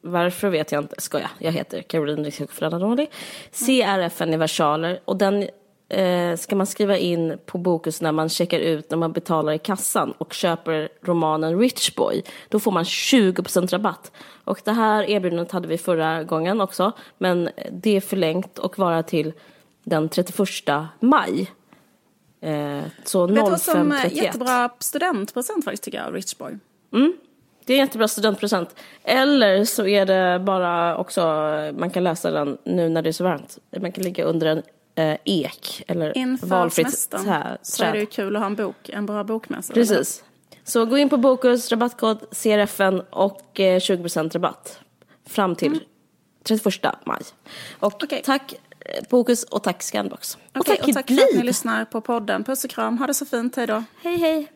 Varför 0.00 0.48
vet 0.48 0.72
jag 0.72 0.84
inte, 0.84 1.00
ska 1.00 1.20
jag. 1.20 1.30
Jag 1.38 1.52
heter 1.52 1.82
Caroline 1.82 2.24
Rikshoff 2.24 2.50
Franadoli. 2.50 3.06
CRFN 3.52 4.34
i 4.34 4.36
versaler 4.36 5.00
och 5.04 5.16
den 5.16 5.48
eh, 5.88 6.36
ska 6.36 6.56
man 6.56 6.66
skriva 6.66 6.98
in 6.98 7.38
på 7.46 7.58
Bokus 7.58 8.00
när 8.00 8.12
man 8.12 8.28
checkar 8.28 8.58
ut, 8.58 8.90
när 8.90 8.98
man 8.98 9.12
betalar 9.12 9.52
i 9.52 9.58
kassan 9.58 10.12
och 10.12 10.32
köper 10.32 10.88
romanen 11.02 11.58
Rich 11.58 11.94
Boy. 11.94 12.22
Då 12.48 12.60
får 12.60 12.72
man 12.72 12.84
20% 12.84 13.68
rabatt. 13.68 14.12
Och 14.44 14.60
det 14.64 14.72
här 14.72 15.10
erbjudandet 15.10 15.52
hade 15.52 15.68
vi 15.68 15.78
förra 15.78 16.24
gången 16.24 16.60
också, 16.60 16.92
men 17.18 17.50
det 17.72 17.96
är 17.96 18.00
förlängt 18.00 18.58
och 18.58 18.78
vara 18.78 19.02
till 19.02 19.32
den 19.84 20.08
31 20.08 20.48
maj. 21.00 21.50
Eh, 22.40 22.82
så 23.04 23.26
Vet 23.26 23.36
du 23.36 23.50
vad 23.50 23.60
som 23.60 23.92
är 23.92 24.04
05.31. 24.04 24.14
jättebra 24.14 24.70
studentpresent 24.78 25.64
faktiskt 25.64 25.82
tycker 25.82 25.98
jag, 25.98 26.14
Rich 26.14 26.38
Boy? 26.38 26.58
Det 27.66 27.72
är 27.72 27.76
en 27.76 27.84
jättebra 27.84 28.08
studentpresent. 28.08 28.74
Eller 29.02 29.64
så 29.64 29.86
är 29.86 30.06
det 30.06 30.38
bara 30.38 30.96
också, 30.96 31.22
man 31.78 31.90
kan 31.90 32.04
läsa 32.04 32.30
den 32.30 32.58
nu 32.64 32.88
när 32.88 33.02
det 33.02 33.10
är 33.10 33.12
så 33.12 33.24
varmt. 33.24 33.58
Man 33.80 33.92
kan 33.92 34.04
ligga 34.04 34.24
under 34.24 34.46
en 34.46 34.62
eh, 34.94 35.16
ek 35.24 35.84
eller 35.86 36.18
Inför 36.18 36.46
valfritt 36.46 37.10
träd. 37.10 37.58
så 37.62 37.84
är 37.84 37.92
det 37.92 37.98
ju 37.98 38.06
kul 38.06 38.36
att 38.36 38.42
ha 38.42 38.46
en 38.46 38.54
bok, 38.54 38.88
en 38.88 39.06
bra 39.06 39.24
bokmässa. 39.24 39.74
Precis. 39.74 40.24
Så 40.64 40.84
gå 40.84 40.98
in 40.98 41.08
på 41.08 41.16
Bokus, 41.16 41.70
rabattkod 41.70 42.18
CRFN 42.30 43.00
och 43.10 43.60
eh, 43.60 43.78
20% 43.78 44.32
rabatt. 44.32 44.78
Fram 45.26 45.56
till 45.56 45.80
31 46.42 46.84
maj. 47.04 47.22
Och 47.80 48.04
Okej. 48.04 48.22
tack 48.24 48.54
eh, 48.80 49.04
Bokus 49.10 49.44
och 49.44 49.62
tack 49.62 49.82
Scanbox. 49.82 50.34
Okej, 50.34 50.60
och 50.60 50.66
tack, 50.66 50.88
och 50.88 50.94
tack 50.94 51.06
för 51.06 51.14
att 51.14 51.34
ni 51.36 51.42
lyssnar 51.42 51.84
på 51.84 52.00
podden. 52.00 52.44
Puss 52.44 52.64
och 52.64 52.70
kram, 52.70 52.98
ha 52.98 53.06
det 53.06 53.14
så 53.14 53.26
fint, 53.26 53.56
hej 53.56 53.66
då. 53.66 53.84
Hej 54.02 54.16
hej. 54.16 54.48